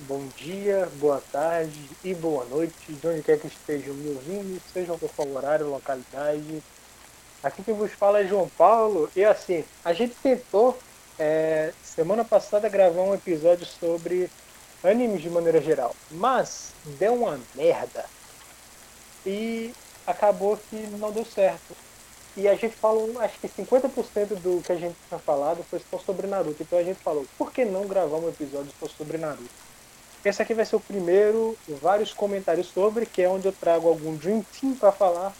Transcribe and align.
bom 0.00 0.26
dia, 0.36 0.88
boa 0.96 1.22
tarde 1.32 1.88
e 2.04 2.14
boa 2.14 2.44
noite, 2.44 2.74
de 2.92 3.06
onde 3.06 3.22
quer 3.22 3.38
que 3.40 3.46
estejam 3.46 3.94
me 3.94 4.10
ouvindo, 4.10 4.60
sejam 4.72 4.98
por 4.98 5.10
qual 5.10 5.28
horário, 5.28 5.70
localidade. 5.70 6.62
Aqui 7.42 7.62
quem 7.62 7.74
vos 7.74 7.92
fala 7.92 8.20
é 8.20 8.26
João 8.26 8.48
Paulo, 8.58 9.10
e 9.16 9.24
assim, 9.24 9.64
a 9.82 9.94
gente 9.94 10.14
tentou 10.22 10.78
é, 11.18 11.72
semana 11.82 12.24
passada 12.24 12.68
gravar 12.68 13.02
um 13.02 13.14
episódio 13.14 13.64
sobre 13.64 14.30
animes 14.84 15.22
de 15.22 15.30
maneira 15.30 15.62
geral, 15.62 15.96
mas 16.10 16.72
deu 16.98 17.14
uma 17.14 17.40
merda 17.54 18.04
e 19.24 19.72
acabou 20.06 20.58
que 20.58 20.76
não 20.98 21.10
deu 21.10 21.24
certo. 21.24 21.74
E 22.36 22.46
a 22.46 22.54
gente 22.54 22.76
falou, 22.76 23.18
acho 23.20 23.38
que 23.40 23.48
50% 23.48 24.38
do 24.40 24.62
que 24.62 24.72
a 24.72 24.76
gente 24.76 24.94
tinha 25.08 25.18
falado 25.18 25.64
foi 25.64 25.80
só 25.90 25.98
sobre 25.98 26.26
Naruto. 26.26 26.62
Então 26.62 26.78
a 26.78 26.82
gente 26.82 27.00
falou, 27.00 27.24
por 27.38 27.50
que 27.50 27.64
não 27.64 27.86
gravar 27.86 28.18
um 28.18 28.28
episódio 28.28 28.70
só 28.78 28.86
sobre 28.86 29.16
Naruto? 29.16 29.48
Esse 30.24 30.42
aqui 30.42 30.54
vai 30.54 30.64
ser 30.64 30.76
o 30.76 30.80
primeiro, 30.80 31.56
vários 31.80 32.12
comentários 32.12 32.66
sobre, 32.68 33.06
que 33.06 33.22
é 33.22 33.28
onde 33.28 33.46
eu 33.46 33.52
trago 33.52 33.88
algum 33.88 34.16
Dream 34.16 34.44
Team 34.58 34.74
para 34.74 34.90
falar 34.90 35.32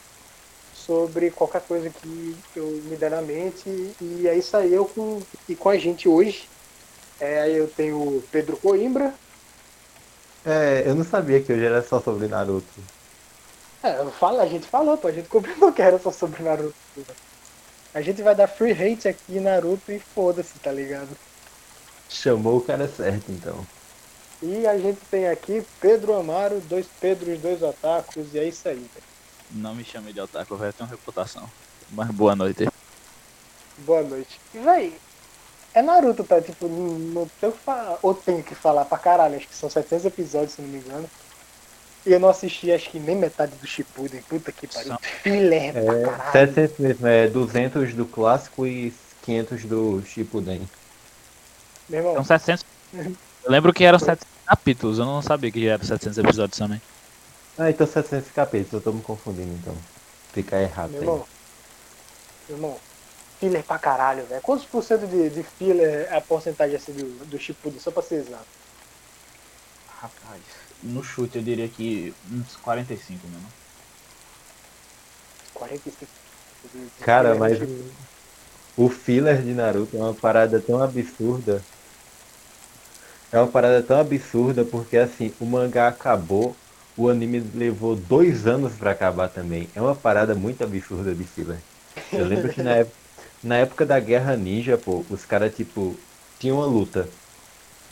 sobre 0.75 1.31
qualquer 1.31 1.63
coisa 1.63 1.91
que 1.91 2.37
eu 2.55 2.67
me 2.85 2.97
der 2.97 3.11
na 3.11 3.21
mente. 3.21 3.69
E 4.01 4.29
é 4.29 4.37
isso 4.37 4.57
aí, 4.57 4.73
eu 4.73 4.85
com, 4.85 5.21
e 5.49 5.57
com 5.57 5.69
a 5.69 5.77
gente 5.77 6.09
hoje. 6.09 6.49
É, 7.19 7.51
eu 7.51 7.67
tenho 7.67 7.97
o 7.97 8.25
Pedro 8.31 8.57
Coimbra. 8.57 9.13
É, 10.45 10.85
eu 10.87 10.95
não 10.95 11.05
sabia 11.05 11.43
que 11.43 11.53
hoje 11.53 11.65
era 11.65 11.83
só 11.83 12.01
sobre 12.01 12.29
Naruto. 12.29 12.81
É, 13.83 14.05
falo, 14.19 14.41
a 14.41 14.47
gente 14.47 14.67
falou, 14.67 14.97
pô, 14.97 15.09
a 15.09 15.13
gente 15.13 15.29
combinou 15.29 15.73
que 15.73 15.83
era 15.83 15.99
só 15.99 16.13
sobre 16.13 16.43
Naruto. 16.43 16.75
A 17.93 18.01
gente 18.01 18.23
vai 18.23 18.35
dar 18.35 18.47
free 18.47 18.73
hate 18.73 19.09
aqui 19.09 19.37
em 19.37 19.41
Naruto 19.41 19.91
e 19.91 19.99
foda-se, 19.99 20.59
tá 20.61 20.71
ligado? 20.71 21.09
Chamou 22.09 22.59
o 22.59 22.61
cara 22.61 22.87
certo, 22.87 23.33
então. 23.33 23.67
E 24.49 24.65
a 24.65 24.79
gente 24.79 25.01
tem 25.11 25.27
aqui 25.27 25.61
Pedro 25.81 26.15
Amaro, 26.15 26.61
dois 26.61 26.87
Pedros, 27.01 27.41
dois 27.41 27.61
otakus, 27.63 28.33
e 28.33 28.39
é 28.39 28.45
isso 28.45 28.69
aí, 28.69 28.77
velho. 28.77 29.07
Não 29.51 29.75
me 29.75 29.83
chame 29.85 30.13
de 30.13 30.21
otaku, 30.21 30.55
velho, 30.57 30.73
tenho 30.73 30.89
reputação. 30.89 31.51
Mas 31.91 32.09
boa 32.13 32.37
noite. 32.37 32.69
Boa 33.79 34.03
noite. 34.03 34.41
E, 34.55 34.59
véi, 34.59 34.95
é 35.75 35.83
Naruto, 35.83 36.23
tá? 36.23 36.41
Tipo, 36.41 36.69
não 36.69 37.29
tem 37.41 37.51
que 37.51 37.59
falar, 37.59 37.99
ou 38.03 38.15
tem 38.15 38.41
que 38.41 38.55
falar 38.55 38.85
pra 38.85 38.99
caralho, 38.99 39.37
acho 39.37 39.49
que 39.49 39.55
são 39.57 39.69
700 39.69 40.07
episódios, 40.07 40.53
se 40.53 40.63
não 40.63 40.69
me 40.69 40.79
engano. 40.79 41.11
E 42.05 42.13
eu 42.13 42.21
não 42.21 42.29
assisti, 42.29 42.71
acho 42.71 42.89
que 42.91 43.01
nem 43.01 43.17
metade 43.17 43.53
do 43.57 43.67
Shippuden, 43.67 44.23
puta 44.29 44.53
que 44.53 44.69
pariu. 44.69 44.91
São- 44.91 44.99
Filé 45.25 45.73
pra 45.73 45.81
É, 45.83 46.03
caralho. 46.05 46.33
700 46.33 46.79
mesmo, 46.79 47.07
é 47.09 47.27
200 47.27 47.95
do 47.95 48.07
clássico 48.07 48.65
e 48.65 48.95
500 49.23 49.65
do 49.65 50.03
Shippuden. 50.07 50.69
Meu 51.89 51.99
irmão, 51.99 52.15
São 52.15 52.25
700. 52.25 52.65
Eu 52.95 53.51
lembro 53.51 53.73
que 53.73 53.85
eram 53.85 53.99
700 53.99 54.36
capítulos, 54.47 54.99
eu 54.99 55.05
não 55.07 55.23
sabia 55.23 55.51
que 55.53 55.63
já 55.65 55.73
eram 55.73 55.85
700 55.85 56.19
episódios 56.19 56.59
também. 56.59 56.81
Ah, 57.59 57.71
então 57.71 57.87
700 57.87 58.31
capítulos, 58.33 58.73
eu 58.75 58.83
tô 58.83 58.93
me 58.93 59.03
confundindo 59.03 59.53
então. 59.55 59.77
Fica 60.33 60.61
errado 60.61 60.93
meu 60.93 61.01
aí. 61.01 61.07
irmão. 61.09 61.29
Meu 62.49 62.57
irmão, 62.57 62.81
filler 63.39 63.65
pra 63.65 63.79
caralho, 63.79 64.27
velho. 64.27 64.43
Quantos 64.43 64.67
por 64.67 64.83
cento 64.83 65.07
de, 65.07 65.31
de 65.31 65.43
filler 65.43 66.07
é 66.13 66.17
a 66.17 66.21
porcentagem 66.21 66.77
assim 66.77 66.93
do, 66.93 67.25
do 67.27 67.39
Shippuden, 67.39 67.81
só 67.81 67.91
pra 67.91 68.03
ser 68.03 68.17
exato? 68.17 68.47
Rapaz, 70.01 70.43
no 70.83 71.03
chute 71.03 71.39
eu 71.39 71.45
diria 71.45 71.69
que 71.69 72.15
uns 72.31 72.57
45 72.57 73.27
mesmo. 73.29 73.49
45. 75.55 76.13
de- 76.73 76.85
de 76.85 76.91
Cara, 77.05 77.35
mas 77.35 77.59
o 78.77 78.89
filler 78.89 79.43
de 79.43 79.55
Naruto 79.55 79.97
é 79.97 80.01
uma 80.01 80.15
parada 80.15 80.61
tão 80.63 80.81
absurda. 80.83 81.63
É 83.37 83.39
uma 83.39 83.49
parada 83.49 83.83
tão 83.83 84.01
absurda 84.01 84.65
porque 84.65 84.97
assim, 84.97 85.31
o 85.39 85.45
mangá 85.45 85.89
acabou, 85.89 86.57
o 86.97 87.11
anime 87.11 87.39
levou 87.55 87.95
dois 87.95 88.47
anos 88.47 88.73
pra 88.73 88.93
acabar 88.93 89.29
também. 89.29 89.69
É 89.77 89.83
uma 89.83 89.95
parada 89.95 90.35
muito 90.35 90.65
absurda 90.65 91.15
de 91.15 91.23
filler. 91.23 91.59
Eu 92.11 92.25
lembro 92.25 92.49
que 92.49 92.63
na 92.63 92.71
época, 92.81 92.97
na 93.45 93.57
época 93.57 93.85
da 93.85 94.01
Guerra 94.01 94.35
Ninja, 94.39 94.79
pô, 94.79 95.05
os 95.11 95.27
caras 95.27 95.55
tipo 95.55 95.95
tinham 96.41 96.57
uma 96.57 96.65
luta. 96.65 97.11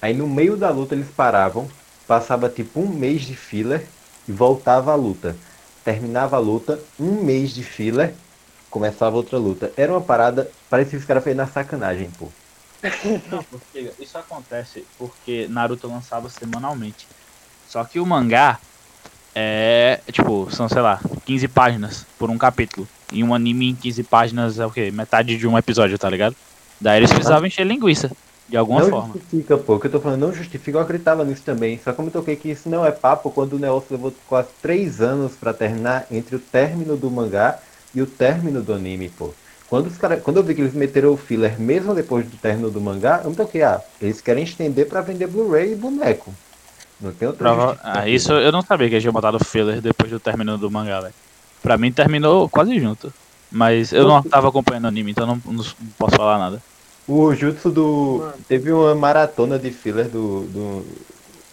Aí 0.01 0.15
no 0.15 0.27
meio 0.27 0.57
da 0.57 0.71
luta 0.71 0.95
eles 0.95 1.09
paravam, 1.15 1.69
passava 2.07 2.49
tipo 2.49 2.81
um 2.81 2.89
mês 2.89 3.21
de 3.21 3.37
filler 3.37 3.85
e 4.27 4.33
voltava 4.33 4.93
a 4.93 4.95
luta. 4.95 5.37
Terminava 5.85 6.37
a 6.37 6.41
luta, 6.41 6.81
um 6.99 7.23
mês 7.23 7.51
de 7.51 7.63
filler, 7.63 8.15
começava 8.71 9.15
outra 9.15 9.37
luta. 9.37 9.71
Era 9.77 9.93
uma 9.93 10.01
parada, 10.01 10.51
parecia 10.71 10.93
que 10.93 11.03
os 11.03 11.05
caras 11.05 11.23
fez 11.23 11.37
na 11.37 11.47
sacanagem, 11.47 12.11
pô. 12.19 12.31
Não, 13.31 13.43
porque 13.45 13.93
isso 13.99 14.19
acontece 14.19 14.85
porque 14.99 15.47
Naruto 15.49 15.89
lançava 15.89 16.29
semanalmente. 16.29 17.07
Só 17.69 17.85
que 17.85 17.99
o 17.99 18.07
mangá 18.07 18.59
é, 19.35 20.01
tipo, 20.13 20.49
são, 20.51 20.69
sei 20.69 20.81
lá, 20.81 21.01
15 21.25 21.49
páginas 21.49 22.07
por 22.19 22.31
um 22.31 22.39
capítulo. 22.39 22.87
E 23.13 23.23
um 23.25 23.35
anime 23.35 23.71
em 23.71 23.75
15 23.75 24.03
páginas 24.05 24.59
é 24.59 24.67
o 24.67 24.71
quê? 24.71 24.91
Metade 24.91 25.37
de 25.37 25.47
um 25.47 25.59
episódio, 25.59 25.99
tá 25.99 26.09
ligado? 26.09 26.37
Daí 26.81 26.99
eles 26.99 27.11
precisavam 27.11 27.47
encher 27.47 27.67
linguiça, 27.67 28.11
de 28.49 28.57
alguma 28.57 28.83
não 28.83 28.91
forma. 28.91 29.15
justifica, 29.15 29.57
pô. 29.57 29.75
O 29.75 29.81
que 29.81 29.87
eu 29.87 29.91
tô 29.91 30.01
falando 30.01 30.21
não 30.21 30.33
justifica, 30.33 30.79
eu 30.79 30.83
acreditava 30.83 31.25
nisso 31.25 31.43
também. 31.43 31.81
Só 31.83 31.93
como 31.93 32.09
eu 32.09 32.13
toquei 32.13 32.37
que 32.37 32.51
isso 32.51 32.69
não 32.69 32.85
é 32.85 32.91
papo, 32.91 33.31
quando 33.31 33.55
o 33.55 33.59
negócio 33.59 33.89
levou 33.91 34.13
quase 34.29 34.49
três 34.61 35.01
anos 35.01 35.33
pra 35.33 35.53
terminar 35.53 36.07
entre 36.11 36.37
o 36.37 36.39
término 36.39 36.97
do 36.97 37.11
mangá 37.11 37.59
e 37.95 38.03
o 38.03 38.07
término 38.07 38.63
do 38.63 38.73
anime, 38.73 39.09
pô. 39.09 39.33
Quando, 39.75 39.89
os 39.89 39.97
cara, 39.97 40.17
quando 40.19 40.37
eu 40.37 40.45
vi 40.45 40.55
que 40.55 40.61
eles 40.61 40.73
meteram 40.73 41.13
o 41.13 41.17
filler 41.17 41.61
mesmo 41.61 41.97
depois 41.97 42.25
do 42.25 42.37
término 42.37 42.71
do 42.71 42.81
mangá, 42.81 43.23
eu 43.25 43.31
me 43.31 43.35
toquei, 43.35 43.65
ah, 43.65 43.81
eles 44.01 44.21
querem 44.21 44.45
estender 44.45 44.87
pra 44.87 45.01
vender 45.01 45.27
Blu-ray 45.27 45.73
e 45.73 45.75
boneco. 45.75 46.33
Não 47.01 47.13
tem 47.13 47.27
outra 47.27 47.43
Prova-. 47.43 47.81
Ah, 47.83 48.09
isso 48.09 48.33
eu 48.35 48.53
não 48.53 48.63
sabia 48.63 48.87
que 48.89 48.95
eles 48.95 49.03
tinham 49.03 49.13
botado 49.13 49.45
filler 49.45 49.81
depois 49.81 50.13
do 50.13 50.21
término 50.21 50.57
do 50.57 50.71
mangá, 50.71 51.01
velho. 51.01 51.15
Pra 51.61 51.77
mim 51.77 51.91
terminou 51.91 52.49
quase 52.49 52.79
junto. 52.79 53.13
Mas 53.51 53.93
eu 53.93 54.07
não 54.07 54.23
tava 54.23 54.49
acompanhando 54.49 54.85
o 54.85 54.87
anime, 54.87 55.11
então 55.11 55.27
não, 55.27 55.43
não 55.45 55.65
posso 55.99 56.15
falar 56.15 56.39
nada. 56.39 56.63
O 57.09 57.35
Jutsu 57.35 57.73
do. 57.73 58.19
Mano. 58.21 58.35
Teve 58.47 58.71
uma 58.71 58.95
maratona 58.95 59.59
de 59.59 59.73
filler 59.73 60.07
do. 60.07 60.43
do, 60.43 60.87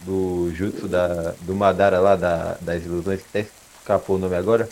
do 0.06 0.52
Jutsu 0.54 0.88
da, 0.88 1.34
do 1.42 1.56
Madara 1.56 2.00
lá, 2.00 2.16
da, 2.16 2.56
das 2.62 2.86
ilusões, 2.86 3.22
que 3.22 3.40
até 3.40 3.50
escapou 3.80 4.18
o 4.18 4.20
nome 4.20 4.36
agora. 4.36 4.70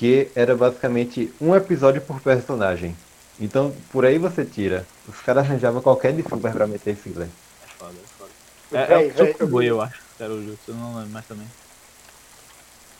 Que 0.00 0.30
era 0.34 0.56
basicamente 0.56 1.30
um 1.38 1.54
episódio 1.54 2.00
por 2.00 2.22
personagem. 2.22 2.96
Então, 3.38 3.74
por 3.92 4.06
aí 4.06 4.16
você 4.16 4.46
tira. 4.46 4.86
Os 5.06 5.20
caras 5.20 5.44
arranjavam 5.44 5.82
qualquer 5.82 6.14
desculpa 6.14 6.50
pra 6.50 6.66
meter 6.66 6.96
filler. 6.96 7.28
É 7.62 7.66
foda, 7.78 7.92
é 7.92 8.06
foda. 8.18 8.30
Véi, 8.70 8.82
É, 8.82 8.92
é 8.92 8.96
o 8.96 9.12
véi, 9.12 9.32
Tsukuboi, 9.34 9.66
eu 9.66 9.80
acho. 9.82 10.00
que 10.16 10.22
Era 10.22 10.32
o 10.32 10.42
Jutsu, 10.42 10.70
eu 10.70 10.74
não 10.74 10.96
lembro 10.96 11.10
mais 11.10 11.26
também. 11.26 11.46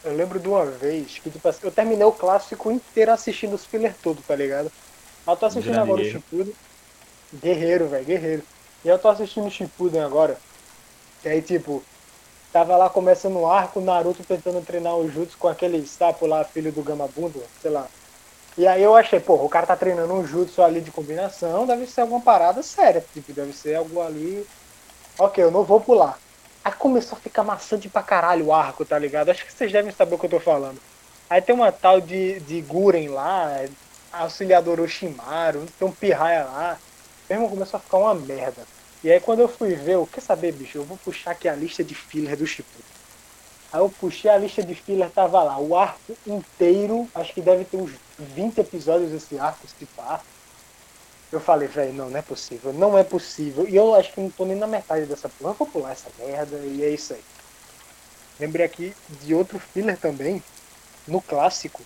Eu 0.05 0.15
lembro 0.15 0.39
de 0.39 0.47
uma 0.47 0.67
vez 0.67 1.19
que, 1.23 1.31
tipo 1.31 1.49
assim, 1.49 1.61
eu 1.63 1.71
terminei 1.71 2.05
o 2.05 2.13
clássico 2.13 2.71
inteiro 2.71 3.13
assistindo 3.13 3.55
os 3.55 3.65
filler 3.65 3.95
tudo, 4.03 4.23
tá 4.27 4.37
ligado? 4.37 4.71
Eu 5.27 5.37
tô 5.37 5.47
assistindo 5.47 5.73
Grande 5.73 5.91
agora 5.91 6.01
o 6.01 6.05
guerreiro. 6.05 6.21
Shippuden. 6.21 6.55
Guerreiro, 7.43 7.89
velho, 7.89 8.05
guerreiro. 8.05 8.43
E 8.85 8.89
eu 8.89 8.99
tô 8.99 9.09
assistindo 9.09 9.47
o 9.47 9.51
Shippuden 9.51 10.03
agora. 10.03 10.39
E 11.25 11.29
aí, 11.29 11.43
tipo, 11.43 11.83
tava 12.53 12.77
lá 12.77 12.91
começando 12.91 13.37
o 13.37 13.47
arco, 13.47 13.81
o 13.81 13.85
Naruto 13.85 14.25
tentando 14.25 14.65
treinar 14.65 14.97
o 14.97 15.11
Jutsu 15.11 15.39
com 15.39 15.49
aquele 15.49 15.87
sapo 15.87 16.27
lá, 16.27 16.45
filho 16.45 16.73
do 16.73 16.83
Gamabundo, 16.83 17.43
sei 17.61 17.71
lá. 17.71 17.87
E 18.59 18.67
aí 18.67 18.83
eu 18.83 18.95
achei, 18.95 19.21
pô, 19.21 19.35
o 19.35 19.49
cara 19.49 19.67
tá 19.67 19.77
treinando 19.77 20.13
um 20.13 20.27
Jutsu 20.27 20.63
ali 20.63 20.81
de 20.81 20.91
combinação, 20.91 21.67
deve 21.67 21.87
ser 21.87 22.03
alguma 22.03 22.21
parada 22.21 22.63
séria, 22.63 23.05
tipo, 23.13 23.33
deve 23.33 23.53
ser 23.53 23.77
algo 23.77 24.01
ali... 24.01 24.47
Ok, 25.19 25.43
eu 25.43 25.51
não 25.51 25.65
vou 25.65 25.81
pular. 25.81 26.19
Aí 26.65 26.73
começou 26.73 27.17
a 27.17 27.21
ficar 27.21 27.43
maçante 27.43 27.89
pra 27.89 28.03
caralho 28.03 28.47
o 28.47 28.53
arco, 28.53 28.85
tá 28.85 28.99
ligado? 28.99 29.31
Acho 29.31 29.45
que 29.47 29.53
vocês 29.53 29.71
devem 29.73 29.93
saber 29.93 30.15
o 30.15 30.19
que 30.19 30.27
eu 30.27 30.31
tô 30.31 30.41
falando. 30.41 30.81
Aí 31.29 31.41
tem 31.41 31.55
uma 31.55 31.71
tal 31.71 32.01
de, 32.01 32.41
de 32.41 32.61
Guren 32.61 33.09
lá, 33.09 33.65
auxiliador 34.13 34.81
Oshimaru, 34.81 35.67
tem 35.79 35.87
um 35.87 35.93
Pirraia 35.93 36.45
lá. 36.45 36.79
Mesmo 37.29 37.49
começou 37.49 37.79
a 37.79 37.81
ficar 37.81 37.99
uma 37.99 38.15
merda. 38.15 38.63
E 39.03 39.11
aí 39.11 39.19
quando 39.19 39.41
eu 39.41 39.49
fui 39.49 39.75
ver, 39.75 39.95
eu 39.95 40.07
quer 40.07 40.21
saber, 40.21 40.53
bicho, 40.53 40.79
eu 40.79 40.85
vou 40.85 40.97
puxar 40.99 41.31
aqui 41.31 41.49
a 41.49 41.55
lista 41.55 41.83
de 41.83 41.95
filler 41.95 42.37
do 42.37 42.47
Shippuden. 42.47 42.85
Aí 43.73 43.81
eu 43.81 43.89
puxei 43.89 44.31
a 44.31 44.37
lista 44.37 44.63
de 44.63 44.75
filler, 44.75 45.09
tava 45.11 45.43
lá, 45.43 45.59
o 45.59 45.77
arco 45.77 46.17
inteiro, 46.27 47.09
acho 47.15 47.33
que 47.33 47.41
deve 47.41 47.65
ter 47.65 47.77
uns 47.77 47.93
20 48.19 48.59
episódios 48.59 49.13
esse 49.13 49.39
arco, 49.39 49.67
se 49.67 49.87
pá. 49.87 50.21
Eu 51.33 51.41
falei, 51.41 51.69
velho, 51.69 51.93
não, 51.93 52.11
não 52.11 52.19
é 52.19 52.23
possível, 52.23 52.73
não 52.73 52.99
é 52.99 53.05
possível. 53.05 53.67
E 53.69 53.77
eu 53.77 53.95
acho 53.95 54.13
que 54.13 54.21
não 54.21 54.31
tô 54.31 54.45
nem 54.45 54.57
na 54.57 54.67
metade 54.67 55.07
dessa 55.07 55.29
porra, 55.29 55.53
vou 55.53 55.67
pular 55.67 55.93
essa 55.93 56.11
merda, 56.19 56.57
e 56.59 56.83
é 56.83 56.91
isso 56.91 57.15
aí. 57.15 57.23
Lembrei 58.41 58.67
aqui 58.67 58.93
de 59.23 59.35
outro 59.35 59.59
filler 59.59 59.97
também, 59.97 60.43
no 61.07 61.23
clássico, 61.23 61.83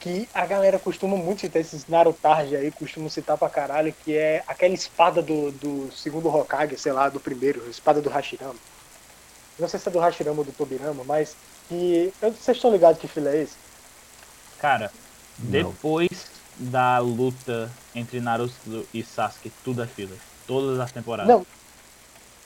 que 0.00 0.26
a 0.32 0.46
galera 0.46 0.78
costuma 0.78 1.16
muito 1.16 1.42
citar 1.42 1.60
esses 1.60 1.86
Narutarji 1.86 2.56
aí, 2.56 2.70
costumam 2.72 3.08
citar 3.10 3.36
pra 3.36 3.50
caralho, 3.50 3.94
que 4.04 4.16
é 4.16 4.42
aquela 4.46 4.72
espada 4.74 5.20
do, 5.20 5.52
do 5.52 5.92
segundo 5.92 6.28
Hokage, 6.34 6.78
sei 6.78 6.92
lá, 6.92 7.08
do 7.08 7.20
primeiro, 7.20 7.62
a 7.66 7.68
espada 7.68 8.00
do 8.00 8.08
Hashirama. 8.08 8.54
Não 9.58 9.68
sei 9.68 9.78
se 9.78 9.88
é 9.88 9.92
do 9.92 9.98
Hashirama 9.98 10.38
ou 10.38 10.44
do 10.44 10.52
Tobirama, 10.52 11.04
mas 11.04 11.36
que. 11.68 12.12
eu- 12.22 12.32
Vocês 12.32 12.56
estão 12.56 12.72
ligados 12.72 12.98
que 13.00 13.06
filler 13.06 13.34
é 13.34 13.42
esse? 13.42 13.56
Cara, 14.58 14.90
Não. 15.38 15.50
depois 15.50 16.08
da 16.56 16.98
luta 16.98 17.70
entre 17.94 18.20
Naruto 18.20 18.86
e 18.94 19.02
Sasuke, 19.02 19.52
tudo 19.62 19.82
é 19.82 19.86
filler. 19.86 20.18
Todas 20.46 20.80
as 20.80 20.90
temporadas. 20.90 21.30
Não. 21.30 21.46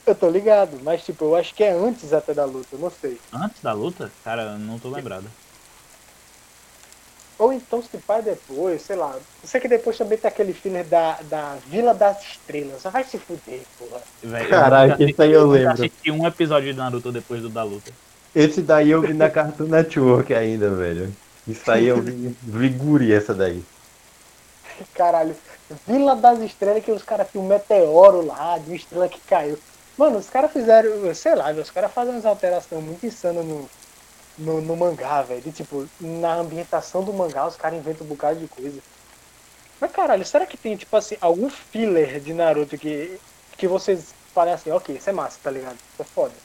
Eu 0.05 0.13
tô 0.13 0.29
ligado, 0.29 0.77
mas 0.83 1.03
tipo, 1.03 1.25
eu 1.25 1.35
acho 1.35 1.55
que 1.55 1.63
é 1.63 1.71
antes 1.71 2.13
até 2.13 2.33
da 2.33 2.45
luta, 2.45 2.67
eu 2.73 2.79
não 2.79 2.91
sei. 2.91 3.19
Antes 3.33 3.61
da 3.61 3.73
luta? 3.73 4.11
Cara, 4.23 4.43
eu 4.53 4.59
não 4.59 4.77
tô 4.77 4.89
lembrado. 4.89 5.25
Ou 7.37 7.51
então 7.51 7.81
se 7.81 7.97
pai 7.97 8.21
depois, 8.21 8.81
sei 8.81 8.95
lá. 8.95 9.13
Eu 9.15 9.47
sei 9.47 9.59
que 9.59 9.67
depois 9.67 9.97
também 9.97 10.17
tem 10.17 10.29
aquele 10.29 10.53
filler 10.53 10.85
da, 10.85 11.19
da 11.23 11.57
Vila 11.67 11.93
das 11.93 12.21
Estrelas. 12.21 12.81
Só 12.81 12.89
vai 12.89 13.03
se 13.03 13.17
fuder, 13.17 13.61
porra. 13.77 14.01
Véi, 14.23 14.47
Caraca, 14.47 15.03
isso 15.03 15.21
aí 15.21 15.33
eu 15.33 15.45
lembro. 15.47 15.71
assisti 15.71 16.11
um 16.11 16.25
episódio 16.25 16.71
de 16.71 16.77
Naruto 16.77 17.11
depois 17.11 17.41
do 17.41 17.49
da 17.49 17.63
luta. 17.63 17.91
Esse 18.33 18.61
daí 18.61 18.91
eu 18.91 19.01
vi 19.01 19.13
na 19.13 19.29
Cartoon 19.29 19.67
Network 19.67 20.33
ainda, 20.33 20.69
velho. 20.69 21.13
Isso 21.47 21.69
aí 21.69 21.87
eu 21.87 22.01
vi, 22.01 22.35
vi 22.41 22.69
guri 22.69 23.13
essa 23.13 23.33
daí. 23.33 23.63
Caralho. 24.93 25.35
Vila 25.87 26.15
das 26.15 26.39
Estrelas 26.39 26.83
que 26.83 26.91
os 26.91 27.03
caras 27.03 27.27
tinham 27.31 27.45
um 27.45 27.47
meteoro 27.47 28.25
lá, 28.25 28.57
de 28.57 28.69
uma 28.69 28.75
estrela 28.75 29.07
que 29.09 29.19
caiu. 29.21 29.57
Mano, 29.97 30.17
os 30.17 30.29
caras 30.29 30.51
fizeram, 30.51 31.13
sei 31.13 31.35
lá, 31.35 31.51
os 31.51 31.71
caras 31.71 31.91
fazem 31.91 32.13
umas 32.13 32.25
alterações 32.25 32.83
muito 32.83 33.05
insanas 33.05 33.45
no, 33.45 33.69
no, 34.37 34.61
no 34.61 34.75
mangá, 34.77 35.21
velho. 35.23 35.41
De, 35.41 35.51
Tipo, 35.51 35.89
na 35.99 36.35
ambientação 36.35 37.03
do 37.03 37.13
mangá, 37.13 37.47
os 37.47 37.57
caras 37.57 37.79
inventam 37.79 38.05
um 38.05 38.09
bocado 38.09 38.39
de 38.39 38.47
coisa. 38.47 38.83
Mas 39.79 39.91
caralho, 39.91 40.25
será 40.25 40.47
que 40.47 40.57
tem, 40.57 40.77
tipo 40.77 40.95
assim, 40.97 41.15
algum 41.21 41.49
filler 41.49 42.21
de 42.21 42.33
Naruto 42.33 42.77
que, 42.77 43.21
que 43.57 43.67
vocês 43.67 44.15
falem 44.33 44.53
assim, 44.53 44.71
ok, 44.71 44.97
isso 44.97 45.09
é 45.09 45.13
massa, 45.13 45.39
tá 45.41 45.51
ligado? 45.51 45.79
Isso 45.93 46.01
é 46.01 46.05
foda. 46.05 46.41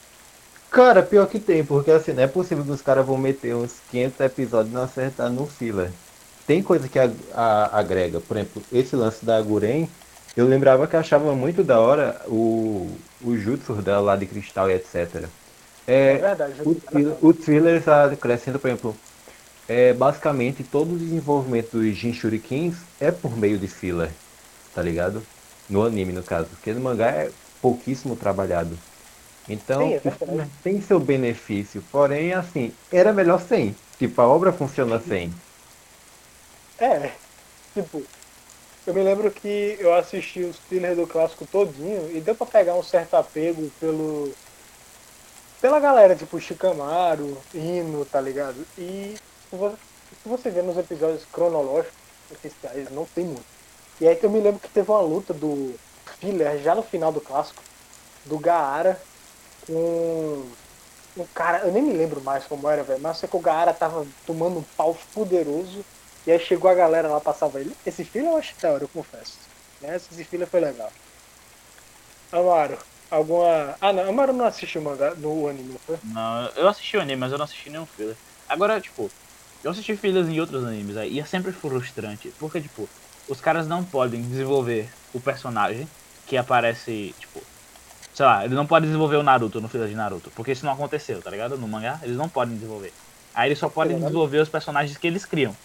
Cara, 0.69 1.03
pior 1.05 1.27
que 1.27 1.39
tem, 1.39 1.65
porque 1.65 1.91
assim, 1.91 2.13
não 2.13 2.23
é 2.23 2.27
possível 2.27 2.63
que 2.65 2.71
os 2.71 2.81
caras 2.81 3.05
vão 3.05 3.17
meter 3.17 3.53
uns 3.55 3.81
500 3.81 4.19
episódios 4.21 4.71
e 4.71 4.73
não 4.73 4.81
acertar 4.83 5.29
no 5.31 5.45
filler. 5.47 5.99
Tem 6.45 6.63
coisa 6.63 6.87
que 6.87 6.97
a- 6.97 7.13
a- 7.33 7.77
agrega, 7.79 8.21
por 8.21 8.37
exemplo, 8.37 8.65
esse 8.71 8.95
lance 8.95 9.23
da 9.25 9.41
Guren, 9.41 9.93
eu 10.35 10.47
lembrava 10.47 10.87
que 10.87 10.95
achava 10.95 11.35
muito 11.35 11.63
da 11.63 11.79
hora 11.81 12.23
o, 12.27 13.05
o 13.19 13.35
jutsu 13.37 13.81
dela 13.81 13.99
lá 14.01 14.15
de 14.15 14.27
cristal 14.27 14.69
e 14.69 14.73
etc. 14.73 15.33
É 16.05 16.15
É, 16.15 16.19
verdade. 16.19 16.61
o, 16.63 16.75
thriller- 16.75 17.17
o 17.23 17.33
thriller 17.33 17.83
acrescenta, 17.89 18.59
por 18.59 18.67
exemplo, 18.69 19.03
é, 19.67 19.93
basicamente 19.93 20.63
todo 20.63 20.95
o 20.95 20.99
desenvolvimento 20.99 21.71
dos 21.73 21.97
Jinchurikins 21.97 22.89
é 22.99 23.11
por 23.11 23.37
meio 23.37 23.59
de 23.59 23.67
filler, 23.67 24.21
tá 24.71 24.81
ligado? 24.83 25.29
No 25.67 25.83
anime, 25.83 26.13
no 26.13 26.23
caso, 26.23 26.49
porque 26.51 26.73
no 26.73 26.81
mangá 26.81 27.11
é 27.11 27.35
pouquíssimo 27.61 28.15
trabalhado. 28.17 28.83
Então, 29.47 29.95
Sim, 29.95 29.95
é 29.95 30.01
tem 30.63 30.81
seu 30.81 30.99
benefício, 30.99 31.83
porém, 31.83 32.33
assim, 32.33 32.79
era 32.91 33.13
melhor 33.13 33.39
sem. 33.39 33.81
Tipo, 33.97 34.21
a 34.21 34.27
obra 34.27 34.53
funciona 34.53 34.99
sem. 34.99 35.41
É, 36.79 37.21
tipo, 37.73 38.09
eu 38.85 38.93
me 38.93 39.03
lembro 39.03 39.33
que 39.33 39.47
eu 39.79 39.93
assisti 39.93 40.43
os 40.43 40.61
thrillers 40.61 40.97
do 40.97 41.07
clássico 41.07 41.47
todinho 41.47 42.11
e 42.11 42.21
deu 42.21 42.35
pra 42.37 42.47
pegar 42.47 42.77
um 42.77 42.83
certo 42.83 43.15
apego 43.15 43.71
pelo 43.79 44.37
pela 45.61 45.79
galera, 45.79 46.15
tipo 46.15 46.39
Shikamaru, 46.39 47.37
Hino, 47.53 48.03
tá 48.03 48.19
ligado? 48.19 48.65
E 48.77 49.15
se 49.49 50.25
você, 50.25 50.49
ver 50.49 50.63
nos 50.63 50.77
episódios 50.77 51.23
cronológicos 51.31 51.93
oficiais, 52.31 52.89
não 52.89 53.05
tem 53.05 53.25
muito. 53.25 53.45
E 53.99 54.07
aí 54.07 54.19
eu 54.21 54.29
me 54.29 54.41
lembro 54.41 54.59
que 54.59 54.69
teve 54.69 54.89
uma 54.89 55.01
luta 55.01 55.33
do 55.33 55.75
filler 56.19 56.57
já 56.59 56.73
no 56.73 56.81
final 56.81 57.11
do 57.11 57.21
clássico, 57.21 57.61
do 58.25 58.39
Gaara 58.39 58.99
com 59.67 60.43
um 61.17 61.25
cara, 61.35 61.59
eu 61.59 61.71
nem 61.71 61.83
me 61.83 61.93
lembro 61.93 62.21
mais 62.21 62.45
como 62.45 62.67
era, 62.67 62.83
velho, 62.83 63.01
mas 63.01 63.17
sei 63.17 63.29
que 63.29 63.35
o 63.35 63.39
Gaara 63.39 63.73
tava 63.73 64.07
tomando 64.25 64.59
um 64.59 64.63
pau 64.75 64.97
poderoso 65.13 65.85
e 66.25 66.31
aí 66.31 66.39
chegou 66.39 66.71
a 66.71 66.75
galera 66.75 67.07
lá 67.07 67.19
pra 67.19 67.33
salvar 67.33 67.61
ele. 67.61 67.75
Esse 67.85 68.03
filho 68.03 68.27
eu 68.27 68.37
achei 68.37 68.55
da 68.59 68.71
hora, 68.71 68.83
eu 68.83 68.87
confesso. 68.87 69.37
Né? 69.81 69.95
Esse 69.95 70.23
filho 70.23 70.47
foi 70.47 70.59
legal. 70.59 70.91
Amaro, 72.31 72.77
alguma. 73.11 73.75
Ah 73.79 73.93
não, 73.93 74.09
Amaro 74.09 74.33
não 74.33 74.45
assistiu 74.45 74.81
o 74.81 74.83
mangá 74.83 75.13
no 75.13 75.47
anime, 75.47 75.77
foi? 75.85 75.97
Não, 76.03 76.47
eu 76.55 76.67
assisti 76.67 76.97
o 76.97 77.01
anime, 77.01 77.19
mas 77.19 77.31
eu 77.31 77.37
não 77.37 77.45
assisti 77.45 77.69
nenhum 77.69 77.85
filler. 77.85 78.15
Agora, 78.47 78.79
tipo, 78.79 79.11
eu 79.63 79.71
assisti 79.71 79.95
fillers 79.95 80.27
em 80.27 80.39
outros 80.39 80.63
animes 80.63 80.97
aí, 80.97 81.13
e 81.13 81.19
é 81.19 81.25
sempre 81.25 81.51
frustrante, 81.51 82.33
porque, 82.39 82.61
tipo, 82.61 82.89
os 83.27 83.39
caras 83.39 83.67
não 83.67 83.83
podem 83.83 84.21
desenvolver 84.21 84.89
o 85.13 85.19
personagem 85.19 85.87
que 86.25 86.37
aparece, 86.37 87.13
tipo, 87.19 87.41
sei 88.13 88.25
lá, 88.25 88.43
eles 88.43 88.55
não 88.55 88.65
podem 88.65 88.87
desenvolver 88.87 89.17
o 89.17 89.23
Naruto 89.23 89.61
no 89.61 89.69
filler 89.69 89.87
de 89.87 89.95
Naruto, 89.95 90.31
porque 90.35 90.51
isso 90.51 90.65
não 90.65 90.73
aconteceu, 90.73 91.21
tá 91.21 91.29
ligado? 91.29 91.57
No 91.57 91.67
mangá, 91.67 91.99
eles 92.01 92.17
não 92.17 92.27
podem 92.27 92.55
desenvolver. 92.55 92.93
Aí 93.33 93.49
eles 93.49 93.59
só 93.59 93.69
podem 93.69 93.93
Verdade. 93.93 94.11
desenvolver 94.11 94.39
os 94.39 94.49
personagens 94.49 94.97
que 94.97 95.07
eles 95.07 95.25
criam. 95.25 95.55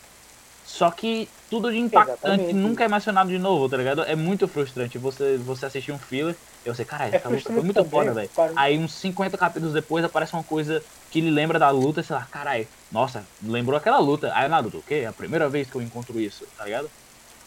Só 0.67 0.91
que 0.91 1.35
tudo 1.49 1.71
de 1.71 1.79
impactante 1.79 2.53
Exatamente. 2.53 2.55
nunca 2.55 2.85
é 2.85 2.89
mencionado 2.89 3.31
de 3.31 3.39
novo, 3.39 3.69
tá 3.69 3.77
ligado? 3.77 4.03
É 4.03 4.17
muito 4.17 4.49
frustrante 4.49 4.99
você, 4.99 5.39
você 5.39 5.67
assistir 5.67 5.93
um 5.93 5.99
filler 6.01 6.39
e 6.65 6.69
você, 6.69 6.85
caralho, 6.85 7.13
É 7.13 7.17
essa 7.17 7.29
luta 7.29 7.51
foi 7.53 7.63
muito 7.63 7.85
também, 7.85 7.89
foda, 7.89 8.15
velho. 8.15 8.31
Aí 8.55 8.77
uns 8.79 8.95
50 9.01 9.39
capítulos 9.39 9.73
depois 9.75 10.05
aparece 10.05 10.35
uma 10.35 10.45
coisa 10.45 10.85
que 11.09 11.21
ele 11.21 11.31
lembra 11.31 11.59
da 11.59 11.71
luta, 11.71 12.01
e 12.01 12.05
sei 12.05 12.17
lá, 12.17 12.27
caralho, 12.27 12.69
nossa, 12.91 13.31
lembrou 13.41 13.79
aquela 13.79 13.99
luta. 14.01 14.33
Aí 14.35 14.49
Naruto, 14.49 14.79
o 14.79 14.83
quê? 14.85 14.95
É 14.97 15.07
a 15.07 15.13
primeira 15.13 15.49
vez 15.49 15.71
que 15.71 15.77
eu 15.77 15.83
encontro 15.83 16.19
isso, 16.21 16.47
tá 16.57 16.65
ligado? 16.65 16.91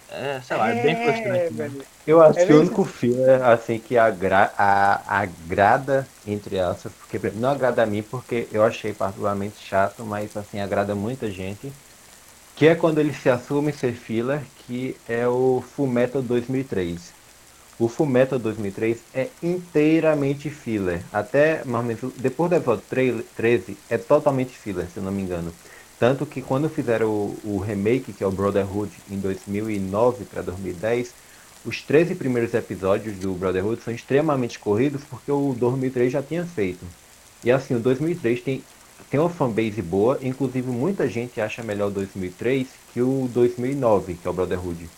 É, 0.07 0.41
sei 0.41 0.57
lá, 0.57 0.69
é 0.71 0.75
bem 0.75 0.95
frustrante. 0.95 1.53
né? 1.53 1.73
Eu 2.05 2.21
acho 2.21 2.41
É 2.41 2.45
que 2.45 2.53
o 2.53 2.59
único 2.59 2.83
filler, 2.83 3.41
assim, 3.43 3.79
que 3.79 3.97
agra 3.97 4.53
a- 4.57 5.19
agrada, 5.21 6.11
entre 6.23 6.59
aspas, 6.59 6.93
porque 6.93 7.19
não 7.31 7.49
agrada 7.49 7.83
a 7.83 7.85
mim, 7.85 8.01
porque 8.03 8.49
eu 8.51 8.63
achei 8.63 8.93
particularmente 8.93 9.59
chato, 9.59 10.05
mas, 10.05 10.35
assim, 10.35 10.59
agrada 10.59 10.95
muita 10.95 11.31
gente, 11.31 11.77
que 12.59 12.67
é 12.67 12.75
quando 12.75 12.99
ele 12.99 13.13
se 13.13 13.29
assume 13.29 13.71
ser 13.71 13.93
filler, 13.93 14.41
que 14.67 14.93
é 15.07 15.25
o 15.25 15.63
Fullmetal 15.65 16.21
2003. 16.21 17.13
O 17.79 17.87
Fullmetal 17.87 18.37
2003 18.37 18.97
é 19.13 19.29
inteiramente 19.41 20.49
filler, 20.49 21.01
até, 21.13 21.63
mais 21.63 21.81
ou 21.81 21.87
menos, 21.87 22.13
depois 22.17 22.49
do 22.49 22.57
episódio 22.57 22.83
3 22.89 23.23
13, 23.33 23.77
é 23.89 23.97
totalmente 23.97 24.57
filler, 24.57 24.87
se 24.93 24.99
não 24.99 25.09
me 25.09 25.21
engano. 25.21 25.53
Tanto 25.97 26.25
que 26.25 26.41
quando 26.41 26.67
fizeram 26.67 27.07
o, 27.07 27.39
o 27.45 27.57
remake, 27.59 28.11
que 28.11 28.25
é 28.25 28.27
o 28.27 28.31
Brotherhood, 28.31 28.91
em 29.09 29.17
2009 29.17 30.25
para 30.25 30.41
2010, 30.41 31.13
os 31.63 31.81
13 31.81 32.15
primeiros 32.15 32.53
episódios 32.53 33.15
do 33.19 33.33
Brotherhood 33.35 33.81
são 33.81 33.93
extremamente 33.93 34.59
corridos 34.59 35.01
porque 35.09 35.31
o 35.31 35.55
2003 35.57 36.11
já 36.11 36.21
tinha 36.21 36.43
feito. 36.43 36.85
E 37.41 37.51
assim, 37.53 37.75
o 37.75 37.79
2003 37.79 38.41
tem, 38.41 38.61
tem 39.09 39.19
uma 39.19 39.29
fanbase 39.29 39.81
boa, 39.81 40.19
inclusive 40.21 40.67
muita 40.69 41.07
gente 41.09 41.41
acha 41.41 41.63
melhor 41.63 41.87
o 41.89 41.91
2003 41.91 42.79
que 42.87 43.01
o 43.01 43.27
2009, 43.27 44.17
que 44.17 44.27
é 44.27 44.29
o 44.31 44.33
Brotherhood. 44.33 44.91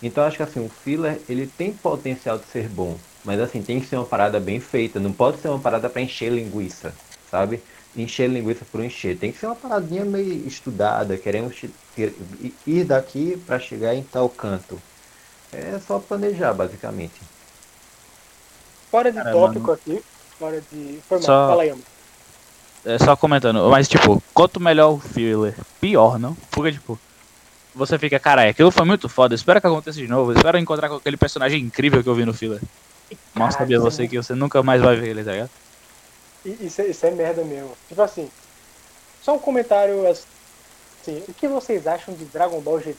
Então 0.00 0.24
acho 0.24 0.36
que 0.36 0.42
assim, 0.42 0.60
o 0.60 0.68
filler 0.68 1.24
ele 1.28 1.46
tem 1.46 1.76
potencial 1.76 2.38
de 2.38 2.46
ser 2.48 2.68
bom, 2.68 3.02
mas 3.22 3.40
assim, 3.40 3.64
tem 3.64 3.80
que 3.80 3.86
ser 3.86 3.96
uma 3.96 4.08
parada 4.08 4.40
bem 4.40 4.60
feita, 4.60 5.00
não 5.00 5.12
pode 5.12 5.38
ser 5.40 5.48
uma 5.48 5.62
parada 5.62 5.88
para 5.90 6.02
encher 6.02 6.30
linguiça, 6.32 7.00
sabe? 7.24 7.64
Encher 7.94 8.28
linguiça 8.30 8.64
por 8.66 8.82
encher, 8.84 9.18
tem 9.18 9.32
que 9.32 9.38
ser 9.38 9.46
uma 9.46 9.56
paradinha 9.56 10.04
meio 10.04 10.46
estudada, 10.46 11.18
queremos 11.18 11.60
ir 12.66 12.84
daqui 12.84 13.36
para 13.36 13.58
chegar 13.58 13.94
em 13.94 14.04
tal 14.04 14.30
canto. 14.30 14.82
É 15.52 15.78
só 15.80 16.00
planejar, 16.00 16.54
basicamente. 16.54 17.20
Fora 18.90 19.12
de 19.12 19.22
Cara, 19.22 19.30
tópico 19.30 19.70
aqui, 19.72 20.02
fora 20.38 20.60
de. 20.60 21.00
Foi 21.08 21.18
mal, 21.20 21.32
Só- 21.32 21.46
fala 21.46 21.62
aí, 21.62 21.70
amor. 21.70 21.86
É 22.88 22.98
só 22.98 23.16
comentando, 23.16 23.68
mas 23.68 23.88
tipo, 23.88 24.22
quanto 24.32 24.60
melhor 24.60 24.92
o 24.92 25.00
filler, 25.00 25.54
pior, 25.80 26.18
não? 26.20 26.34
Porque, 26.52 26.70
tipo, 26.72 26.96
você 27.74 27.98
fica, 27.98 28.18
caralho, 28.20 28.48
aquilo 28.50 28.70
foi 28.70 28.84
muito 28.86 29.08
foda, 29.08 29.34
espero 29.34 29.60
que 29.60 29.66
aconteça 29.66 29.98
de 29.98 30.06
novo, 30.06 30.32
espero 30.32 30.56
encontrar 30.56 30.88
com 30.88 30.94
aquele 30.94 31.16
personagem 31.16 31.60
incrível 31.60 32.00
que 32.02 32.08
eu 32.08 32.14
vi 32.14 32.24
no 32.24 32.32
filler. 32.32 32.60
Mal 33.34 33.50
sabia 33.50 33.76
isso 33.76 33.86
é 33.86 33.90
você 33.90 34.02
muito- 34.02 34.10
que 34.12 34.16
você 34.22 34.34
nunca 34.36 34.62
mais 34.62 34.80
vai 34.80 34.94
ver 34.94 35.08
ele, 35.08 35.24
tá 35.24 35.32
ligado? 35.32 35.50
Isso, 36.44 36.80
é- 36.80 36.86
isso 36.86 37.04
é 37.06 37.10
merda 37.10 37.42
mesmo. 37.42 37.76
Tipo 37.88 38.02
assim, 38.02 38.30
só 39.20 39.34
um 39.34 39.38
comentário 39.40 40.06
assim. 40.08 41.22
O 41.28 41.34
que 41.34 41.48
vocês 41.48 41.86
acham 41.88 42.14
de 42.14 42.24
Dragon 42.26 42.60
Ball 42.60 42.78
GT? 42.80 42.96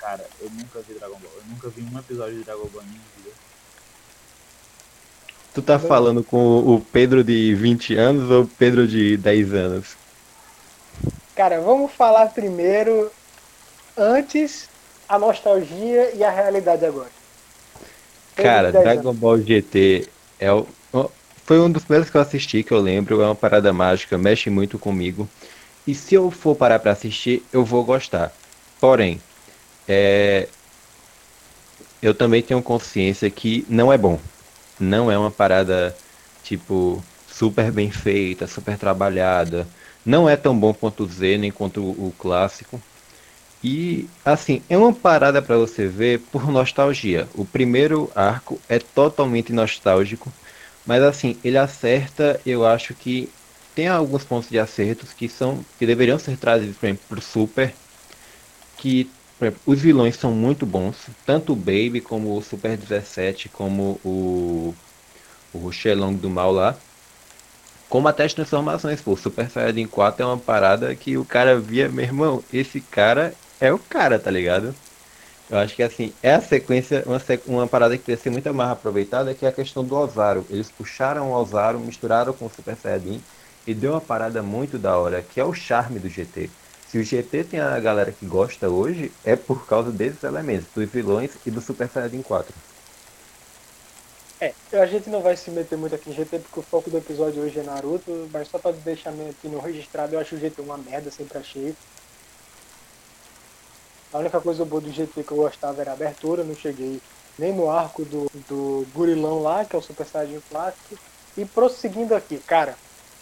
Cara, 0.00 0.24
eu 0.40 0.50
nunca 0.50 0.80
vi 0.80 0.94
Dragon 0.94 1.18
Ball, 1.18 1.32
eu 1.36 1.42
nunca 1.48 1.68
vi 1.68 1.82
um 1.82 1.98
episódio 1.98 2.38
de 2.38 2.44
Dragon 2.44 2.66
Ball 2.66 2.82
em 2.82 2.86
minha 2.86 3.00
vida. 3.16 3.30
Tu 5.56 5.62
tá 5.62 5.78
falando 5.78 6.22
com 6.22 6.58
o 6.58 6.82
Pedro 6.92 7.24
de 7.24 7.54
20 7.54 7.94
anos 7.94 8.30
ou 8.30 8.42
o 8.42 8.46
Pedro 8.46 8.86
de 8.86 9.16
10 9.16 9.54
anos? 9.54 9.96
Cara, 11.34 11.62
vamos 11.62 11.92
falar 11.92 12.26
primeiro 12.26 13.10
antes 13.96 14.68
a 15.08 15.18
nostalgia 15.18 16.14
e 16.14 16.22
a 16.22 16.28
realidade 16.28 16.84
agora. 16.84 17.08
Pedro 18.34 18.52
Cara, 18.52 18.66
de 18.66 18.72
10 18.74 18.84
Dragon 18.84 19.14
Ball 19.14 19.40
GT 19.40 20.06
é 20.38 20.52
o, 20.52 20.66
foi 21.46 21.58
um 21.58 21.70
dos 21.70 21.84
primeiros 21.84 22.10
que 22.10 22.18
eu 22.18 22.20
assisti, 22.20 22.62
que 22.62 22.72
eu 22.72 22.78
lembro, 22.78 23.22
é 23.22 23.24
uma 23.24 23.34
parada 23.34 23.72
mágica, 23.72 24.18
mexe 24.18 24.50
muito 24.50 24.78
comigo. 24.78 25.26
E 25.86 25.94
se 25.94 26.14
eu 26.14 26.30
for 26.30 26.54
parar 26.54 26.80
pra 26.80 26.92
assistir, 26.92 27.42
eu 27.50 27.64
vou 27.64 27.82
gostar. 27.82 28.30
Porém, 28.78 29.22
é, 29.88 30.48
eu 32.02 32.12
também 32.12 32.42
tenho 32.42 32.60
consciência 32.60 33.30
que 33.30 33.64
não 33.70 33.90
é 33.90 33.96
bom. 33.96 34.20
Não 34.78 35.10
é 35.10 35.18
uma 35.18 35.30
parada, 35.30 35.96
tipo, 36.42 37.02
super 37.28 37.70
bem 37.72 37.90
feita, 37.90 38.46
super 38.46 38.78
trabalhada. 38.78 39.66
Não 40.04 40.28
é 40.28 40.36
tão 40.36 40.58
bom 40.58 40.72
quanto 40.72 41.04
o 41.04 41.06
Z, 41.06 41.38
nem 41.38 41.50
quanto 41.50 41.82
o, 41.82 42.08
o 42.08 42.14
clássico. 42.18 42.80
E, 43.62 44.08
assim, 44.24 44.62
é 44.68 44.76
uma 44.76 44.92
parada 44.92 45.42
para 45.42 45.56
você 45.56 45.86
ver 45.88 46.20
por 46.30 46.50
nostalgia. 46.50 47.28
O 47.34 47.44
primeiro 47.44 48.10
arco 48.14 48.60
é 48.68 48.78
totalmente 48.78 49.52
nostálgico, 49.52 50.32
mas, 50.86 51.02
assim, 51.02 51.36
ele 51.42 51.58
acerta, 51.58 52.40
eu 52.46 52.64
acho 52.64 52.94
que 52.94 53.28
tem 53.74 53.88
alguns 53.88 54.24
pontos 54.24 54.48
de 54.48 54.58
acertos 54.58 55.12
que 55.12 55.28
são 55.28 55.64
que 55.78 55.86
deveriam 55.86 56.18
ser 56.18 56.36
trazidos, 56.38 56.76
exemplo, 56.82 57.02
pro 57.08 57.20
Super, 57.20 57.74
que 58.78 59.10
os 59.66 59.80
vilões 59.80 60.16
são 60.16 60.32
muito 60.32 60.64
bons, 60.64 60.96
tanto 61.24 61.52
o 61.52 61.56
Baby 61.56 62.00
como 62.00 62.36
o 62.36 62.42
Super 62.42 62.76
17, 62.76 63.48
como 63.48 64.00
o 64.04 64.74
o 65.52 65.72
Shenlong 65.72 66.16
do 66.16 66.28
mal 66.28 66.52
lá. 66.52 66.76
Como 67.88 68.08
até 68.08 68.24
as 68.24 68.34
transformações, 68.34 69.00
pô, 69.00 69.16
Super 69.16 69.48
Saiyajin 69.48 69.86
4 69.86 70.22
é 70.22 70.26
uma 70.26 70.38
parada 70.38 70.94
que 70.94 71.16
o 71.16 71.24
cara 71.24 71.58
via, 71.58 71.88
meu 71.88 72.04
irmão, 72.04 72.44
esse 72.52 72.80
cara 72.80 73.32
é 73.60 73.72
o 73.72 73.78
cara, 73.78 74.18
tá 74.18 74.30
ligado? 74.30 74.74
Eu 75.48 75.58
acho 75.58 75.76
que 75.76 75.82
assim, 75.82 76.12
é 76.20 76.34
a 76.34 76.40
sequência, 76.40 77.04
uma, 77.06 77.20
uma 77.46 77.68
parada 77.68 77.96
que 77.96 78.04
deve 78.04 78.20
ser 78.20 78.30
muito 78.30 78.52
mais 78.52 78.70
aproveitada, 78.70 79.32
que 79.34 79.46
é 79.46 79.48
a 79.48 79.52
questão 79.52 79.84
do 79.84 79.94
Ozaru. 79.94 80.44
Eles 80.50 80.70
puxaram 80.70 81.30
o 81.30 81.34
Ozaru, 81.34 81.78
misturaram 81.78 82.32
com 82.32 82.46
o 82.46 82.50
Super 82.50 82.76
Saiyajin 82.76 83.22
e 83.66 83.72
deu 83.72 83.92
uma 83.92 84.00
parada 84.00 84.42
muito 84.42 84.78
da 84.78 84.98
hora, 84.98 85.22
que 85.22 85.38
é 85.38 85.44
o 85.44 85.54
charme 85.54 86.00
do 86.00 86.08
GT. 86.08 86.50
Se 86.96 87.00
o 87.00 87.04
GT 87.04 87.44
tem 87.44 87.60
a 87.60 87.78
galera 87.78 88.10
que 88.10 88.24
gosta 88.24 88.70
hoje, 88.70 89.12
é 89.22 89.36
por 89.36 89.66
causa 89.66 89.92
desses 89.92 90.24
elementos, 90.24 90.66
dos 90.74 90.88
vilões 90.88 91.30
e 91.44 91.50
do 91.50 91.60
Super 91.60 91.90
Saiyajin 91.90 92.22
4. 92.22 92.54
É, 94.40 94.54
a 94.72 94.86
gente 94.86 95.10
não 95.10 95.20
vai 95.20 95.36
se 95.36 95.50
meter 95.50 95.76
muito 95.76 95.94
aqui 95.94 96.08
em 96.08 96.14
GT 96.14 96.38
porque 96.38 96.60
o 96.60 96.62
foco 96.62 96.88
do 96.88 96.96
episódio 96.96 97.42
hoje 97.42 97.60
é 97.60 97.62
Naruto, 97.62 98.30
mas 98.32 98.48
só 98.48 98.58
pra 98.58 98.70
deixar 98.72 99.10
aqui 99.10 99.46
no 99.46 99.58
registrado, 99.58 100.14
eu 100.14 100.18
acho 100.18 100.36
o 100.36 100.38
GT 100.38 100.62
uma 100.62 100.78
merda, 100.78 101.10
sempre 101.10 101.36
achei. 101.36 101.76
A 104.10 104.16
única 104.16 104.40
coisa 104.40 104.64
boa 104.64 104.80
do 104.80 104.90
GT 104.90 105.22
que 105.22 105.32
eu 105.32 105.36
gostava 105.36 105.82
era 105.82 105.90
a 105.90 105.94
abertura, 105.94 106.44
não 106.44 106.54
cheguei 106.54 106.98
nem 107.38 107.52
no 107.52 107.70
arco 107.70 108.06
do, 108.06 108.26
do 108.48 108.86
gurilão 108.94 109.42
lá, 109.42 109.66
que 109.66 109.76
é 109.76 109.78
o 109.78 109.82
Super 109.82 110.06
Saiyajin 110.06 110.40
clássico. 110.48 110.96
E 111.36 111.44
prosseguindo 111.44 112.14
aqui, 112.14 112.38
cara, 112.38 112.74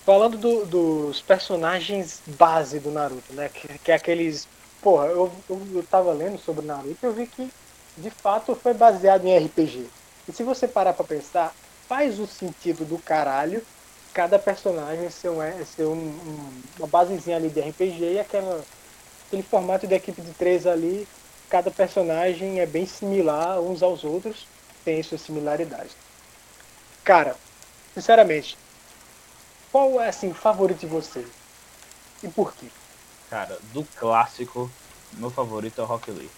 falando 0.04 0.37
do, 0.37 0.66
dos 0.66 1.20
personagens 1.20 2.20
base 2.26 2.78
do 2.78 2.90
Naruto, 2.90 3.32
né? 3.32 3.49
Que, 3.49 3.78
que 3.78 3.92
é 3.92 3.94
aqueles. 3.94 4.46
Porra, 4.82 5.06
eu, 5.06 5.32
eu, 5.49 5.62
eu 5.75 5.82
tava 5.82 6.12
lendo 6.12 6.38
sobre 6.38 6.66
Naruto 6.66 6.99
e 7.02 7.06
eu 7.06 7.12
vi 7.12 7.26
que 7.26 7.50
de 7.96 8.11
fato 8.11 8.54
foi 8.54 8.75
baseado 8.75 9.26
em 9.26 9.37
RPG. 9.37 9.87
E 10.28 10.32
se 10.32 10.42
você 10.42 10.68
parar 10.68 10.92
pra 10.92 11.04
pensar, 11.04 11.54
faz 11.88 12.18
o 12.18 12.26
sentido 12.26 12.84
do 12.84 12.99
caralho 12.99 13.62
cada 14.14 14.38
personagem 14.38 15.11
ser, 15.11 15.28
um, 15.28 15.40
ser 15.64 15.84
um, 15.87 15.92
um, 15.92 16.62
uma 16.78 16.87
basezinha 16.87 17.37
ali 17.37 17.50
de 17.50 17.61
RPG 17.61 18.12
e 18.12 18.20
aquela, 18.20 18.64
aquele 19.26 19.42
formato 19.42 19.88
de 19.88 19.94
equipe 19.94 20.23
de 20.23 20.30
três 20.34 20.68
ali, 20.68 21.06
cada 21.50 21.68
personagem 21.68 22.61
é 22.61 22.66
bem 22.66 22.87
similar 22.87 23.61
uns 23.61 23.82
aos 23.82 24.04
outros, 24.04 24.46
tem 24.84 25.02
suas 25.02 25.20
similaridades. 25.20 25.96
Cara, 27.02 27.37
sinceramente, 27.92 28.56
qual 29.74 30.00
é 30.00 30.08
assim, 30.08 30.30
o 30.30 30.34
favorito 30.34 30.78
de 30.78 30.86
você? 30.86 31.26
E 32.22 32.28
por 32.28 32.54
quê? 32.54 32.68
Cara, 33.28 33.58
do 33.72 33.82
clássico, 33.96 34.70
meu 35.14 35.30
favorito 35.30 35.80
é 35.80 35.82
o 35.82 35.86
Rock 35.88 36.12
Lee. 36.12 36.30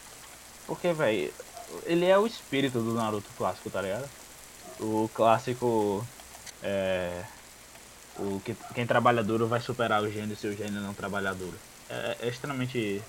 Porque, 0.66 0.90
velho, 0.94 1.30
ele 1.84 2.06
é 2.06 2.16
o 2.16 2.26
espírito 2.26 2.80
do 2.80 2.94
Naruto 2.94 3.28
clássico, 3.36 3.68
tá 3.68 3.82
ligado? 3.82 4.08
O 4.80 5.10
clássico 5.12 6.02
é. 6.62 7.24
O 8.18 8.40
que, 8.40 8.56
quem 8.74 8.86
trabalha 8.86 9.22
duro 9.22 9.46
vai 9.46 9.60
superar 9.60 10.02
o 10.02 10.10
gênio 10.10 10.34
se 10.34 10.46
o 10.46 10.56
gênio 10.56 10.80
não 10.80 10.94
trabalhar 10.94 11.34
duro. 11.34 11.58
É, 11.90 12.16
é 12.20 12.28
extremamente. 12.28 13.02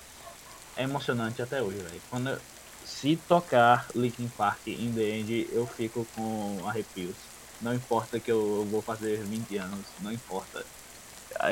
É 0.76 0.82
emocionante 0.82 1.40
até 1.40 1.62
hoje, 1.62 1.78
velho. 1.78 2.02
Quando 2.10 2.28
eu, 2.28 2.38
se 2.84 3.16
tocar 3.16 3.86
Linkin 3.94 4.28
Park 4.36 4.66
in 4.66 4.92
the 4.92 5.08
end, 5.08 5.48
eu 5.50 5.66
fico 5.66 6.06
com 6.14 6.60
arrepios. 6.66 7.16
Não 7.60 7.74
importa 7.74 8.20
que 8.20 8.30
eu 8.30 8.66
vou 8.70 8.80
fazer 8.80 9.18
20 9.24 9.56
anos, 9.56 9.84
não 10.00 10.12
importa. 10.12 10.64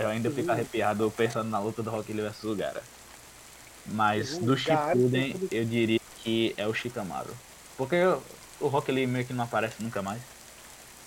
Eu 0.00 0.08
ainda 0.08 0.30
fico 0.30 0.50
arrepiado 0.50 1.12
pensando 1.16 1.50
na 1.50 1.58
luta 1.58 1.82
do 1.82 1.90
Rock 1.90 2.12
Lee 2.12 2.28
vs 2.28 2.56
Gara. 2.56 2.82
Mas 3.86 4.38
do 4.38 4.56
Shippuden, 4.56 5.36
eu 5.50 5.64
diria 5.64 6.00
que 6.22 6.54
é 6.56 6.66
o 6.66 6.74
Shikamaru. 6.74 7.34
Porque 7.76 7.96
o 8.60 8.68
Rock 8.68 8.90
Lee 8.90 9.06
meio 9.06 9.24
que 9.24 9.32
não 9.32 9.44
aparece 9.44 9.82
nunca 9.82 10.02
mais. 10.02 10.20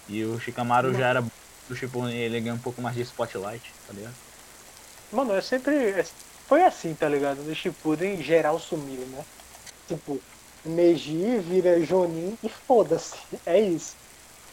E 0.07 0.23
o 0.23 0.39
Shikamaru 0.39 0.93
já 0.93 1.07
era 1.07 1.25
do 1.67 1.75
Shippuden, 1.75 2.15
ele 2.15 2.39
ganha 2.39 2.55
um 2.55 2.59
pouco 2.59 2.81
mais 2.81 2.95
de 2.95 3.01
spotlight, 3.01 3.71
tá 3.87 3.93
ligado? 3.93 4.15
Mano, 5.11 5.33
é 5.33 5.41
sempre. 5.41 5.75
É, 5.75 6.05
foi 6.47 6.63
assim, 6.63 6.93
tá 6.93 7.07
ligado? 7.07 7.43
No 7.43 7.53
Shippuden, 7.53 8.21
geral 8.21 8.59
sumiu, 8.59 9.01
né? 9.07 9.23
Tipo, 9.87 10.21
Meiji 10.65 11.39
vira 11.39 11.83
Jonin 11.85 12.37
e 12.43 12.49
foda-se. 12.49 13.17
É 13.45 13.59
isso. 13.59 13.95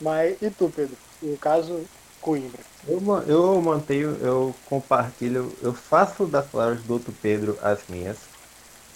Mas, 0.01 0.37
e 0.43 0.51
tu, 0.51 0.73
Pedro? 0.75 0.97
No 1.23 1.37
caso, 1.37 1.85
Coimbra. 2.21 2.61
Eu, 2.87 3.01
eu 3.27 3.63
mantenho, 3.63 4.17
eu 4.21 4.55
compartilho, 4.67 5.53
eu 5.63 5.73
faço 5.73 6.27
das 6.27 6.47
palavras 6.47 6.83
do 6.83 6.93
outro 6.95 7.13
Pedro 7.23 7.59
as 7.63 7.81
minhas 7.89 8.17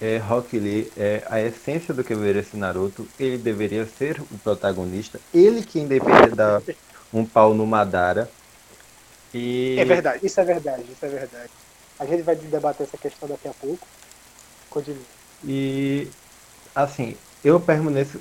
é, 0.00 0.16
Rock 0.16 0.58
Lee 0.58 0.90
é 0.96 1.22
a 1.28 1.40
essência 1.40 1.92
do 1.92 2.02
que 2.02 2.14
deveria 2.14 2.42
ser 2.42 2.56
Naruto. 2.56 3.06
Ele 3.18 3.36
deveria 3.36 3.86
ser 3.86 4.18
o 4.20 4.38
protagonista. 4.38 5.20
Ele 5.32 5.62
quem 5.62 5.86
deveria 5.86 6.34
dar 6.34 6.62
um 7.12 7.24
pau 7.24 7.52
no 7.52 7.66
Madara. 7.66 8.30
E... 9.34 9.76
É 9.78 9.84
verdade, 9.84 10.26
isso 10.26 10.40
é 10.40 10.44
verdade, 10.44 10.84
isso 10.90 11.04
é 11.04 11.08
verdade. 11.08 11.50
A 11.98 12.06
gente 12.06 12.22
vai 12.22 12.34
debater 12.34 12.86
essa 12.86 12.96
questão 12.96 13.28
daqui 13.28 13.46
a 13.46 13.52
pouco. 13.52 13.86
Continue. 14.70 15.04
E 15.44 16.08
assim, 16.74 17.14
eu 17.44 17.60
permaneço. 17.60 18.18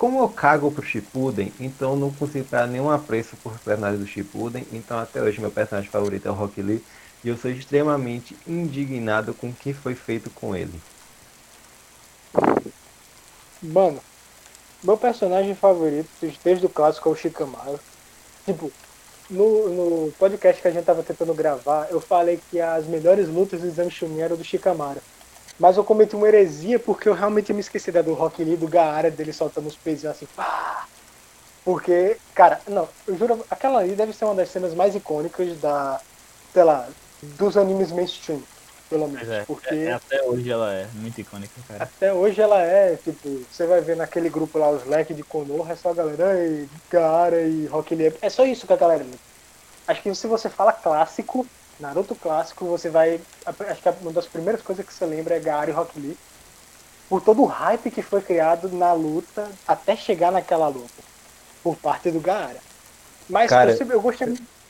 Como 0.00 0.18
eu 0.18 0.30
cago 0.30 0.72
pro 0.72 0.82
Shippuden, 0.82 1.52
então 1.60 1.94
não 1.94 2.10
consigo 2.10 2.46
dar 2.50 2.66
nenhum 2.66 2.90
apreço 2.90 3.36
por 3.42 3.58
personagem 3.58 4.00
do 4.00 4.06
Shippuden. 4.06 4.66
Então 4.72 4.98
até 4.98 5.20
hoje 5.20 5.38
meu 5.38 5.50
personagem 5.50 5.90
favorito 5.90 6.26
é 6.26 6.30
o 6.30 6.34
Rock 6.34 6.62
Lee. 6.62 6.82
E 7.22 7.28
eu 7.28 7.36
sou 7.36 7.50
extremamente 7.50 8.34
indignado 8.46 9.34
com 9.34 9.50
o 9.50 9.52
que 9.52 9.74
foi 9.74 9.94
feito 9.94 10.30
com 10.30 10.56
ele. 10.56 10.80
Mano, 13.62 14.00
meu 14.82 14.96
personagem 14.96 15.54
favorito 15.54 16.08
desde 16.42 16.64
o 16.64 16.70
clássico 16.70 17.10
é 17.10 17.12
o 17.12 17.14
Shikamaru. 17.16 17.78
Tipo, 18.46 18.72
no, 19.28 19.68
no 20.06 20.12
podcast 20.12 20.62
que 20.62 20.68
a 20.68 20.70
gente 20.70 20.86
tava 20.86 21.02
tentando 21.02 21.34
gravar, 21.34 21.88
eu 21.90 22.00
falei 22.00 22.40
que 22.50 22.58
as 22.58 22.86
melhores 22.86 23.28
lutas 23.28 23.60
do 23.60 23.66
Exame 23.66 23.90
Chunin 23.90 24.20
eram 24.20 24.38
do 24.38 24.44
Shikamaru. 24.44 25.02
Mas 25.60 25.76
eu 25.76 25.84
cometi 25.84 26.16
uma 26.16 26.26
heresia 26.26 26.78
porque 26.78 27.06
eu 27.06 27.12
realmente 27.12 27.52
me 27.52 27.60
esqueci 27.60 27.92
da 27.92 28.00
do 28.00 28.14
Rock 28.14 28.42
Lee, 28.42 28.56
do 28.56 28.66
Gaara, 28.66 29.10
dele 29.10 29.30
soltando 29.30 29.68
os 29.68 29.76
pezinhos 29.76 30.16
assim, 30.16 30.26
pá! 30.34 30.86
Porque, 31.62 32.16
cara, 32.34 32.58
não, 32.66 32.88
eu 33.06 33.14
juro, 33.18 33.44
aquela 33.50 33.80
ali 33.80 33.94
deve 33.94 34.14
ser 34.14 34.24
uma 34.24 34.34
das 34.34 34.48
cenas 34.48 34.72
mais 34.74 34.94
icônicas 34.94 35.60
da, 35.60 36.00
sei 36.54 36.64
lá, 36.64 36.88
dos 37.22 37.58
animes 37.58 37.92
mainstream, 37.92 38.42
pelo 38.88 39.06
menos. 39.06 39.28
É, 39.28 39.44
porque 39.44 39.74
é, 39.74 39.92
até 39.92 40.22
hoje 40.22 40.50
ela 40.50 40.72
é 40.72 40.86
muito 40.94 41.20
icônica, 41.20 41.52
cara. 41.68 41.84
Até 41.84 42.10
hoje 42.10 42.40
ela 42.40 42.62
é, 42.62 42.96
tipo, 42.96 43.44
você 43.52 43.66
vai 43.66 43.82
ver 43.82 43.98
naquele 43.98 44.30
grupo 44.30 44.58
lá, 44.58 44.70
os 44.70 44.86
leques 44.86 45.14
de 45.14 45.22
Konoha, 45.22 45.74
é 45.74 45.76
só 45.76 45.90
a 45.90 45.94
galera, 45.94 46.42
e 46.42 46.66
Gara 46.90 47.42
e 47.42 47.66
Rock 47.66 47.94
Lee. 47.94 48.14
É 48.22 48.30
só 48.30 48.46
isso 48.46 48.66
que 48.66 48.72
a 48.72 48.76
galera. 48.76 49.04
Acho 49.86 50.00
que 50.00 50.14
se 50.14 50.26
você 50.26 50.48
fala 50.48 50.72
clássico, 50.72 51.46
Naruto 51.80 52.14
clássico, 52.14 52.66
você 52.66 52.90
vai. 52.90 53.20
Acho 53.46 53.82
que 53.82 53.88
uma 54.02 54.12
das 54.12 54.26
primeiras 54.26 54.62
coisas 54.62 54.84
que 54.84 54.92
você 54.92 55.06
lembra 55.06 55.36
é 55.36 55.40
Gara 55.40 55.70
e 55.70 55.72
Rock 55.72 55.98
Lee. 55.98 56.16
Por 57.08 57.20
todo 57.20 57.42
o 57.42 57.46
hype 57.46 57.90
que 57.90 58.02
foi 58.02 58.20
criado 58.20 58.68
na 58.68 58.92
luta 58.92 59.50
até 59.66 59.96
chegar 59.96 60.30
naquela 60.30 60.68
luta. 60.68 61.02
Por 61.62 61.76
parte 61.76 62.10
do 62.10 62.20
Gaara. 62.20 62.58
Mas 63.28 63.50
Cara, 63.50 63.72
eu, 63.72 63.86
eu 63.86 64.00
gostei 64.00 64.26
muito 64.26 64.60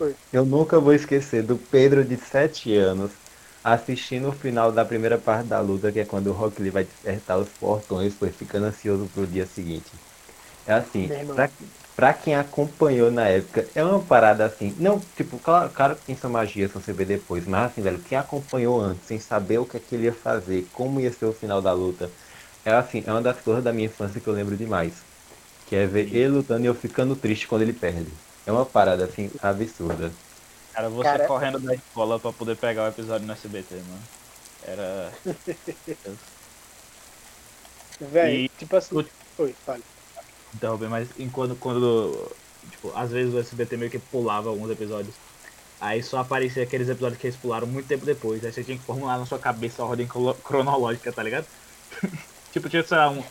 foi. 0.00 0.16
Eu 0.32 0.46
nunca 0.46 0.80
vou 0.80 0.94
esquecer 0.94 1.42
do 1.42 1.58
Pedro 1.58 2.02
de 2.02 2.16
7 2.16 2.74
anos 2.74 3.10
assistindo 3.62 4.30
o 4.30 4.32
final 4.32 4.72
da 4.72 4.82
primeira 4.82 5.18
parte 5.18 5.46
da 5.48 5.60
luta, 5.60 5.92
que 5.92 6.00
é 6.00 6.04
quando 6.06 6.28
o 6.28 6.32
Rock 6.32 6.62
Lee 6.62 6.70
vai 6.70 6.84
despertar 6.84 7.36
os 7.36 7.50
portões, 7.50 8.14
foi 8.14 8.30
ficando 8.30 8.64
ansioso 8.64 9.06
pro 9.12 9.26
dia 9.26 9.44
seguinte. 9.44 9.90
É 10.66 10.72
assim, 10.72 11.10
pra, 11.34 11.50
pra, 12.00 12.14
quem 12.14 12.34
acompanhou 12.34 13.10
na 13.10 13.28
época, 13.28 13.68
é 13.74 13.84
uma 13.84 14.00
parada 14.00 14.46
assim, 14.46 14.74
não, 14.78 14.98
tipo, 15.14 15.38
claro, 15.38 15.68
claro 15.68 15.96
que 15.96 16.06
tem 16.06 16.16
sua 16.16 16.30
magia 16.30 16.66
se 16.66 16.72
você 16.72 16.94
ver 16.94 17.04
depois, 17.04 17.46
mas 17.46 17.70
assim, 17.70 17.82
velho, 17.82 17.98
quem 17.98 18.16
acompanhou 18.16 18.80
antes, 18.80 19.06
sem 19.06 19.20
saber 19.20 19.58
o 19.58 19.66
que, 19.66 19.76
é 19.76 19.80
que 19.80 19.94
ele 19.94 20.04
ia 20.04 20.12
fazer, 20.14 20.66
como 20.72 20.98
ia 20.98 21.12
ser 21.12 21.26
o 21.26 21.34
final 21.34 21.60
da 21.60 21.74
luta, 21.74 22.10
é 22.64 22.72
assim, 22.72 23.04
é 23.06 23.10
uma 23.10 23.20
das 23.20 23.38
coisas 23.40 23.62
da 23.62 23.70
minha 23.70 23.84
infância 23.84 24.18
que 24.18 24.26
eu 24.26 24.32
lembro 24.32 24.56
demais. 24.56 24.94
Que 25.66 25.76
é 25.76 25.86
ver 25.86 26.06
ele 26.14 26.28
lutando 26.28 26.64
e 26.64 26.66
eu 26.66 26.74
ficando 26.74 27.14
triste 27.14 27.46
quando 27.46 27.62
ele 27.62 27.74
perde. 27.74 28.08
É 28.46 28.50
uma 28.50 28.64
parada 28.64 29.04
assim 29.04 29.30
absurda. 29.42 30.10
Cara, 30.72 30.88
você 30.88 31.04
Cara... 31.04 31.26
correndo 31.26 31.60
da 31.60 31.74
escola 31.74 32.18
pra 32.18 32.32
poder 32.32 32.56
pegar 32.56 32.84
o 32.84 32.88
episódio 32.88 33.26
no 33.26 33.32
SBT, 33.34 33.74
mano. 33.74 34.02
Era. 34.64 35.12
Véi, 38.00 38.50
tipo 38.58 38.74
assim. 38.74 38.96
O... 38.96 39.04
Oi, 39.42 39.54
fale. 39.64 39.82
Interromper, 40.54 40.88
mas 40.88 41.08
enquanto 41.18 41.54
quando. 41.56 42.30
Tipo, 42.70 42.92
às 42.94 43.10
vezes 43.10 43.32
o 43.34 43.38
SBT 43.38 43.76
meio 43.76 43.90
que 43.90 43.98
pulava 43.98 44.48
alguns 44.48 44.70
episódios. 44.70 45.14
Aí 45.80 46.02
só 46.02 46.18
aparecia 46.18 46.62
aqueles 46.62 46.88
episódios 46.88 47.18
que 47.18 47.26
eles 47.26 47.36
pularam 47.36 47.66
muito 47.66 47.86
tempo 47.86 48.04
depois. 48.04 48.44
Aí 48.44 48.52
você 48.52 48.62
tinha 48.62 48.76
que 48.76 48.84
formular 48.84 49.18
na 49.18 49.24
sua 49.24 49.38
cabeça 49.38 49.82
a 49.82 49.86
ordem 49.86 50.06
cronológica, 50.44 51.10
tá 51.10 51.22
ligado? 51.22 51.46
tipo, 52.52 52.68
tinha, 52.68 52.82
sei 52.82 52.98
lá, 52.98 53.08
um 53.08 53.22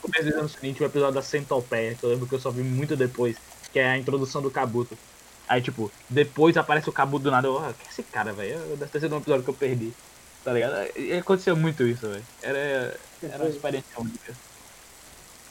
começo 0.00 0.24
dos 0.24 0.34
anos 0.34 0.52
seguinte, 0.52 0.82
o 0.82 0.86
episódio 0.86 1.14
da 1.14 1.22
Centopeia, 1.22 1.94
que 1.94 2.04
eu 2.04 2.10
lembro 2.10 2.26
que 2.26 2.34
eu 2.34 2.40
só 2.40 2.50
vi 2.50 2.62
muito 2.62 2.96
depois, 2.96 3.36
que 3.70 3.78
é 3.78 3.90
a 3.90 3.98
introdução 3.98 4.40
do 4.40 4.50
Kabuto. 4.50 4.96
Aí, 5.46 5.60
tipo, 5.60 5.90
depois 6.08 6.56
aparece 6.56 6.88
o 6.88 6.92
Kabuto 6.92 7.24
do 7.24 7.30
nada. 7.30 7.46
Eu, 7.46 7.58
ah, 7.58 7.74
que 7.78 7.86
é 7.86 7.90
esse 7.90 8.02
cara, 8.04 8.32
velho? 8.32 8.58
Deve 8.76 8.90
ter 8.90 9.00
sido 9.00 9.14
um 9.14 9.18
episódio 9.18 9.44
que 9.44 9.50
eu 9.50 9.54
perdi. 9.54 9.92
Tá 10.44 10.52
ligado? 10.52 10.74
E 10.96 11.12
aconteceu 11.12 11.56
muito 11.56 11.86
isso, 11.86 12.08
velho. 12.08 12.24
Era, 12.42 12.98
era 13.22 13.42
uma 13.42 13.50
experiência 13.50 13.98
única. 13.98 14.34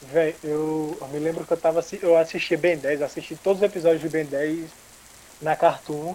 Véi, 0.02 0.34
eu, 0.44 0.96
eu 1.00 1.08
me 1.08 1.18
lembro 1.18 1.44
que 1.44 1.52
eu 1.52 1.56
tava 1.56 1.80
eu 2.00 2.16
assisti 2.16 2.56
Ben 2.56 2.76
10, 2.76 3.00
eu 3.00 3.06
assisti 3.06 3.36
todos 3.36 3.60
os 3.60 3.66
episódios 3.66 4.00
de 4.00 4.08
Ben 4.08 4.24
10 4.24 4.70
na 5.42 5.56
Cartoon, 5.56 6.14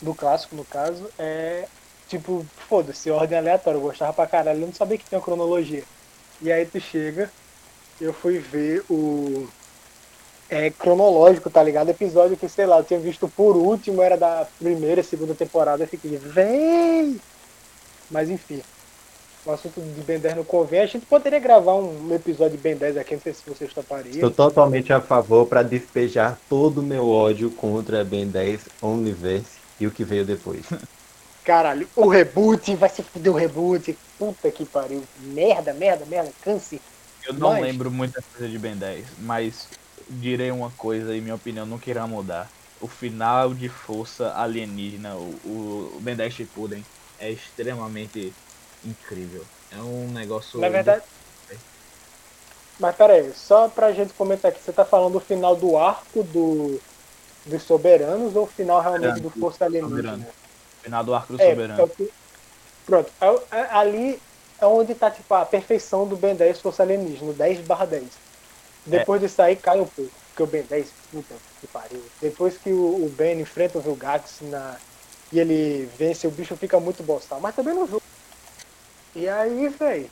do 0.00 0.14
clássico 0.14 0.54
no 0.54 0.64
caso, 0.64 1.10
é 1.18 1.66
tipo, 2.08 2.46
foda-se, 2.68 3.10
ordem 3.10 3.38
aleatória, 3.38 3.78
eu 3.78 3.82
gostava 3.82 4.12
pra 4.12 4.26
caralho, 4.26 4.60
eu 4.60 4.66
não 4.66 4.72
sabia 4.72 4.96
que 4.96 5.08
tinha 5.08 5.20
cronologia. 5.20 5.82
E 6.40 6.52
aí 6.52 6.64
tu 6.66 6.78
chega, 6.80 7.30
eu 8.00 8.12
fui 8.12 8.38
ver 8.38 8.84
o 8.88 9.48
é 10.48 10.70
cronológico, 10.70 11.50
tá 11.50 11.62
ligado? 11.62 11.88
Episódio 11.88 12.36
que, 12.36 12.48
sei 12.48 12.66
lá, 12.66 12.78
eu 12.78 12.84
tinha 12.84 13.00
visto 13.00 13.28
por 13.28 13.56
último, 13.56 14.00
era 14.02 14.16
da 14.16 14.46
primeira, 14.58 15.02
segunda 15.02 15.34
temporada, 15.34 15.82
eu 15.82 15.88
fiquei, 15.88 16.16
véi! 16.16 17.20
Mas 18.10 18.30
enfim, 18.30 18.62
o 19.46 19.52
assunto 19.52 19.80
de 19.80 20.00
Ben 20.02 20.18
10 20.18 20.36
não 20.36 20.44
convém. 20.44 20.80
A 20.80 20.86
gente 20.86 21.06
poderia 21.06 21.38
gravar 21.38 21.74
um 21.74 22.12
episódio 22.12 22.56
de 22.56 22.62
Ben 22.62 22.76
10 22.76 22.96
aqui, 22.96 23.14
não 23.14 23.22
sei 23.22 23.32
se 23.32 23.42
vocês 23.48 23.72
topariam. 23.72 24.14
Estou 24.14 24.30
totalmente 24.30 24.92
a 24.92 25.00
favor 25.00 25.46
para 25.46 25.62
despejar 25.62 26.38
todo 26.48 26.78
o 26.78 26.82
meu 26.82 27.08
ódio 27.08 27.50
contra 27.52 28.04
Ben 28.04 28.26
10, 28.26 28.68
Omniverse 28.82 29.58
e 29.78 29.86
o 29.86 29.90
que 29.90 30.04
veio 30.04 30.24
depois. 30.24 30.64
Caralho, 31.44 31.88
o 31.94 32.08
reboot, 32.08 32.74
vai 32.74 32.88
se 32.88 33.04
fuder 33.04 33.32
o 33.32 33.36
reboot. 33.36 33.96
Puta 34.18 34.50
que 34.50 34.64
pariu. 34.64 35.04
Merda, 35.20 35.72
merda, 35.72 36.04
merda, 36.04 36.32
câncer. 36.42 36.80
Eu 37.24 37.34
não 37.34 37.52
Mas- 37.52 37.62
lembro 37.62 37.90
muita 37.90 38.20
coisa 38.22 38.48
de 38.48 38.58
Ben 38.58 38.76
10, 38.76 39.06
mas 39.20 39.68
direi 40.08 40.50
uma 40.50 40.70
coisa 40.72 41.14
e 41.14 41.20
minha 41.20 41.34
opinião 41.36 41.64
não 41.64 41.78
queira 41.78 42.04
mudar. 42.06 42.50
O 42.80 42.88
final 42.88 43.54
de 43.54 43.68
força 43.68 44.34
alienígena, 44.36 45.14
o, 45.14 45.92
o 45.94 45.98
Ben 46.00 46.16
10 46.16 46.34
Shippuden, 46.34 46.84
é 47.18 47.30
extremamente 47.30 48.32
incrível. 48.86 49.44
É 49.72 49.76
um 49.76 50.08
negócio. 50.08 50.60
Na 50.60 50.68
verdade. 50.68 51.02
Mas 52.78 52.94
pera 52.94 53.14
aí, 53.14 53.32
só 53.34 53.68
pra 53.68 53.90
gente 53.92 54.12
comentar 54.12 54.50
aqui, 54.50 54.60
você 54.62 54.70
tá 54.72 54.84
falando 54.84 55.14
do 55.14 55.20
final 55.20 55.56
do 55.56 55.76
arco 55.78 56.22
do 56.22 56.80
dos 57.46 57.62
soberanos 57.62 58.34
ou 58.34 58.42
o 58.42 58.46
final 58.46 58.80
realmente 58.80 59.20
do 59.20 59.30
Força 59.30 59.64
Alienígena? 59.64 59.96
Soberano. 59.96 60.26
Final 60.82 61.04
do 61.04 61.14
arco 61.14 61.32
do 61.32 61.40
É, 61.42 61.50
soberano. 61.50 61.80
é 61.80 61.84
o 61.84 61.88
que- 61.88 62.12
Pronto, 62.84 63.10
é 63.20 63.56
é- 63.56 63.68
ali 63.70 64.20
é 64.60 64.66
onde 64.66 64.94
tá 64.94 65.10
tipo 65.10 65.32
a 65.32 65.46
perfeição 65.46 66.06
do 66.06 66.16
Ben 66.16 66.34
10 66.34 66.60
Força 66.60 66.82
Alienígena, 66.82 67.32
10 67.32 67.60
barra 67.60 67.86
10. 67.86 68.08
Depois 68.84 69.20
disso 69.20 69.40
aí 69.42 69.56
cai 69.56 69.80
um 69.80 69.86
pouco, 69.86 70.10
porque 70.28 70.42
o 70.42 70.46
Ben 70.46 70.62
10, 70.64 70.88
puta 71.10 71.34
que 71.60 71.66
pariu. 71.68 72.02
Depois 72.20 72.58
que 72.58 72.70
o, 72.72 73.06
o 73.06 73.08
Ben 73.16 73.40
enfrenta 73.40 73.78
o 73.78 73.80
Vilgax 73.80 74.38
na, 74.42 74.76
e 75.32 75.38
ele 75.40 75.88
vence, 75.96 76.26
o 76.26 76.30
bicho 76.30 76.56
fica 76.56 76.78
muito 76.80 77.02
boçal, 77.02 77.40
mas 77.40 77.54
também 77.54 77.74
no 77.74 77.86
jogo. 77.86 78.02
E 79.16 79.26
aí, 79.28 79.68
velho, 79.70 80.10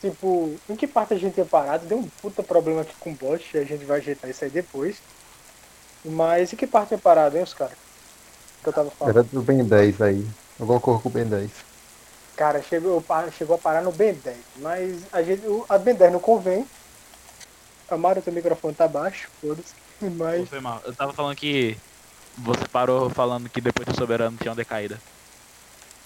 tipo, 0.00 0.54
em 0.68 0.76
que 0.76 0.86
parte 0.86 1.12
a 1.12 1.18
gente 1.18 1.34
tinha 1.34 1.44
parado? 1.44 1.86
Deu 1.86 1.98
um 1.98 2.08
puta 2.22 2.40
problema 2.40 2.82
aqui 2.82 2.94
com 3.00 3.10
o 3.10 3.14
bot, 3.14 3.44
e 3.52 3.58
a 3.58 3.64
gente 3.64 3.84
vai 3.84 3.98
ajeitar 3.98 4.30
isso 4.30 4.44
aí 4.44 4.50
depois. 4.50 4.96
Mas 6.04 6.52
em 6.52 6.56
que 6.56 6.66
parte 6.66 6.88
tinha 6.88 6.98
parado, 6.98 7.36
hein, 7.36 7.42
os 7.42 7.52
caras? 7.52 7.76
Que 8.62 8.68
eu 8.68 8.72
tava 8.72 8.90
falando. 8.90 9.16
Era 9.16 9.24
do 9.24 9.42
Ben 9.42 9.64
10 9.64 10.00
aí. 10.00 10.24
Alguma 10.60 10.78
coisa 10.78 11.00
com 11.00 11.08
o 11.08 11.12
Ben 11.12 11.26
10. 11.26 11.50
Cara, 12.36 12.62
chegou, 12.62 13.02
chegou 13.36 13.56
a 13.56 13.58
parar 13.58 13.82
no 13.82 13.90
Ben 13.90 14.14
10, 14.14 14.36
mas 14.58 15.02
a, 15.12 15.20
gente, 15.22 15.44
o- 15.46 15.66
a 15.68 15.76
Ben 15.76 15.94
10 15.94 16.12
não 16.12 16.20
convém. 16.20 16.64
Amaro, 17.88 18.22
teu 18.22 18.32
microfone 18.32 18.74
tá 18.74 18.86
baixo, 18.86 19.28
foda-se. 19.40 19.74
Mas, 20.00 20.48
Foi 20.48 20.60
mal. 20.60 20.80
Eu 20.84 20.94
tava 20.94 21.12
falando 21.12 21.36
que 21.36 21.76
você 22.38 22.66
parou 22.68 23.08
falando 23.10 23.48
que 23.48 23.60
depois 23.60 23.86
do 23.86 23.96
soberano 23.96 24.36
tinha 24.36 24.50
uma 24.50 24.56
decaída. 24.56 25.00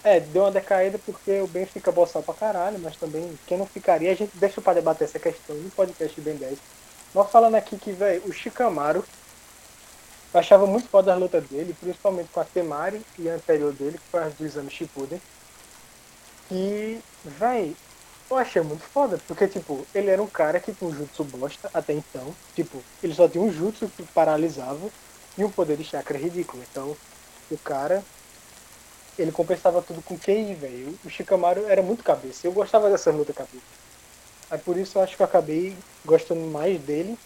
É, 0.08 0.20
deu 0.20 0.42
uma 0.42 0.50
decaída 0.50 0.98
porque 0.98 1.40
o 1.40 1.46
Ben 1.46 1.66
fica 1.66 1.92
boçal 1.92 2.22
pra 2.22 2.34
caralho, 2.34 2.78
mas 2.78 2.96
também 2.96 3.38
quem 3.46 3.58
não 3.58 3.66
ficaria, 3.66 4.10
a 4.10 4.14
gente 4.14 4.36
deixa 4.36 4.60
pra 4.60 4.72
debater 4.72 5.06
essa 5.06 5.18
questão 5.18 5.54
no 5.56 5.70
podcast 5.70 6.20
Ben 6.20 6.36
10. 6.36 6.58
Mas 7.14 7.30
falando 7.30 7.54
aqui 7.54 7.76
que, 7.76 7.92
velho, 7.92 8.22
o 8.26 8.32
Shikamaru, 8.32 9.04
eu 10.32 10.40
achava 10.40 10.66
muito 10.66 10.88
foda 10.88 11.12
as 11.12 11.20
lutas 11.20 11.44
dele, 11.48 11.76
principalmente 11.80 12.28
com 12.30 12.40
a 12.40 12.44
Temari 12.44 13.04
e 13.18 13.28
a 13.28 13.34
anterior 13.34 13.72
dele, 13.72 13.98
que 13.98 14.10
foi 14.10 14.22
as 14.22 14.34
do 14.34 14.44
exame 14.44 14.70
Shippuden. 14.70 15.20
E, 16.50 17.00
véi, 17.24 17.76
eu 18.30 18.36
achei 18.36 18.60
muito 18.62 18.84
foda, 18.84 19.18
porque, 19.26 19.48
tipo, 19.48 19.86
ele 19.94 20.10
era 20.10 20.22
um 20.22 20.26
cara 20.26 20.60
que 20.60 20.72
tinha 20.72 20.88
um 20.88 20.94
jutsu 20.94 21.24
bosta 21.24 21.70
até 21.72 21.92
então. 21.94 22.34
Tipo, 22.54 22.82
ele 23.02 23.14
só 23.14 23.28
tinha 23.28 23.42
um 23.42 23.52
jutsu 23.52 23.88
que 23.88 24.02
paralisava 24.02 24.88
e 25.36 25.44
um 25.44 25.50
poder 25.50 25.76
de 25.76 25.84
chakra 25.84 26.18
ridículo. 26.18 26.62
Então, 26.70 26.96
o 27.50 27.58
cara, 27.58 28.04
ele 29.18 29.32
compensava 29.32 29.82
tudo 29.82 30.00
com 30.00 30.16
QI, 30.16 30.54
velho. 30.54 30.98
O 31.04 31.10
Shikamaru 31.10 31.66
era 31.68 31.82
muito 31.82 32.04
cabeça. 32.04 32.46
Eu 32.46 32.52
gostava 32.52 32.88
dessa 32.88 33.10
luta 33.10 33.32
cabeça. 33.32 33.64
Aí 34.50 34.58
por 34.58 34.76
isso 34.76 34.96
eu 34.96 35.02
acho 35.02 35.16
que 35.16 35.22
eu 35.22 35.26
acabei 35.26 35.76
gostando 36.04 36.40
mais 36.40 36.80
dele 36.80 37.18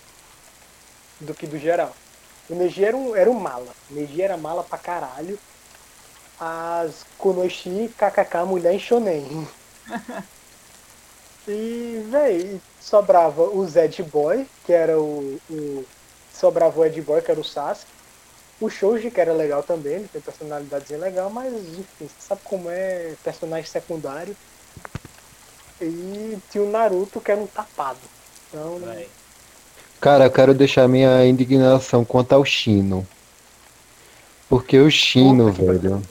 do 1.21 1.35
que 1.35 1.47
do 1.47 1.59
geral. 1.59 1.95
O 2.49 2.55
Neji 2.55 2.85
era 2.85 2.97
um, 2.97 3.15
era 3.15 3.31
um 3.31 3.39
mala. 3.39 3.73
O 3.91 3.95
Neji 3.95 4.23
era 4.23 4.37
mala 4.37 4.65
pra 4.65 4.79
caralho. 4.79 5.39
As 6.41 7.05
Konoshi, 7.19 7.93
KKK, 7.97 8.45
mulher 8.47 8.75
em 8.75 8.79
shonen. 8.79 9.47
e, 11.47 12.05
véi, 12.11 12.61
sobrava 12.81 13.43
o 13.43 13.65
Zed 13.69 14.03
Boy, 14.03 14.49
que 14.65 14.73
era 14.73 14.99
o, 14.99 15.39
o... 15.49 15.85
Sobrava 16.33 16.81
o 16.81 16.85
Ed 16.85 17.01
Boy, 17.03 17.23
que 17.23 17.31
era 17.31 17.39
o 17.39 17.45
Sasuke. 17.45 18.02
O 18.63 18.71
Shoji, 18.71 19.11
que 19.11 19.21
era 19.21 19.33
legal 19.33 19.61
também, 19.65 19.95
ele 19.95 20.09
tem 20.13 20.23
personalidadezinha 20.23 21.01
legal, 21.01 21.29
mas 21.29 21.53
enfim, 21.53 21.85
você 21.99 22.15
sabe 22.21 22.43
como 22.45 22.71
é 22.71 23.13
personagem 23.25 23.69
secundário. 23.69 24.37
E 25.81 26.39
tinha 26.49 26.63
o 26.63 26.71
Naruto, 26.71 27.21
que 27.21 27.33
era 27.33 27.41
um 27.41 27.47
tapado. 27.49 27.99
Então. 28.49 28.81
Cara, 30.01 30.27
eu 30.27 30.31
quero 30.31 30.55
deixar 30.55 30.87
minha 30.87 31.27
indignação 31.27 32.05
quanto 32.05 32.35
ao 32.35 32.45
Chino. 32.45 33.05
Porque 34.49 34.79
o 34.79 34.89
Chino, 34.89 35.53
Puta 35.53 35.73
velho. 35.73 36.03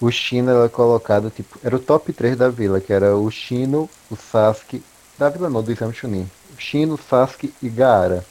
O 0.00 0.10
Chino 0.10 0.50
era 0.50 0.68
colocado, 0.68 1.30
tipo, 1.30 1.60
era 1.62 1.76
o 1.76 1.78
top 1.78 2.12
3 2.12 2.36
da 2.36 2.48
vila, 2.48 2.80
que 2.80 2.92
era 2.92 3.16
o 3.16 3.30
Chino, 3.30 3.88
o 4.10 4.16
Sasuke. 4.16 4.82
Da 5.16 5.28
vila 5.28 5.48
não, 5.48 5.62
do 5.62 5.70
Exame 5.70 5.94
Chunin. 5.94 6.28
O 6.58 6.60
Chino, 6.60 6.98
Sasuke 6.98 7.54
e 7.62 7.68
Gaara. 7.68 8.26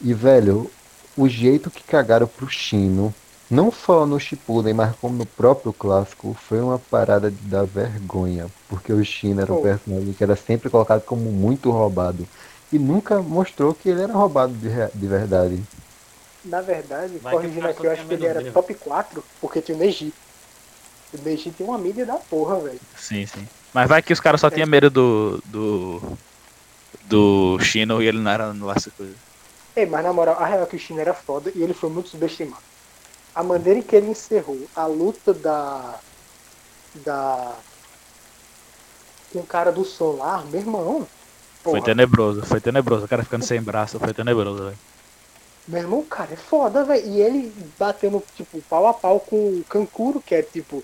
E, 0.00 0.14
velho, 0.14 0.70
o 1.16 1.28
jeito 1.28 1.70
que 1.70 1.82
cagaram 1.82 2.26
pro 2.26 2.48
Chino, 2.48 3.14
não 3.50 3.70
só 3.70 4.04
no 4.04 4.18
Shippuden, 4.18 4.74
mas 4.74 4.94
como 4.96 5.16
no 5.16 5.26
próprio 5.26 5.72
clássico, 5.72 6.36
foi 6.48 6.60
uma 6.60 6.78
parada 6.78 7.30
de 7.30 7.40
dar 7.42 7.64
vergonha. 7.64 8.46
Porque 8.68 8.92
o 8.92 9.04
Chino 9.04 9.40
era 9.40 9.52
um 9.52 9.62
personagem 9.62 10.12
que 10.12 10.22
era 10.22 10.36
sempre 10.36 10.68
colocado 10.68 11.02
como 11.02 11.30
muito 11.30 11.70
roubado. 11.70 12.26
E 12.72 12.78
nunca 12.78 13.22
mostrou 13.22 13.72
que 13.72 13.88
ele 13.88 14.02
era 14.02 14.12
roubado 14.12 14.52
de, 14.52 14.68
de 14.68 15.06
verdade. 15.06 15.62
na 16.44 16.60
verdade, 16.60 17.18
Vai 17.18 17.34
corrigindo 17.34 17.58
o 17.60 17.62
cara 17.62 17.72
aqui, 17.72 17.86
eu 17.86 17.92
acho 17.92 18.06
que 18.06 18.14
ele 18.14 18.26
era 18.26 18.52
top 18.52 18.74
4, 18.74 19.24
porque 19.40 19.60
tinha 19.60 19.76
o 19.76 19.80
Neji. 19.80 20.12
O 21.14 21.22
Neji 21.22 21.50
tem 21.52 21.66
uma 21.66 21.78
mídia 21.78 22.04
da 22.04 22.14
porra, 22.14 22.58
velho. 22.58 22.80
Sim, 22.98 23.24
sim. 23.26 23.46
Mas 23.72 23.88
vai 23.88 24.02
que 24.02 24.12
os 24.12 24.20
caras 24.20 24.40
só 24.40 24.50
tinham 24.50 24.66
medo 24.66 24.90
do. 24.90 25.42
do. 25.44 26.02
do 27.04 27.58
Shino 27.60 28.02
e 28.02 28.06
ele 28.06 28.18
não 28.18 28.30
era 28.30 28.46
lá 28.52 28.74
essa 28.74 28.90
coisa. 28.90 29.14
Ei, 29.76 29.84
mas 29.84 30.02
na 30.02 30.12
moral, 30.12 30.36
a 30.38 30.46
real 30.46 30.66
que 30.66 30.76
o 30.76 30.78
Chino 30.78 31.00
era 31.00 31.12
foda 31.12 31.52
e 31.54 31.62
ele 31.62 31.74
foi 31.74 31.90
muito 31.90 32.08
subestimado. 32.08 32.62
A 33.34 33.42
maneira 33.42 33.78
em 33.78 33.82
que 33.82 33.94
ele 33.94 34.08
encerrou 34.10 34.58
a 34.74 34.86
luta 34.86 35.34
da. 35.34 35.96
da. 36.94 37.54
com 39.30 39.40
o 39.40 39.46
cara 39.46 39.70
do 39.70 39.84
solar, 39.84 40.46
meu 40.46 40.60
irmão. 40.60 41.06
Foi 41.62 41.74
Porra, 41.74 41.84
tenebroso, 41.84 42.46
foi 42.46 42.58
tenebroso. 42.58 43.04
O 43.04 43.08
cara 43.08 43.22
ficando 43.22 43.44
sem 43.44 43.60
braço, 43.60 43.98
foi 43.98 44.14
tenebroso, 44.14 44.64
velho. 44.64 44.78
Meu 45.68 45.80
irmão, 45.82 46.02
cara 46.04 46.32
é 46.32 46.36
foda, 46.36 46.82
velho. 46.82 47.06
E 47.06 47.20
ele 47.20 47.52
batendo, 47.78 48.22
tipo, 48.34 48.62
pau 48.62 48.86
a 48.86 48.94
pau 48.94 49.20
com 49.20 49.36
o 49.36 49.64
Kankuro, 49.68 50.22
que 50.22 50.34
é 50.34 50.42
tipo. 50.42 50.82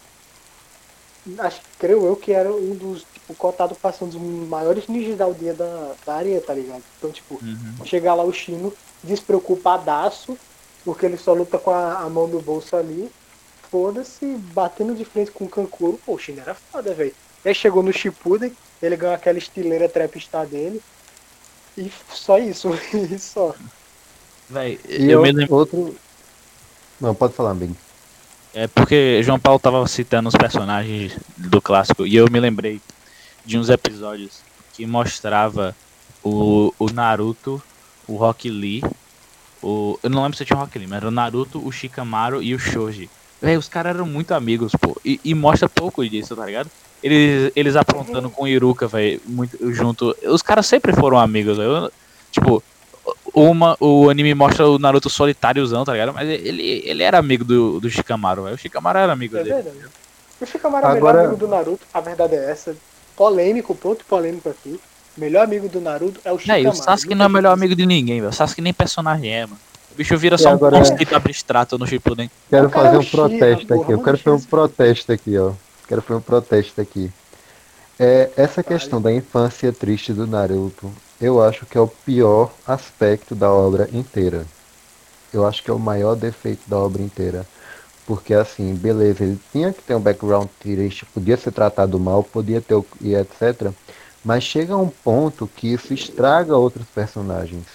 Acho, 1.38 1.62
creio 1.78 2.04
eu 2.06 2.16
que 2.16 2.32
era 2.32 2.54
um 2.54 2.76
dos, 2.76 3.04
tipo, 3.06 3.34
cotado 3.36 3.76
pra 3.80 3.92
ser 3.92 4.04
um 4.04 4.08
dos 4.08 4.16
maiores 4.48 4.88
ninjas 4.88 5.16
da 5.16 5.24
aldeia 5.24 5.54
da, 5.54 5.96
da 6.04 6.14
areia, 6.16 6.44
tá 6.44 6.52
ligado? 6.54 6.84
Então, 6.98 7.12
tipo, 7.12 7.42
Uhum. 7.42 7.76
chegar 7.84 8.14
lá 8.14 8.24
o 8.24 8.32
Chino 8.32 8.76
despreocupadaço, 9.02 10.40
porque 10.84 11.06
ele 11.06 11.16
só 11.16 11.32
luta 11.32 11.58
com 11.60 11.70
a, 11.70 12.00
a 12.00 12.10
mão 12.10 12.26
no 12.26 12.42
bolso 12.42 12.76
ali. 12.76 13.10
Foda-se, 13.70 14.36
batendo 14.38 14.94
de 14.94 15.04
frente 15.04 15.32
com 15.32 15.44
o 15.46 15.50
Kankuro. 15.50 16.02
Pô, 16.04 16.14
o 16.14 16.18
Chino 16.18 16.40
era 16.40 16.54
foda, 16.72 16.94
velho. 16.94 17.16
Aí 17.44 17.54
chegou 17.54 17.82
no 17.82 17.92
Shippuden, 17.92 18.56
ele 18.80 18.96
ganhou 18.96 19.14
aquela 19.14 19.38
estileira 19.38 19.88
trapstar 19.88 20.48
dele. 20.48 20.82
E 21.76 21.90
só 22.10 22.38
isso, 22.38 22.68
e 23.12 23.18
só. 23.18 23.54
Véi, 24.48 24.78
E 25.04 25.06
eu 25.12 25.18
o- 25.20 25.22
me 25.22 25.32
lembro. 25.32 25.56
outro. 25.58 26.00
Não, 27.00 27.14
pode 27.14 27.34
falar, 27.34 27.54
bem. 27.54 27.76
É 28.54 28.66
porque 28.66 29.22
João 29.22 29.38
Paulo 29.38 29.58
tava 29.58 29.86
citando 29.88 30.28
os 30.28 30.34
personagens 30.34 31.16
do 31.36 31.60
clássico 31.60 32.06
e 32.06 32.14
eu 32.14 32.30
me 32.30 32.38
lembrei 32.38 32.80
de 33.44 33.58
uns 33.58 33.70
episódios 33.70 34.40
que 34.74 34.86
mostrava 34.86 35.74
o, 36.22 36.72
o 36.78 36.90
Naruto, 36.90 37.62
o 38.06 38.16
Rock 38.16 38.50
Lee, 38.50 38.82
o. 39.62 39.98
Eu 40.02 40.10
não 40.10 40.22
lembro 40.22 40.36
se 40.36 40.44
tinha 40.44 40.56
o 40.56 40.60
Rock 40.60 40.78
Lee, 40.78 40.86
mas 40.86 40.98
era 40.98 41.08
o 41.08 41.10
Naruto, 41.10 41.66
o 41.66 41.72
Shikamaru 41.72 42.42
e 42.42 42.54
o 42.54 42.58
Shoji. 42.58 43.08
Véi, 43.40 43.56
os 43.56 43.68
caras 43.68 43.96
eram 43.96 44.06
muito 44.06 44.34
amigos, 44.34 44.72
pô. 44.72 44.96
E, 45.04 45.18
e 45.24 45.34
mostra 45.34 45.68
pouco 45.68 46.06
disso, 46.06 46.36
tá 46.36 46.46
ligado? 46.46 46.70
Eles, 47.02 47.52
eles 47.56 47.74
aprontando 47.74 48.30
com 48.30 48.44
o 48.44 48.48
Iruka, 48.48 48.86
velho, 48.86 49.20
muito 49.26 49.72
junto. 49.72 50.14
Os 50.24 50.42
caras 50.42 50.66
sempre 50.66 50.92
foram 50.92 51.18
amigos, 51.18 51.56
velho. 51.56 51.90
Tipo, 52.30 52.62
uma, 53.34 53.76
o 53.80 54.08
anime 54.10 54.34
mostra 54.34 54.66
o 54.68 54.78
Naruto 54.78 55.08
solitáriozão, 55.10 55.84
tá 55.84 55.92
ligado? 55.92 56.12
Mas 56.12 56.28
ele, 56.28 56.82
ele 56.84 57.02
era 57.02 57.18
amigo 57.18 57.44
do, 57.44 57.80
do 57.80 57.90
Shikamaru, 57.90 58.44
velho. 58.44 58.54
O 58.54 58.58
Shikamaru 58.58 58.98
era 58.98 59.12
amigo 59.12 59.36
É 59.36 59.42
dele. 59.42 59.54
verdade. 59.62 59.78
O 60.40 60.46
Shikamaru 60.46 60.86
é 60.86 60.88
o 60.88 60.92
Agora- 60.92 61.12
melhor 61.18 61.28
amigo 61.30 61.46
do 61.46 61.48
Naruto, 61.48 61.86
a 61.92 62.00
verdade 62.00 62.34
é 62.34 62.50
essa. 62.50 62.76
Polêmico, 63.16 63.74
ponto 63.74 64.04
polêmico 64.04 64.48
aqui. 64.48 64.80
O 65.16 65.20
melhor 65.20 65.44
amigo 65.44 65.68
do 65.68 65.80
Naruto 65.80 66.20
é 66.24 66.32
o 66.32 66.36
É, 66.36 66.38
Shikamaru. 66.38 66.64
e 66.64 66.68
o 66.68 66.74
Sasuke 66.74 67.14
não 67.14 67.24
é 67.24 67.28
o 67.28 67.30
melhor 67.30 67.52
amigo 67.52 67.74
de 67.74 67.86
ninguém, 67.86 68.20
velho. 68.20 68.30
O 68.30 68.34
Sasuke 68.34 68.60
nem 68.60 68.72
personagem 68.72 69.32
é, 69.32 69.46
mano. 69.46 69.58
O 69.92 69.94
bicho 69.94 70.16
vira 70.16 70.36
E 70.36 70.38
só 70.38 70.50
agora- 70.50 70.76
um 70.76 70.78
conceito 70.78 71.14
abstrato 71.14 71.78
no 71.78 71.86
Shippuden. 71.86 72.30
Quero 72.48 72.70
cara 72.70 72.84
fazer 72.86 72.96
é 72.96 72.98
um 72.98 73.02
Shira, 73.02 73.28
protesto 73.28 73.66
porra, 73.66 73.82
aqui. 73.82 73.92
Eu 73.92 74.02
quero 74.02 74.18
fazer 74.18 74.36
um 74.36 74.40
protesto 74.42 75.12
aqui, 75.12 75.38
ó. 75.38 75.52
Quero 75.86 76.02
fazer 76.02 76.18
um 76.18 76.22
protesto 76.22 76.80
aqui. 76.80 77.10
É, 77.98 78.30
essa 78.36 78.62
questão 78.62 79.00
da 79.02 79.12
infância 79.12 79.70
triste 79.72 80.12
do 80.14 80.26
Naruto, 80.26 80.90
eu 81.22 81.42
acho 81.42 81.64
que 81.64 81.78
é 81.78 81.80
o 81.80 81.88
pior 81.88 82.52
aspecto 82.66 83.34
da 83.34 83.50
obra 83.50 83.88
inteira. 83.92 84.46
Eu 85.32 85.46
acho 85.46 85.62
que 85.62 85.70
é 85.70 85.74
o 85.74 85.78
maior 85.78 86.16
defeito 86.16 86.68
da 86.68 86.78
obra 86.78 87.02
inteira. 87.02 87.46
Porque 88.06 88.34
assim, 88.34 88.74
beleza, 88.74 89.24
ele 89.24 89.40
tinha 89.52 89.72
que 89.72 89.82
ter 89.82 89.94
um 89.94 90.00
background 90.00 90.48
triste, 90.60 91.06
podia 91.06 91.36
ser 91.36 91.52
tratado 91.52 92.00
mal, 92.00 92.24
podia 92.24 92.60
ter 92.62 92.74
o- 92.74 92.86
e 93.00 93.14
etc. 93.14 93.74
Mas 94.24 94.44
chega 94.44 94.74
a 94.74 94.78
um 94.78 94.90
ponto 94.90 95.48
que 95.48 95.72
isso 95.72 95.94
estraga 95.94 96.56
outros 96.56 96.86
personagens. 96.88 97.66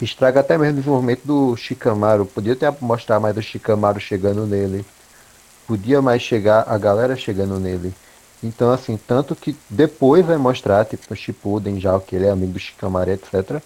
Estraga 0.00 0.40
até 0.40 0.56
mesmo 0.56 0.72
o 0.72 0.76
desenvolvimento 0.80 1.26
do 1.26 1.56
Shikamaru. 1.56 2.26
Podia 2.26 2.56
ter 2.56 2.72
mostrar 2.80 3.20
mais 3.20 3.36
o 3.36 3.42
Shikamaru 3.42 4.00
chegando 4.00 4.46
nele. 4.46 4.84
Podia 5.66 6.02
mais 6.02 6.22
chegar 6.22 6.64
a 6.68 6.78
galera 6.78 7.16
chegando 7.16 7.58
nele. 7.60 7.94
Então, 8.42 8.70
assim, 8.70 8.96
tanto 8.96 9.36
que 9.36 9.54
depois 9.68 10.24
vai 10.24 10.36
mostrar, 10.36 10.84
tipo, 10.86 11.04
no 11.10 11.16
Shippuden 11.16 11.78
já, 11.78 11.98
que 12.00 12.16
ele 12.16 12.26
é 12.26 12.30
amigo 12.30 12.52
do 12.52 12.58
Shikamaru, 12.58 13.10
etc. 13.10 13.62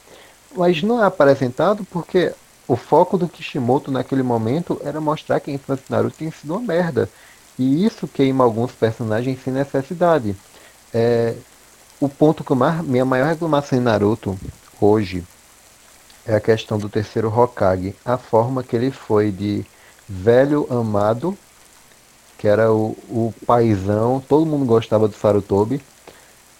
Mas 0.57 0.83
não 0.83 1.03
é 1.03 1.07
apresentado 1.07 1.85
porque 1.85 2.33
o 2.67 2.77
foco 2.77 3.19
do 3.19 3.29
Kishimoto 3.29 3.91
naquele 3.91 4.23
momento 4.23 4.81
era 4.85 5.01
mostrar 5.01 5.39
que 5.39 5.51
a 5.51 5.55
infância 5.55 5.85
do 5.89 5.95
Naruto 5.95 6.17
tem 6.17 6.31
sido 6.31 6.55
uma 6.55 6.61
merda. 6.61 7.09
E 7.59 7.85
isso 7.85 8.09
queima 8.09 8.43
alguns 8.43 8.73
personagens 8.73 9.39
sem 9.43 9.53
necessidade. 9.53 10.35
É, 10.93 11.35
o 12.01 12.09
ponto 12.09 12.43
que 12.43 12.51
eu 12.51 12.57
mais, 12.57 12.83
minha 12.83 13.05
maior 13.05 13.29
reclamação 13.29 13.79
em 13.79 13.83
Naruto 13.83 14.39
hoje 14.81 15.25
é 16.27 16.35
a 16.35 16.41
questão 16.41 16.79
do 16.79 16.89
terceiro 16.89 17.29
Hokage. 17.29 17.95
A 18.05 18.17
forma 18.17 18.63
que 18.63 18.75
ele 18.75 18.91
foi 18.91 19.31
de 19.31 19.65
velho 20.09 20.67
amado, 20.71 21.37
que 22.45 22.49
era 22.49 22.71
o, 22.71 22.95
o 23.09 23.33
paizão, 23.47 24.23
todo 24.29 24.45
mundo 24.45 24.67
gostava 24.67 25.09
do 25.09 25.15
Sarutobi. 25.15 25.81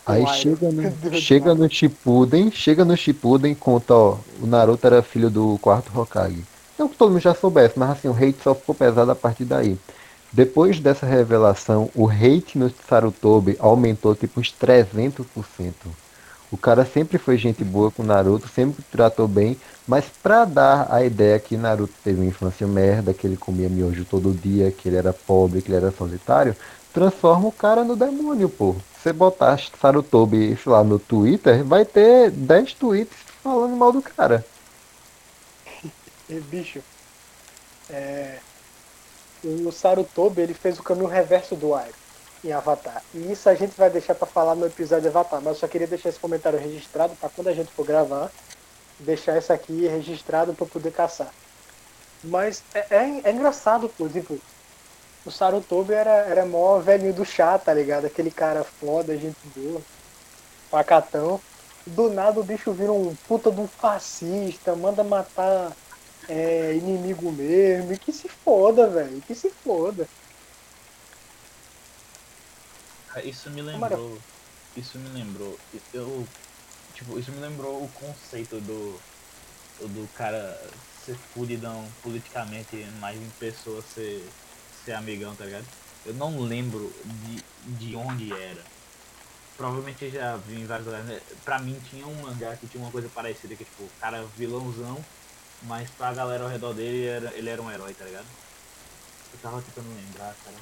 Aí 0.07 0.23
Uai, 0.23 0.35
chega 0.39 0.73
no, 0.73 1.13
chega 1.13 1.55
no 1.55 1.71
Shippuden, 1.71 2.51
chega 2.51 2.87
no 2.87 2.97
Shippuden, 2.97 3.55
conta, 3.55 3.93
ó, 3.93 4.17
o 4.41 4.47
Naruto 4.47 4.87
era 4.87 5.03
filho 5.03 5.29
do 5.29 5.59
quarto 5.61 5.93
Hokage. 5.95 6.43
Não 6.79 6.89
que 6.89 6.97
todo 6.97 7.11
mundo 7.11 7.21
já 7.21 7.35
soubesse, 7.35 7.79
mas 7.79 7.91
assim, 7.91 8.09
o 8.09 8.15
hate 8.15 8.39
só 8.43 8.55
ficou 8.55 8.75
pesado 8.75 9.11
a 9.11 9.15
partir 9.15 9.45
daí. 9.45 9.77
Depois 10.33 10.81
dessa 10.81 11.05
revelação, 11.05 11.91
o 11.95 12.09
hate 12.09 12.57
no 12.57 12.73
Sarutobi 12.89 13.55
aumentou 13.59 14.15
tipo 14.15 14.41
uns 14.41 14.55
300%. 14.55 15.27
O 16.51 16.57
cara 16.57 16.85
sempre 16.85 17.19
foi 17.19 17.37
gente 17.37 17.65
boa 17.65 17.91
com 17.91 18.03
Naruto, 18.03 18.49
sempre 18.49 18.83
tratou 18.91 19.27
bem, 19.27 19.59
mas 19.89 20.05
pra 20.23 20.45
dar 20.45 20.87
a 20.93 21.05
ideia 21.05 21.39
que 21.39 21.57
Naruto 21.57 21.93
teve 22.03 22.21
uma 22.21 22.29
infância 22.29 22.67
merda, 22.67 23.13
que 23.13 23.27
ele 23.27 23.37
comia 23.37 23.69
miojo 23.69 24.05
todo 24.05 24.33
dia, 24.33 24.71
que 24.71 24.89
ele 24.89 24.97
era 24.97 25.13
pobre, 25.13 25.61
que 25.61 25.69
ele 25.69 25.77
era 25.77 25.91
solitário, 25.91 26.55
transforma 26.93 27.49
o 27.49 27.53
cara 27.53 27.83
no 27.83 27.97
demônio, 27.97 28.49
pô. 28.49 28.77
Você 28.97 29.13
botar 29.13 29.59
Sarutobi, 29.81 30.57
sei 30.57 30.73
lá, 30.73 30.85
no 30.85 30.99
Twitter, 30.99 31.65
vai 31.65 31.85
ter 31.85 32.31
10 32.31 32.75
tweets 32.75 33.17
falando 33.43 33.77
mal 33.77 33.93
do 33.93 34.01
cara. 34.01 34.45
E, 36.29 36.41
bicho, 36.41 36.81
é, 37.91 38.39
o 39.45 39.71
Sarutobi 39.71 40.41
ele 40.41 40.55
fez 40.55 40.79
o 40.79 40.83
caminho 40.83 41.09
reverso 41.09 41.55
do 41.55 41.75
Airo 41.75 42.04
em 42.45 42.53
Avatar. 42.53 43.03
E 43.15 43.33
isso 43.33 43.49
a 43.49 43.55
gente 43.55 43.77
vai 43.77 43.89
deixar 43.89 44.15
pra 44.15 44.27
falar 44.27 44.55
no 44.55 44.67
episódio 44.67 45.03
de 45.03 45.09
Avatar, 45.09 45.41
mas 45.41 45.55
eu 45.55 45.61
só 45.61 45.69
queria 45.69 45.87
deixar 45.87 46.11
esse 46.11 46.21
comentário 46.21 46.59
registrado 46.59 47.17
pra 47.17 47.29
quando 47.29 47.49
a 47.49 47.55
gente 47.55 47.73
for 47.73 47.87
gravar, 47.87 48.31
deixar 48.99 49.39
isso 49.39 49.53
aqui 49.53 49.87
registrado 49.87 50.53
pra 50.53 50.67
poder 50.67 50.93
caçar. 50.93 51.33
Mas 52.23 52.63
é, 52.75 52.87
é, 52.91 53.21
é 53.25 53.33
engraçado, 53.33 53.89
pô, 53.89 54.09
tipo, 54.09 54.39
o 55.25 55.31
Sarutobi 55.31 55.95
era, 55.95 56.11
era 56.11 56.45
mó 56.45 56.79
velhinho 56.79 57.15
do 57.15 57.25
chá, 57.25 57.59
tá 57.59 57.73
ligado? 57.73 58.05
Aquele 58.05 58.31
cara 58.31 58.63
foda, 58.63 59.17
gente 59.17 59.37
boa, 59.57 59.81
pacatão. 60.71 61.41
Do 61.87 62.11
nada 62.11 62.41
o 62.41 62.45
bicho 62.45 62.73
vira 62.73 62.93
um 62.93 63.15
puta 63.29 63.51
de 63.51 63.61
um 63.61 63.67
fascista, 63.67 64.75
manda 64.75 65.05
matar 65.05 65.73
é, 66.29 66.75
inimigo 66.75 67.31
mesmo, 67.31 67.93
e 67.93 67.99
que 67.99 68.13
se 68.13 68.29
foda, 68.29 68.87
velho, 68.89 69.21
que 69.23 69.35
se 69.35 69.51
foda. 69.51 70.09
Isso 73.23 73.51
me 73.51 73.63
lembrou. 73.63 74.19
Isso 74.77 74.99
me 74.99 75.09
lembrou. 75.11 75.59
Eu. 75.93 76.27
Tipo, 76.95 77.19
isso 77.19 77.31
me 77.33 77.41
lembrou 77.41 77.83
o 77.85 77.89
conceito 77.89 78.61
do. 78.61 78.99
Do 79.81 80.09
cara 80.15 80.59
ser 81.05 81.17
fudidão 81.35 81.87
politicamente, 82.03 82.87
mas 83.01 83.21
em 83.21 83.31
pessoa 83.39 83.83
ser. 83.83 84.25
ser 84.85 84.93
amigão, 84.93 85.35
tá 85.35 85.45
ligado? 85.45 85.67
Eu 86.07 86.15
não 86.15 86.41
lembro 86.41 86.93
de, 87.05 87.45
de 87.77 87.97
onde 87.97 88.33
era. 88.33 88.63
Provavelmente 89.57 90.05
eu 90.05 90.11
já 90.11 90.37
vi 90.37 90.61
em 90.61 90.67
vários 90.67 90.87
lugares. 90.87 91.07
né? 91.07 91.21
Pra 91.45 91.59
mim 91.59 91.81
tinha 91.89 92.07
um 92.07 92.15
mangá 92.23 92.57
que 92.57 92.67
tinha 92.67 92.83
uma 92.83 92.91
coisa 92.91 93.09
parecida, 93.09 93.55
que 93.55 93.65
tipo, 93.65 93.85
o 93.85 93.91
cara 94.01 94.25
vilãozão, 94.37 95.05
mas 95.63 95.89
pra 95.91 96.13
galera 96.13 96.45
ao 96.45 96.51
redor 96.51 96.75
dele 96.75 96.97
ele 96.99 97.07
era, 97.07 97.35
ele 97.35 97.49
era 97.51 97.63
um 97.63 97.71
herói, 97.71 97.95
tá 97.95 98.05
ligado? 98.05 98.27
Eu 99.33 99.39
tava 99.41 99.63
tentando 99.63 99.89
lembrar, 99.95 100.35
cara. 100.45 100.57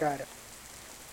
Cara, 0.00 0.24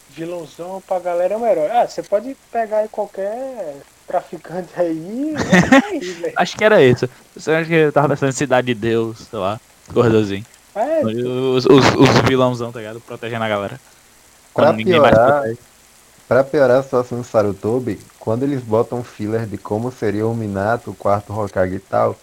vilãozão 0.09 0.81
pra 0.87 0.97
galera 0.97 1.33
é 1.33 1.37
um 1.37 1.45
herói. 1.45 1.69
Ah, 1.69 1.85
você 1.85 2.01
pode 2.01 2.37
pegar 2.49 2.77
aí 2.77 2.87
qualquer 2.87 3.75
traficante 4.07 4.69
aí, 4.77 5.35
aí. 5.91 6.33
Acho 6.37 6.55
que 6.55 6.63
era 6.63 6.81
isso. 6.81 7.09
Você 7.35 7.51
acha 7.51 7.67
que 7.67 7.73
eu 7.73 7.91
tava 7.91 8.07
pensando 8.07 8.29
em 8.29 8.31
Cidade 8.31 8.67
de 8.67 8.73
Deus, 8.73 9.27
sei 9.29 9.37
lá, 9.37 9.59
assim. 10.23 10.45
É, 10.73 11.05
Os, 11.05 11.65
os, 11.65 11.85
os 11.95 12.09
vilãozão, 12.29 12.71
tá 12.71 12.79
ligado? 12.79 13.01
Protegendo 13.01 13.43
a 13.43 13.49
galera. 13.49 13.77
Pra 14.53 14.67
Quando 14.67 14.77
ninguém 14.77 15.01
mais 15.01 15.13
piorar. 15.13 15.43
Pra 16.25 16.43
piorar 16.45 16.79
a 16.79 16.83
situação 16.83 17.17
do 17.19 17.23
Sarutobi, 17.25 17.99
quando 18.17 18.43
eles 18.43 18.61
botam 18.61 19.03
filler 19.03 19.45
de 19.45 19.57
como 19.57 19.91
seria 19.91 20.25
o 20.25 20.33
Minato, 20.33 20.91
o 20.91 20.95
quarto 20.95 21.37
Hokage 21.37 21.75
e 21.75 21.79
tal, 21.79 22.15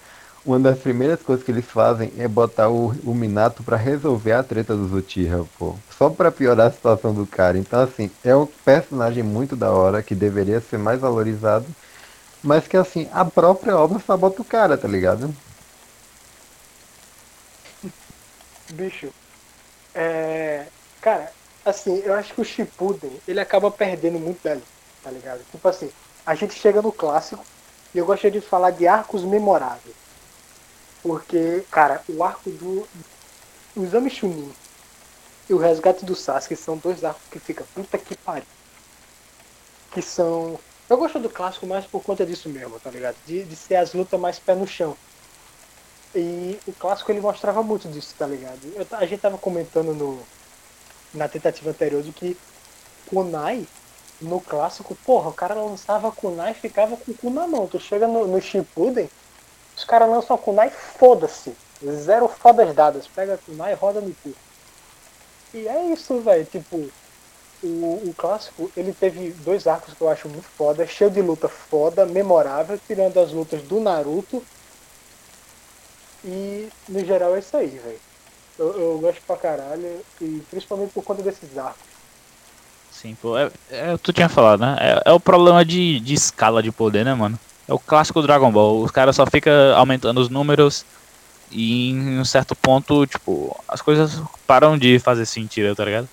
uma 0.44 0.60
das 0.60 0.78
primeiras 0.78 1.22
coisas 1.22 1.44
que 1.44 1.50
eles 1.50 1.64
fazem 1.64 2.12
é 2.18 2.28
botar 2.28 2.68
o, 2.68 2.94
o 3.04 3.14
Minato 3.14 3.62
pra 3.62 3.76
resolver 3.76 4.32
a 4.32 4.42
treta 4.42 4.76
dos 4.76 4.92
Uchiha, 4.92 5.44
pô. 5.58 5.74
Só 5.96 6.10
pra 6.10 6.30
piorar 6.30 6.66
a 6.66 6.72
situação 6.72 7.14
do 7.14 7.26
cara. 7.26 7.56
Então, 7.56 7.80
assim, 7.80 8.10
é 8.22 8.36
um 8.36 8.46
personagem 8.46 9.22
muito 9.22 9.56
da 9.56 9.70
hora, 9.70 10.02
que 10.02 10.14
deveria 10.14 10.60
ser 10.60 10.78
mais 10.78 11.00
valorizado, 11.00 11.66
mas 12.42 12.68
que, 12.68 12.76
assim, 12.76 13.08
a 13.12 13.24
própria 13.24 13.76
obra 13.76 13.98
só 13.98 14.16
bota 14.16 14.42
o 14.42 14.44
cara, 14.44 14.76
tá 14.76 14.86
ligado? 14.86 15.34
bicho. 18.74 19.08
É. 19.94 20.66
Cara, 21.00 21.32
assim, 21.64 22.02
eu 22.04 22.14
acho 22.14 22.34
que 22.34 22.40
o 22.40 22.44
Shippuden, 22.44 23.20
ele 23.26 23.40
acaba 23.40 23.70
perdendo 23.70 24.18
muito 24.18 24.42
dali, 24.42 24.62
tá 25.02 25.10
ligado? 25.10 25.40
Tipo 25.50 25.68
assim, 25.68 25.90
a 26.26 26.34
gente 26.34 26.54
chega 26.54 26.82
no 26.82 26.92
clássico 26.92 27.44
e 27.94 27.98
eu 27.98 28.06
gostaria 28.06 28.40
de 28.40 28.46
falar 28.46 28.70
de 28.70 28.86
arcos 28.86 29.22
memoráveis. 29.24 30.03
Porque, 31.04 31.62
cara, 31.70 32.02
o 32.08 32.24
arco 32.24 32.48
do. 32.48 32.88
O 33.76 33.84
Exame 33.84 34.08
Chunin 34.08 34.50
e 35.50 35.52
o 35.52 35.58
Resgate 35.58 36.02
do 36.02 36.16
Sasuke 36.16 36.56
são 36.56 36.78
dois 36.78 37.04
arcos 37.04 37.22
que 37.30 37.38
fica 37.38 37.62
puta 37.74 37.98
que 37.98 38.16
pariu. 38.16 38.46
Que 39.92 40.00
são. 40.00 40.58
Eu 40.88 40.96
gosto 40.96 41.18
do 41.20 41.28
clássico 41.28 41.66
mais 41.66 41.84
por 41.84 42.02
conta 42.02 42.24
disso 42.24 42.48
mesmo, 42.48 42.80
tá 42.80 42.90
ligado? 42.90 43.16
De, 43.26 43.44
de 43.44 43.54
ser 43.54 43.76
as 43.76 43.92
lutas 43.92 44.18
mais 44.18 44.38
pé 44.38 44.54
no 44.54 44.66
chão. 44.66 44.96
E 46.14 46.58
o 46.66 46.72
clássico 46.72 47.12
ele 47.12 47.20
mostrava 47.20 47.62
muito 47.62 47.86
disso, 47.86 48.14
tá 48.18 48.26
ligado? 48.26 48.60
Eu 48.74 48.86
a 48.92 49.04
gente 49.04 49.20
tava 49.20 49.36
comentando 49.36 49.92
no, 49.92 50.22
na 51.12 51.28
tentativa 51.28 51.68
anterior 51.68 52.02
de 52.02 52.12
que 52.12 52.34
Kunai, 53.06 53.66
no 54.22 54.40
clássico, 54.40 54.94
porra, 55.04 55.28
o 55.28 55.34
cara 55.34 55.54
lançava 55.54 56.10
Kunai 56.10 56.52
e 56.52 56.54
ficava 56.54 56.96
com 56.96 57.12
o 57.12 57.14
cu 57.14 57.28
na 57.28 57.46
mão. 57.46 57.66
Tu 57.66 57.78
chega 57.78 58.08
no, 58.08 58.26
no 58.26 58.40
Shippuden, 58.40 59.10
os 59.76 59.84
caras 59.84 60.08
lançam 60.08 60.36
Kunai, 60.36 60.70
foda-se. 60.70 61.54
Zero 61.84 62.28
fodas 62.28 62.74
dadas. 62.74 63.06
Pega 63.06 63.38
kunai 63.44 63.72
e 63.72 63.74
roda 63.74 64.00
no 64.00 64.14
cu. 64.22 64.32
E 65.52 65.68
é 65.68 65.92
isso, 65.92 66.20
velho. 66.20 66.44
Tipo, 66.44 66.88
o, 67.62 67.66
o 68.08 68.14
clássico, 68.16 68.70
ele 68.76 68.92
teve 68.92 69.30
dois 69.44 69.66
arcos 69.66 69.94
que 69.94 70.00
eu 70.00 70.08
acho 70.08 70.28
muito 70.28 70.46
foda, 70.56 70.86
cheio 70.86 71.10
de 71.10 71.20
luta 71.20 71.48
foda, 71.48 72.06
memorável, 72.06 72.78
tirando 72.86 73.18
as 73.18 73.32
lutas 73.32 73.62
do 73.62 73.80
Naruto. 73.80 74.42
E 76.24 76.68
no 76.88 77.04
geral 77.04 77.36
é 77.36 77.40
isso 77.40 77.56
aí, 77.56 77.68
velho. 77.68 78.00
Eu, 78.58 78.80
eu 78.80 78.98
gosto 78.98 79.20
pra 79.26 79.36
caralho, 79.36 80.00
e 80.20 80.42
principalmente 80.48 80.92
por 80.92 81.02
conta 81.02 81.22
desses 81.22 81.58
arcos. 81.58 81.82
Sim, 82.90 83.16
pô, 83.20 83.36
é, 83.36 83.50
é, 83.70 83.96
tu 83.98 84.12
tinha 84.12 84.28
falado, 84.28 84.60
né? 84.60 84.76
É, 84.80 85.10
é 85.10 85.12
o 85.12 85.18
problema 85.18 85.64
de, 85.64 85.98
de 86.00 86.14
escala 86.14 86.62
de 86.62 86.70
poder, 86.70 87.04
né, 87.04 87.12
mano? 87.12 87.38
É 87.66 87.72
o 87.72 87.78
clássico 87.78 88.22
Dragon 88.22 88.50
Ball. 88.50 88.82
Os 88.82 88.90
caras 88.90 89.16
só 89.16 89.26
ficam 89.26 89.52
aumentando 89.76 90.20
os 90.20 90.28
números 90.28 90.84
e 91.50 91.90
em 91.90 92.18
um 92.18 92.24
certo 92.24 92.54
ponto, 92.54 93.06
tipo, 93.06 93.56
as 93.68 93.80
coisas 93.80 94.20
param 94.46 94.76
de 94.76 94.98
fazer 94.98 95.26
sentido, 95.26 95.74
tá 95.74 95.84
ligado? 95.84 96.08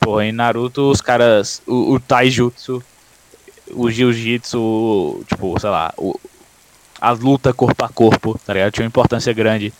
Pô, 0.00 0.20
em 0.20 0.32
Naruto 0.32 0.90
os 0.90 1.00
caras. 1.00 1.62
O, 1.66 1.94
o 1.94 2.00
Taijutsu, 2.00 2.82
o 3.72 3.90
Jiu-Jitsu, 3.90 5.24
tipo, 5.28 5.58
sei 5.58 5.70
lá, 5.70 5.92
o, 5.96 6.18
a 7.00 7.10
luta 7.12 7.52
corpo 7.52 7.84
a 7.84 7.88
corpo, 7.88 8.38
tá 8.44 8.52
ligado? 8.52 8.72
Tinha 8.72 8.84
uma 8.84 8.88
importância 8.88 9.32
grande. 9.32 9.72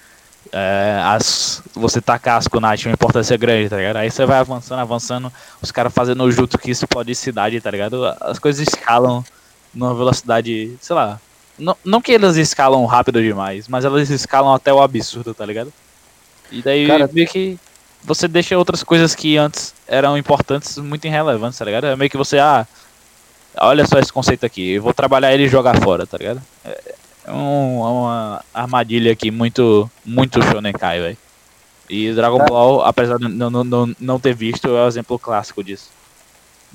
É, 0.52 1.00
as, 1.04 1.62
você 1.74 2.00
tacar 2.00 2.36
as 2.36 2.46
kunai 2.46 2.76
tinha 2.76 2.90
uma 2.90 2.94
importância 2.94 3.36
grande, 3.36 3.68
tá 3.68 3.76
ligado? 3.76 3.96
Aí 3.96 4.10
você 4.10 4.24
vai 4.24 4.38
avançando, 4.38 4.78
avançando, 4.78 5.32
os 5.60 5.72
caras 5.72 5.92
fazendo 5.92 6.22
o 6.22 6.30
jutsu 6.30 6.58
que 6.58 6.70
explode 6.70 7.14
cidade, 7.14 7.60
tá 7.60 7.70
ligado? 7.70 8.04
As 8.20 8.38
coisas 8.38 8.66
escalam 8.66 9.24
numa 9.74 9.94
velocidade, 9.94 10.76
sei 10.80 10.94
lá. 10.96 11.20
Não, 11.58 11.76
não 11.84 12.00
que 12.00 12.12
elas 12.12 12.36
escalam 12.36 12.84
rápido 12.84 13.22
demais, 13.22 13.68
mas 13.68 13.84
elas 13.84 14.10
escalam 14.10 14.52
até 14.52 14.72
o 14.72 14.80
absurdo, 14.82 15.32
tá 15.34 15.46
ligado? 15.46 15.72
E 16.50 16.62
daí 16.62 16.86
Cara, 16.86 17.10
meio 17.12 17.28
que 17.28 17.58
você 18.02 18.28
deixa 18.28 18.58
outras 18.58 18.82
coisas 18.82 19.14
que 19.14 19.36
antes 19.36 19.74
eram 19.86 20.18
importantes 20.18 20.76
muito 20.78 21.06
irrelevantes, 21.06 21.58
tá 21.58 21.64
ligado? 21.64 21.86
É 21.86 21.96
meio 21.96 22.10
que 22.10 22.16
você, 22.16 22.38
ah, 22.38 22.66
olha 23.58 23.86
só 23.86 23.98
esse 23.98 24.12
conceito 24.12 24.44
aqui, 24.44 24.72
eu 24.72 24.82
vou 24.82 24.92
trabalhar 24.92 25.32
ele 25.32 25.44
e 25.44 25.48
jogar 25.48 25.80
fora, 25.80 26.06
tá 26.06 26.18
ligado? 26.18 26.42
É, 26.64 26.94
é 27.26 27.32
um- 27.32 27.80
é 27.86 27.88
uma 27.88 28.44
armadilha 28.52 29.12
aqui 29.12 29.30
muito, 29.30 29.90
muito 30.04 30.42
Shonenkai, 30.42 31.00
velho. 31.00 31.16
E 31.88 32.12
Dragon. 32.12 32.38
Ball, 32.46 32.82
apesar 32.82 33.18
de 33.18 33.28
não, 33.28 33.50
não, 33.50 33.64
não, 33.64 33.96
não 34.00 34.20
ter 34.20 34.34
visto, 34.34 34.68
é 34.68 34.84
o 34.84 34.88
exemplo 34.88 35.18
clássico 35.18 35.62
disso. 35.62 35.88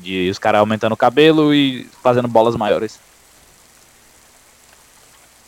De 0.02 0.30
os 0.30 0.40
caras 0.40 0.60
aumentando 0.60 0.94
o 0.94 0.98
cabelo 0.98 1.54
e 1.54 1.90
fazendo 2.02 2.28
bolas 2.28 2.56
maiores. 2.56 3.00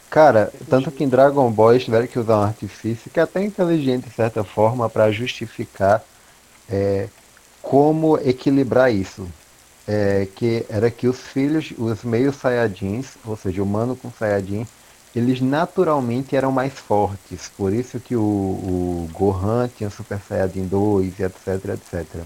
Cara, 0.10 0.52
tanto 0.70 0.92
que 0.92 1.04
em 1.06 1.08
Dragon 1.08 1.50
Ball 1.50 1.72
eles 1.72 1.86
tiveram 1.86 2.06
que 2.06 2.20
usar 2.20 2.38
um 2.38 2.44
artifício 2.44 3.10
que 3.10 3.20
é 3.20 3.24
até 3.24 3.42
inteligente 3.42 4.10
de 4.10 4.14
certa 4.14 4.44
forma 4.44 4.90
para 4.90 5.10
justificar 5.10 6.04
é, 6.70 7.08
como 7.62 8.18
equilibrar 8.18 8.94
isso. 8.94 9.28
É, 9.88 10.28
que 10.36 10.66
era 10.70 10.92
que 10.92 11.08
os 11.08 11.18
filhos, 11.18 11.74
os 11.78 12.04
meio 12.04 12.32
saiyajins, 12.32 13.18
ou 13.26 13.36
seja, 13.36 13.64
humano 13.64 13.96
com 13.96 14.12
saiyajin, 14.12 14.68
eles 15.16 15.42
naturalmente 15.42 16.36
eram 16.36 16.52
mais 16.52 16.74
fortes. 16.74 17.50
Por 17.58 17.74
isso 17.74 18.00
que 18.00 18.16
o, 18.16 18.22
o 18.22 19.10
Gohan 19.12 19.70
tinha 19.76 19.90
Super 19.90 20.20
Saiyajin 20.20 20.68
2 20.68 21.20
e 21.20 21.24
etc, 21.24 21.48
etc. 21.74 22.24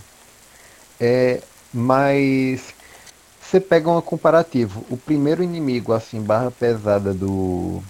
É, 1.00 1.42
mas 1.76 2.74
você 3.42 3.60
pega 3.60 3.90
um 3.92 4.02
comparativo. 4.02 4.86
O 4.90 4.98
primeiro 4.98 5.44
inimigo, 5.44 5.94
assim, 5.94 6.22
barra 6.22 6.52
pesada 6.52 7.14
do, 7.14 7.84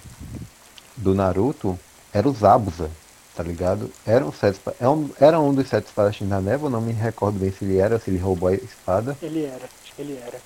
do 0.98 1.14
Naruto 1.14 1.78
era 2.14 2.28
o 2.28 2.34
Zabuza, 2.34 2.90
tá 3.36 3.44
ligado? 3.44 3.90
Era 4.06 4.26
um, 4.26 4.32
sete, 4.32 4.56
espa- 4.56 4.74
é 4.80 4.88
um, 4.90 5.10
era 5.20 5.40
um 5.40 5.54
dos 5.54 5.68
sete 5.68 5.88
espadachins 5.88 6.30
da 6.30 6.42
névoa, 6.42 6.70
não 6.70 6.82
me 6.82 6.94
recordo 6.94 7.40
bem 7.40 7.52
se 7.52 7.66
ele 7.66 7.78
era, 7.78 8.00
se 8.00 8.10
ele 8.10 8.18
roubou 8.18 8.50
a 8.50 8.54
espada. 8.54 9.16
Ele 9.22 9.44
era, 9.44 9.66
acho 9.66 9.96
que 9.96 10.02
ele 10.02 10.18
era. 10.18 10.40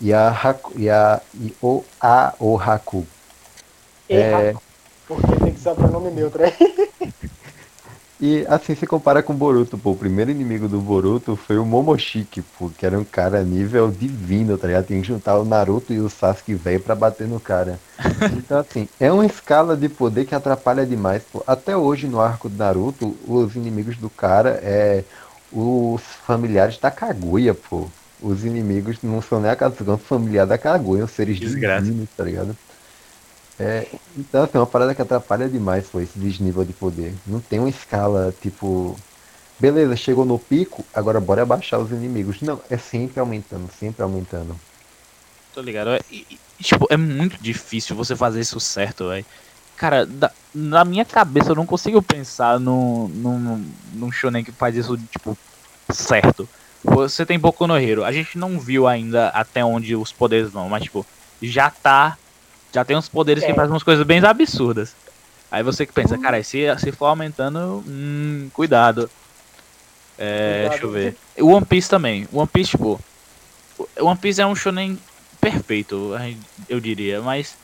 E 0.00 0.12
a 0.12 0.28
Haku, 0.30 0.72
e 0.76 0.90
a 0.90 1.20
e 1.34 1.54
o 1.62 1.84
a 2.00 2.34
o 2.40 2.58
Haku. 2.58 3.06
É. 4.08 4.48
Erra. 4.50 4.60
Porque 5.06 5.36
tem 5.44 5.52
que 5.52 5.60
ser 5.60 5.70
o 5.70 5.74
pronome 5.74 6.10
neutro 6.10 6.42
aí. 6.44 6.52
E 8.24 8.46
assim 8.48 8.76
se 8.76 8.86
compara 8.86 9.20
com 9.20 9.32
o 9.32 9.36
Boruto, 9.36 9.76
pô. 9.76 9.90
O 9.90 9.96
primeiro 9.96 10.30
inimigo 10.30 10.68
do 10.68 10.80
Boruto 10.80 11.34
foi 11.34 11.58
o 11.58 11.66
Momoshiki, 11.66 12.40
pô, 12.40 12.70
que 12.70 12.86
era 12.86 12.96
um 12.96 13.02
cara 13.02 13.42
nível 13.42 13.90
divino, 13.90 14.56
tá 14.56 14.68
ligado? 14.68 14.86
Tem 14.86 15.00
que 15.00 15.08
juntar 15.08 15.36
o 15.40 15.44
Naruto 15.44 15.92
e 15.92 15.98
o 15.98 16.08
Sasuke 16.08 16.54
velho 16.54 16.78
pra 16.78 16.94
bater 16.94 17.26
no 17.26 17.40
cara. 17.40 17.80
Então, 18.32 18.60
assim, 18.60 18.88
é 19.00 19.10
uma 19.10 19.26
escala 19.26 19.76
de 19.76 19.88
poder 19.88 20.24
que 20.24 20.36
atrapalha 20.36 20.86
demais, 20.86 21.24
pô. 21.32 21.42
Até 21.44 21.76
hoje 21.76 22.06
no 22.06 22.20
arco 22.20 22.48
do 22.48 22.56
Naruto, 22.56 23.16
os 23.26 23.56
inimigos 23.56 23.96
do 23.96 24.08
cara 24.08 24.60
é 24.62 25.02
os 25.52 26.00
familiares 26.24 26.78
da 26.78 26.92
Kaguya, 26.92 27.54
pô. 27.54 27.88
Os 28.20 28.44
inimigos 28.44 28.98
não 29.02 29.20
são 29.20 29.40
nem 29.40 29.50
a 29.50 29.56
Katsuga, 29.56 29.92
são 29.92 29.98
familiares 29.98 30.48
da 30.48 30.58
Kaguya, 30.58 31.06
são 31.06 31.16
seres 31.16 31.40
Desgraça. 31.40 31.82
divinos, 31.82 32.08
tá 32.16 32.22
ligado? 32.22 32.56
É, 33.62 33.86
então, 34.16 34.42
assim, 34.42 34.58
uma 34.58 34.66
parada 34.66 34.92
que 34.92 35.00
atrapalha 35.00 35.48
demais, 35.48 35.86
pô, 35.86 36.00
esse 36.00 36.18
desnível 36.18 36.64
de 36.64 36.72
poder. 36.72 37.14
Não 37.26 37.38
tem 37.38 37.60
uma 37.60 37.68
escala, 37.68 38.34
tipo, 38.42 38.96
beleza, 39.60 39.94
chegou 39.94 40.24
no 40.24 40.36
pico, 40.36 40.84
agora 40.92 41.20
bora 41.20 41.42
abaixar 41.42 41.78
os 41.78 41.92
inimigos. 41.92 42.40
Não, 42.42 42.60
é 42.68 42.76
sempre 42.76 43.20
aumentando, 43.20 43.70
sempre 43.78 44.02
aumentando. 44.02 44.56
Tô 45.54 45.60
ligado? 45.60 45.90
É, 45.90 46.00
tipo, 46.60 46.86
é 46.90 46.96
muito 46.96 47.40
difícil 47.40 47.94
você 47.94 48.16
fazer 48.16 48.40
isso 48.40 48.58
certo, 48.58 49.08
velho. 49.08 49.24
Cara, 49.76 50.04
da- 50.06 50.30
na 50.54 50.84
minha 50.84 51.04
cabeça 51.04 51.50
eu 51.50 51.54
não 51.56 51.66
consigo 51.66 52.02
pensar 52.02 52.58
num, 52.58 53.06
num, 53.08 53.64
num 53.94 54.10
shonen 54.12 54.42
que 54.42 54.52
faz 54.52 54.74
isso, 54.76 54.96
tipo, 54.96 55.36
certo. 55.92 56.48
Você 56.82 57.24
tem 57.24 57.38
Boku 57.38 57.66
no 57.66 57.76
Hero. 57.78 58.04
A 58.04 58.10
gente 58.10 58.36
não 58.36 58.58
viu 58.58 58.88
ainda 58.88 59.28
até 59.28 59.64
onde 59.64 59.94
os 59.94 60.12
poderes 60.12 60.50
vão, 60.50 60.68
mas, 60.68 60.82
tipo, 60.82 61.06
já 61.40 61.70
tá. 61.70 62.16
Já 62.72 62.84
tem 62.84 62.96
uns 62.96 63.08
poderes 63.08 63.44
que 63.44 63.50
É. 63.50 63.54
fazem 63.54 63.72
umas 63.72 63.82
coisas 63.82 64.04
bem 64.06 64.24
absurdas. 64.24 64.94
Aí 65.50 65.62
você 65.62 65.84
que 65.84 65.92
pensa, 65.92 66.16
cara, 66.16 66.42
se, 66.42 66.64
se 66.78 66.90
for 66.92 67.06
aumentando, 67.06 67.84
hum, 67.86 68.48
cuidado. 68.54 69.10
É, 70.18 70.68
Cuidado. 70.68 70.70
deixa 70.70 70.84
eu 70.84 70.90
ver. 70.90 71.16
O 71.40 71.48
One 71.54 71.66
Piece 71.66 71.88
também. 71.90 72.26
O 72.32 72.38
One 72.38 72.48
Piece, 72.48 72.70
tipo. 72.70 72.98
o 73.78 74.04
One 74.06 74.18
Piece 74.18 74.40
é 74.40 74.46
um 74.46 74.54
shonen 74.54 74.98
perfeito, 75.40 76.12
eu 76.68 76.78
diria, 76.80 77.20
mas 77.20 77.56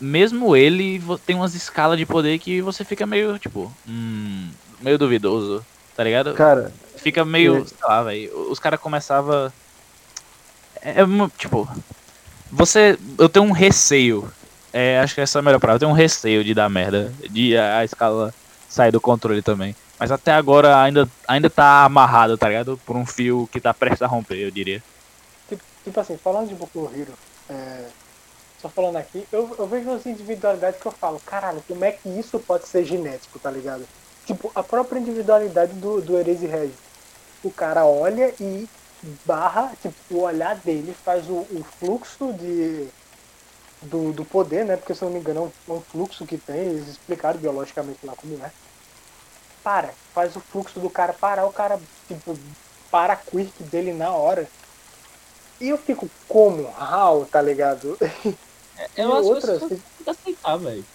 mesmo 0.00 0.54
ele 0.54 1.02
tem 1.26 1.34
umas 1.34 1.54
escalas 1.54 1.98
de 1.98 2.04
poder 2.06 2.38
que 2.38 2.60
você 2.60 2.84
fica 2.84 3.06
meio, 3.06 3.38
tipo, 3.38 3.72
hum, 3.88 4.50
meio 4.80 4.98
duvidoso, 4.98 5.64
tá 5.96 6.04
ligado? 6.04 6.34
Cara, 6.34 6.72
Fica 6.98 7.24
meio, 7.24 7.58
É. 7.58 7.64
sei 7.64 7.76
lá, 7.82 8.02
velho. 8.02 8.50
Os 8.50 8.58
caras 8.58 8.80
começavam. 8.80 9.52
É, 10.82 11.00
é 11.00 11.04
tipo. 11.38 11.68
Você. 12.50 12.98
Eu 13.18 13.28
tenho 13.28 13.44
um 13.44 13.52
receio. 13.52 14.30
É, 14.72 15.00
acho 15.00 15.14
que 15.14 15.20
essa 15.20 15.38
é 15.38 15.40
a 15.40 15.42
melhor 15.42 15.58
palavra. 15.58 15.76
Eu 15.76 15.80
tenho 15.80 15.90
um 15.90 15.94
receio 15.94 16.44
de 16.44 16.54
dar 16.54 16.68
merda. 16.68 17.12
De 17.30 17.56
a, 17.56 17.78
a 17.78 17.84
escala 17.84 18.34
sair 18.68 18.92
do 18.92 19.00
controle 19.00 19.42
também. 19.42 19.74
Mas 19.98 20.12
até 20.12 20.32
agora 20.32 20.80
ainda, 20.80 21.08
ainda 21.26 21.50
tá 21.50 21.84
amarrado, 21.84 22.38
tá 22.38 22.48
ligado? 22.48 22.80
Por 22.86 22.96
um 22.96 23.04
fio 23.04 23.48
que 23.50 23.60
tá 23.60 23.74
prestes 23.74 24.02
a 24.02 24.06
romper, 24.06 24.36
eu 24.36 24.50
diria. 24.50 24.82
Tipo, 25.48 25.62
tipo 25.82 26.00
assim, 26.00 26.16
falando 26.16 26.48
de 26.48 26.54
Boku 26.54 26.88
Hero, 26.94 27.12
é, 27.50 27.86
só 28.62 28.68
falando 28.68 28.96
aqui, 28.96 29.26
eu, 29.32 29.56
eu 29.58 29.66
vejo 29.66 29.90
as 29.90 30.06
individualidades 30.06 30.80
que 30.80 30.86
eu 30.86 30.92
falo, 30.92 31.20
caralho, 31.26 31.62
como 31.66 31.84
é 31.84 31.90
que 31.90 32.08
isso 32.08 32.38
pode 32.38 32.68
ser 32.68 32.84
genético, 32.84 33.40
tá 33.40 33.50
ligado? 33.50 33.84
Tipo, 34.24 34.52
a 34.54 34.62
própria 34.62 35.00
individualidade 35.00 35.72
do, 35.72 36.00
do 36.00 36.16
Erase 36.16 36.46
Red. 36.46 36.70
O 37.42 37.50
cara 37.50 37.84
olha 37.84 38.34
e 38.40 38.68
barra, 39.24 39.72
tipo, 39.80 39.94
o 40.10 40.22
olhar 40.22 40.56
dele 40.56 40.94
faz 41.04 41.28
o, 41.28 41.34
o 41.50 41.64
fluxo 41.78 42.32
de, 42.34 42.88
do, 43.82 44.12
do 44.12 44.24
poder, 44.24 44.64
né? 44.64 44.76
Porque 44.76 44.94
se 44.94 45.02
eu 45.02 45.06
não 45.08 45.14
me 45.14 45.20
engano 45.20 45.40
é 45.68 45.72
um, 45.72 45.74
é 45.74 45.78
um 45.78 45.82
fluxo 45.82 46.26
que 46.26 46.38
tem, 46.38 46.56
eles 46.70 46.88
explicaram 46.88 47.38
biologicamente 47.40 48.04
lá 48.04 48.14
como 48.16 48.34
é. 48.44 48.52
Para, 49.62 49.96
faz 50.14 50.34
o 50.36 50.40
fluxo 50.40 50.80
do 50.80 50.90
cara 50.90 51.12
parar, 51.12 51.46
o 51.46 51.52
cara, 51.52 51.80
tipo, 52.06 52.38
para 52.90 53.12
a 53.14 53.16
quirk 53.16 53.62
dele 53.64 53.92
na 53.92 54.10
hora. 54.12 54.50
E 55.60 55.68
eu 55.68 55.78
fico 55.78 56.10
como? 56.28 56.68
How, 56.78 57.26
tá 57.26 57.40
ligado? 57.42 57.98
E 58.24 58.36
Eu 58.96 59.12
acho 59.14 59.28
outras, 59.28 59.64
que 59.64 59.82
que 60.04 60.10
aceitar, 60.10 60.56
velho. 60.58 60.86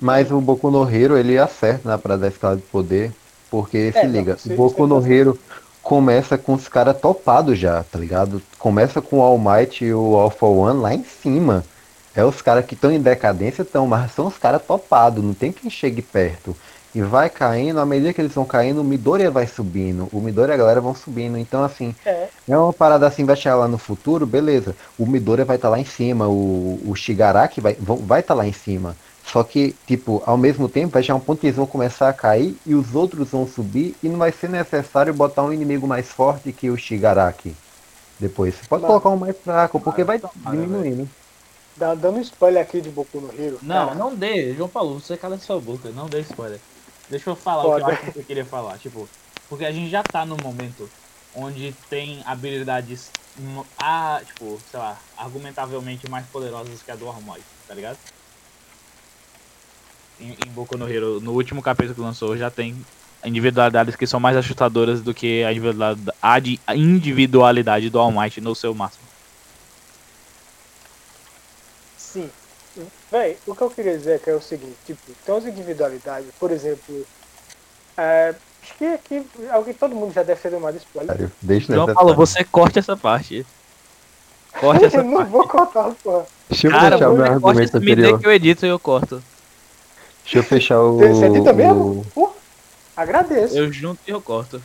mas 0.00 0.30
o 0.30 0.40
Boku 0.40 0.70
no 0.70 0.88
Hero, 0.88 1.16
ele 1.16 1.38
acerta 1.38 1.88
na 1.88 1.98
parada 1.98 2.22
da 2.22 2.28
escala 2.28 2.56
de 2.56 2.62
poder, 2.62 3.14
porque 3.50 3.92
se 3.92 4.04
É, 4.04 4.08
não, 4.08 4.24
liga, 4.24 4.40
o 4.44 4.50
Boku 4.50 4.86
no 4.86 5.04
é 5.06 5.12
Hero 5.12 5.40
começa 5.86 6.36
com 6.36 6.52
os 6.52 6.66
caras 6.66 6.98
topados 6.98 7.56
já, 7.56 7.84
tá 7.84 7.96
ligado? 7.96 8.42
Começa 8.58 9.00
com 9.00 9.18
o 9.18 9.22
All 9.22 9.38
Might 9.38 9.84
e 9.84 9.94
o 9.94 10.16
Alpha 10.16 10.44
One 10.44 10.80
lá 10.80 10.92
em 10.92 11.04
cima. 11.04 11.64
É 12.12 12.24
os 12.24 12.42
caras 12.42 12.66
que 12.66 12.74
estão 12.74 12.90
em 12.90 13.00
decadência, 13.00 13.62
estão, 13.62 13.86
mas 13.86 14.10
são 14.10 14.26
os 14.26 14.36
caras 14.36 14.60
topados, 14.66 15.22
não 15.22 15.32
tem 15.32 15.52
quem 15.52 15.70
chegue 15.70 16.02
perto. 16.02 16.56
E 16.92 17.00
vai 17.02 17.30
caindo, 17.30 17.78
à 17.78 17.86
medida 17.86 18.12
que 18.12 18.20
eles 18.20 18.32
vão 18.32 18.44
caindo, 18.44 18.80
o 18.80 18.84
Midoriya 18.84 19.30
vai 19.30 19.46
subindo, 19.46 20.08
o 20.12 20.20
Midoriya 20.20 20.54
e 20.54 20.56
a 20.56 20.58
galera 20.58 20.80
vão 20.80 20.94
subindo. 20.94 21.38
Então, 21.38 21.62
assim, 21.62 21.94
é, 22.04 22.26
é 22.48 22.58
uma 22.58 22.72
parada 22.72 23.06
assim, 23.06 23.24
vai 23.24 23.36
chegar 23.36 23.54
lá 23.54 23.68
no 23.68 23.78
futuro, 23.78 24.26
beleza. 24.26 24.74
O 24.98 25.06
Midoriya 25.06 25.44
vai 25.44 25.54
estar 25.54 25.68
lá 25.68 25.78
em 25.78 25.84
cima, 25.84 26.26
o, 26.26 26.80
o 26.84 26.96
Shigaraki 26.96 27.60
vai 27.60 27.74
estar 27.74 27.94
vai 27.94 28.22
tá 28.24 28.34
lá 28.34 28.44
em 28.44 28.52
cima. 28.52 28.96
Só 29.32 29.42
que, 29.42 29.74
tipo, 29.86 30.22
ao 30.24 30.36
mesmo 30.36 30.68
tempo 30.68 30.92
vai 30.92 31.02
chegar 31.02 31.16
um 31.16 31.20
ponto 31.20 31.40
que 31.40 31.46
eles 31.48 31.56
vão 31.56 31.66
começar 31.66 32.08
a 32.08 32.12
cair 32.12 32.56
e 32.64 32.74
os 32.74 32.94
outros 32.94 33.30
vão 33.30 33.46
subir 33.46 33.96
e 34.02 34.08
não 34.08 34.18
vai 34.18 34.30
ser 34.30 34.48
necessário 34.48 35.12
botar 35.12 35.42
um 35.42 35.52
inimigo 35.52 35.86
mais 35.86 36.08
forte 36.08 36.52
que 36.52 36.70
o 36.70 36.76
Shigaraki. 36.76 37.54
Depois. 38.18 38.54
Você 38.54 38.66
pode 38.66 38.82
Mas- 38.82 38.88
colocar 38.88 39.08
um 39.10 39.16
mais 39.16 39.36
fraco, 39.36 39.80
porque 39.80 40.04
vai 40.04 40.18
tomara, 40.18 40.56
diminuindo. 40.56 41.08
Dá- 41.76 41.94
Dando 41.94 42.20
spoiler 42.20 42.62
aqui 42.62 42.80
de 42.80 42.88
Boku 42.88 43.20
no 43.20 43.28
Hero. 43.38 43.58
Não, 43.62 43.86
cara, 43.88 43.94
não 43.98 44.14
dê, 44.14 44.54
João 44.54 44.68
Paulo, 44.68 45.00
você 45.00 45.16
cala 45.16 45.36
sua 45.38 45.60
boca, 45.60 45.90
não 45.90 46.06
dê 46.06 46.20
spoiler. 46.20 46.60
Deixa 47.10 47.28
eu 47.28 47.36
falar 47.36 47.66
o 47.66 47.74
que 47.76 47.80
eu 47.82 47.86
acho 47.86 48.00
que 48.04 48.12
você 48.12 48.22
queria 48.22 48.44
falar, 48.44 48.78
tipo, 48.78 49.08
porque 49.48 49.64
a 49.64 49.72
gente 49.72 49.90
já 49.90 50.02
tá 50.02 50.24
no 50.24 50.36
momento 50.42 50.88
onde 51.34 51.74
tem 51.90 52.22
habilidades, 52.24 53.10
ah, 53.76 54.20
tipo, 54.24 54.58
sei 54.70 54.80
lá, 54.80 54.96
argumentavelmente 55.18 56.08
mais 56.08 56.24
poderosas 56.26 56.82
que 56.82 56.90
a 56.90 56.96
do 56.96 57.08
Armoy, 57.08 57.40
tá 57.68 57.74
ligado? 57.74 57.98
Em, 60.20 60.36
em 60.46 60.50
Boku 60.50 60.78
no 60.78 60.88
Hero, 60.88 61.20
no 61.20 61.32
último 61.32 61.60
capítulo 61.62 61.94
que 61.94 62.00
lançou, 62.00 62.36
já 62.36 62.50
tem 62.50 62.74
individualidades 63.24 63.96
que 63.96 64.06
são 64.06 64.20
mais 64.20 64.36
assustadoras 64.36 65.00
do 65.02 65.12
que 65.12 65.42
a 65.44 65.52
individualidade, 66.74 67.90
do 67.90 67.98
All 67.98 68.12
Might 68.12 68.40
no 68.40 68.54
seu 68.54 68.74
máximo. 68.74 69.04
Sim. 71.98 72.30
Véi, 73.10 73.36
o 73.46 73.54
que 73.54 73.62
eu 73.62 73.70
queria 73.70 73.96
dizer 73.96 74.16
é 74.16 74.18
que 74.18 74.30
é 74.30 74.34
o 74.34 74.40
seguinte, 74.40 74.76
tipo, 74.86 75.00
tem 75.24 75.34
umas 75.34 75.46
individualidades, 75.46 76.28
por 76.38 76.50
exemplo, 76.50 77.06
é, 77.96 78.34
acho 78.62 78.74
que 78.76 78.84
aqui 78.84 79.26
alguém, 79.50 79.74
todo 79.74 79.94
mundo 79.94 80.12
já 80.12 80.22
deve 80.22 80.40
ter 80.40 80.50
tomado 80.50 80.76
spoiler. 80.76 81.16
Sério, 81.16 81.32
Deixa 81.40 81.72
nessa 81.76 81.94
Paulo, 81.94 82.14
você 82.14 82.44
corte 82.44 82.78
essa 82.78 82.96
parte. 82.96 83.46
Corte 84.60 84.84
essa 84.86 84.98
eu 84.98 85.04
não 85.04 85.24
vou 85.24 85.46
contar, 85.48 85.90
porra. 86.02 86.26
Deixa 86.48 86.66
eu 86.66 86.70
Cara, 86.70 86.96
fechar 86.96 87.10
o 87.10 87.16
meu 87.16 87.24
argumento 87.24 87.76
esse 87.76 87.78
me 87.80 87.86
dê 87.86 88.02
anterior. 88.02 88.20
que 88.20 88.26
eu 88.26 88.32
edito 88.32 88.66
e 88.66 88.68
eu 88.68 88.78
corto. 88.78 89.22
Deixa 90.26 90.38
eu 90.38 90.42
fechar 90.42 90.80
o. 90.80 90.98
Você 90.98 91.26
edita 91.26 91.52
o- 91.52 91.54
mesmo? 91.54 92.06
Pô, 92.14 92.30
agradeço. 92.96 93.56
Eu 93.56 93.72
junto 93.72 94.00
e 94.06 94.10
eu 94.10 94.20
corto. 94.20 94.60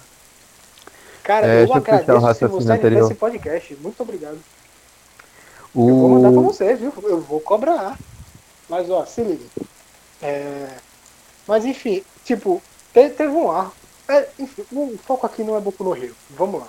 Cara, 1.24 1.46
É, 1.46 1.62
eu 1.64 1.68
deixa 1.68 1.78
eu 1.78 1.82
fechar 1.84 1.92
o 1.92 2.00
agradeço 2.02 2.20
se 2.20 2.26
raciocínio 2.26 2.62
você 2.66 2.72
anterior. 2.72 3.04
esse 3.06 3.14
podcast. 3.16 3.76
Muito 3.80 4.02
obrigado. 4.02 4.40
Eu 5.76 5.82
vou 5.96 6.10
mandar 6.10 6.32
pra 6.32 6.40
O... 6.40 6.44
você, 6.44 6.74
viu? 6.74 6.92
Eu 7.04 7.22
vou 7.22 7.40
cobrar. 7.40 7.98
Mas, 8.68 8.90
ó, 8.90 9.06
se 9.06 9.22
liga. 9.22 9.46
É... 10.22 10.68
Mas, 11.48 11.64
enfim, 11.66 12.04
tipo, 12.26 12.62
te- 12.94 13.10
teve 13.10 13.32
um 13.34 13.50
arco. 13.52 13.74
É, 14.10 14.28
enfim, 14.40 14.64
o 14.72 14.98
foco 15.06 15.26
aqui 15.26 15.44
não 15.44 15.56
é 15.56 15.60
Boku 15.62 15.84
no 15.84 15.96
Hero. 15.96 16.16
Vamos 16.32 16.60
lá. 16.62 16.68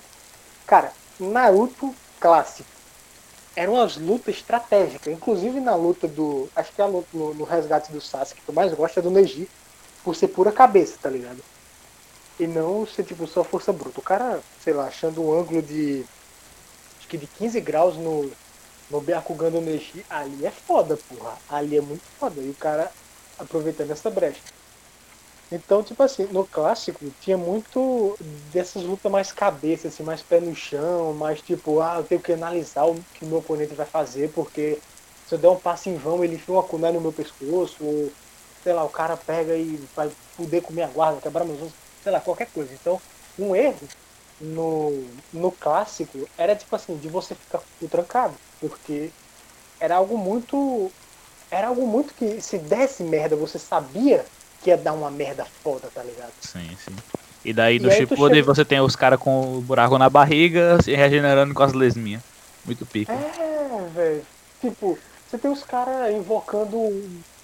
Cara, 0.66 0.92
Naruto 1.18 1.94
clássico. 2.20 2.68
Eram 3.54 3.80
as 3.80 3.96
lutas 3.96 4.36
estratégicas. 4.36 5.12
Inclusive 5.12 5.60
na 5.60 5.74
luta 5.74 6.08
do. 6.08 6.48
Acho 6.56 6.72
que 6.72 6.80
é 6.80 6.84
a 6.84 6.88
luta 6.88 7.08
no, 7.12 7.34
no 7.34 7.44
resgate 7.44 7.92
do 7.92 8.00
Sasuke 8.00 8.40
que 8.40 8.48
eu 8.48 8.54
mais 8.54 8.72
gosto 8.72 8.98
é 8.98 9.02
do 9.02 9.10
Neji. 9.10 9.48
Por 10.02 10.16
ser 10.16 10.28
pura 10.28 10.50
cabeça, 10.50 10.96
tá 11.00 11.08
ligado? 11.08 11.42
E 12.40 12.46
não 12.46 12.86
ser 12.86 13.04
tipo 13.04 13.26
só 13.26 13.44
força 13.44 13.72
bruta. 13.72 14.00
O 14.00 14.02
cara, 14.02 14.40
sei 14.62 14.72
lá, 14.72 14.86
achando 14.86 15.22
um 15.22 15.38
ângulo 15.38 15.62
de. 15.62 16.04
Acho 16.98 17.08
que 17.08 17.18
de 17.18 17.26
15 17.26 17.60
graus 17.60 17.96
no, 17.96 18.30
no 18.90 19.00
Byakugan 19.00 19.50
do 19.50 19.60
Neji, 19.60 20.04
ali 20.08 20.44
é 20.46 20.50
foda, 20.50 20.98
porra. 21.08 21.36
Ali 21.48 21.76
é 21.76 21.80
muito 21.80 22.02
foda. 22.18 22.40
E 22.40 22.50
o 22.50 22.54
cara 22.54 22.90
aproveitando 23.38 23.90
essa 23.90 24.10
brecha. 24.10 24.40
Então, 25.54 25.82
tipo 25.84 26.02
assim, 26.02 26.26
no 26.28 26.48
clássico 26.48 27.14
tinha 27.20 27.36
muito 27.36 28.16
dessas 28.50 28.82
lutas 28.84 29.12
mais 29.12 29.32
cabeça, 29.32 29.88
assim, 29.88 30.02
mais 30.02 30.22
pé 30.22 30.40
no 30.40 30.54
chão, 30.54 31.12
mais 31.14 31.42
tipo, 31.42 31.80
ah, 31.80 31.96
eu 31.98 32.04
tenho 32.06 32.22
que 32.22 32.32
analisar 32.32 32.86
o 32.86 33.04
que 33.12 33.24
meu 33.26 33.38
oponente 33.38 33.74
vai 33.74 33.84
fazer, 33.86 34.32
porque 34.32 34.82
se 35.26 35.34
eu 35.34 35.38
der 35.38 35.48
um 35.50 35.60
passo 35.60 35.90
em 35.90 35.96
vão, 35.96 36.24
ele 36.24 36.36
enfia 36.36 36.54
uma 36.54 36.66
kunai 36.66 36.90
no 36.92 37.02
meu 37.02 37.12
pescoço, 37.12 37.84
ou 37.84 38.16
sei 38.62 38.72
lá, 38.72 38.82
o 38.84 38.90
cara 38.90 39.14
pega 39.16 39.54
e 39.56 39.76
vai 39.94 40.10
poder 40.34 40.62
comer 40.62 40.82
a 40.84 40.88
guarda, 40.90 41.20
quebrar 41.20 41.44
meus 41.44 41.60
ossos, 41.60 41.78
sei 42.02 42.12
lá, 42.12 42.20
qualquer 42.20 42.50
coisa. 42.50 42.72
Então, 42.74 43.02
um 43.36 43.54
erro 43.54 43.90
no, 44.40 45.22
no 45.32 45.52
clássico 45.52 46.30
era 46.36 46.56
tipo 46.56 46.74
assim, 46.74 46.98
de 46.98 47.08
você 47.10 47.34
ficar 47.34 47.62
trancado, 47.90 48.36
porque 48.58 49.14
era 49.80 49.96
algo 49.96 50.16
muito. 50.18 50.94
Era 51.50 51.68
algo 51.68 51.86
muito 51.86 52.14
que 52.14 52.40
se 52.40 52.58
desse 52.58 53.04
merda, 53.04 53.36
você 53.36 53.58
sabia 53.58 54.26
que 54.62 54.70
ia 54.70 54.76
dar 54.76 54.92
uma 54.92 55.10
merda 55.10 55.44
foda, 55.62 55.88
tá 55.92 56.02
ligado? 56.02 56.32
Sim, 56.40 56.68
sim. 56.84 56.94
E 57.44 57.52
daí 57.52 57.78
no 57.80 57.90
Shippuden 57.90 58.36
chega- 58.40 58.54
você 58.54 58.64
tem 58.64 58.80
os 58.80 58.94
caras 58.94 59.18
com 59.18 59.56
o 59.58 59.60
buraco 59.60 59.98
na 59.98 60.08
barriga 60.08 60.80
se 60.82 60.94
regenerando 60.94 61.52
com 61.52 61.62
as 61.62 61.72
lesminhas. 61.72 62.22
Muito 62.64 62.86
pica. 62.86 63.12
É, 63.12 63.88
velho. 63.92 64.22
Tipo, 64.60 64.96
você 65.28 65.36
tem 65.36 65.50
os 65.50 65.64
caras 65.64 66.14
invocando 66.14 66.78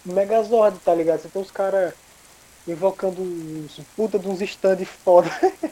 Megazord, 0.04 0.78
tá 0.78 0.94
ligado? 0.94 1.20
Você 1.20 1.28
tem 1.28 1.42
os 1.42 1.50
caras 1.50 1.92
invocando 2.66 3.20
uns 3.20 3.81
puta 3.96 4.18
de 4.18 4.28
uns 4.28 4.40
stand 4.40 4.85
foda. 4.85 5.28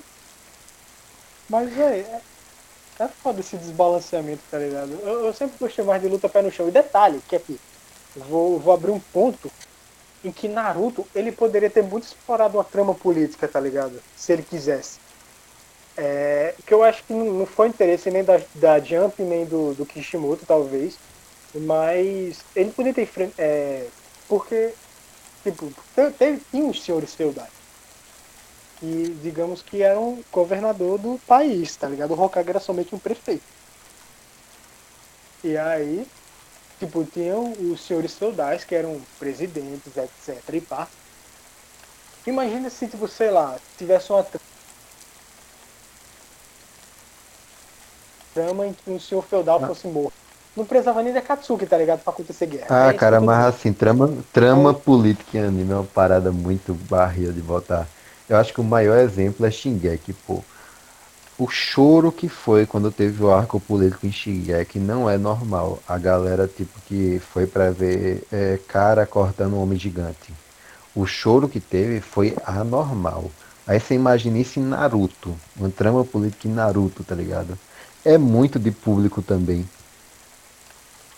Mas, 1.48 1.72
velho, 1.72 2.04
é, 2.06 2.20
é 3.04 3.09
foda 3.09 3.38
esse 3.40 3.56
desbalanceamento, 3.56 4.42
tá 4.50 4.59
ligado? 4.59 4.90
Eu, 5.02 5.26
eu 5.26 5.32
sempre 5.32 5.56
gostei 5.61 5.85
mais 5.85 6.02
de 6.02 6.09
luta 6.09 6.28
pé 6.28 6.42
no 6.42 6.50
chão. 6.50 6.66
E 6.66 6.72
detalhe, 6.72 7.22
que 7.28 7.37
aqui, 7.37 7.61
vou, 8.16 8.59
vou 8.59 8.74
abrir 8.74 8.90
um 8.90 8.98
ponto 8.98 9.50
em 10.27 10.33
que 10.33 10.49
Naruto, 10.49 11.07
ele 11.15 11.31
poderia 11.31 11.71
ter 11.71 11.83
muito 11.83 12.05
explorado 12.05 12.59
uma 12.59 12.65
trama 12.65 12.95
política, 12.95 13.47
tá 13.47 13.61
ligado? 13.61 14.03
Se 14.17 14.33
ele 14.33 14.43
quisesse. 14.43 14.99
É, 15.97 16.55
que 16.67 16.75
eu 16.75 16.83
acho 16.83 17.05
que 17.05 17.12
não, 17.15 17.47
foi 17.47 17.69
interesse 17.69 18.11
nem 18.11 18.25
da, 18.25 18.41
da 18.55 18.81
Jump, 18.81 19.23
nem 19.23 19.47
do, 19.47 19.73
do 19.75 19.87
Kishimoto, 19.87 20.45
talvez. 20.45 20.99
Mas 21.55 22.45
ele 22.55 22.73
poderia 22.73 22.95
ter 22.95 23.03
enfren- 23.03 23.33
é, 23.39 23.87
porque, 24.29 24.75
tipo, 25.45 25.73
te- 25.95 26.11
teve, 26.19 26.43
os 26.53 26.83
senhores 26.83 27.15
feudais. 27.15 27.53
Que, 28.81 29.17
digamos 29.23 29.62
que 29.62 29.81
eram 29.83 30.23
governador 30.33 30.99
do 30.99 31.19
país, 31.27 31.77
tá 31.77 31.89
ligado? 31.89 32.12
O 32.15 32.21
Hokage 32.21 32.51
era 32.51 32.61
somente 32.61 32.95
um 32.95 32.99
prefeito. 32.99 33.45
E 35.45 35.57
aí, 35.57 36.07
tipo, 36.79 37.05
tinham 37.05 37.53
os 37.73 37.81
senhores 37.81 38.15
feudais, 38.15 38.65
que 38.65 38.75
eram 38.75 39.01
presidentes, 39.19 39.97
etc. 39.97 40.43
E 40.55 40.61
pá. 40.61 40.87
Imagina 42.27 42.69
se, 42.71 42.87
tipo, 42.89 43.07
sei 43.07 43.31
lá, 43.31 43.57
tivesse 43.79 44.11
uma 44.12 44.25
trama 48.35 48.67
em 48.67 48.73
que 48.73 48.91
um 48.91 48.99
senhor 49.01 49.23
feudal 49.23 49.61
Ah. 49.62 49.67
fosse 49.67 49.87
morto. 49.87 50.12
Não 50.57 50.65
precisava 50.65 51.03
nem 51.03 51.12
da 51.12 51.21
Katsuki, 51.21 51.67
tá 51.67 51.77
ligado? 51.77 52.01
Pra 52.03 52.12
acontecer 52.12 52.47
guerra. 52.47 52.67
Ah, 52.71 52.89
É 52.89 52.95
cara, 52.95 53.21
mas 53.21 53.37
dizendo. 53.39 53.55
assim, 53.57 53.73
trama, 53.73 54.25
trama 54.33 54.73
política 54.75 55.39
em 55.39 55.43
anime 55.45 55.73
é 55.73 55.77
uma 55.77 55.85
parada 55.85 56.33
muito 56.33 56.73
barril 56.75 57.33
de 57.33 57.43
botar. 57.43 57.87
Eu 58.29 58.39
acho 58.39 58.53
que 58.55 58.61
o 58.61 58.65
maior 58.65 58.99
exemplo 58.99 59.45
é 59.45 59.51
Shingeki, 59.51 60.15
pô. 60.27 60.43
O 61.38 61.49
choro 61.49 62.12
que 62.12 62.29
foi 62.29 62.66
quando 62.66 62.92
teve 62.92 63.22
o 63.22 63.31
arco 63.31 63.61
político 63.61 64.07
em 64.07 64.12
Shingeki 64.12 64.79
não 64.79 65.09
é 65.09 65.16
normal. 65.18 65.83
A 65.87 65.99
galera, 65.99 66.49
tipo, 66.49 66.81
que 66.83 67.18
foi 67.20 67.46
pra 67.46 67.70
ver 67.70 68.27
é, 68.31 68.59
cara 68.66 69.07
cortando 69.07 69.55
um 69.55 69.61
homem 69.61 69.79
gigante. 69.79 70.38
O 70.94 71.07
choro 71.07 71.49
que 71.49 71.61
teve 71.61 72.01
foi 72.01 72.37
anormal. 72.44 73.35
Aí 73.66 73.81
você 73.81 73.94
imagina 73.94 74.38
isso 74.38 74.59
em 74.61 74.64
Naruto. 74.64 75.42
Uma 75.55 75.70
trama 75.70 76.05
política 76.05 76.49
em 76.49 76.53
Naruto, 76.53 77.05
tá 77.05 77.14
ligado? 77.14 77.59
É 78.05 78.16
muito 78.18 78.59
de 78.59 78.72
público 78.72 79.22
também. 79.22 79.70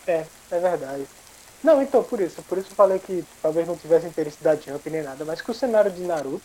É, 0.07 0.31
é 0.51 0.61
verdade. 0.61 1.09
Não, 1.63 1.83
então, 1.83 2.05
por 2.05 2.21
isso. 2.21 2.43
Por 2.45 2.59
isso 2.59 2.71
eu 2.73 2.77
falei 2.77 2.99
que 3.01 3.29
talvez 3.43 3.67
não 3.67 3.77
tivesse 3.77 4.07
interesse 4.07 4.43
da 4.43 4.57
Jump 4.57 4.89
nem 4.91 5.03
nada, 5.03 5.25
mas 5.25 5.43
que 5.43 5.51
o 5.51 5.55
cenário 5.55 5.93
de 5.93 6.03
Naruto 6.03 6.45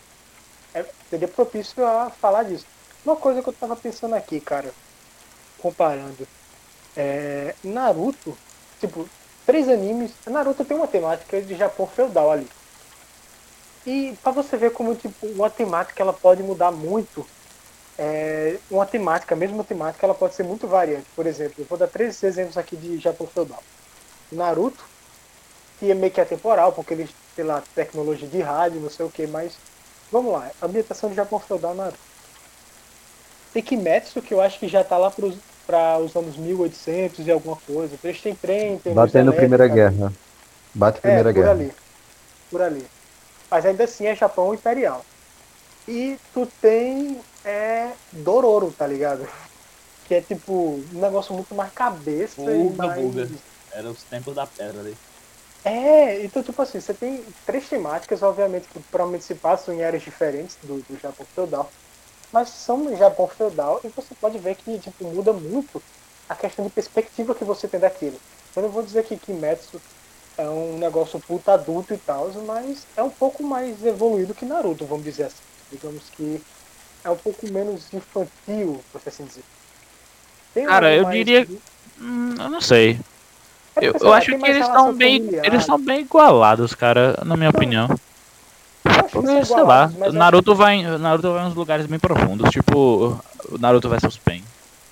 é- 0.73 0.93
seria 1.09 1.27
propício 1.27 1.85
a 1.85 2.11
falar 2.11 2.43
disso. 2.43 2.67
Uma 3.05 3.15
coisa 3.17 3.41
que 3.43 3.49
eu 3.49 3.53
tava 3.53 3.75
pensando 3.75 4.15
aqui, 4.15 4.39
cara, 4.39 4.73
comparando. 5.57 6.27
É, 6.95 7.55
Naruto, 7.63 8.37
tipo, 8.79 9.09
três 9.45 9.67
animes. 9.67 10.13
Naruto 10.25 10.63
tem 10.63 10.77
uma 10.77 10.87
temática 10.87 11.41
de 11.41 11.55
Japão 11.55 11.87
feudal 11.87 12.31
ali. 12.31 12.49
E 13.85 14.17
pra 14.21 14.31
você 14.31 14.55
ver 14.57 14.71
como, 14.71 14.95
tipo, 14.95 15.27
uma 15.27 15.49
temática 15.49 16.01
ela 16.01 16.13
pode 16.13 16.41
mudar 16.41 16.71
muito. 16.71 17.29
É, 17.97 18.59
uma 18.69 18.85
temática, 18.85 19.35
a 19.35 19.37
mesma 19.37 19.63
temática, 19.63 20.05
ela 20.05 20.15
pode 20.15 20.35
ser 20.35 20.43
muito 20.43 20.67
variante. 20.67 21.09
Por 21.15 21.27
exemplo, 21.27 21.55
eu 21.61 21.65
vou 21.65 21.77
dar 21.77 21.87
três 21.87 22.21
exemplos 22.23 22.57
aqui 22.57 22.77
de 22.77 22.99
Japão 22.99 23.27
feudal. 23.27 23.63
Naruto, 24.31 24.89
que 25.79 25.91
é 25.91 25.95
meio 25.95 26.11
que 26.13 26.21
atemporal, 26.21 26.73
porque 26.73 26.93
eles, 26.93 27.15
lá, 27.37 27.61
tecnologia 27.75 28.27
de 28.27 28.41
rádio, 28.41 28.81
não 28.81 28.89
sei 28.89 29.05
o 29.05 29.11
que, 29.11 29.27
mas 29.27 29.61
vamos 30.11 30.31
lá, 30.33 30.51
ambientação 30.61 31.09
de 31.09 31.15
Japão 31.15 31.39
feudal 31.39 31.75
Naruto. 31.75 32.12
Tem 33.53 33.61
Kimetsu, 33.61 34.21
que 34.21 34.33
eu 34.33 34.41
acho 34.41 34.59
que 34.59 34.67
já 34.67 34.83
tá 34.83 34.97
lá 34.97 35.11
para 35.11 35.99
os 35.99 36.15
anos 36.15 36.35
1800 36.35 37.25
e 37.27 37.31
alguma 37.31 37.55
coisa. 37.55 37.93
Eles 38.03 38.19
têm 38.19 38.35
trem, 38.35 38.79
tem 38.79 38.93
Batendo 38.93 39.31
Primeira 39.31 39.67
Guerra. 39.67 40.11
Bate 40.73 40.97
é, 40.97 41.01
Primeira 41.01 41.31
por 41.31 41.39
Guerra. 41.39 41.51
ali. 41.51 41.71
Por 42.49 42.61
ali. 42.61 42.85
Mas 43.51 43.65
ainda 43.65 43.83
assim 43.83 44.07
é 44.07 44.15
Japão 44.15 44.53
imperial. 44.53 45.05
E 45.87 46.17
tu 46.33 46.47
tem 46.59 47.19
é, 47.45 47.91
Dororo, 48.11 48.73
tá 48.75 48.87
ligado? 48.87 49.27
Que 50.05 50.15
é 50.15 50.21
tipo 50.21 50.83
um 50.93 50.99
negócio 50.99 51.33
muito 51.33 51.55
mais 51.55 51.71
cabeça 51.71 52.41
e 52.41 52.63
Buga, 52.63 52.87
mais. 52.87 53.01
buga. 53.01 53.29
Era 53.71 53.89
os 53.89 54.03
tempos 54.03 54.35
da 54.35 54.45
pedra 54.45 54.81
ali. 54.81 54.97
É, 55.63 56.25
então, 56.25 56.43
tipo 56.43 56.61
assim, 56.61 56.81
você 56.81 56.93
tem 56.93 57.23
três 57.45 57.69
temáticas, 57.69 58.21
obviamente, 58.21 58.67
que 58.67 58.81
provavelmente 58.91 59.23
se 59.23 59.33
passam 59.33 59.73
em 59.73 59.81
áreas 59.81 60.03
diferentes 60.03 60.57
do, 60.61 60.83
do 60.89 60.99
Japão 61.01 61.25
feudal, 61.33 61.71
mas 62.33 62.49
são 62.49 62.77
no 62.77 62.97
Japão 62.97 63.27
feudal 63.27 63.79
e 63.83 63.87
você 63.89 64.15
pode 64.19 64.39
ver 64.39 64.55
que, 64.55 64.79
tipo, 64.79 65.05
muda 65.05 65.31
muito 65.31 65.81
a 66.27 66.33
questão 66.33 66.65
de 66.65 66.71
perspectiva 66.71 67.35
que 67.35 67.43
você 67.43 67.67
tem 67.67 67.79
daquilo. 67.79 68.19
Eu 68.55 68.63
não 68.63 68.69
vou 68.69 68.81
dizer 68.81 69.03
que 69.03 69.15
Kimetsu 69.15 69.79
é 70.35 70.49
um 70.49 70.79
negócio 70.79 71.19
puta 71.19 71.53
adulto 71.53 71.93
e 71.93 71.97
tal, 71.97 72.31
mas 72.47 72.87
é 72.97 73.03
um 73.03 73.09
pouco 73.09 73.43
mais 73.43 73.85
evoluído 73.85 74.33
que 74.33 74.45
Naruto, 74.45 74.83
vamos 74.85 75.05
dizer 75.05 75.25
assim. 75.25 75.43
Digamos 75.71 76.03
que 76.09 76.41
é 77.03 77.09
um 77.09 77.17
pouco 77.17 77.47
menos 77.51 77.93
infantil, 77.93 78.83
por 78.91 79.01
assim 79.05 79.25
dizer. 79.25 79.43
Tem 80.55 80.65
Cara, 80.65 80.93
eu 80.95 81.05
diria. 81.05 81.45
Que... 81.45 81.61
Hum, 81.99 82.35
eu 82.39 82.49
não 82.49 82.61
sei. 82.61 82.99
É 83.75 83.87
eu, 83.87 83.95
eu 83.99 84.13
acho 84.13 84.37
que 84.37 84.45
eles 84.45 84.65
estão 84.65 84.93
bem. 84.93 85.19
Familiar. 85.19 85.45
Eles 85.45 85.61
estão 85.61 85.79
bem 85.79 85.99
igualados, 86.01 86.73
cara, 86.73 87.19
na 87.23 87.35
minha 87.35 87.49
opinião. 87.49 87.87
Porque, 89.11 89.45
sei 89.45 89.63
lá, 89.63 89.91
Naruto 90.11 90.55
vai, 90.55 90.81
Naruto 90.97 91.33
vai 91.33 91.43
em 91.43 91.47
uns 91.47 91.55
lugares 91.55 91.85
bem 91.85 91.99
profundos, 91.99 92.49
tipo 92.49 93.19
Naruto 93.59 93.89
vs 93.89 94.17
Pen. 94.17 94.43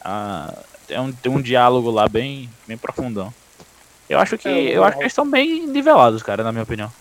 Ah, 0.04 0.54
tem, 0.88 1.00
um, 1.00 1.12
tem 1.12 1.32
um 1.32 1.42
diálogo 1.42 1.90
lá 1.90 2.08
bem, 2.08 2.50
bem 2.68 2.78
profundão. 2.78 3.34
Eu 4.10 4.20
acho 4.20 4.38
que. 4.38 4.48
É, 4.48 4.78
eu 4.78 4.84
acho 4.84 4.98
que 4.98 5.04
eles 5.04 5.12
estão 5.12 5.30
bem 5.30 5.66
nivelados, 5.68 6.22
cara, 6.22 6.44
na 6.44 6.52
minha 6.52 6.64
opinião. 6.64 6.92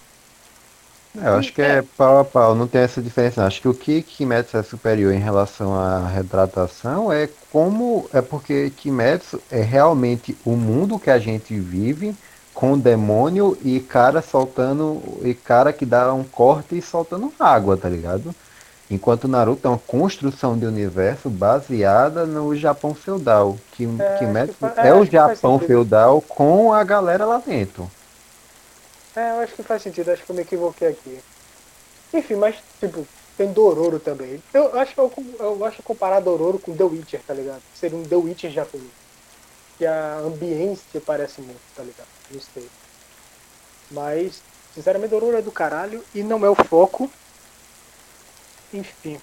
É, 1.20 1.26
eu 1.26 1.34
acho 1.34 1.52
que 1.52 1.60
é 1.60 1.82
pau 1.96 2.20
a 2.20 2.24
pau, 2.24 2.54
não 2.54 2.68
tem 2.68 2.82
essa 2.82 3.02
diferença. 3.02 3.40
Não. 3.40 3.48
Acho 3.48 3.60
que 3.60 3.68
o 3.68 3.74
que 3.74 4.00
Kimetsu 4.00 4.56
é 4.56 4.62
superior 4.62 5.12
em 5.12 5.18
relação 5.18 5.74
à 5.74 6.06
retratação 6.06 7.12
é 7.12 7.28
como. 7.50 8.08
É 8.12 8.22
porque 8.22 8.70
Kimetsu 8.76 9.42
é 9.50 9.60
realmente 9.60 10.36
o 10.44 10.52
mundo 10.52 10.98
que 11.00 11.10
a 11.10 11.18
gente 11.18 11.58
vive 11.58 12.14
com 12.60 12.78
demônio 12.78 13.56
e 13.64 13.80
cara 13.80 14.20
soltando. 14.20 15.00
E 15.22 15.32
cara 15.32 15.72
que 15.72 15.86
dá 15.86 16.12
um 16.12 16.22
corte 16.22 16.76
e 16.76 16.82
soltando 16.82 17.32
água, 17.40 17.74
tá 17.74 17.88
ligado? 17.88 18.34
Enquanto 18.90 19.26
Naruto 19.26 19.66
é 19.66 19.70
uma 19.70 19.78
construção 19.78 20.58
de 20.58 20.66
universo 20.66 21.30
baseada 21.30 22.26
no 22.26 22.54
Japão 22.54 22.94
feudal. 22.94 23.56
Que, 23.72 23.84
é, 23.84 24.18
Kimetsu 24.18 24.56
que, 24.58 24.80
é, 24.80 24.88
é 24.88 24.94
o 24.94 25.06
Japão 25.06 25.58
feudal 25.58 26.20
com 26.20 26.70
a 26.74 26.84
galera 26.84 27.24
lá 27.24 27.38
dentro. 27.38 27.90
É, 29.16 29.30
eu 29.30 29.40
acho 29.40 29.54
que 29.54 29.62
faz 29.62 29.80
sentido, 29.80 30.10
acho 30.10 30.22
que 30.22 30.30
eu 30.30 30.36
me 30.36 30.42
equivoquei 30.42 30.88
aqui. 30.88 31.18
Enfim, 32.12 32.34
mas, 32.34 32.56
tipo, 32.78 33.06
tem 33.38 33.50
Dororo 33.52 33.98
também. 33.98 34.42
Eu 34.52 34.78
acho 34.78 34.92
que 34.92 35.00
eu, 35.00 35.10
eu 35.38 35.64
acho 35.64 35.82
comparar 35.82 36.20
Dororo 36.20 36.58
com 36.58 36.76
The 36.76 36.84
Witcher, 36.84 37.22
tá 37.26 37.32
ligado? 37.32 37.62
Seria 37.74 37.96
um 37.96 38.02
The 38.02 38.16
Witcher 38.16 38.50
japonês. 38.50 38.90
Que 39.78 39.86
a 39.86 40.18
ambiência 40.18 41.00
parece 41.00 41.40
muito, 41.40 41.60
tá 41.74 41.82
ligado? 41.82 42.19
Não 42.30 42.40
sei. 42.40 42.68
Mas, 43.90 44.40
sinceramente, 44.74 45.10
Dororo 45.10 45.36
é 45.36 45.42
do 45.42 45.50
caralho 45.50 46.04
e 46.14 46.22
não 46.22 46.44
é 46.44 46.50
o 46.50 46.54
foco. 46.54 47.10
Enfim. 48.72 49.20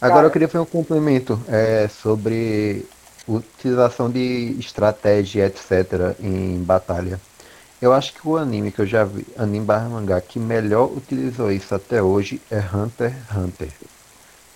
Agora 0.00 0.14
Cara, 0.16 0.26
eu 0.26 0.30
queria 0.30 0.48
fazer 0.48 0.62
um 0.62 0.66
complemento 0.66 1.40
é, 1.48 1.88
sobre 1.88 2.86
utilização 3.26 4.10
de 4.10 4.56
estratégia, 4.58 5.46
etc., 5.46 6.16
em 6.20 6.62
batalha. 6.62 7.20
Eu 7.80 7.92
acho 7.92 8.12
que 8.14 8.26
o 8.26 8.36
anime 8.36 8.70
que 8.70 8.80
eu 8.80 8.86
já 8.86 9.04
vi, 9.04 9.26
anime 9.36 9.64
barra 9.64 9.88
mangá, 9.88 10.20
que 10.20 10.38
melhor 10.38 10.86
utilizou 10.86 11.50
isso 11.50 11.74
até 11.74 12.00
hoje 12.00 12.40
é 12.50 12.58
Hunter 12.58 13.10
x 13.10 13.36
Hunter. 13.36 13.68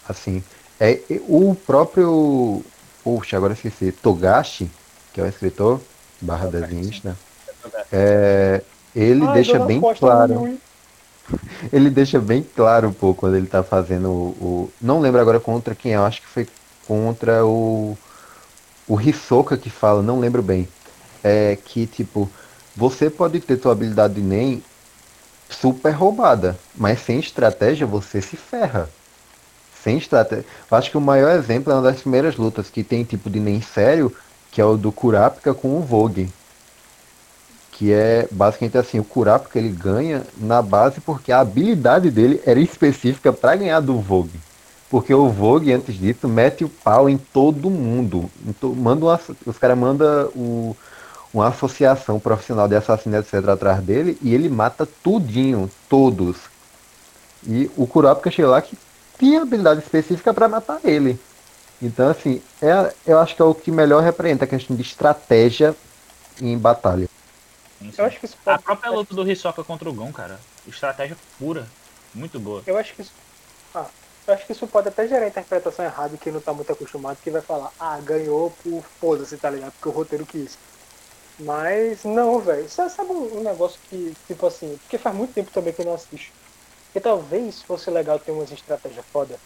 Assim, 0.08 0.44
é 0.78 1.00
o 1.28 1.54
próprio. 1.54 2.64
Poxa, 3.02 3.36
agora 3.36 3.52
esqueci. 3.52 3.90
Togashi, 3.90 4.70
que 5.12 5.20
é 5.20 5.24
o 5.24 5.28
escritor, 5.28 5.80
barra 6.20 6.48
desenhista, 6.48 7.16
é, 7.92 8.62
ele 8.94 9.26
deixa 9.28 9.58
bem 9.58 9.80
claro. 9.98 10.58
ele 11.72 11.90
deixa 11.90 12.20
bem 12.20 12.42
claro 12.42 12.88
um 12.88 12.92
pouco 12.92 13.20
quando 13.20 13.36
ele 13.36 13.46
tá 13.46 13.62
fazendo 13.62 14.08
o, 14.08 14.28
o, 14.40 14.72
Não 14.80 15.00
lembro 15.00 15.20
agora 15.20 15.40
contra 15.40 15.74
quem 15.74 15.92
é, 15.92 15.96
eu 15.96 16.04
acho 16.04 16.20
que 16.22 16.28
foi 16.28 16.46
contra 16.86 17.44
o. 17.44 17.96
O 18.88 19.00
Hisoka 19.00 19.56
que 19.56 19.68
fala, 19.68 20.00
não 20.00 20.20
lembro 20.20 20.42
bem. 20.42 20.68
É 21.24 21.58
que 21.64 21.86
tipo 21.86 22.30
você 22.76 23.08
pode 23.08 23.40
ter 23.40 23.58
sua 23.58 23.72
habilidade 23.72 24.14
de 24.14 24.20
NEM 24.20 24.62
super 25.48 25.92
roubada, 25.92 26.58
mas 26.74 27.00
sem 27.00 27.18
estratégia 27.18 27.86
você 27.86 28.20
se 28.20 28.36
ferra. 28.36 28.90
Sem 29.82 29.96
estratégia. 29.96 30.44
Eu 30.70 30.76
acho 30.76 30.90
que 30.90 30.98
o 30.98 31.00
maior 31.00 31.30
exemplo 31.30 31.72
é 31.72 31.76
uma 31.76 31.82
das 31.82 32.00
primeiras 32.00 32.36
lutas 32.36 32.68
que 32.68 32.84
tem 32.84 33.02
tipo 33.02 33.30
de 33.30 33.40
NEM 33.40 33.62
sério, 33.62 34.14
que 34.50 34.60
é 34.60 34.64
o 34.64 34.76
do 34.76 34.92
Kurapika 34.92 35.54
com 35.54 35.78
o 35.78 35.80
Vogue. 35.80 36.30
Que 37.76 37.92
é 37.92 38.26
basicamente 38.30 38.78
assim, 38.78 38.98
o 38.98 39.04
Kurapika 39.04 39.58
ele 39.58 39.68
ganha 39.68 40.22
na 40.38 40.62
base 40.62 41.00
porque 41.00 41.30
a 41.30 41.40
habilidade 41.40 42.10
dele 42.10 42.40
era 42.46 42.58
específica 42.58 43.32
para 43.32 43.56
ganhar 43.56 43.80
do 43.80 43.98
Vogue. 43.98 44.40
Porque 44.88 45.12
o 45.12 45.28
Vogue, 45.28 45.72
antes 45.72 45.94
disso, 45.98 46.28
mete 46.28 46.64
o 46.64 46.68
pau 46.68 47.08
em 47.08 47.18
todo 47.18 47.68
mundo. 47.68 48.30
Manda 48.62 49.04
uma, 49.04 49.20
os 49.44 49.58
caras 49.58 49.76
mandam 49.76 50.30
uma 51.34 51.48
associação 51.48 52.18
profissional 52.18 52.66
de 52.66 52.76
assassinato 52.76 53.36
etc. 53.36 53.50
atrás 53.50 53.82
dele 53.82 54.16
e 54.22 54.32
ele 54.32 54.48
mata 54.48 54.88
tudinho, 55.02 55.70
todos. 55.88 56.36
E 57.46 57.70
o 57.76 57.86
Kurapika 57.86 58.30
chega 58.30 58.48
lá 58.48 58.62
que 58.62 58.78
tinha 59.18 59.42
habilidade 59.42 59.80
específica 59.80 60.32
para 60.32 60.48
matar 60.48 60.80
ele. 60.84 61.18
Então, 61.80 62.08
assim, 62.08 62.40
é, 62.62 62.92
eu 63.06 63.18
acho 63.18 63.36
que 63.36 63.42
é 63.42 63.44
o 63.44 63.54
que 63.54 63.70
melhor 63.70 64.02
representa 64.02 64.44
a 64.44 64.48
questão 64.48 64.74
de 64.74 64.82
estratégia 64.82 65.74
em 66.40 66.56
batalha. 66.56 67.08
Eu 67.96 68.04
acho 68.04 68.18
que 68.18 68.26
isso 68.26 68.36
pode... 68.44 68.58
A 68.58 68.62
própria 68.62 68.90
luta 68.90 69.14
do 69.14 69.30
Hisoka 69.30 69.62
contra 69.62 69.88
o 69.88 69.92
Gon, 69.92 70.12
cara. 70.12 70.40
Estratégia 70.66 71.16
pura. 71.38 71.66
Muito 72.14 72.40
boa. 72.40 72.62
Eu 72.66 72.78
acho 72.78 72.94
que 72.94 73.02
isso. 73.02 73.12
Ah, 73.74 73.86
eu 74.26 74.34
acho 74.34 74.46
que 74.46 74.52
isso 74.52 74.66
pode 74.66 74.88
até 74.88 75.06
gerar 75.06 75.28
interpretação 75.28 75.84
errada 75.84 76.16
quem 76.16 76.32
não 76.32 76.40
tá 76.40 76.52
muito 76.52 76.72
acostumado, 76.72 77.18
que 77.22 77.30
vai 77.30 77.42
falar, 77.42 77.70
ah, 77.78 77.98
ganhou 78.02 78.50
por 78.62 78.82
foda-se, 78.98 79.36
tá 79.36 79.50
ligado? 79.50 79.72
Porque 79.72 79.88
o 79.88 79.92
roteiro 79.92 80.24
quis. 80.24 80.58
Mas 81.38 82.04
não, 82.04 82.40
velho. 82.40 82.68
Você 82.68 82.88
sabe 82.88 83.12
um, 83.12 83.42
negócio 83.42 83.78
que, 83.90 84.16
tipo 84.26 84.46
assim, 84.46 84.78
porque 84.82 84.96
faz 84.96 85.14
muito 85.14 85.34
tempo 85.34 85.50
também 85.50 85.72
que 85.72 85.82
eu 85.82 85.86
não 85.86 85.94
assisto. 85.94 86.32
Que 86.92 87.00
talvez 87.00 87.62
fosse 87.62 87.90
legal 87.90 88.18
ter 88.18 88.32
umas 88.32 88.50
estratégias 88.50 89.04
foda. 89.12 89.38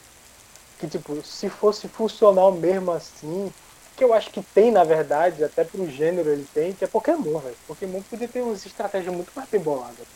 Que 0.78 0.86
tipo, 0.86 1.20
se 1.22 1.50
fosse 1.50 1.88
funcional 1.88 2.52
mesmo 2.52 2.92
assim, 2.92 3.52
que 4.00 4.04
eu 4.04 4.14
acho 4.14 4.30
que 4.30 4.40
tem 4.54 4.72
na 4.72 4.82
verdade, 4.82 5.44
até 5.44 5.62
pro 5.62 5.86
gênero 5.86 6.30
ele 6.30 6.46
tem, 6.54 6.72
que 6.72 6.82
é 6.82 6.86
Pokémon, 6.86 7.38
velho. 7.38 7.54
Pokémon 7.68 8.00
podia 8.08 8.26
ter 8.26 8.40
umas 8.40 8.64
estratégias 8.64 9.14
muito 9.14 9.30
mais 9.36 9.46
bem 9.50 9.60
boladas. 9.60 10.06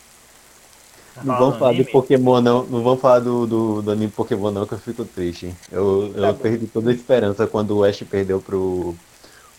Não 1.23 1.37
vamos 1.37 1.59
falar 1.59 1.73
de 1.73 1.83
Pokémon 1.83 2.41
não, 2.41 2.63
não 2.63 2.81
vamos 2.81 2.99
falar 2.99 3.19
do, 3.19 3.45
do, 3.45 3.81
do 3.83 3.91
anime 3.91 4.11
Pokémon 4.11 4.49
não, 4.49 4.65
que 4.65 4.73
eu 4.73 4.79
fico 4.79 5.05
triste. 5.05 5.55
Eu, 5.71 6.11
tá 6.15 6.19
eu 6.19 6.33
perdi 6.33 6.65
toda 6.65 6.89
a 6.89 6.93
esperança 6.93 7.45
quando 7.45 7.77
o 7.77 7.83
Ash 7.83 8.01
perdeu 8.09 8.41
pro, 8.41 8.95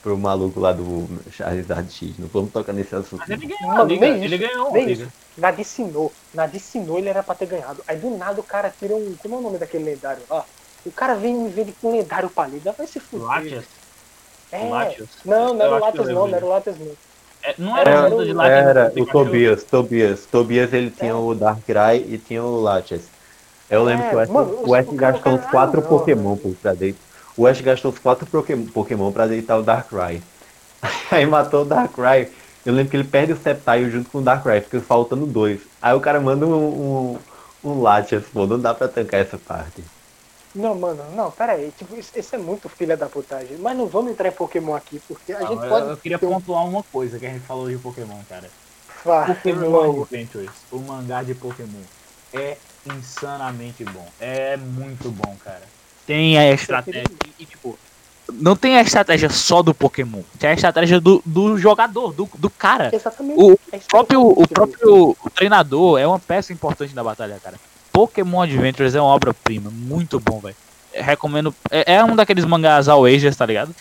pro 0.02 0.18
maluco 0.18 0.58
lá 0.58 0.72
do 0.72 1.08
Charizard 1.30 1.88
X. 1.88 2.18
Não 2.18 2.26
vamos 2.26 2.50
tocar 2.50 2.72
nesse 2.72 2.96
assunto. 2.96 3.20
Mas 3.20 3.30
ele 3.30 3.46
ganhou, 3.46 3.86
liga. 3.86 4.06
ele 4.08 4.38
ganhou. 4.38 4.72
Nem 4.72 4.86
liga. 4.86 5.08
Nadicinou. 5.38 6.12
Nadicinou, 6.34 6.98
ele 6.98 7.10
era 7.10 7.22
pra 7.22 7.36
ter 7.36 7.46
ganhado. 7.46 7.80
Aí 7.86 7.96
do 7.96 8.10
nada 8.10 8.40
o 8.40 8.44
cara 8.44 8.74
tira 8.76 8.96
um. 8.96 9.14
Como 9.22 9.36
é 9.36 9.38
o 9.38 9.40
nome 9.40 9.58
daquele 9.58 9.84
lendário 9.84 10.22
lá? 10.28 10.44
O 10.84 10.90
cara 10.90 11.14
vem 11.14 11.32
me 11.32 11.48
ver 11.48 11.72
com 11.80 11.90
um 11.90 11.92
lendário 11.92 12.28
palida. 12.28 12.72
Vai 12.72 12.88
se 12.88 12.98
fuder. 12.98 13.24
Latias? 13.24 13.85
É. 14.52 14.68
Latias? 14.68 15.08
Não, 15.24 15.54
não 15.54 15.64
era 15.64 15.76
o 15.76 15.78
Latias 15.78 16.08
não, 16.08 16.28
não 16.28 16.36
era 16.36 16.44
o 16.44 16.48
Latias 16.48 16.78
não. 16.78 17.06
É, 17.42 17.54
não 17.58 17.78
era, 17.78 17.90
era, 17.90 18.24
de 18.24 18.32
Latias, 18.32 18.66
era 18.66 18.92
o 18.96 19.06
Tobias, 19.06 19.64
Tobias. 19.64 20.26
Tobias 20.26 20.72
ele 20.72 20.90
tinha 20.90 21.12
é. 21.12 21.14
o 21.14 21.34
Darkrai 21.34 21.98
e 21.98 22.18
tinha 22.18 22.42
o 22.42 22.60
Latias. 22.60 23.02
Eu 23.70 23.84
lembro 23.84 24.06
é, 24.06 24.10
que 24.10 24.16
o 24.16 24.18
Ash, 24.20 24.28
mano, 24.28 24.58
o 24.66 24.74
Ash 24.74 24.86
gastou 24.92 25.32
uns 25.32 25.44
quatro 25.46 25.82
Pokémon 25.82 26.36
por 26.36 26.54
pra 26.54 26.72
dentro. 26.74 27.00
O 27.36 27.46
Ash 27.46 27.60
gastou 27.60 27.90
os 27.90 27.98
quatro 27.98 28.26
Pokémon 28.72 29.12
pra 29.12 29.26
deitar 29.26 29.58
o 29.58 29.62
Darkrai. 29.62 30.22
Aí 31.10 31.26
matou 31.26 31.62
o 31.62 31.64
Darkrai. 31.64 32.28
Eu 32.64 32.72
lembro 32.72 32.90
que 32.90 32.96
ele 32.96 33.04
perde 33.04 33.32
o 33.32 33.36
Sceptile 33.36 33.90
junto 33.90 34.10
com 34.10 34.18
o 34.18 34.22
Darkrai, 34.22 34.60
fica 34.60 34.80
faltando 34.80 35.26
dois. 35.26 35.60
Aí 35.80 35.94
o 35.94 36.00
cara 36.00 36.20
manda 36.20 36.46
um, 36.46 37.18
um, 37.62 37.70
um 37.70 37.82
Latias, 37.82 38.24
pô, 38.32 38.46
não 38.46 38.58
dá 38.58 38.74
pra 38.74 38.88
tancar 38.88 39.20
essa 39.20 39.38
parte. 39.38 39.84
Não, 40.56 40.74
mano, 40.74 41.04
não, 41.14 41.30
pera 41.30 41.52
aí. 41.52 41.72
Tipo, 41.76 41.96
isso, 41.96 42.34
é 42.34 42.38
muito 42.38 42.68
filha 42.68 42.96
da 42.96 43.06
putagem. 43.06 43.56
Mas 43.58 43.76
não 43.76 43.86
vamos 43.86 44.10
entrar 44.10 44.28
em 44.28 44.32
Pokémon 44.32 44.74
aqui, 44.74 45.00
porque 45.06 45.32
a 45.32 45.40
não, 45.40 45.48
gente 45.48 45.62
eu, 45.62 45.68
pode. 45.68 45.90
Eu 45.90 45.96
queria 45.96 46.18
pontuar 46.18 46.66
uma 46.66 46.82
coisa 46.82 47.18
que 47.18 47.26
a 47.26 47.30
gente 47.30 47.46
falou 47.46 47.68
de 47.68 47.76
Pokémon, 47.78 48.18
cara. 48.28 48.50
Fá, 48.88 49.26
Pokémon 49.26 50.02
Adventures, 50.02 50.50
o 50.72 50.78
mangá 50.78 51.22
de 51.22 51.34
Pokémon, 51.34 51.82
é 52.32 52.56
insanamente 52.86 53.84
bom. 53.84 54.08
É 54.18 54.56
muito 54.56 55.10
bom, 55.10 55.36
cara 55.44 55.76
tem 56.06 56.38
a 56.38 56.52
estratégia. 56.52 57.04
E, 57.38 57.44
tipo, 57.44 57.76
não 58.32 58.56
tem 58.56 58.76
a 58.76 58.82
estratégia 58.82 59.28
só 59.28 59.62
do 59.62 59.74
Pokémon. 59.74 60.22
Tem 60.38 60.50
a 60.50 60.54
estratégia 60.54 61.00
do, 61.00 61.20
do 61.26 61.58
jogador, 61.58 62.12
do, 62.12 62.28
do 62.38 62.48
cara. 62.48 62.90
Exatamente. 62.94 63.38
O 63.38 63.58
é 63.72 63.78
próprio, 63.78 64.22
o 64.22 64.48
próprio 64.48 65.16
treinador 65.34 65.98
é 65.98 66.06
uma 66.06 66.18
peça 66.18 66.52
importante 66.52 66.94
da 66.94 67.02
batalha, 67.02 67.38
cara. 67.42 67.58
Pokémon 67.96 68.42
Adventures 68.42 68.94
é 68.94 69.00
uma 69.00 69.08
obra-prima. 69.08 69.70
Muito 69.70 70.20
bom, 70.20 70.38
velho. 70.38 70.54
Recomendo. 70.92 71.54
É, 71.70 71.94
é, 71.94 72.04
um 72.04 72.14
daqueles 72.14 72.44
mangás 72.44 72.88
all 72.88 73.06
ages, 73.06 73.34
tá 73.34 73.46
ligado? 73.46 73.74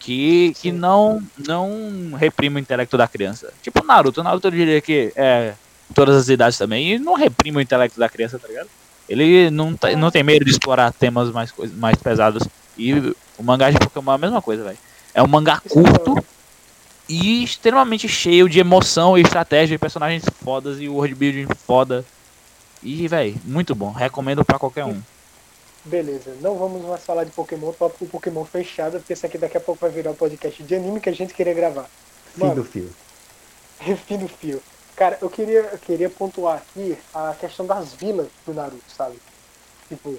que, 0.00 0.54
que 0.58 0.72
não, 0.72 1.22
não 1.46 2.12
reprime 2.16 2.56
o 2.56 2.58
intelecto 2.58 2.96
da 2.96 3.06
criança. 3.06 3.52
Tipo 3.62 3.84
Naruto. 3.84 4.22
Naruto 4.22 4.48
eu 4.48 4.50
diria 4.50 4.80
que 4.80 5.12
é 5.14 5.52
todas 5.94 6.16
as 6.16 6.28
idades 6.28 6.58
também. 6.58 6.94
E 6.94 6.98
não 6.98 7.14
reprime 7.14 7.58
o 7.58 7.60
intelecto 7.60 8.00
da 8.00 8.08
criança, 8.08 8.38
tá 8.38 8.48
ligado? 8.48 8.68
Ele 9.08 9.50
não, 9.50 9.76
tá- 9.76 9.94
não 9.94 10.10
tem 10.10 10.24
medo 10.24 10.44
de 10.44 10.50
explorar 10.50 10.92
temas 10.92 11.30
mais, 11.30 11.52
mais 11.76 11.96
pesados. 11.96 12.42
E 12.76 12.94
o 13.38 13.42
mangá 13.42 13.70
de 13.70 13.78
Pokémon 13.78 14.12
é 14.12 14.14
a 14.14 14.18
mesma 14.18 14.42
coisa, 14.42 14.64
velho. 14.64 14.78
É 15.14 15.22
um 15.22 15.28
mangá 15.28 15.60
é 15.64 15.68
curto 15.68 16.16
e 17.08 17.44
extremamente 17.44 18.08
cheio 18.08 18.48
de 18.48 18.58
emoção 18.58 19.18
e 19.18 19.20
estratégia 19.20 19.74
e 19.74 19.78
personagens 19.78 20.24
fodas 20.42 20.80
e 20.80 20.88
world 20.88 21.14
building 21.14 21.46
foda. 21.66 22.04
E, 22.82 23.06
velho, 23.08 23.38
muito 23.44 23.74
bom. 23.74 23.90
Recomendo 23.90 24.44
pra 24.44 24.58
qualquer 24.58 24.84
um. 24.84 25.00
Beleza, 25.84 26.36
não 26.40 26.58
vamos 26.58 26.82
mais 26.82 27.02
falar 27.02 27.24
de 27.24 27.30
Pokémon, 27.30 27.72
tópico 27.72 28.06
Pokémon 28.06 28.44
fechado, 28.44 28.98
porque 28.98 29.14
esse 29.14 29.24
aqui 29.24 29.38
daqui 29.38 29.56
a 29.56 29.60
pouco 29.60 29.80
vai 29.80 29.90
virar 29.90 30.10
o 30.10 30.14
podcast 30.14 30.62
de 30.62 30.74
anime 30.74 31.00
que 31.00 31.08
a 31.08 31.14
gente 31.14 31.32
queria 31.32 31.54
gravar. 31.54 31.88
Fim 32.34 32.40
Mano, 32.40 32.56
do 32.56 32.64
fio. 32.64 32.90
fim 34.06 34.18
do 34.18 34.28
fio. 34.28 34.62
Cara, 34.94 35.16
eu 35.22 35.30
queria, 35.30 35.60
eu 35.60 35.78
queria 35.78 36.10
pontuar 36.10 36.58
aqui 36.58 36.98
a 37.14 37.34
questão 37.40 37.64
das 37.66 37.94
vilas 37.94 38.28
do 38.44 38.52
Naruto, 38.52 38.82
sabe? 38.94 39.18
Tipo, 39.88 40.18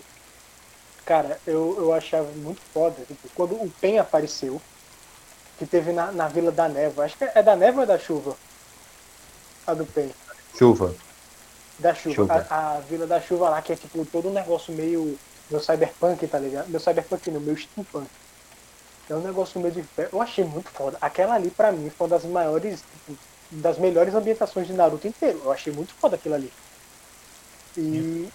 cara, 1.05 1.39
eu, 1.45 1.75
eu 1.77 1.93
achava 1.93 2.27
muito 2.31 2.61
foda. 2.73 2.95
Tipo, 3.07 3.29
quando 3.35 3.53
o 3.53 3.71
Pen 3.79 3.99
apareceu, 3.99 4.59
que 5.59 5.67
teve 5.67 5.91
na, 5.91 6.11
na 6.11 6.27
Vila 6.27 6.51
da 6.51 6.67
Neva, 6.67 7.05
acho 7.05 7.15
que 7.15 7.23
é 7.23 7.43
da 7.43 7.55
Neva 7.55 7.77
ou 7.77 7.83
é 7.83 7.85
da 7.85 7.99
Chuva? 7.99 8.35
A 9.67 9.75
do 9.75 9.85
Pen. 9.85 10.09
Chuva. 10.57 10.95
Da 11.81 11.95
chuva. 11.95 12.15
Chuva. 12.15 12.47
A, 12.49 12.75
a 12.75 12.79
Vila 12.79 13.07
da 13.07 13.19
Chuva 13.19 13.49
lá, 13.49 13.61
que 13.61 13.73
é 13.73 13.75
tipo 13.75 14.05
todo 14.05 14.29
um 14.29 14.33
negócio 14.33 14.73
meio. 14.73 15.17
Meu 15.49 15.59
cyberpunk, 15.59 16.25
tá 16.27 16.39
ligado? 16.39 16.69
Meu 16.69 16.79
cyberpunk 16.79 17.29
não, 17.29 17.41
meu 17.41 17.57
steampunk. 17.57 18.07
É 19.09 19.15
um 19.15 19.21
negócio 19.21 19.59
meio 19.59 19.73
de. 19.73 19.83
Eu 20.11 20.21
achei 20.21 20.45
muito 20.45 20.69
foda. 20.69 20.97
Aquela 21.01 21.35
ali, 21.35 21.49
pra 21.49 21.71
mim, 21.71 21.89
foi 21.89 22.07
uma 22.07 22.17
das 22.17 22.23
maiores. 22.23 22.79
Tipo, 22.79 23.19
das 23.51 23.77
melhores 23.77 24.13
ambientações 24.13 24.67
de 24.67 24.73
Naruto 24.73 25.07
inteiro. 25.07 25.41
Eu 25.43 25.51
achei 25.51 25.73
muito 25.73 25.93
foda 25.95 26.15
aquilo 26.15 26.35
ali. 26.35 26.51
E. 27.75 28.29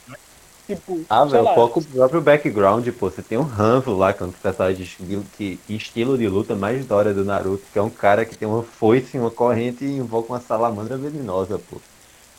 Tipo. 0.66 1.01
Ah, 1.09 1.24
velho, 1.24 1.44
lá, 1.44 1.64
o 1.64 1.82
próprio 1.82 2.20
background, 2.20 2.86
pô. 2.90 3.09
Você 3.09 3.22
tem 3.22 3.38
um 3.38 3.49
Hanzo 3.49 3.97
lá, 3.97 4.12
que 4.12 4.22
é 4.22 4.26
um 4.26 4.30
dos 4.30 4.38
personagens 4.38 4.76
de 4.76 4.84
estilo, 4.84 5.24
que, 5.36 5.61
estilo 5.68 6.18
de 6.18 6.28
luta 6.28 6.55
mais 6.57 6.84
da 6.84 6.97
hora 6.97 7.14
do 7.14 7.24
Naruto, 7.24 7.64
que 7.72 7.78
é 7.78 7.82
um 7.82 7.88
cara 7.88 8.26
que 8.26 8.36
tem 8.36 8.49
uma 8.49 8.64
foice, 8.64 9.16
uma 9.16 9.30
corrente 9.30 9.84
e 9.84 9.97
invoca 9.97 10.32
uma 10.32 10.40
salamandra 10.40 10.99
venenosa, 10.99 11.59
pô. 11.59 11.80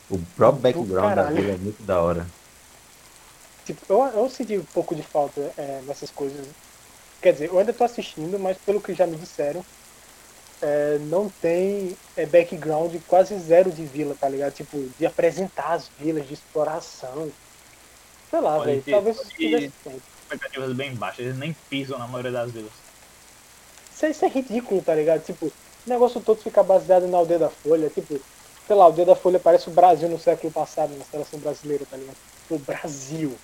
O 0.10 0.18
próprio 0.36 0.62
background 0.62 1.16
da 1.16 1.24
vila 1.24 1.52
é 1.54 1.58
muito 1.58 1.84
da 1.84 2.02
hora. 2.02 2.26
Tipo, 3.66 3.82
eu, 3.90 4.04
eu 4.04 4.30
senti 4.30 4.58
um 4.58 4.64
pouco 4.64 4.96
de 4.96 5.04
falta 5.04 5.52
é, 5.58 5.82
nessas 5.86 6.10
coisas. 6.10 6.48
Quer 7.22 7.34
dizer, 7.34 7.50
eu 7.50 7.60
ainda 7.60 7.74
tô 7.74 7.84
assistindo, 7.84 8.40
mas 8.40 8.58
pelo 8.58 8.80
que 8.80 8.94
já 8.94 9.06
me 9.06 9.18
disseram, 9.18 9.66
é, 10.62 10.98
não 11.02 11.30
tem 11.42 11.98
é, 12.16 12.26
background 12.26 12.96
quase 13.08 13.38
zero 13.40 13.70
de 13.72 13.86
vila, 13.86 14.16
tá 14.20 14.30
ligado? 14.30 14.54
Tipo, 14.54 14.78
de 14.98 15.06
apresentar 15.06 15.74
as 15.74 15.90
vilas, 16.00 16.26
de 16.28 16.34
exploração. 16.36 17.30
Sei 18.30 18.40
lá, 18.40 18.58
velho. 18.60 18.84
Talvez 18.90 19.20
tivesse 19.38 19.72
tempo. 19.84 20.02
Expectativas 20.24 20.74
bem 20.74 20.96
baixas. 20.96 21.26
Eles 21.26 21.38
nem 21.38 21.56
pisam 21.70 22.00
na 22.00 22.08
maioria 22.08 22.32
das 22.32 22.52
vilas. 22.52 22.72
Isso, 23.94 24.06
é- 24.06 24.10
isso 24.12 24.26
é 24.26 24.28
ridículo, 24.30 24.82
tá 24.82 24.96
ligado? 24.96 25.24
Tipo, 25.24 25.48
o 25.48 25.52
negócio 25.90 26.22
todo 26.22 26.42
fica 26.42 26.64
baseado 26.64 27.08
na 27.08 27.18
aldeia 27.18 27.40
da 27.40 27.50
Folha. 27.50 27.90
Tipo, 27.90 28.20
sei 28.68 28.76
lá, 28.76 28.84
a 28.84 28.86
aldeia 28.88 29.06
da 29.06 29.16
Folha 29.16 29.40
parece 29.40 29.70
o 29.70 29.74
Brasil 29.74 30.10
no 30.10 30.20
século 30.20 30.52
passado, 30.52 30.94
na 30.98 31.06
seleção 31.06 31.40
brasileira, 31.40 31.86
tá 31.90 31.96
ligado? 31.98 32.18
O 32.50 32.60
Brasil. 32.60 33.36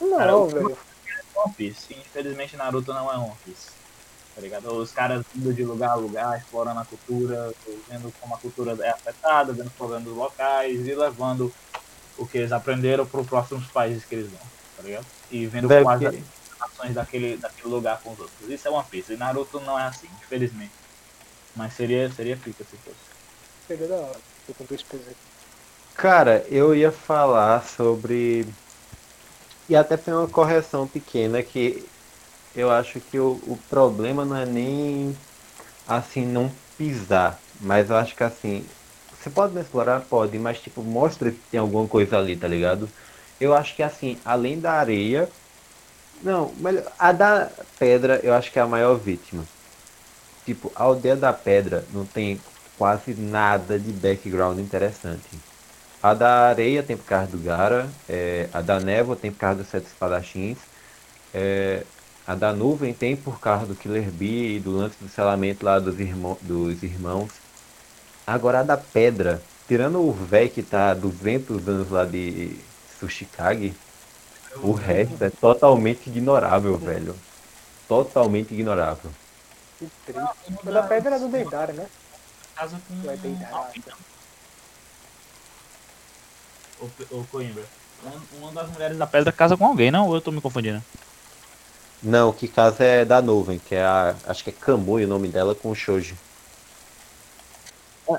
Não, 0.00 0.18
Cara, 0.18 0.36
o- 0.36 0.46
velho. 0.46 0.78
One 1.34 1.54
Piece. 1.54 1.94
Infelizmente 1.94 2.56
Naruto 2.56 2.92
não 2.92 3.12
é 3.12 3.16
One 3.16 3.32
Piece. 3.44 3.70
Tá 4.34 4.42
ligado? 4.42 4.70
Os 4.74 4.92
caras 4.92 5.24
indo 5.34 5.52
de 5.54 5.64
lugar 5.64 5.90
a 5.90 5.94
lugar, 5.94 6.38
explorando 6.38 6.80
a 6.80 6.84
cultura, 6.84 7.52
vendo 7.88 8.12
como 8.20 8.34
a 8.34 8.38
cultura 8.38 8.76
é 8.84 8.90
afetada, 8.90 9.52
vendo 9.54 9.68
os 9.68 9.72
problemas 9.72 10.04
dos 10.04 10.14
locais 10.16 10.86
e 10.86 10.94
levando 10.94 11.52
o 12.18 12.26
que 12.26 12.38
eles 12.38 12.52
aprenderam 12.52 13.06
para 13.06 13.20
os 13.20 13.26
próximos 13.26 13.66
países 13.68 14.04
que 14.04 14.14
eles 14.14 14.30
vão, 14.30 14.40
tá 14.76 14.82
ligado? 14.82 15.06
E 15.30 15.46
vendo 15.46 15.68
Velho, 15.68 15.84
quais 15.84 16.02
as 16.04 16.14
ações 16.60 16.94
daquele, 16.94 17.36
daquele 17.38 17.68
lugar 17.68 18.00
com 18.02 18.12
os 18.12 18.20
outros. 18.20 18.50
Isso 18.50 18.68
é 18.68 18.70
One 18.70 18.84
Piece. 18.90 19.14
E 19.14 19.16
Naruto 19.16 19.58
não 19.60 19.78
é 19.78 19.84
assim, 19.84 20.08
infelizmente. 20.22 20.72
Mas 21.54 21.72
seria, 21.72 22.10
seria 22.12 22.36
pica 22.36 22.62
se 22.64 22.76
fosse. 22.76 23.15
Seria 23.66 23.88
da 23.88 23.96
hora. 23.96 24.18
Tô 24.46 24.54
com 24.54 24.64
dois 24.64 24.82
pesos 24.82 25.06
aqui. 25.08 25.16
Cara, 25.96 26.44
eu 26.50 26.74
ia 26.74 26.92
falar 26.92 27.64
sobre. 27.64 28.46
E 29.68 29.74
até 29.74 29.96
foi 29.96 30.12
uma 30.12 30.28
correção 30.28 30.86
pequena 30.86 31.42
que 31.42 31.84
eu 32.54 32.70
acho 32.70 33.00
que 33.00 33.18
o, 33.18 33.40
o 33.46 33.58
problema 33.68 34.24
não 34.24 34.36
é 34.36 34.46
nem 34.46 35.16
assim 35.86 36.24
não 36.24 36.50
pisar, 36.78 37.38
mas 37.60 37.90
eu 37.90 37.96
acho 37.96 38.14
que 38.14 38.22
assim, 38.22 38.64
você 39.18 39.30
pode 39.30 39.54
me 39.54 39.60
explorar? 39.60 40.02
Pode, 40.02 40.38
mas 40.38 40.60
tipo, 40.60 40.82
mostra 40.82 41.30
que 41.30 41.40
tem 41.50 41.58
alguma 41.58 41.88
coisa 41.88 42.16
ali, 42.18 42.36
tá 42.36 42.46
ligado? 42.46 42.88
Eu 43.40 43.54
acho 43.54 43.74
que 43.74 43.82
assim, 43.82 44.18
além 44.24 44.60
da 44.60 44.72
areia. 44.72 45.28
Não, 46.22 46.52
melhor, 46.56 46.84
a 46.98 47.12
da 47.12 47.50
pedra 47.78 48.20
eu 48.22 48.32
acho 48.32 48.50
que 48.50 48.58
é 48.58 48.62
a 48.62 48.66
maior 48.66 48.96
vítima. 48.96 49.44
Tipo, 50.44 50.70
a 50.74 50.84
aldeia 50.84 51.16
da 51.16 51.32
pedra 51.32 51.84
não 51.92 52.06
tem 52.06 52.40
quase 52.78 53.14
nada 53.14 53.78
de 53.78 53.92
background 53.92 54.58
interessante. 54.58 55.28
A 56.02 56.14
da 56.14 56.48
areia 56.48 56.82
tem 56.82 56.96
por 56.96 57.06
causa 57.06 57.28
do 57.28 57.38
Gara, 57.38 57.88
é, 58.08 58.48
a 58.52 58.60
da 58.60 58.78
névoa 58.78 59.16
tem 59.16 59.32
por 59.32 59.38
causa 59.38 59.62
dos 59.62 59.68
sete 59.68 59.86
espadachins, 59.86 60.58
é, 61.34 61.82
a 62.26 62.34
da 62.34 62.52
nuvem 62.52 62.92
tem 62.92 63.16
por 63.16 63.40
causa 63.40 63.66
do 63.66 63.74
Killer 63.74 64.10
Bee 64.10 64.56
e 64.56 64.60
do 64.60 64.70
lance 64.76 64.96
do 65.00 65.08
selamento 65.08 65.64
lá 65.64 65.78
dos, 65.78 65.98
irmão, 65.98 66.36
dos 66.42 66.82
irmãos. 66.82 67.30
Agora 68.26 68.60
a 68.60 68.62
da 68.62 68.76
pedra, 68.76 69.40
tirando 69.68 70.00
o 70.00 70.12
véi 70.12 70.48
que 70.48 70.62
tá 70.62 70.92
200 70.92 71.68
anos 71.68 71.90
lá 71.90 72.04
de 72.04 72.58
Sushikage, 72.98 73.74
o 74.62 74.72
resto 74.72 75.22
é 75.22 75.30
totalmente 75.30 76.08
ignorável, 76.08 76.76
velho. 76.76 77.14
Totalmente 77.86 78.52
ignorável. 78.54 79.10
Que 79.78 79.88
triste. 80.06 80.58
O 80.64 80.72
da 80.72 80.82
pedra 80.82 81.14
era 81.14 81.18
do 81.18 81.28
Deidara, 81.28 81.72
né? 81.72 81.86
Casa 82.56 82.80
com 82.88 83.02
Vai 83.06 83.16
deitar. 83.18 83.50
alguém, 83.52 83.82
não? 83.86 83.96
Ô, 86.80 87.18
ô 87.18 87.24
Coimbra, 87.30 87.62
uma- 88.40 88.52
das 88.52 88.70
mulheres 88.70 88.96
da 88.98 89.06
pedra 89.06 89.30
casa 89.30 89.56
com 89.56 89.66
alguém, 89.66 89.90
não? 89.90 90.08
Ou 90.08 90.14
eu 90.14 90.20
tô 90.20 90.32
me 90.32 90.40
confundindo? 90.40 90.82
Não, 92.02 92.30
o 92.30 92.32
que 92.32 92.48
casa 92.48 92.82
é 92.84 93.04
da 93.04 93.20
nuvem, 93.20 93.58
que 93.58 93.74
é 93.74 93.84
a. 93.84 94.14
Acho 94.26 94.42
que 94.44 94.50
é 94.50 94.52
Kamui 94.52 95.04
o 95.04 95.08
nome 95.08 95.28
dela 95.28 95.54
com 95.54 95.70
o 95.70 95.74
Shoji. 95.74 96.14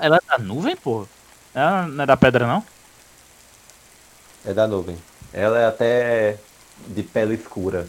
Ela 0.00 0.16
é 0.16 0.20
da 0.26 0.38
nuvem, 0.38 0.76
pô? 0.76 1.06
Ela 1.54 1.86
não 1.86 2.04
é 2.04 2.06
da 2.06 2.16
pedra, 2.16 2.46
não? 2.46 2.64
É 4.44 4.52
da 4.52 4.66
nuvem. 4.66 4.98
Ela 5.32 5.58
é 5.58 5.66
até 5.66 6.38
de 6.88 7.02
pele 7.02 7.34
escura. 7.34 7.86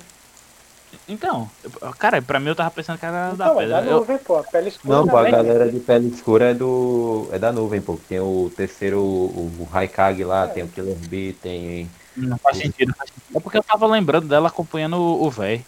Então, 1.09 1.49
cara, 1.97 2.21
pra 2.21 2.39
mim 2.39 2.49
eu 2.49 2.55
tava 2.55 2.69
pensando 2.69 2.99
que 2.99 3.05
era 3.05 3.33
da 3.33 3.33
Então, 3.33 3.59
é 3.61 3.67
da 3.67 3.77
pedra. 3.77 3.91
Eu, 3.91 3.97
nuvem, 3.97 4.17
pô. 4.19 4.37
A 4.37 4.43
pele 4.43 4.69
escura 4.69 4.95
Não, 4.95 5.07
pô, 5.07 5.17
a 5.17 5.29
galera 5.29 5.71
de 5.71 5.79
pele 5.79 6.07
escura 6.07 6.51
é 6.51 6.53
do. 6.53 7.27
é 7.31 7.39
da 7.39 7.51
nuvem, 7.51 7.81
pô. 7.81 7.97
Tem 8.07 8.19
o 8.19 8.51
terceiro, 8.55 9.01
o, 9.01 9.51
o 9.59 9.67
Haikage 9.73 10.23
lá, 10.23 10.47
tem 10.47 10.63
o 10.63 10.67
Killer 10.67 10.95
Bee, 10.95 11.33
tem. 11.33 11.89
não 12.15 12.37
faz 12.37 12.57
sentido, 12.57 12.89
não 12.89 12.95
faz 12.95 13.09
sentido. 13.09 13.37
É 13.37 13.39
porque 13.39 13.57
eu 13.57 13.63
tava 13.63 13.87
lembrando 13.87 14.27
dela 14.27 14.49
acompanhando 14.49 14.97
o, 14.97 15.25
o 15.25 15.31
véi. 15.31 15.65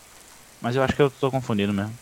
Mas 0.62 0.76
eu 0.76 0.84
acho 0.84 0.96
que 0.96 1.02
eu 1.02 1.10
tô 1.10 1.32
confundindo 1.32 1.74
mesmo. 1.74 1.94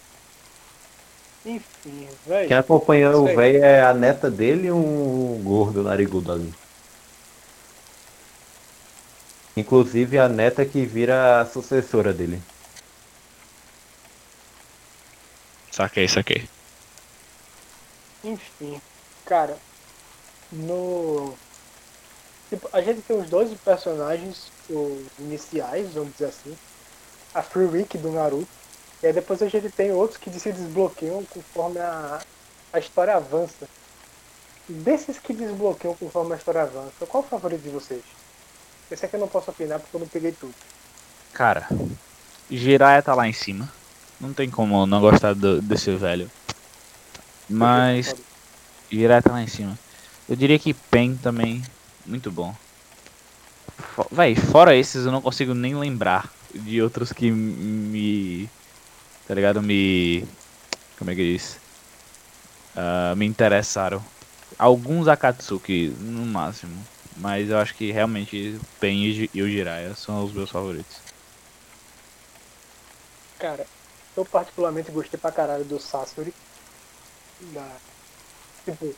Enfim, 1.45 2.07
velho. 2.27 2.47
Quem 2.49 2.57
acompanha 2.57 3.15
o 3.15 3.25
velho 3.25 3.63
é 3.63 3.81
a 3.81 3.93
neta 3.93 4.29
dele 4.29 4.67
e 4.67 4.71
um 4.71 5.41
gordo 5.45 5.81
narigudo 5.81 6.33
ali. 6.33 6.53
Inclusive 9.55 10.19
a 10.19 10.27
neta 10.27 10.65
que 10.65 10.85
vira 10.85 11.39
a 11.39 11.45
sucessora 11.45 12.11
dele. 12.11 12.41
Saquei, 15.80 16.09
saquei. 16.09 16.49
Enfim, 18.21 18.82
cara, 19.25 19.57
no. 20.51 21.34
Tipo, 22.49 22.69
a 22.73 22.82
gente 22.82 23.01
tem 23.03 23.17
os 23.17 23.30
dois 23.30 23.57
personagens 23.61 24.51
os 24.69 25.07
iniciais, 25.17 25.93
vamos 25.93 26.11
dizer 26.11 26.25
assim. 26.25 26.57
A 27.34 27.41
Free 27.41 27.67
Rick 27.67 27.97
do 27.97 28.11
Naruto. 28.11 28.45
E 29.01 29.07
aí 29.07 29.13
depois 29.13 29.41
a 29.41 29.47
gente 29.47 29.69
tem 29.69 29.93
outros 29.93 30.17
que 30.17 30.30
se 30.38 30.51
desbloqueiam 30.51 31.23
conforme 31.23 31.80
a, 31.80 32.19
a 32.73 32.80
história 32.80 33.15
avança. 33.15 33.65
Desses 34.67 35.17
que 35.17 35.32
desbloqueiam 35.32 35.95
conforme 35.95 36.34
a 36.34 36.38
história 36.38 36.63
avança, 36.63 37.05
qual 37.07 37.23
o 37.23 37.25
favorito 37.25 37.61
de 37.61 37.69
vocês? 37.69 38.03
Esse 38.91 39.05
aqui 39.05 39.15
eu 39.15 39.21
não 39.21 39.30
posso 39.30 39.49
opinar 39.49 39.80
porque 39.80 39.95
eu 39.95 40.01
não 40.01 40.07
peguei 40.09 40.34
tudo. 40.34 40.53
Cara, 41.32 41.69
Jiraiya 42.51 43.01
tá 43.01 43.15
lá 43.15 43.30
em 43.30 43.34
cima. 43.34 43.78
Não 44.20 44.34
tem 44.34 44.49
como 44.49 44.86
não 44.86 44.99
gostar 44.99 45.34
do- 45.34 45.61
desse 45.61 45.95
velho. 45.95 46.30
Mas 47.49 48.13
tá 49.24 49.32
lá 49.32 49.41
em 49.41 49.47
cima. 49.47 49.78
Eu 50.28 50.36
diria 50.36 50.59
que 50.59 50.74
Pen 50.74 51.15
também, 51.15 51.63
muito 52.05 52.30
bom. 52.32 52.53
Fo- 53.95 54.07
Véi, 54.11 54.36
fora 54.36 54.76
esses 54.76 55.05
eu 55.05 55.11
não 55.11 55.22
consigo 55.22 55.53
nem 55.53 55.76
lembrar 55.76 56.32
de 56.53 56.82
outros 56.82 57.11
que 57.13 57.32
me. 57.32 58.49
Tá 59.28 59.34
ligado? 59.34 59.61
Me. 59.61 60.26
Como 60.97 61.09
é 61.11 61.15
que 61.15 61.34
diz? 61.34 61.57
Ah, 62.76 63.13
me 63.15 63.26
interessaram. 63.26 64.03
Alguns 64.57 65.07
Akatsuki, 65.07 65.93
no 65.99 66.26
máximo. 66.26 66.76
Mas 67.17 67.49
eu 67.49 67.57
acho 67.57 67.76
que 67.76 67.91
realmente 67.91 68.59
Pen 68.80 69.03
e 69.34 69.41
o 69.41 69.49
Jiraiya 69.49 69.93
são 69.95 70.24
os 70.24 70.32
meus 70.32 70.49
favoritos. 70.49 70.97
Cara, 73.38 73.65
eu 74.16 74.26
particularmente 74.26 74.91
gostei 74.91 75.20
pra 75.20 75.32
caralho 75.32 75.66
do 75.66 75.80
Sasori. 75.80 76.36
Da... 77.39 77.82
Tipo. 78.66 78.97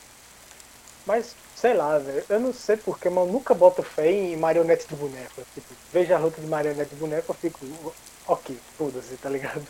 Mas, 1.04 1.36
sei 1.54 1.74
lá, 1.74 1.98
velho. 1.98 2.24
Eu 2.28 2.40
não 2.40 2.52
sei 2.52 2.76
porquê, 2.76 3.10
mas 3.10 3.26
eu 3.26 3.32
nunca 3.32 3.54
boto 3.54 3.82
fé 3.82 4.10
em 4.10 4.36
marionete 4.36 4.86
de 4.88 4.96
boneco. 4.96 5.42
Tipo, 5.54 5.76
veja 5.92 6.16
a 6.16 6.20
luta 6.20 6.40
de 6.40 6.46
marionete 6.46 6.90
de 6.90 6.96
boneco, 6.96 7.32
eu 7.32 7.36
fico. 7.40 7.96
Ok, 8.24 8.60
foda-se, 8.76 9.18
tá 9.18 9.28
ligado? 9.28 9.66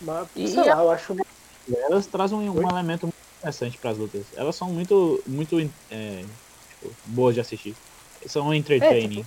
Mas, 0.00 0.28
E- 0.34 0.46
sei 0.48 0.64
lá, 0.64 0.82
eu 0.82 0.90
acho. 0.90 1.14
Elas 1.90 2.06
trazem 2.08 2.36
um, 2.38 2.52
um 2.52 2.68
elemento 2.68 3.06
muito 3.06 3.16
interessante 3.38 3.78
pras 3.78 3.96
lutas. 3.98 4.32
Elas 4.34 4.56
são 4.56 4.72
muito, 4.72 5.22
muito 5.26 5.58
é, 5.88 6.24
tipo, 6.68 6.96
boas 7.04 7.34
de 7.34 7.40
assistir. 7.40 7.78
São 8.26 8.52
entertaining. 8.52 9.26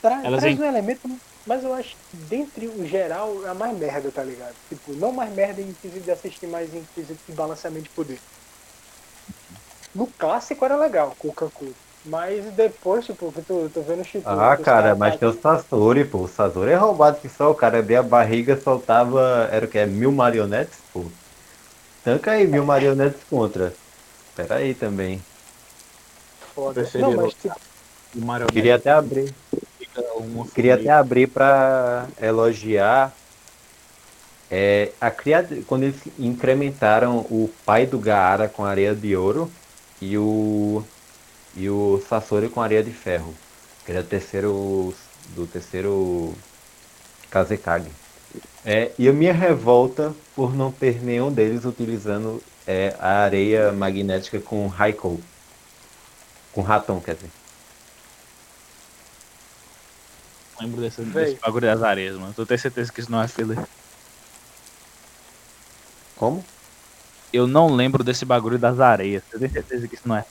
Tra 0.00 0.22
Elas 0.24 0.40
traz 0.40 0.58
en- 0.58 0.60
um 0.60 0.64
elemento, 0.64 1.20
mas 1.48 1.64
eu 1.64 1.72
acho 1.72 1.96
que 2.10 2.16
dentre 2.28 2.68
o 2.68 2.86
geral 2.86 3.44
é 3.44 3.48
a 3.48 3.54
mais 3.54 3.76
merda, 3.76 4.10
tá 4.12 4.22
ligado? 4.22 4.54
Tipo, 4.68 4.92
não 4.92 5.10
mais 5.10 5.32
merda 5.34 5.60
em 5.62 5.72
quesito 5.72 6.04
de 6.04 6.10
assistir, 6.10 6.46
mas 6.46 6.72
em 6.74 6.84
quesito 6.94 7.18
de 7.26 7.34
balanceamento 7.34 7.84
de 7.84 7.90
poder. 7.90 8.18
No 9.94 10.06
clássico 10.06 10.64
era 10.64 10.76
legal 10.76 11.16
com 11.18 11.28
o 11.28 11.32
Kanku. 11.32 11.72
Mas 12.04 12.44
depois, 12.52 13.04
tipo, 13.04 13.32
que 13.32 13.42
tu, 13.42 13.68
tu 13.72 13.82
vendo 13.82 14.02
o 14.02 14.04
Shippuden, 14.04 14.38
Ah, 14.38 14.56
cara, 14.56 14.94
mas 14.94 15.14
tá- 15.14 15.18
tem 15.18 15.28
o 15.28 15.32
Sasori, 15.32 16.04
pô. 16.04 16.18
O 16.18 16.28
Sasori 16.28 16.70
é 16.70 16.76
roubado 16.76 17.18
que 17.20 17.28
só. 17.28 17.50
O 17.50 17.54
cara 17.54 17.78
abria 17.80 18.00
a 18.00 18.02
barriga 18.02 18.58
soltava. 18.60 19.48
Era 19.50 19.66
o 19.66 19.68
que? 19.68 19.78
É 19.78 19.86
mil 19.86 20.12
marionetes, 20.12 20.78
pô. 20.92 21.02
Tanca 22.04 22.32
aí, 22.32 22.46
mil 22.46 22.64
marionetes 22.64 23.20
contra. 23.28 23.72
Pera 24.36 24.56
aí 24.56 24.74
também. 24.74 25.20
foda. 26.54 26.74
preferia 26.74 27.08
Não, 27.08 27.16
mas 27.16 27.34
lutar. 27.34 27.56
tipo, 27.56 28.46
Queria 28.52 28.76
até 28.76 28.90
abrir. 28.90 29.34
Queria 30.54 30.74
até 30.74 30.90
abrir 30.90 31.26
pra 31.28 32.06
elogiar. 32.20 33.12
É, 34.50 34.92
a 35.00 35.10
cria... 35.10 35.46
Quando 35.66 35.84
eles 35.84 36.00
incrementaram 36.18 37.18
o 37.18 37.50
pai 37.64 37.86
do 37.86 37.98
Gaara 37.98 38.48
com 38.48 38.64
areia 38.64 38.94
de 38.94 39.14
ouro 39.16 39.50
e 40.00 40.16
o. 40.16 40.82
E 41.56 41.68
o 41.68 42.02
Sasori 42.08 42.48
com 42.48 42.60
areia 42.60 42.82
de 42.82 42.92
ferro. 42.92 43.34
Que 43.84 43.92
era 43.92 44.00
o 44.00 44.04
terceiro. 44.04 44.94
Do 45.34 45.46
terceiro. 45.46 46.34
Kazekage. 47.30 47.90
É, 48.64 48.90
e 48.98 49.08
a 49.08 49.12
minha 49.12 49.32
revolta 49.32 50.14
por 50.34 50.54
não 50.54 50.70
ter 50.70 51.02
nenhum 51.02 51.32
deles 51.32 51.64
utilizando 51.64 52.42
é, 52.66 52.94
a 52.98 53.22
areia 53.22 53.72
magnética 53.72 54.38
com 54.40 54.66
Raikou. 54.66 55.20
Com 56.52 56.60
Raton, 56.60 57.00
quer 57.00 57.14
dizer. 57.14 57.30
Lembro 60.60 60.80
desse, 60.80 61.02
Véi. 61.02 61.24
desse 61.24 61.40
Bagulho 61.40 61.66
das 61.66 61.82
areias, 61.82 62.16
mano. 62.16 62.32
Tu 62.34 62.44
tem 62.46 62.58
certeza 62.58 62.92
que 62.92 63.00
isso 63.00 63.10
não 63.10 63.22
é 63.22 63.28
filler? 63.28 63.58
Como? 66.16 66.44
Eu 67.32 67.46
não 67.46 67.74
lembro 67.74 68.02
desse 68.02 68.24
bagulho 68.24 68.58
das 68.58 68.80
areias. 68.80 69.22
Eu 69.32 69.38
tenho 69.38 69.52
certeza 69.52 69.86
que 69.86 69.94
isso 69.94 70.08
não 70.08 70.16
é. 70.16 70.24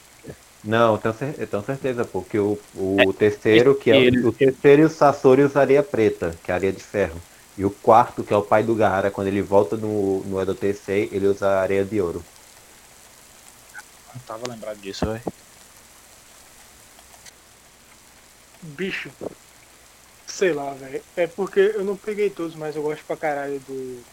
Não, 0.64 0.94
eu 0.94 0.98
tenho, 0.98 1.14
cer- 1.14 1.36
eu 1.38 1.48
tenho 1.48 1.64
certeza, 1.64 2.04
porque 2.04 2.38
o, 2.40 2.58
o 2.76 3.14
terceiro, 3.14 3.76
que 3.76 3.92
é 3.92 3.98
ele- 3.98 4.20
o, 4.20 4.30
o 4.30 4.34
terceiro 4.34 4.82
e 4.82 4.86
o 4.86 4.90
Sasori 4.90 5.44
usa 5.44 5.62
areia 5.62 5.84
preta, 5.84 6.36
que 6.44 6.52
é 6.52 6.56
areia 6.56 6.74
de 6.74 6.84
ferro. 6.84 7.22
E 7.58 7.64
o 7.64 7.70
quarto, 7.70 8.24
que 8.24 8.34
é 8.34 8.38
o 8.38 8.42
pai 8.42 8.64
do 8.64 8.76
Gaara, 8.76 9.10
quando 9.10 9.28
ele 9.28 9.42
volta 9.42 9.78
no, 9.78 10.24
no 10.24 10.42
Edo 10.42 10.54
Tensei, 10.54 11.10
ele 11.12 11.28
usa 11.28 11.60
areia 11.60 11.86
de 11.86 12.02
ouro. 12.02 12.24
Não 14.14 14.22
tava 14.22 14.52
lembrado 14.52 14.78
disso, 14.78 15.06
velho. 15.06 15.22
bicho. 18.64 19.10
Sei 20.28 20.52
lá, 20.54 20.74
velho. 20.74 21.02
É 21.16 21.26
porque 21.26 21.60
eu 21.76 21.84
não 21.84 21.96
peguei 21.96 22.30
todos, 22.30 22.54
mas 22.56 22.76
eu 22.76 22.84
gosto 22.84 23.04
pra 23.06 23.16
caralho 23.18 23.60
do. 23.62 24.04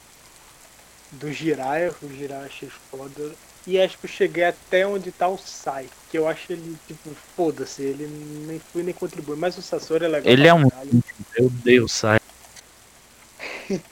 Do 1.12 1.32
Jiraiya. 1.32 1.92
O 2.02 2.08
Jiraiya 2.08 2.46
achei 2.46 2.68
foda. 2.90 3.32
E 3.66 3.80
acho 3.80 3.98
que 3.98 4.06
eu 4.06 4.10
cheguei 4.10 4.44
até 4.44 4.86
onde 4.86 5.10
tá 5.10 5.26
o 5.28 5.36
Sai. 5.38 5.88
Que 6.10 6.18
eu 6.18 6.28
acho 6.28 6.52
ele, 6.52 6.76
tipo, 6.86 7.10
foda-se. 7.36 7.82
Ele 7.82 8.06
nem 8.46 8.58
foi 8.58 8.82
nem 8.82 8.94
contribui. 8.94 9.36
Mas 9.36 9.58
o 9.58 9.62
Sasori 9.62 10.04
é 10.04 10.08
legal. 10.08 10.32
Ele 10.32 10.46
é 10.46 10.54
um- 10.54 10.68
caralho. 10.68 10.90
Meu 11.38 11.50
Deus, 11.50 11.92
sai. 11.92 12.20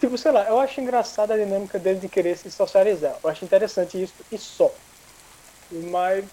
Tipo, 0.00 0.18
sei 0.18 0.32
lá, 0.32 0.44
eu 0.48 0.60
acho 0.60 0.80
engraçada 0.82 1.32
a 1.32 1.36
dinâmica 1.38 1.78
dele 1.78 1.98
de 1.98 2.08
querer 2.10 2.36
se 2.36 2.50
socializar. 2.50 3.16
Eu 3.24 3.30
acho 3.30 3.42
interessante 3.44 4.02
isso 4.02 4.12
e 4.30 4.36
só. 4.36 4.70
Mas. 5.70 6.24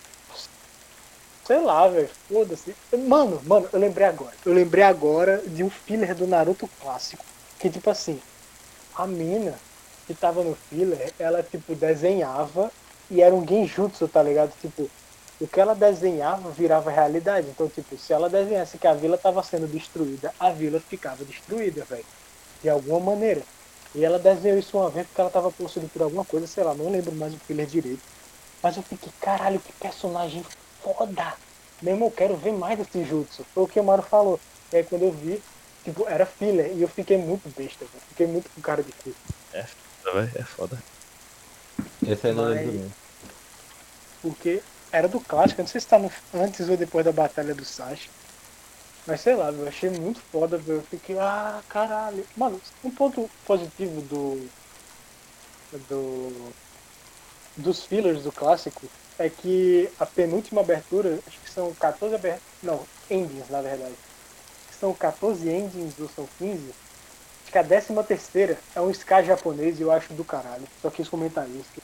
Sei 1.51 1.59
lá, 1.59 1.85
velho. 1.85 2.09
Foda-se. 2.29 2.73
Mano, 2.97 3.41
mano, 3.45 3.67
eu 3.73 3.77
lembrei 3.77 4.07
agora. 4.07 4.33
Eu 4.45 4.53
lembrei 4.53 4.85
agora 4.85 5.39
de 5.45 5.65
um 5.65 5.69
filler 5.69 6.15
do 6.15 6.25
Naruto 6.25 6.65
clássico. 6.79 7.25
Que 7.59 7.69
tipo 7.69 7.89
assim, 7.89 8.21
a 8.95 9.05
mina 9.05 9.59
que 10.07 10.13
tava 10.13 10.43
no 10.43 10.55
filler, 10.55 11.11
ela 11.19 11.43
tipo 11.43 11.75
desenhava 11.75 12.71
e 13.09 13.21
era 13.21 13.35
um 13.35 13.45
genjutsu, 13.45 14.07
tá 14.07 14.23
ligado? 14.23 14.53
Tipo, 14.61 14.89
o 15.41 15.45
que 15.45 15.59
ela 15.59 15.75
desenhava 15.75 16.51
virava 16.51 16.89
realidade. 16.89 17.47
Então, 17.49 17.67
tipo, 17.67 17.97
se 17.97 18.13
ela 18.13 18.29
desenhasse 18.29 18.77
que 18.77 18.87
a 18.87 18.93
vila 18.93 19.17
tava 19.17 19.43
sendo 19.43 19.67
destruída, 19.67 20.33
a 20.39 20.51
vila 20.51 20.79
ficava 20.79 21.25
destruída, 21.25 21.83
velho. 21.83 22.05
De 22.63 22.69
alguma 22.69 23.11
maneira. 23.11 23.41
E 23.93 24.05
ela 24.05 24.17
desenhou 24.17 24.57
isso 24.57 24.77
uma 24.77 24.89
vez 24.89 25.05
porque 25.05 25.19
ela 25.19 25.29
tava 25.29 25.51
possuída 25.51 25.89
por 25.91 26.01
alguma 26.01 26.23
coisa, 26.23 26.47
sei 26.47 26.63
lá, 26.63 26.73
não 26.73 26.89
lembro 26.89 27.11
mais 27.11 27.33
o 27.33 27.39
filler 27.39 27.65
direito. 27.65 28.03
Mas 28.63 28.77
eu 28.77 28.83
fiquei, 28.83 29.11
caralho, 29.19 29.59
que 29.59 29.73
personagem 29.73 30.45
foda! 30.83 31.33
Mesmo 31.81 32.05
eu 32.05 32.11
quero 32.11 32.35
ver 32.37 32.51
mais 32.53 32.77
desse 32.77 33.03
jutsu. 33.03 33.45
Foi 33.53 33.63
o 33.63 33.67
que 33.67 33.79
o 33.79 33.83
Mario 33.83 34.03
falou. 34.03 34.39
E 34.71 34.77
aí 34.77 34.83
quando 34.83 35.03
eu 35.03 35.11
vi, 35.11 35.41
tipo, 35.83 36.07
era 36.07 36.25
filler. 36.25 36.71
E 36.75 36.81
eu 36.81 36.87
fiquei 36.87 37.17
muito 37.17 37.49
besta, 37.49 37.85
velho. 37.85 38.03
Fiquei 38.09 38.27
muito 38.27 38.49
com 38.53 38.61
cara 38.61 38.83
de 38.83 38.91
cu. 38.91 39.13
velho. 40.13 40.31
É 40.35 40.43
foda. 40.43 40.81
Esse 42.07 42.27
aí 42.27 42.33
não 42.33 42.45
Mas- 42.45 42.55
lembro. 42.65 42.91
Porque 44.21 44.61
era 44.91 45.07
do 45.07 45.19
clássico, 45.19 45.61
eu 45.61 45.63
não 45.63 45.69
sei 45.69 45.81
se 45.81 45.87
tá 45.87 45.97
no, 45.97 46.11
antes 46.33 46.69
ou 46.69 46.77
depois 46.77 47.03
da 47.03 47.11
batalha 47.11 47.55
do 47.55 47.65
Sasha. 47.65 48.09
Mas 49.07 49.21
sei 49.21 49.35
lá, 49.35 49.49
eu 49.49 49.67
achei 49.67 49.89
muito 49.89 50.19
foda, 50.31 50.57
velho. 50.59 50.77
Eu 50.79 50.83
fiquei, 50.83 51.17
ah, 51.17 51.59
caralho. 51.67 52.23
Mano, 52.37 52.61
um 52.83 52.91
ponto 52.91 53.27
positivo 53.45 53.99
do. 54.01 54.47
do. 55.89 56.53
dos 57.57 57.83
fillers 57.85 58.21
do 58.23 58.31
clássico 58.31 58.87
é 59.21 59.29
que 59.29 59.89
a 59.99 60.05
penúltima 60.05 60.61
abertura, 60.61 61.19
acho 61.27 61.39
que 61.39 61.49
são 61.49 61.73
14 61.73 62.15
aberturas. 62.15 62.43
Não, 62.61 62.81
endings 63.09 63.49
na 63.49 63.61
verdade. 63.61 63.93
Acho 63.93 64.67
que 64.69 64.75
são 64.75 64.93
14 64.93 65.49
endings 65.49 65.93
ou 65.99 66.09
são 66.15 66.27
15. 66.37 66.57
Acho 67.43 67.51
que 67.51 67.57
a 67.57 67.63
13 67.63 67.87
terceira 68.07 68.57
é 68.75 68.81
um 68.81 68.89
ska 68.91 69.21
japonês 69.23 69.79
e 69.79 69.83
eu 69.83 69.91
acho 69.91 70.13
do 70.13 70.23
caralho. 70.23 70.63
Só 70.81 70.89
quis 70.89 71.07
comentar 71.07 71.47
isso. 71.47 71.81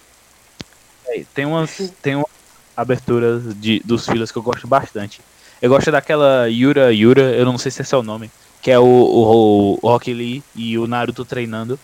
Véi, 1.06 1.26
Tem 1.34 1.46
umas, 1.46 1.92
tem 2.02 2.16
umas 2.16 2.28
aberturas 2.76 3.56
de, 3.56 3.82
dos 3.84 4.06
filas 4.06 4.32
que 4.32 4.38
eu 4.38 4.44
gosto 4.44 4.68
bastante. 4.68 5.22
Eu 5.62 5.70
gosto 5.70 5.92
daquela 5.92 6.48
Yura 6.48 6.94
Yura, 6.94 7.36
eu 7.36 7.46
não 7.46 7.58
sei 7.58 7.72
se 7.72 7.82
esse 7.82 7.94
é 7.94 7.98
o 7.98 8.04
nome, 8.04 8.30
que 8.62 8.70
é 8.70 8.78
o, 8.78 8.86
o, 8.86 9.80
o 9.82 9.88
Rock 9.88 10.14
Lee 10.14 10.44
e 10.56 10.78
o 10.78 10.86
Naruto 10.86 11.26
treinando. 11.26 11.80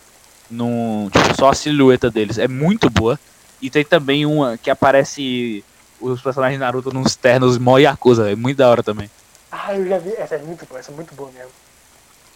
Num, 0.50 1.08
tipo, 1.10 1.36
só 1.36 1.48
a 1.48 1.54
silhueta 1.54 2.10
deles. 2.10 2.38
É 2.38 2.46
muito 2.46 2.88
boa. 2.88 3.18
E 3.64 3.70
tem 3.70 3.82
também 3.82 4.26
uma 4.26 4.58
que 4.58 4.68
aparece 4.68 5.64
os 5.98 6.20
personagens 6.20 6.58
de 6.58 6.60
Naruto 6.62 6.92
nos 6.92 7.16
ternos 7.16 7.56
mó 7.56 7.78
Yakuza. 7.78 8.30
É 8.30 8.36
muito 8.36 8.58
da 8.58 8.68
hora 8.68 8.82
também. 8.82 9.10
Ah, 9.50 9.74
eu 9.74 9.88
já 9.88 9.96
vi. 9.96 10.12
Essa 10.18 10.34
é 10.34 10.38
muito 10.42 10.66
boa, 10.66 10.78
essa 10.80 10.92
é 10.92 10.94
muito 10.94 11.14
boa 11.14 11.32
mesmo. 11.32 11.50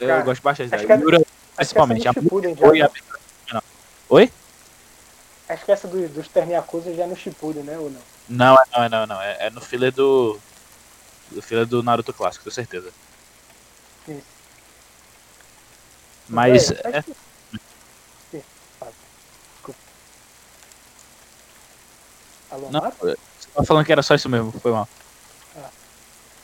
Eu 0.01 0.09
Cara, 0.09 0.23
gosto 0.23 0.41
bastante 0.43 0.75
acho 0.75 0.87
que 0.87 0.91
é- 0.93 0.97
Yura, 0.97 1.19
Acho 1.19 1.27
principalmente. 1.57 2.01
que 2.01 2.09
A 2.09 2.11
essa 2.13 2.21
é 2.21 2.67
Oi, 2.67 2.81
a 2.81 2.87
abertura 2.87 3.19
final. 3.47 3.63
Oi? 4.09 4.33
Acho 5.51 5.65
que 5.67 5.73
essa 5.73 5.87
do, 5.87 6.09
dos 6.09 6.29
Terniacusa 6.29 6.95
já 6.95 7.05
é 7.05 7.07
no 7.07 7.15
Shippuden, 7.15 7.63
né? 7.63 7.77
Ou 7.77 7.91
não? 7.91 8.01
Não, 8.27 8.55
é 8.55 8.65
não, 8.73 8.85
é 8.85 8.89
não, 8.89 9.03
é 9.03 9.07
não. 9.07 9.21
É, 9.21 9.37
é 9.49 9.51
no 9.51 9.61
filler 9.61 9.93
do. 9.93 10.39
Do 11.31 11.43
filler 11.43 11.67
do 11.67 11.83
Naruto 11.83 12.15
clássico, 12.15 12.45
com 12.47 12.51
certeza. 12.51 12.91
Isso. 14.09 14.23
Mas. 16.27 16.71
Véi, 16.71 16.81
é- 16.85 16.97
acho 17.01 17.11
que- 17.11 17.17
Sim, 18.31 18.43
fala. 18.81 18.93
Desculpa. 19.57 19.81
Alô, 22.51 22.71
não, 22.71 22.81
você 22.81 23.17
tava 23.55 23.67
falando 23.67 23.85
que 23.85 23.93
era 23.93 24.03
só 24.03 24.15
isso 24.15 24.29
mesmo, 24.29 24.53
foi 24.53 24.73
mal. 24.73 24.89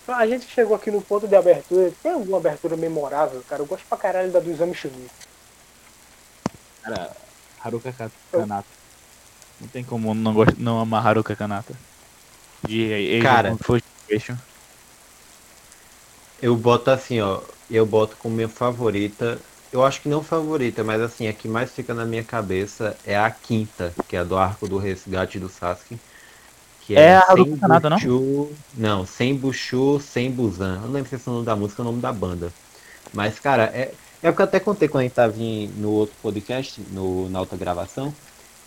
A 0.07 0.27
gente 0.27 0.47
chegou 0.47 0.77
aqui 0.77 0.91
no 0.91 1.01
ponto 1.01 1.27
de 1.27 1.35
abertura. 1.35 1.91
Tem 2.03 2.13
alguma 2.13 2.37
abertura 2.37 2.77
memorável, 2.77 3.43
cara? 3.49 3.63
Eu 3.63 3.67
gosto 3.67 3.87
pra 3.87 3.97
caralho 3.97 4.31
da 4.31 4.39
do 4.39 4.51
Exame 4.51 4.75
Chunin. 4.75 5.09
Cara, 6.83 7.11
Haruka 7.59 7.91
Ka- 7.91 8.11
Kanata. 8.31 8.69
Não 9.59 9.69
tem 9.69 9.83
como 9.83 10.13
não, 10.15 10.35
gost... 10.35 10.55
não 10.59 10.79
amar 10.79 11.07
Haruka 11.07 11.35
Kanata. 11.35 11.73
De 12.65 13.19
Cara. 13.23 13.57
Generation. 14.07 14.37
Eu 16.43 16.55
boto 16.55 16.91
assim, 16.91 17.21
ó. 17.23 17.41
Eu 17.71 17.87
boto 17.87 18.15
como 18.17 18.35
minha 18.35 18.49
favorita. 18.49 19.41
Eu 19.75 19.85
acho 19.85 20.03
que 20.03 20.09
não 20.09 20.23
favorita, 20.23 20.85
mas 20.85 21.01
assim, 21.03 21.27
a 21.29 21.35
que 21.37 21.49
mais 21.49 21.75
fica 21.75 21.95
na 21.95 22.07
minha 22.07 22.25
cabeça 22.25 23.01
é 23.05 23.17
a 23.19 23.31
quinta, 23.31 24.01
que 24.09 24.17
é 24.17 24.21
a 24.21 24.25
do 24.25 24.37
arco 24.37 24.69
do 24.69 24.79
resgate 24.79 25.41
do 25.41 25.49
Sasuke. 25.49 26.03
Que 26.81 26.97
É 26.97 27.17
a 27.17 27.35
do 27.37 27.47
Sem 27.47 27.59
Kanata, 27.59 27.91
não? 27.91 27.99
Não, 28.73 29.07
sem 29.07 29.39
Bushu, 29.39 30.01
sem 30.01 30.35
Busan. 30.35 30.77
Eu 30.77 30.81
não 30.83 30.91
lembro 30.93 31.09
se 31.09 31.17
esse 31.17 31.29
é 31.29 31.33
o 31.33 31.35
nome 31.37 31.47
da 31.47 31.57
música 31.57 31.83
ou 31.83 31.89
o 31.89 31.91
nome 31.93 32.03
da 32.03 32.13
banda. 32.13 32.57
Mas, 33.13 33.41
cara, 33.41 33.65
é, 33.77 33.99
é 34.23 34.31
o 34.31 34.37
que 34.37 34.43
eu 34.43 34.47
até 34.47 34.61
contei 34.61 34.89
quando 34.89 35.03
a 35.03 35.05
gente 35.05 35.15
tava 35.15 35.39
em- 35.39 35.73
no 35.75 35.91
outro 35.93 36.19
podcast, 36.21 36.83
no, 36.91 37.29
na 37.31 37.41
outra 37.41 37.59
gravação, 37.59 38.19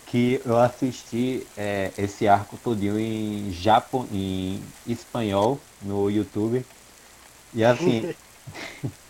que 0.06 0.42
eu 0.44 0.58
assisti 0.58 1.52
é, 1.56 1.94
esse 1.98 2.28
arco 2.28 2.58
todinho 2.58 2.98
em, 2.98 3.52
Japo, 3.52 4.08
em 4.12 4.74
espanhol 4.86 5.68
no 5.80 6.10
YouTube. 6.10 6.66
E 7.52 7.64
assim, 7.64 8.10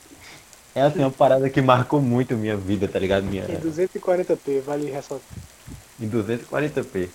é 0.79 0.83
assim, 0.83 1.01
uma 1.01 1.11
parada 1.11 1.49
que 1.51 1.61
marcou 1.61 2.01
muito 2.01 2.37
minha 2.37 2.57
vida, 2.57 2.89
tá 2.89 2.99
ligado? 2.99 3.25
Minha, 3.25 3.45
Em 3.45 3.57
240p, 3.57 4.61
vale 4.61 4.91
ressaltar. 4.91 5.27
em 6.01 6.09
240p. 6.09 7.09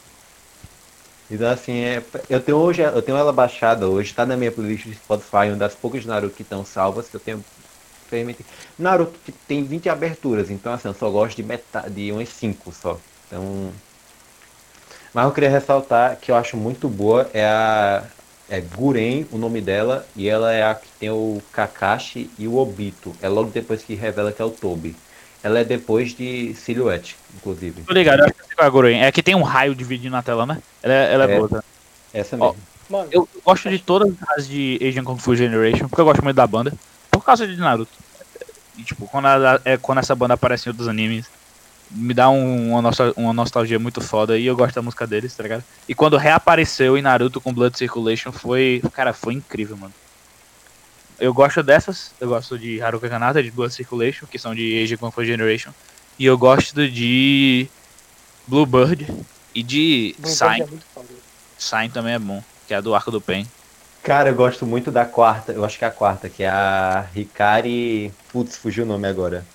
Então 1.31 1.49
assim, 1.49 1.79
é, 1.79 2.03
eu 2.29 2.39
tenho 2.41 2.57
hoje, 2.57 2.81
eu 2.81 3.01
tenho 3.01 3.17
ela 3.17 3.31
baixada 3.33 3.87
hoje, 3.87 4.13
tá 4.13 4.25
na 4.25 4.35
minha 4.37 4.51
playlist 4.51 4.85
de 4.85 4.95
Spotify, 4.95 5.47
uma 5.47 5.55
das 5.55 5.73
poucas 5.73 6.01
de 6.01 6.07
Naruto 6.07 6.35
que 6.35 6.43
estão 6.43 6.63
salvas, 6.65 7.07
que 7.07 7.15
eu 7.15 7.19
tenho 7.19 7.43
infelizmente, 8.05 8.45
Naruto 8.77 9.17
tipo, 9.25 9.37
tem 9.47 9.63
20 9.63 9.89
aberturas, 9.89 10.51
então 10.51 10.73
assim, 10.73 10.87
eu 10.87 10.93
só 10.93 11.09
gosto 11.09 11.35
de 11.35 11.43
metade, 11.43 11.89
de 11.89 12.11
umas 12.11 12.29
5 12.29 12.71
só. 12.71 12.99
Então, 13.27 13.71
mas 15.13 15.25
eu 15.25 15.31
queria 15.31 15.49
ressaltar 15.49 16.17
que 16.17 16.29
eu 16.31 16.35
acho 16.35 16.57
muito 16.57 16.87
boa 16.89 17.29
é 17.33 17.45
a 17.45 18.03
é 18.53 18.61
Guren, 18.61 19.25
o 19.31 19.37
nome 19.39 19.59
dela, 19.61 20.05
e 20.15 20.29
ela 20.29 20.53
é 20.53 20.63
a 20.63 20.75
que 20.75 20.87
tem 20.99 21.09
o 21.09 21.41
Kakashi 21.51 22.29
e 22.37 22.47
o 22.47 22.57
Obito. 22.57 23.15
É 23.19 23.27
logo 23.27 23.49
depois 23.49 23.81
que 23.81 23.95
revela 23.95 24.31
que 24.31 24.39
é 24.41 24.45
o 24.45 24.51
Tobi. 24.51 24.95
Ela 25.41 25.59
é 25.59 25.63
depois 25.63 26.13
de 26.13 26.53
Silhouette, 26.53 27.17
inclusive. 27.35 27.81
Tô 27.81 27.93
ligado, 27.93 28.19
eu 28.19 28.25
acho 28.25 28.33
que 28.35 28.61
é 28.61 28.63
a 28.63 28.69
Goroin. 28.69 28.99
É 28.99 29.11
que 29.11 29.23
tem 29.23 29.33
um 29.33 29.41
raio 29.41 29.73
dividindo 29.73 30.11
na 30.11 30.21
tela, 30.21 30.45
né? 30.45 30.59
Ela 30.83 30.93
é, 30.93 31.13
ela 31.13 31.23
é 31.25 31.33
É. 31.33 31.35
boa, 31.37 31.49
tá? 31.49 31.63
Essa 32.13 32.37
Ó, 32.39 32.49
mesmo. 32.51 32.61
Mano, 32.89 33.09
Eu 33.11 33.27
gosto 33.43 33.69
de 33.71 33.79
todas 33.79 34.13
as 34.37 34.47
de 34.47 34.79
Asian 34.87 35.03
Kung 35.03 35.17
Fu 35.17 35.35
Generation, 35.35 35.87
porque 35.89 35.99
eu 36.01 36.05
gosto 36.05 36.23
muito 36.23 36.35
da 36.35 36.45
banda. 36.45 36.71
Por 37.09 37.25
causa 37.25 37.47
de 37.47 37.55
Naruto. 37.55 37.91
E, 38.77 38.83
tipo, 38.83 39.07
quando, 39.07 39.27
ela- 39.29 39.59
é, 39.65 39.77
quando 39.77 39.97
essa 39.97 40.13
banda 40.13 40.35
aparece 40.35 40.69
em 40.69 40.71
outros 40.71 40.87
animes, 40.87 41.25
me 41.93 42.13
dá 42.13 42.29
um- 42.29 42.71
uma, 42.71 42.81
nostal- 42.81 43.13
uma 43.15 43.33
nostalgia 43.33 43.77
muito 43.79 44.01
foda 44.01 44.37
e 44.37 44.45
eu 44.45 44.55
gosto 44.55 44.75
da 44.75 44.81
música 44.81 45.05
deles, 45.07 45.35
tá 45.35 45.43
ligado? 45.43 45.63
E 45.87 45.93
quando 45.95 46.17
reapareceu 46.17 46.97
em 46.97 47.01
Naruto 47.01 47.39
com 47.39 47.53
Blood 47.53 47.77
Circulation, 47.77 48.31
foi. 48.31 48.81
Cara, 48.93 49.13
foi 49.13 49.33
incrível, 49.35 49.77
mano. 49.77 49.93
Eu 51.19 51.33
gosto 51.33 51.61
dessas, 51.63 52.11
eu 52.19 52.27
gosto 52.29 52.57
de 52.57 52.81
Haruka 52.81 53.07
Kanata, 53.07 53.41
de 53.41 53.51
Blood 53.51 53.73
Circulation, 53.73 54.25
que 54.25 54.39
são 54.39 54.53
de 54.53 54.97
Kung 54.99 55.11
Fu 55.11 55.23
Generation. 55.23 55.71
E 56.19 56.25
eu 56.25 56.37
gosto 56.37 56.89
de 56.89 57.67
Bluebird 58.47 59.07
e 59.55 59.63
de 59.63 60.15
Bluebird 60.17 60.37
Sign. 60.37 60.61
é. 60.97 61.01
Sign 61.57 61.89
também 61.93 62.13
é 62.15 62.19
bom, 62.19 62.43
que 62.67 62.73
é 62.73 62.77
a 62.77 62.81
do 62.81 62.93
Arco 62.93 63.11
do 63.11 63.21
Pen. 63.21 63.47
Cara, 64.01 64.29
eu 64.29 64.35
gosto 64.35 64.65
muito 64.65 64.91
da 64.91 65.05
quarta, 65.05 65.53
eu 65.53 65.63
acho 65.63 65.77
que 65.79 65.85
é 65.85 65.87
a 65.87 65.91
quarta, 65.91 66.27
que 66.27 66.43
é 66.43 66.49
a 66.49 67.05
Hikari. 67.15 68.11
Putz, 68.31 68.57
fugiu 68.57 68.83
o 68.83 68.87
nome 68.87 69.07
agora. 69.07 69.45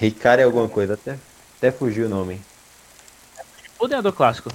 Hikari 0.00 0.42
alguma 0.42 0.68
coisa, 0.68 0.94
até, 0.94 1.18
até 1.58 1.70
fugiu 1.70 2.06
o 2.06 2.08
nome. 2.08 2.40
Shippuden 3.62 3.96
ou 3.98 4.02
do 4.02 4.12
clássico? 4.12 4.50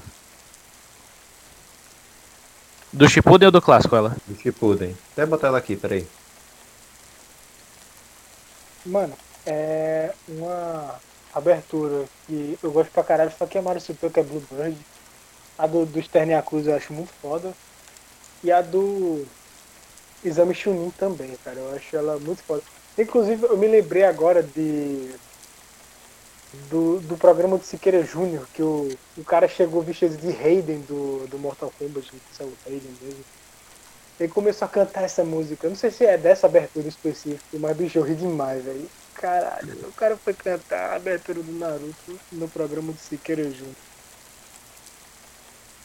Do 2.91 3.08
Shippuden 3.10 3.48
ou 3.48 3.52
do 3.52 3.62
clássico, 3.62 3.96
ela? 3.96 4.16
Do 4.28 4.36
Shippuden. 4.39 4.96
Até 5.12 5.26
botar 5.26 5.48
ela 5.48 5.58
aqui, 5.58 5.76
peraí. 5.76 6.08
Mano, 8.86 9.14
é 9.46 10.14
uma 10.28 10.96
abertura 11.34 12.06
que 12.26 12.58
eu 12.62 12.72
gosto 12.72 12.91
pra 12.91 13.04
caralho, 13.04 13.34
só 13.38 13.46
que 13.46 13.58
a 13.58 13.62
Mario 13.62 13.82
Super, 13.82 14.12
que 14.12 14.20
é 14.20 14.24
Bluebird. 14.24 14.78
A 15.58 15.68
do, 15.68 15.86
do 15.86 16.02
Stern 16.02 16.32
Yakuza 16.32 16.72
eu 16.72 16.76
acho 16.76 16.93
muito 16.93 17.12
foda. 17.22 17.54
E 18.43 18.52
a 18.52 18.62
do 18.62 19.26
Exame 20.24 20.54
Chunin 20.54 20.91
também, 20.91 21.36
cara. 21.43 21.58
Eu 21.58 21.76
acho 21.76 21.96
ela 21.96 22.20
muito 22.20 22.43
foda. 22.43 22.62
Inclusive, 22.98 23.43
eu 23.46 23.58
me 23.58 23.68
lembrei 23.68 24.04
agora 24.04 24.41
de. 24.41 25.14
Do, 26.70 26.99
do 27.01 27.18
programa 27.18 27.58
do 27.58 27.64
Siqueira 27.64 28.03
Júnior, 28.03 28.47
que 28.53 28.62
o, 28.62 28.89
o 29.18 29.24
cara 29.24 29.47
chegou 29.47 29.82
vestido 29.82 30.18
de 30.18 30.32
Raiden 30.32 30.80
do, 30.82 31.28
do 31.28 31.38
Mortal 31.38 31.72
Kombat, 31.78 32.12
que 32.12 32.43
é 32.43 32.45
o 32.45 32.53
Raiden 32.66 32.91
mesmo. 33.01 33.24
Ele 34.20 34.32
começou 34.32 34.66
a 34.66 34.70
cantar 34.70 35.03
essa 35.03 35.24
música. 35.24 35.66
Eu 35.68 35.72
não 35.72 35.78
sei 35.78 35.91
se 35.91 36.06
é 36.06 36.18
dessa 36.18 36.47
abertura 36.47 36.88
específica, 36.88 37.43
mas 37.60 37.76
bicho, 37.76 37.97
eu 37.97 38.03
ri 38.03 38.16
demais, 38.16 38.64
velho. 38.64 38.89
Caralho, 39.16 39.74
o 39.88 39.91
cara 39.93 40.18
foi 40.18 40.34
cantar 40.34 40.91
a 40.91 40.95
abertura 40.95 41.41
do 41.41 41.51
Naruto 41.51 42.20
no 42.32 42.47
programa 42.47 42.91
do 42.91 42.99
Siqueira 42.99 43.43
Júnior. 43.43 43.76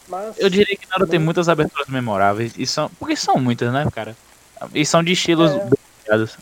Mas. 0.08 0.38
Eu 0.38 0.50
diria 0.50 0.76
que 0.76 0.88
Naruto 0.88 1.10
tem 1.10 1.20
muitas 1.20 1.48
aberturas 1.48 1.88
memoráveis. 1.88 2.52
E 2.56 2.66
são, 2.66 2.88
porque 2.98 3.16
são 3.16 3.36
muitas, 3.36 3.72
né, 3.72 3.86
cara? 3.92 4.16
E 4.74 4.84
são 4.84 5.02
de 5.02 5.12
estilos 5.12 5.50
É. 5.52 5.64
bem. 5.64 5.80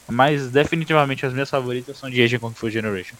Mas 0.09 0.49
definitivamente 0.51 1.26
as 1.26 1.33
minhas 1.33 1.51
favoritas 1.51 1.99
são 1.99 2.09
de 2.09 2.22
Asian 2.22 2.39
Kung 2.39 2.55
Fu 2.55 2.70
Generation. 2.70 3.16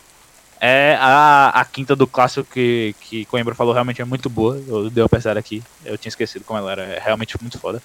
É 0.61 0.97
a, 1.01 1.51
a 1.51 1.65
quinta 1.65 1.95
do 1.95 2.07
clássico 2.07 2.49
que, 2.53 2.95
que 3.01 3.25
Coimbra 3.27 3.55
falou 3.55 3.73
realmente 3.73 4.03
é 4.03 4.05
muito 4.05 4.29
boa. 4.29 4.61
Eu 4.67 4.91
dei 4.91 5.03
uma 5.03 5.09
pensada 5.09 5.39
aqui. 5.39 5.63
Eu 5.85 5.97
tinha 5.97 6.11
esquecido 6.11 6.45
como 6.45 6.59
ela 6.59 6.73
era. 6.73 6.83
É 6.83 6.99
realmente 6.99 7.41
muito 7.41 7.59
foda. 7.59 7.81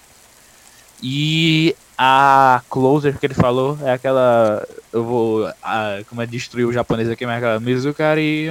E 1.01 1.75
a 1.97 2.61
Closer 2.69 3.19
que 3.19 3.25
ele 3.25 3.33
falou 3.33 3.77
é 3.83 3.91
aquela. 3.93 4.67
Eu 4.91 5.03
vou. 5.03 5.53
a- 5.61 5.99
como 6.09 6.21
é 6.21 6.25
destruir 6.25 6.65
o 6.65 6.73
japonês 6.73 7.09
aqui, 7.09 7.25
mas 7.25 7.35
é 7.35 7.37
aquela. 7.37 7.59
Mizukari 7.59 8.47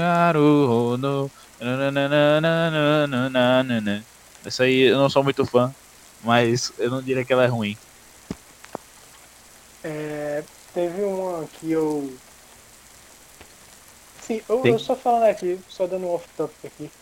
no. 0.99 1.31
Essa 4.45 4.65
aí 4.65 4.83
eu 4.83 4.99
não 4.99 5.09
sou 5.09 5.23
muito 5.25 5.45
fã, 5.47 5.73
mas 6.23 6.73
eu 6.79 6.91
não 6.91 7.03
diria 7.03 7.25
que 7.25 7.33
ela 7.33 7.45
é 7.45 7.49
ruim. 7.49 7.77
É, 9.83 10.45
teve 10.75 11.03
uma 11.03 11.45
que 11.59 11.71
eu. 11.71 12.13
Sim, 14.23 14.43
eu, 14.49 14.65
Tem- 14.65 14.73
eu 14.73 14.79
só 14.79 14.95
falando 14.97 15.25
aqui, 15.25 15.63
só 15.67 15.87
dando 15.87 16.07
um 16.07 16.11
off-topic 16.11 16.65
aqui. 16.65 16.95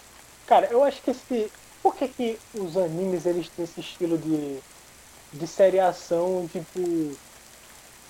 Cara, 0.47 0.71
eu 0.73 0.83
acho 0.85 1.03
que 1.03 1.11
esse. 1.13 1.53
Por 1.83 1.95
que, 1.97 2.09
que 2.15 2.43
os 2.53 2.77
animes 2.77 3.27
eles 3.27 3.51
têm 3.51 3.65
esse 3.65 3.81
estilo 3.81 4.19
de. 4.19 4.65
de 5.33 5.47
seriação, 5.49 6.49
tipo. 6.49 7.21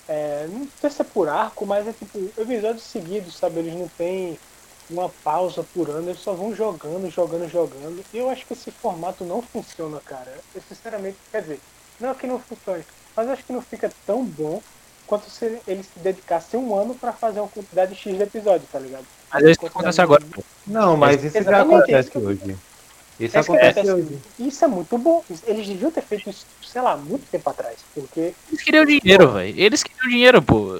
É, 0.07 0.45
não 0.47 0.67
sei 0.79 0.89
se 0.89 1.01
é 1.01 1.05
por 1.05 1.29
arco, 1.29 1.65
mas 1.65 1.87
é 1.87 1.93
tipo 1.93 2.33
episódios 2.37 2.83
seguidos, 2.89 3.37
sabe? 3.37 3.59
Eles 3.59 3.73
não 3.75 3.89
têm 3.89 4.41
uma 4.89 5.13
pausa 5.23 5.63
por 5.63 5.89
ano, 5.89 6.09
eles 6.09 6.19
só 6.21 6.33
vão 6.35 6.53
jogando, 6.53 7.09
jogando, 7.09 7.47
jogando. 7.47 8.05
E 8.11 8.17
eu 8.17 8.29
acho 8.29 8.45
que 8.45 8.53
esse 8.53 8.71
formato 8.71 9.23
não 9.25 9.41
funciona, 9.41 10.01
cara. 10.03 10.43
Eu 10.53 10.61
sinceramente, 10.61 11.19
quer 11.31 11.41
dizer, 11.41 11.63
não 11.99 12.09
é 12.09 12.15
que 12.15 12.27
não 12.27 12.39
funcione, 12.39 12.85
mas 13.15 13.27
eu 13.27 13.33
acho 13.33 13.45
que 13.45 13.53
não 13.53 13.61
fica 13.61 13.95
tão 14.05 14.25
bom 14.25 14.63
quanto 15.11 15.29
se 15.29 15.59
eles 15.67 15.87
se 15.87 15.99
dedicassem 15.99 16.57
um 16.57 16.73
ano 16.73 16.95
pra 16.95 17.11
fazer 17.11 17.41
uma 17.41 17.49
quantidade 17.49 17.93
X 17.95 18.15
de 18.15 18.23
episódios, 18.23 18.69
tá 18.71 18.79
ligado? 18.79 19.03
Mas 19.29 19.43
é 19.43 19.51
isso 19.51 19.59
que 19.59 19.65
acontece 19.67 19.99
agora. 19.99 20.23
Não, 20.65 20.95
mas 20.95 21.21
isso 21.21 21.33
já 21.33 21.39
Exatamente, 21.41 21.75
acontece 21.75 22.09
isso 22.09 22.19
hoje. 22.19 22.39
Isso 23.19 23.37
É 23.37 23.39
isso 23.41 23.51
acontece 23.51 23.79
acontece. 23.81 23.91
hoje. 23.91 24.19
Isso 24.39 24.63
é 24.63 24.67
muito 24.69 24.97
bom. 24.97 25.21
Eles 25.45 25.67
deviam 25.67 25.91
ter 25.91 26.01
feito 26.01 26.29
isso, 26.29 26.45
sei 26.65 26.81
lá, 26.81 26.95
muito 26.95 27.29
tempo 27.29 27.49
atrás. 27.49 27.75
Porque 27.93 28.33
Eles 28.49 28.63
queriam 28.63 28.85
dinheiro, 28.85 29.33
velho. 29.33 29.53
Eles 29.59 29.83
queriam 29.83 30.09
dinheiro, 30.09 30.41
pô. 30.41 30.79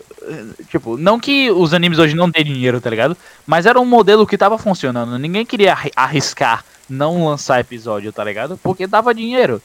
Tipo, 0.69 0.95
não 0.95 1.19
que 1.19 1.51
os 1.51 1.73
animes 1.73 1.99
hoje 1.99 2.15
não 2.15 2.31
têm 2.31 2.45
dinheiro, 2.45 2.79
tá 2.79 2.89
ligado? 2.89 3.17
Mas 3.45 3.65
era 3.65 3.79
um 3.81 3.85
modelo 3.85 4.25
que 4.25 4.37
tava 4.37 4.57
funcionando. 4.57 5.19
Ninguém 5.19 5.45
queria 5.45 5.73
arri- 5.73 5.91
arriscar 5.93 6.63
não 6.89 7.25
lançar 7.25 7.59
episódio, 7.59 8.13
tá 8.13 8.23
ligado? 8.23 8.57
Porque 8.57 8.87
dava 8.87 9.13
dinheiro. 9.13 9.61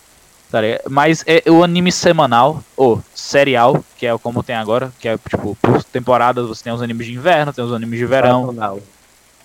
Tá? 0.51 0.59
Mas 0.89 1.25
é 1.27 1.51
o 1.51 1.65
anime 1.65 1.91
semanal, 1.91 2.63
ou 2.77 3.03
serial, 3.15 3.85
que 3.97 4.07
é 4.07 4.17
como 4.19 4.43
tem 4.43 4.55
agora, 4.57 4.93
que 4.99 5.09
é 5.09 5.19
tipo, 5.19 5.57
por 5.61 5.83
temporadas 5.85 6.47
você 6.47 6.65
tem 6.65 6.73
os 6.73 6.83
animes 6.83 7.07
de 7.07 7.15
inverno, 7.15 7.53
tem 7.53 7.65
os 7.65 7.73
animes 7.73 7.99
de 7.99 8.07
verão. 8.07 8.47
Sazonal. 8.47 8.81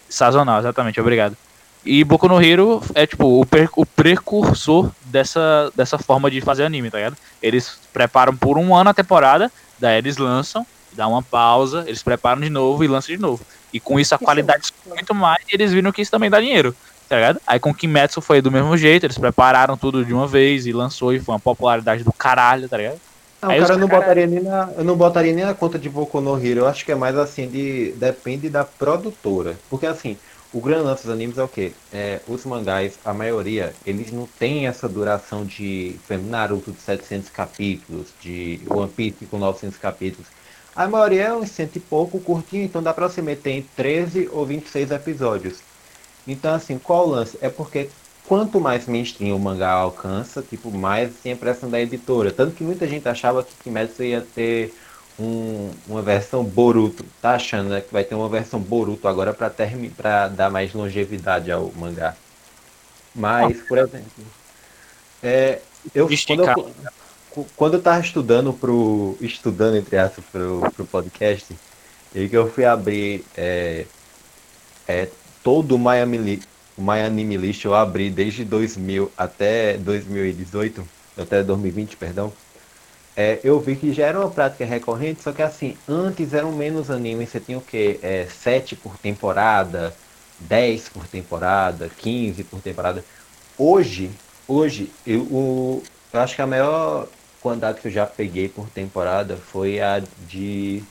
Sazonal, 0.07 0.59
exatamente, 0.59 1.01
obrigado. 1.01 1.35
E 1.83 2.03
Boku 2.03 2.27
no 2.27 2.41
Hero 2.41 2.81
é 2.93 3.07
tipo 3.07 3.25
o, 3.25 3.47
o 3.75 3.85
precursor 3.85 4.91
dessa, 5.05 5.71
dessa 5.75 5.97
forma 5.97 6.29
de 6.29 6.39
fazer 6.39 6.63
anime, 6.63 6.91
tá 6.91 6.97
ligado? 6.99 7.17
Eles 7.41 7.79
preparam 7.91 8.35
por 8.35 8.57
um 8.57 8.75
ano 8.75 8.91
a 8.91 8.93
temporada, 8.93 9.51
daí 9.79 9.97
eles 9.97 10.17
lançam, 10.17 10.65
dá 10.93 11.07
uma 11.07 11.23
pausa, 11.23 11.83
eles 11.87 12.03
preparam 12.03 12.39
de 12.39 12.49
novo 12.51 12.83
e 12.83 12.87
lançam 12.87 13.15
de 13.15 13.19
novo. 13.19 13.43
E 13.73 13.79
com 13.79 13.99
isso 13.99 14.13
a 14.13 14.17
Isso 14.17 14.23
é 14.23 14.25
qualidade 14.25 14.73
muito 14.85 15.15
mais 15.15 15.43
e 15.49 15.55
eles 15.55 15.73
viram 15.73 15.91
que 15.91 16.01
isso 16.01 16.11
também 16.11 16.29
dá 16.29 16.39
dinheiro, 16.39 16.75
tá 17.11 17.17
ligado? 17.17 17.41
Aí 17.45 17.59
com 17.59 17.73
Kimetsu 17.73 18.21
foi 18.21 18.41
do 18.41 18.49
mesmo 18.49 18.77
jeito, 18.77 19.05
eles 19.05 19.17
prepararam 19.17 19.75
tudo 19.75 20.05
de 20.05 20.13
uma 20.13 20.25
vez 20.25 20.65
e 20.65 20.71
lançou 20.71 21.13
e 21.13 21.19
foi 21.19 21.33
uma 21.33 21.41
popularidade 21.41 22.05
do 22.05 22.13
caralho, 22.13 22.69
tá 22.69 22.77
ligado? 22.77 23.01
Não, 23.41 23.49
Aí 23.49 23.59
cara, 23.59 23.73
eu 23.73 23.77
não 23.79 23.87
cara- 23.89 23.99
botaria 23.99 24.27
nem 24.27 24.41
na, 24.41 24.69
eu 24.77 24.83
não 24.85 24.95
botaria 24.95 25.33
nem 25.33 25.43
na 25.43 25.53
conta 25.53 25.77
de 25.77 25.89
Boku 25.89 26.21
no 26.21 26.37
Hero. 26.37 26.61
Eu 26.61 26.67
acho 26.67 26.85
que 26.85 26.91
é 26.93 26.95
mais 26.95 27.17
assim 27.17 27.49
de 27.49 27.91
depende 27.97 28.47
da 28.49 28.63
produtora, 28.63 29.57
porque 29.69 29.85
assim 29.85 30.15
o 30.53 30.61
grande 30.61 30.83
lance 30.83 31.03
dos 31.03 31.11
animes 31.11 31.37
é 31.37 31.43
o 31.43 31.49
quê? 31.49 31.73
É, 31.91 32.21
os 32.29 32.45
mangás, 32.45 32.97
a 33.03 33.13
maioria, 33.13 33.73
eles 33.85 34.09
não 34.13 34.25
têm 34.39 34.67
essa 34.67 34.87
duração 34.87 35.43
de 35.45 35.97
por 36.07 36.13
exemplo, 36.13 36.31
Naruto 36.31 36.71
de 36.71 36.79
700 36.79 37.29
capítulos, 37.29 38.07
de 38.21 38.61
One 38.69 38.89
Piece 38.89 39.25
com 39.25 39.37
900 39.37 39.77
capítulos. 39.77 40.27
A 40.73 40.87
maioria 40.87 41.23
é 41.23 41.33
uns 41.33 41.49
cento 41.51 41.75
e 41.75 41.79
pouco, 41.81 42.21
curtinho, 42.21 42.63
então 42.63 42.81
dá 42.81 42.93
pra 42.93 43.09
você 43.09 43.21
meter 43.21 43.49
em 43.51 43.61
13 43.75 44.29
ou 44.31 44.45
26 44.45 44.91
episódios. 44.91 45.57
Então, 46.31 46.53
assim, 46.53 46.77
qual 46.77 47.07
o 47.07 47.11
lance? 47.11 47.37
É 47.41 47.49
porque 47.49 47.89
quanto 48.27 48.59
mais 48.59 48.85
mainstream 48.87 49.35
o 49.35 49.39
mangá 49.39 49.71
alcança, 49.71 50.41
tipo, 50.41 50.71
mais 50.71 51.11
tem 51.21 51.33
a 51.33 51.35
pressão 51.35 51.69
da 51.69 51.79
editora. 51.79 52.31
Tanto 52.31 52.55
que 52.55 52.63
muita 52.63 52.87
gente 52.87 53.07
achava 53.07 53.43
que 53.43 53.53
Kimetsu 53.63 54.03
ia 54.03 54.21
ter 54.21 54.73
um- 55.19 55.71
uma 55.87 56.01
versão 56.01 56.43
Boruto. 56.43 57.05
Tá 57.21 57.35
achando, 57.35 57.69
né? 57.69 57.81
Que 57.81 57.91
vai 57.91 58.03
ter 58.03 58.15
uma 58.15 58.29
versão 58.29 58.59
Boruto 58.59 59.07
agora 59.07 59.33
pra, 59.33 59.49
termi- 59.49 59.89
pra 59.89 60.27
dar 60.27 60.49
mais 60.49 60.73
longevidade 60.73 61.51
ao 61.51 61.71
mangá. 61.75 62.15
Mas, 63.13 63.57
por 63.67 63.77
exemplo, 63.77 64.23
é, 65.21 65.59
eu, 65.93 66.07
quando, 66.37 66.45
eu, 67.35 67.47
quando 67.55 67.73
eu 67.75 67.81
tava 67.81 67.99
estudando 67.99 68.53
pro. 68.53 69.17
Estudando, 69.19 69.75
entre 69.75 69.97
aspas, 69.97 70.23
pro, 70.31 70.71
pro 70.73 70.85
podcast, 70.85 71.53
e 72.15 72.29
que 72.29 72.37
eu 72.37 72.49
fui 72.49 72.63
abrir 72.65 73.25
é, 73.35 73.85
é, 74.87 75.09
todo 75.43 75.73
o 75.75 75.79
Miami, 75.79 76.17
Li- 76.17 76.51
Anime 77.05 77.37
List, 77.37 77.65
eu 77.65 77.73
abri 77.75 78.09
desde 78.11 78.45
2000 78.45 79.13
até 79.17 79.77
2018, 79.77 80.89
até 81.15 81.43
2020, 81.43 81.97
perdão. 81.97 82.37
É, 83.15 83.41
eu 83.43 83.59
vi 83.61 83.75
que 83.75 83.91
já 83.93 84.07
era 84.07 84.19
uma 84.19 84.33
prática 84.33 84.65
recorrente, 84.65 85.21
só 85.23 85.33
que 85.33 85.41
assim, 85.41 85.83
antes 85.87 86.33
eram 86.33 86.51
menos 86.55 86.89
animes, 86.89 87.29
você 87.29 87.41
tinha 87.41 87.57
o 87.57 87.61
quê? 87.61 87.99
É, 88.01 88.27
7 88.27 88.75
por 88.75 88.97
temporada, 88.97 89.99
10 90.39 90.89
por 90.89 91.07
temporada, 91.07 91.89
15 91.89 92.43
por 92.43 92.61
temporada. 92.61 93.05
Hoje, 93.57 94.21
hoje, 94.47 94.99
eu, 95.05 95.27
o- 95.31 95.91
eu 96.13 96.19
acho 96.21 96.35
que 96.35 96.41
a 96.41 96.47
maior 96.47 97.13
quantidade 97.39 97.81
que 97.81 97.87
eu 97.87 97.91
já 97.91 98.07
peguei 98.07 98.49
por 98.49 98.69
temporada 98.71 99.39
foi 99.39 99.79
a 99.81 99.99
de 100.17 100.89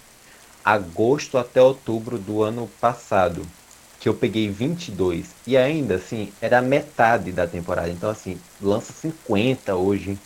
agosto 0.64 1.38
até 1.38 1.60
outubro 1.62 2.18
do 2.18 2.42
ano 2.42 2.68
passado, 2.68 3.54
que 4.00 4.08
eu 4.10 4.18
peguei 4.18 4.50
22. 4.50 5.36
E 5.46 5.56
ainda 5.58 5.96
assim, 5.96 6.36
era 6.40 6.62
metade 6.62 7.32
da 7.32 7.48
temporada. 7.48 7.90
Então 7.90 8.10
assim, 8.10 8.44
lança 8.60 8.92
50 8.94 9.76
hoje. 9.76 10.22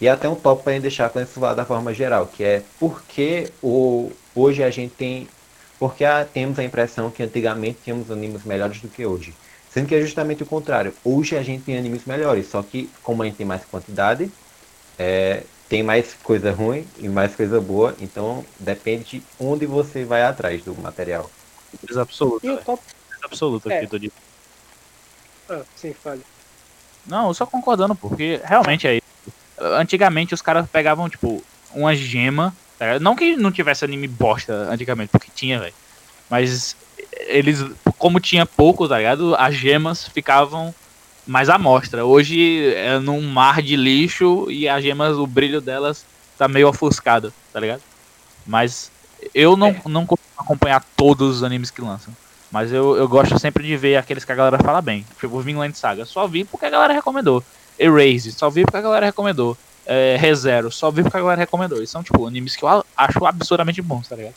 E 0.00 0.06
é 0.06 0.10
até 0.10 0.28
um 0.28 0.40
top 0.40 0.62
para 0.64 0.78
deixar 0.80 1.10
com 1.10 1.20
isso 1.20 1.40
da 1.40 1.66
forma 1.66 1.92
geral, 1.94 2.28
que 2.28 2.44
é 2.44 2.70
porque 2.78 3.56
o, 3.62 4.20
hoje 4.34 4.62
a 4.62 4.70
gente 4.70 4.94
tem. 4.96 5.28
Porque 5.78 6.04
a- 6.04 6.24
temos 6.26 6.58
a 6.58 6.64
impressão 6.64 7.10
que 7.10 7.22
antigamente 7.22 7.82
tínhamos 7.82 8.10
animes 8.10 8.44
melhores 8.44 8.80
do 8.80 8.90
que 8.90 9.06
hoje. 9.06 9.38
Sendo 9.68 9.88
que 9.88 9.94
é 9.94 10.00
justamente 10.00 10.42
o 10.42 10.46
contrário. 10.46 10.98
Hoje 11.04 11.36
a 11.36 11.42
gente 11.42 11.64
tem 11.64 11.78
animes 11.78 12.04
melhores, 12.04 12.48
só 12.48 12.62
que 12.62 12.96
como 13.02 13.22
a 13.22 13.26
gente 13.26 13.36
tem 13.36 13.46
mais 13.46 13.64
quantidade, 13.64 14.32
é, 14.98 15.48
tem 15.68 15.82
mais 15.82 16.14
coisa 16.14 16.52
ruim 16.52 16.92
e 16.96 17.08
mais 17.08 17.36
coisa 17.36 17.60
boa, 17.60 17.96
então 18.00 18.52
depende 18.58 19.04
de 19.20 19.28
onde 19.38 19.66
você 19.66 20.04
vai 20.04 20.22
atrás 20.22 20.64
do 20.64 20.76
material. 20.76 21.34
Absoluta. 21.98 22.46
E 22.46 22.50
o 22.50 22.56
velho. 22.56 22.64
top. 22.64 22.82
Certeza 23.36 23.56
absoluta 23.58 23.72
É. 23.72 23.98
dizendo. 23.98 24.12
Ah, 25.50 25.62
sim, 25.76 25.94
fale. 25.94 26.22
Não, 27.06 27.28
eu 27.28 27.34
só 27.34 27.46
concordando, 27.46 27.94
porque 27.94 28.40
realmente 28.44 28.86
é 28.86 28.96
isso. 28.96 29.32
Antigamente 29.58 30.34
os 30.34 30.42
caras 30.42 30.68
pegavam, 30.68 31.08
tipo, 31.08 31.42
uma 31.74 31.94
gema. 31.94 32.54
tá 32.78 32.84
ligado? 32.86 33.02
Não 33.02 33.16
que 33.16 33.36
não 33.36 33.50
tivesse 33.50 33.84
anime 33.84 34.06
bosta 34.06 34.52
antigamente, 34.70 35.10
porque 35.10 35.30
tinha, 35.34 35.58
velho. 35.58 35.74
Mas 36.30 36.76
eles, 37.26 37.64
como 37.98 38.20
tinha 38.20 38.46
pouco, 38.46 38.86
tá 38.88 38.98
ligado? 38.98 39.34
As 39.34 39.54
gemas 39.56 40.06
ficavam 40.08 40.72
mais 41.26 41.48
à 41.48 41.58
mostra. 41.58 42.04
Hoje 42.04 42.72
é 42.74 42.98
num 43.00 43.20
mar 43.22 43.60
de 43.62 43.74
lixo 43.74 44.48
e 44.50 44.68
as 44.68 44.82
gemas, 44.82 45.16
o 45.16 45.26
brilho 45.26 45.60
delas 45.60 46.04
tá 46.38 46.46
meio 46.46 46.68
ofuscado, 46.68 47.32
tá 47.52 47.58
ligado? 47.58 47.82
Mas 48.46 48.92
eu 49.34 49.56
não, 49.56 49.74
não 49.86 50.06
consigo 50.06 50.28
acompanhar 50.38 50.84
todos 50.96 51.36
os 51.38 51.42
animes 51.42 51.70
que 51.70 51.80
lançam. 51.82 52.14
Mas 52.50 52.72
eu, 52.72 52.96
eu 52.96 53.08
gosto 53.08 53.38
sempre 53.38 53.66
de 53.66 53.76
ver 53.76 53.96
aqueles 53.96 54.24
que 54.24 54.32
a 54.32 54.34
galera 54.34 54.58
fala 54.58 54.80
bem. 54.80 55.04
Tipo, 55.20 55.40
Vinland 55.40 55.76
Saga. 55.76 56.04
Só 56.04 56.26
vi 56.26 56.44
porque 56.44 56.66
a 56.66 56.70
galera 56.70 56.94
recomendou. 56.94 57.42
Erase, 57.78 58.32
só 58.32 58.48
vi 58.48 58.64
porque 58.64 58.78
a 58.78 58.82
galera 58.82 59.06
recomendou. 59.06 59.56
É, 59.84 60.16
ReZero, 60.18 60.70
só 60.70 60.90
vi 60.90 61.02
porque 61.02 61.16
a 61.16 61.20
galera 61.20 61.40
recomendou. 61.40 61.82
E 61.82 61.86
são, 61.86 62.02
tipo, 62.02 62.26
animes 62.26 62.56
que 62.56 62.64
eu 62.64 62.84
acho 62.96 63.24
absurdamente 63.24 63.80
bons, 63.82 64.08
tá 64.08 64.16
ligado? 64.16 64.34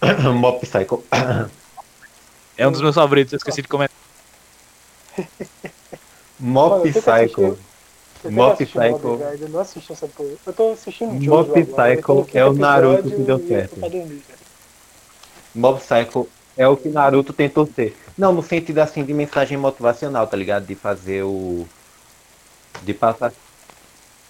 Mob 0.34 0.58
Psycho. 0.60 1.04
É 2.56 2.66
um 2.68 2.72
dos 2.72 2.80
meus 2.80 2.94
favoritos, 2.94 3.32
eu 3.32 3.36
esqueci 3.38 3.62
de 3.62 3.68
comentar. 3.68 3.96
Mob 6.38 6.82
que 6.82 6.98
assistir. 6.98 7.28
Psycho. 7.28 7.58
Mob 8.24 8.56
Psycho. 8.56 9.20
Eu 9.40 9.48
não 9.48 9.60
assisti 9.60 9.92
essa 9.92 10.06
porra. 10.06 10.30
Eu 10.46 10.52
tô 10.52 10.72
assistindo 10.72 11.12
Mob 11.12 11.50
Psycho 11.50 12.26
é 12.34 12.44
o 12.44 12.52
Naruto 12.52 13.10
que 13.10 13.22
deu 13.22 13.46
certo. 13.46 13.78
Mob 15.54 15.80
Psycho 15.80 16.28
é 16.56 16.66
o 16.68 16.76
que 16.76 16.88
Naruto 16.88 17.32
tentou 17.32 17.66
ser. 17.66 17.96
Não, 18.16 18.32
no 18.32 18.42
sentido 18.42 18.78
assim 18.78 19.04
de 19.04 19.14
mensagem 19.14 19.56
motivacional, 19.56 20.26
tá 20.26 20.36
ligado? 20.36 20.66
De 20.66 20.74
fazer 20.74 21.22
o. 21.24 21.66
De 22.82 22.94
passar. 22.94 23.32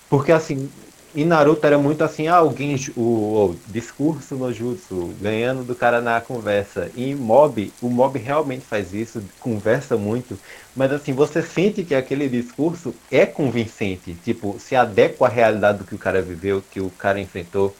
Porque 0.08 0.32
assim, 0.32 0.70
em 1.14 1.24
Naruto 1.24 1.66
era 1.66 1.76
muito 1.78 2.04
assim, 2.04 2.28
ah, 2.28 2.36
alguém. 2.36 2.76
O, 2.96 3.00
o 3.50 3.60
discurso 3.66 4.36
no 4.36 4.52
jutsu, 4.52 5.14
ganhando 5.20 5.64
do 5.64 5.74
cara 5.74 6.00
na 6.00 6.20
conversa. 6.20 6.90
E 6.94 7.10
em 7.10 7.14
Mob, 7.14 7.72
o 7.80 7.88
Mob 7.88 8.18
realmente 8.18 8.64
faz 8.64 8.94
isso, 8.94 9.22
conversa 9.40 9.96
muito. 9.96 10.38
Mas 10.74 10.92
assim, 10.92 11.12
você 11.12 11.42
sente 11.42 11.84
que 11.84 11.94
aquele 11.94 12.28
discurso 12.28 12.94
é 13.10 13.26
convincente. 13.26 14.14
Tipo, 14.14 14.58
se 14.60 14.76
adequa 14.76 15.26
à 15.26 15.28
realidade 15.28 15.78
do 15.78 15.84
que 15.84 15.94
o 15.94 15.98
cara 15.98 16.22
viveu, 16.22 16.62
que 16.62 16.80
o 16.80 16.90
cara 16.90 17.20
enfrentou. 17.20 17.79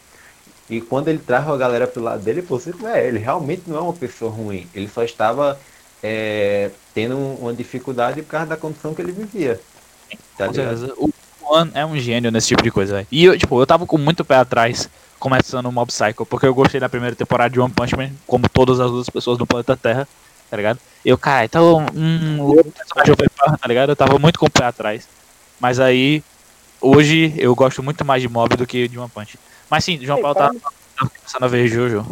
E 0.71 0.81
quando 0.81 1.09
ele 1.09 1.19
traz 1.19 1.49
a 1.49 1.57
galera 1.57 1.87
pro 1.87 2.01
lado 2.03 2.23
dele, 2.23 2.41
você 2.43 2.73
é, 2.85 3.09
ele 3.09 3.19
realmente 3.19 3.63
não 3.67 3.77
é 3.77 3.81
uma 3.81 3.93
pessoa 3.93 4.31
ruim. 4.31 4.67
Ele 4.75 4.89
só 4.89 5.03
estava 5.03 5.59
é, 6.03 6.71
tendo 6.95 7.17
um- 7.17 7.35
uma 7.35 7.53
dificuldade 7.53 8.23
por 8.23 8.31
causa 8.31 8.47
da 8.47 8.57
condição 8.57 8.95
que 8.95 9.03
ele 9.03 9.13
vivia. 9.13 9.61
Tá. 10.39 10.47
O 10.97 11.11
Juan 11.43 11.71
é 11.75 11.85
um 11.85 11.99
gênio 11.99 12.31
nesse 12.31 12.49
tipo 12.49 12.63
de 12.63 12.71
coisa, 12.71 12.95
velho. 12.95 13.07
E 13.11 13.25
eu, 13.25 13.37
tipo, 13.37 13.61
eu 13.61 13.67
tava 13.67 13.85
com 13.85 13.99
muito 13.99 14.25
pé 14.25 14.37
atrás 14.37 14.89
começando 15.19 15.67
o 15.67 15.73
Mob 15.73 15.93
Psycho, 15.93 16.25
porque 16.25 16.47
eu 16.47 16.55
gostei 16.55 16.81
da 16.81 16.89
primeira 16.89 17.15
temporada 17.15 17.51
de 17.53 17.61
One 17.61 17.73
Punch 17.73 17.95
Man, 17.97 18.11
como 18.27 18.49
todas 18.49 18.81
as 18.81 18.87
outras 18.87 19.11
pessoas 19.11 19.37
do 19.37 19.47
planeta 19.47 19.77
Terra, 19.77 20.09
tá 20.51 20.57
ligado? 20.57 20.79
Eu, 21.05 21.19
cara, 21.19 21.45
então, 21.45 21.85
hum, 21.95 22.39
o 22.41 22.65
personagem 22.65 23.13
overpower, 23.13 23.59
tá 23.59 23.69
ligado? 23.69 23.91
Eu 23.91 23.97
tava 23.97 24.19
muito 24.19 24.39
com 24.39 24.47
o 24.47 24.51
pé 24.51 24.65
atrás. 24.65 25.07
Mas 25.61 25.79
aí, 25.79 26.23
hoje, 26.81 27.35
eu 27.37 27.55
gosto 27.55 27.83
muito 27.83 28.05
mais 28.05 28.23
de 28.23 28.29
Mob 28.29 28.57
do 28.57 28.67
que 28.67 28.89
de 28.89 28.99
One 28.99 29.11
Punch. 29.11 29.39
Mas 29.71 29.85
sim, 29.85 29.99
João 30.01 30.19
Ei, 30.19 30.23
Paulo 30.23 30.35
para- 30.35 30.49
tava 30.49 30.75
tava 30.97 31.11
começando 31.11 31.45
a 31.45 31.49
ver 31.49 31.67
Jojo. 31.69 32.03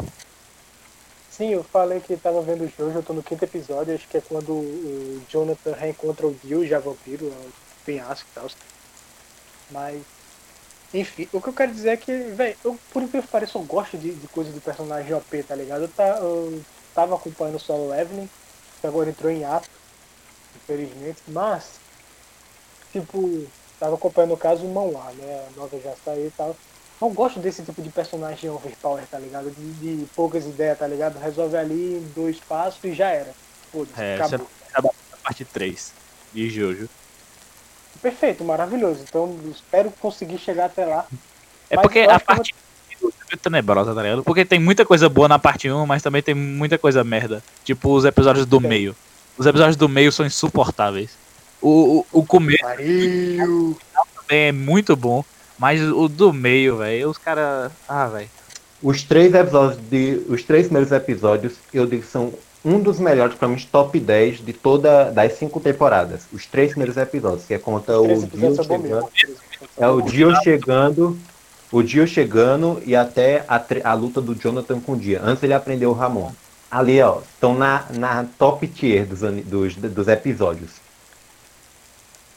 Sim, 1.31 1.53
eu 1.53 1.63
falei 1.65 2.01
que 2.01 2.17
tava 2.19 2.43
vendo 2.43 2.65
o 2.65 2.69
Jojo, 2.69 2.99
eu 2.99 3.05
tô 3.05 3.13
no 3.13 3.23
quinto 3.23 3.45
episódio, 3.45 3.95
acho 3.95 4.09
que 4.09 4.17
é 4.17 4.21
quando 4.21 4.51
o 4.57 5.25
Jonathan 5.29 5.73
reencontra 5.75 6.27
o 6.27 6.39
Gil, 6.43 6.65
já 6.67 6.79
vampiro, 6.81 7.33
é 7.33 7.39
um 7.39 7.53
penhasco 7.85 8.29
e 8.31 8.33
tal. 8.35 8.47
Mas, 9.71 10.05
enfim, 10.93 11.29
o 11.33 11.43
que 11.43 11.49
eu 11.51 11.55
quero 11.55 11.73
dizer 11.73 11.91
é 11.91 11.97
que, 11.97 12.13
velho, 12.35 12.59
eu, 12.65 12.81
por 12.91 13.03
incrível 13.03 13.23
que 13.25 13.33
pareça, 13.33 13.59
eu 13.59 13.65
gosto 13.67 13.99
de, 13.99 14.17
de 14.17 14.29
coisa 14.29 14.53
do 14.53 14.63
personagem 14.63 15.15
OP, 15.15 15.45
tá 15.45 15.55
ligado? 15.57 15.85
Eu, 15.85 15.93
tá, 15.95 16.19
eu 16.19 16.65
tava 16.95 17.17
acompanhando 17.17 17.57
o 17.57 17.61
Solo 17.61 17.89
Leveling, 17.91 18.29
que 18.81 18.87
agora 18.87 19.11
entrou 19.11 19.31
em 19.33 19.45
ato, 19.45 19.69
infelizmente, 20.57 21.23
mas, 21.29 21.81
tipo, 22.91 23.53
tava 23.79 23.95
acompanhando 23.97 24.35
o 24.35 24.39
caso 24.39 24.67
o 24.67 24.75
Manhwa, 24.75 25.13
né? 25.15 25.47
A 25.47 25.51
nova 25.51 25.79
já 25.81 25.95
saiu 25.97 26.27
e 26.27 26.33
tal. 26.33 26.59
Não 27.01 27.11
gosto 27.11 27.39
desse 27.39 27.63
tipo 27.63 27.81
de 27.81 27.91
personagem 27.91 28.51
overpower, 28.51 29.05
tá 29.11 29.19
ligado? 29.19 29.51
De, 29.51 29.97
de 29.97 30.07
poucas 30.17 30.45
ideias, 30.45 30.79
tá 30.79 30.87
ligado? 30.87 31.19
Resolve 31.19 31.57
ali 31.57 31.97
em 31.97 32.13
dois 32.15 32.39
passos 32.41 32.83
e 32.83 32.93
já 32.93 33.09
era. 33.09 33.33
Foda-se, 33.73 34.01
É, 34.01 34.17
acabou. 34.17 34.47
A 35.13 35.17
parte 35.23 35.45
3 35.45 35.93
de 36.33 36.51
Jojo. 36.51 36.89
Perfeito, 38.03 38.45
maravilhoso. 38.45 39.01
Então 39.09 39.37
espero 39.51 39.93
conseguir 40.01 40.39
chegar 40.39 40.67
até 40.67 40.85
lá. 40.85 41.07
É 41.71 41.77
Mas 41.77 41.83
porque 41.83 42.01
eu 42.01 42.11
a 42.11 42.15
eu 42.15 42.21
parte 42.21 42.55
1 43.03 43.11
é 43.31 43.37
tenebrosa, 43.37 43.95
tá 43.95 44.03
ligado? 44.03 44.25
Porque 44.25 44.45
tem 44.45 44.59
muita 44.59 44.85
coisa 44.85 45.09
boa 45.09 45.29
na 45.29 45.39
parte 45.39 45.71
1, 45.71 45.87
mas 45.87 46.03
também 46.03 46.23
tem 46.23 46.35
muita 46.35 46.79
coisa 46.79 47.05
merda. 47.05 47.43
Tipo 47.65 47.93
os 47.93 48.05
episódios 48.05 48.47
do 48.47 48.61
Tem. 48.61 48.69
meio. 48.69 48.97
Os 49.37 49.47
episódios 49.47 49.77
do 49.77 49.89
meio 49.89 50.11
são 50.11 50.27
insuportáveis. 50.27 51.11
O, 51.61 52.05
o, 52.13 52.21
o 52.21 52.27
começo 52.27 52.63
também 54.23 54.49
é 54.49 54.53
muito 54.53 54.95
bom, 54.95 55.25
mas 55.59 55.83
o 55.83 56.09
do 56.09 56.33
meio, 56.33 56.77
velho, 56.77 57.11
os 57.11 57.19
caras. 57.19 57.73
Ah, 57.89 58.07
velho. 58.07 58.29
Os 58.83 59.03
três 59.03 59.35
episódios 59.35 59.81
de. 59.91 60.23
Os 60.29 60.43
três 60.45 60.67
primeiros 60.67 60.93
episódios, 60.93 61.55
eu 61.75 61.85
digo 61.85 62.03
que 62.03 62.09
são 62.09 62.33
um 62.65 62.81
dos 62.81 62.99
melhores, 63.01 63.35
pra 63.35 63.49
mim, 63.49 63.57
top 63.71 63.99
10 63.99 64.45
de 64.45 64.53
toda 64.53 65.11
das 65.11 65.33
cinco 65.35 65.59
temporadas. 65.59 66.23
Os 66.33 66.47
três 66.47 66.71
primeiros 66.71 66.97
episódios, 66.97 67.45
que 67.45 67.55
é 67.55 67.59
conta 67.59 67.99
o 67.99 68.07
Dio 68.27 68.55
chegando. 68.55 69.09
É 69.77 69.89
o. 69.89 70.01
Dio 70.01 70.35
chegando. 70.43 71.19
O 71.71 71.83
Dio 71.83 72.07
chegando 72.07 72.83
e 72.87 72.97
até 72.97 73.45
a, 73.47 73.63
a 73.85 73.95
luta 73.95 74.23
do 74.23 74.35
Jonathan 74.35 74.81
com 74.81 74.93
o 74.93 74.97
Dia. 74.97 75.21
Antes 75.23 75.43
ele 75.43 75.53
aprendeu 75.53 75.91
o 75.91 75.93
Ramon. 75.93 76.33
Ali, 76.71 77.01
ó, 77.03 77.21
estão 77.21 77.55
na, 77.55 77.85
na 77.91 78.27
top 78.39 78.67
tier 78.67 79.07
dos, 79.07 79.21
dos, 79.45 79.75
dos 79.77 80.09
episódios. 80.09 80.71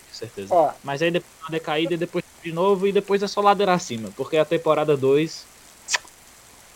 Com 0.09 0.13
certeza. 0.13 0.53
Ó, 0.53 0.71
Mas 0.83 1.01
aí 1.01 1.11
depois 1.11 1.31
uma 1.41 1.49
decaída 1.49 1.93
e 1.93 1.97
depois 1.97 2.25
de 2.43 2.51
novo 2.51 2.87
e 2.87 2.91
depois 2.91 3.21
é 3.23 3.27
só 3.27 3.41
ladeira 3.41 3.73
acima. 3.73 4.09
Porque 4.15 4.37
a 4.37 4.45
temporada 4.45 4.95
2. 4.97 5.45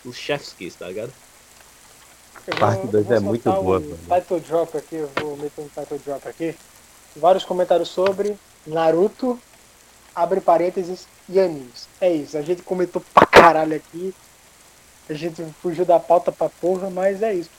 os 0.04 0.16
chef's 0.16 0.52
kiss, 0.52 0.76
tá 0.78 0.86
ligado? 0.86 1.12
Eu 2.46 2.56
Parte 2.56 2.82
vou- 2.82 2.92
dois 2.92 3.06
vou 3.06 3.16
é 3.16 3.18
muito 3.20 3.50
boa, 3.50 3.78
o 3.78 3.82
mano. 3.82 3.98
Title 4.20 4.38
drop 4.40 4.76
aqui, 4.76 4.94
eu 4.94 5.10
vou 5.16 5.36
meter 5.36 5.60
um 5.60 5.68
title 5.68 5.98
drop 5.98 6.28
aqui. 6.28 6.54
Vários 7.16 7.44
comentários 7.44 7.88
sobre 7.88 8.36
Naruto, 8.64 9.40
abre 10.14 10.40
parênteses, 10.40 11.08
e 11.28 11.40
animes. 11.40 11.88
É 12.00 12.08
isso, 12.12 12.38
a 12.38 12.42
gente 12.42 12.62
comentou 12.62 13.02
pra 13.12 13.26
caralho 13.26 13.74
aqui. 13.74 14.14
A 15.10 15.14
gente 15.14 15.44
fugiu 15.60 15.84
da 15.84 15.98
pauta 15.98 16.30
pra 16.30 16.48
porra, 16.48 16.88
mas 16.88 17.20
é 17.20 17.34
isso. 17.34 17.50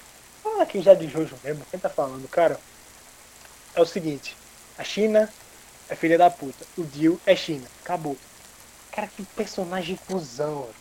Fala 0.41 0.63
aqui 0.63 0.81
já 0.81 0.93
de 0.93 1.07
Jojo 1.09 1.35
mesmo, 1.43 1.65
quem 1.69 1.77
tá 1.79 1.89
falando, 1.89 2.25
cara? 2.29 2.57
É 3.75 3.81
o 3.81 3.85
seguinte, 3.85 4.37
a 4.77 4.85
China 4.85 5.27
é 5.89 5.95
filha 5.95 6.17
da 6.17 6.29
puta, 6.31 6.67
o 6.75 6.85
Dio 6.85 7.21
é 7.25 7.35
China, 7.35 7.71
acabou. 7.83 8.21
Cara, 8.91 9.07
que 9.09 9.25
personagem 9.27 9.97
cuzão, 9.97 10.65
velho. 10.67 10.79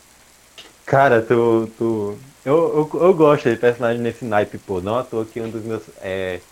Cara, 0.85 1.21
tu. 1.25 1.67
tu... 1.77 2.23
Eu, 2.43 2.89
eu, 2.93 3.01
eu 3.01 3.13
gosto 3.13 3.49
de 3.49 3.57
personagem 3.57 4.01
nesse 4.01 4.23
naipe, 4.25 4.57
pô. 4.57 4.81
Não 4.81 4.97
à 4.97 5.03
toa 5.03 5.27
que 5.27 5.41
um 5.41 5.49
dos 5.51 5.63
meus. 5.63 5.89
É... 5.97 6.43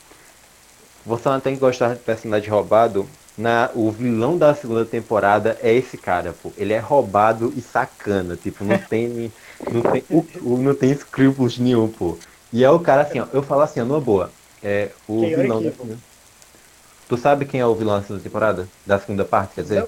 Você 1.03 1.29
não 1.29 1.39
tem 1.39 1.53
que 1.55 1.59
gostar 1.59 1.95
de 1.95 2.03
personagem 2.03 2.49
roubado. 2.49 3.17
Na... 3.37 3.71
O 3.75 3.91
vilão 3.91 4.37
da 4.37 4.55
segunda 4.55 4.85
temporada 4.85 5.57
é 5.61 5.73
esse 5.73 5.97
cara, 5.97 6.33
pô. 6.33 6.53
Ele 6.57 6.73
é 6.73 6.79
roubado 6.79 7.53
e 7.55 7.61
sacana. 7.61 8.37
Tipo, 8.37 8.63
não 8.63 8.79
tem. 8.79 9.33
Não 9.69 9.83
tem, 9.83 10.05
o, 10.09 10.27
o- 10.41 10.57
não 10.61 10.75
tem 10.75 10.91
escrúpulos 10.91 11.57
nenhum, 11.59 11.91
pô. 11.91 12.23
E 12.51 12.63
é 12.63 12.69
o 12.71 12.79
cara 12.79 13.03
assim, 13.03 13.19
ó. 13.19 13.27
Eu 13.31 13.43
falo 13.43 13.61
assim, 13.61 13.81
ó, 13.81 13.85
numa 13.85 14.01
boa. 14.01 14.37
É 14.61 14.97
o 15.07 15.27
Quem 15.27 15.33
é 15.33 15.37
vilão 15.41 15.61
da 15.63 15.71
equívoco? 15.71 15.71
segunda. 15.71 16.01
Tu 17.07 17.17
sabe 17.17 17.45
quem 17.45 17.59
é 17.59 17.65
o 17.65 17.75
vilão 17.75 17.97
da 17.97 18.01
segunda 18.01 18.23
temporada? 18.23 18.67
Da 18.85 18.99
segunda 18.99 19.25
parte, 19.25 19.55
quer 19.55 19.61
dizer? 19.61 19.87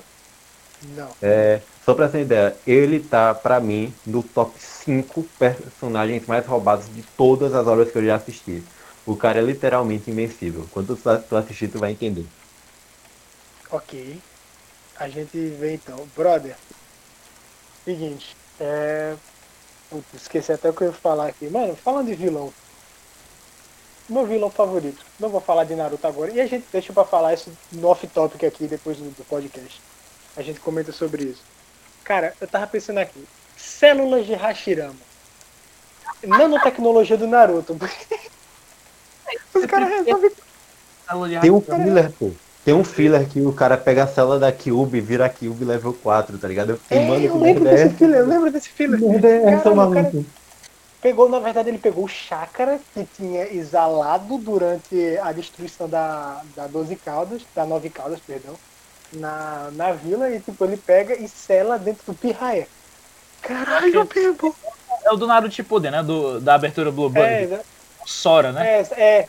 Não. 0.95 1.09
É, 1.22 1.61
só 1.84 1.93
pra 1.93 2.07
ter 2.07 2.22
ideia, 2.22 2.55
ele 2.65 2.99
tá, 2.99 3.34
pra 3.34 3.59
mim, 3.59 3.93
no 4.05 4.22
top 4.22 4.53
5 4.59 5.24
personagens 5.39 6.28
mais 6.28 6.45
roubados 6.45 6.86
de 6.93 7.01
todas 7.01 7.55
as 7.55 7.65
obras 7.65 7.91
que 7.91 7.97
eu 7.97 8.05
já 8.05 8.15
assisti. 8.15 8.63
O 9.05 9.15
cara 9.15 9.39
é 9.39 9.41
literalmente 9.41 10.11
invencível. 10.11 10.68
Quando 10.72 10.95
tu, 10.95 11.20
tu 11.28 11.36
assistir, 11.36 11.70
tu 11.70 11.80
vai 11.80 11.91
entender. 11.91 12.26
Ok. 13.72 14.20
A 14.99 15.07
gente 15.07 15.38
vê 15.59 15.76
então. 15.76 16.07
Brother. 16.15 16.55
Seguinte. 17.86 18.36
É. 18.59 19.15
Putz, 19.89 20.05
esqueci 20.13 20.51
até 20.51 20.70
o 20.70 20.74
que 20.74 20.84
eu 20.84 20.88
ia 20.88 20.93
falar 20.93 21.28
aqui. 21.28 21.49
Mano, 21.49 21.76
falando 21.76 22.07
de 22.07 22.15
vilão. 22.15 22.53
Meu 24.10 24.26
vilão 24.26 24.49
favorito. 24.49 25.05
Não 25.20 25.30
vou 25.30 25.41
falar 25.41 25.66
de 25.66 25.76
Naruto 25.76 26.08
agora. 26.08 26.32
E 26.32 26.39
a 26.39 26.47
gente 26.47 26.66
deixa 26.72 26.93
pra 26.93 27.03
falar 27.03 27.34
isso 27.34 27.51
no 27.72 27.88
off-topic 27.89 28.43
aqui 28.43 28.68
depois 28.68 28.97
do, 28.97 29.10
do 29.10 29.26
podcast. 29.26 29.82
A 30.36 30.41
gente 30.41 30.60
comenta 30.60 30.91
sobre 30.91 31.24
isso. 31.24 31.41
Cara, 32.03 32.34
eu 32.39 32.47
tava 32.47 32.68
pensando 32.68 32.99
aqui. 32.99 33.22
Células 33.58 34.26
de 34.26 34.34
Hashirama. 34.34 34.95
Nanotecnologia 36.24 37.18
do 37.18 37.28
Naruto. 37.28 37.78
Os 39.53 39.66
caras 39.66 39.89
resolvem 39.89 40.32
Tem 41.41 41.51
um 41.51 41.62
filler, 41.62 42.12
pô. 42.12 42.32
Tem 42.64 42.74
um 42.74 42.84
filler 42.84 43.28
que 43.28 43.41
o 43.41 43.53
cara 43.53 43.78
pega 43.78 44.03
a 44.03 44.08
célula 44.08 44.39
da 44.39 44.51
Cube 44.51 44.97
e 44.97 45.01
vira 45.01 45.26
a 45.26 45.30
Cube 45.30 45.64
level 45.64 45.93
4, 45.93 46.38
tá 46.38 46.47
ligado? 46.47 46.72
Eu 46.72 46.78
fiquei, 46.78 46.97
É, 46.97 47.08
mano, 47.08 47.26
eu 47.26 47.38
lembro 47.39 47.68
é 47.68 47.76
desse 47.76 47.95
filler, 47.95 48.20
eu 48.20 48.28
lembro 48.28 48.51
desse 48.51 48.70
filler. 48.70 48.99
Merda 48.99 49.28
é 49.28 49.36
essa, 49.38 49.70
Caralho, 49.70 49.72
o 49.72 49.93
cara 49.93 50.03
maluco? 50.03 50.26
Pegou, 51.08 51.30
na 51.30 51.39
verdade, 51.39 51.70
ele 51.70 51.78
pegou 51.78 52.03
o 52.03 52.10
chakra 52.10 52.82
que 52.93 53.08
tinha 53.16 53.45
exalado 53.53 54.38
durante 54.38 55.18
a 55.20 55.32
destruição 55.32 55.88
da, 55.88 56.41
da 56.53 56.68
12 56.68 56.97
Caldas, 56.97 57.43
da 57.55 57.66
9 57.66 57.89
Caldas, 57.89 58.20
perdão, 58.20 58.53
na, 59.14 59.70
na 59.72 59.93
vila, 59.93 60.30
e 60.30 60.41
tipo, 60.41 60.66
ele 60.66 60.76
pega 60.76 61.16
e 61.16 61.30
sela 61.30 61.80
dentro 61.80 62.03
do 62.08 62.14
pirraia. 62.14 62.68
Caralho, 63.41 63.88
irmão. 63.88 64.55
É 65.05 65.14
o 65.14 65.16
do 65.16 65.26
Naruto 65.26 65.55
Shippuden, 65.55 65.91
né? 65.91 66.03
Do, 66.03 66.41
da 66.41 66.55
abertura 66.55 66.91
Blue 66.91 67.10
Bunny. 67.10 67.26
É, 67.26 67.47
né? 67.47 67.62
Sora, 68.05 68.51
né? 68.51 68.82
é, 68.82 68.88
é. 68.91 69.28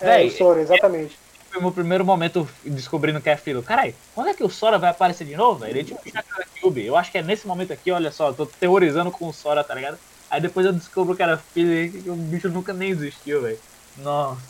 É, 0.00 0.06
Véi, 0.06 0.28
o 0.28 0.30
Sora, 0.30 0.62
exatamente. 0.62 1.18
Foi 1.50 1.58
o 1.58 1.62
meu 1.62 1.72
primeiro 1.72 2.06
momento 2.06 2.48
descobrindo 2.64 3.20
que 3.20 3.28
é 3.28 3.36
filo. 3.36 3.62
Caralho, 3.62 3.94
quando 4.14 4.30
é 4.30 4.34
que 4.34 4.42
o 4.42 4.48
Sora 4.48 4.78
vai 4.78 4.88
aparecer 4.88 5.26
de 5.26 5.36
novo, 5.36 5.60
velho? 5.60 5.72
Ele 5.72 5.84
tinha 5.84 5.98
um 5.98 6.10
Chakra 6.10 6.46
Cube. 6.58 6.86
Eu 6.86 6.96
acho 6.96 7.12
que 7.12 7.18
é 7.18 7.22
nesse 7.22 7.46
momento 7.46 7.70
aqui, 7.70 7.92
olha 7.92 8.10
só, 8.10 8.28
eu 8.28 8.34
tô 8.34 8.46
terrorizando 8.46 9.10
com 9.10 9.28
o 9.28 9.32
Sora, 9.34 9.62
tá 9.62 9.74
ligado? 9.74 9.98
Aí 10.32 10.40
depois 10.40 10.64
eu 10.64 10.72
descubro 10.72 11.14
que 11.14 11.22
era 11.22 11.36
filho 11.36 11.74
e 11.74 11.90
que 11.90 12.08
o 12.08 12.16
bicho 12.16 12.48
nunca 12.48 12.72
nem 12.72 12.88
existiu, 12.88 13.42
velho. 13.42 13.58
Nossa. 13.98 14.40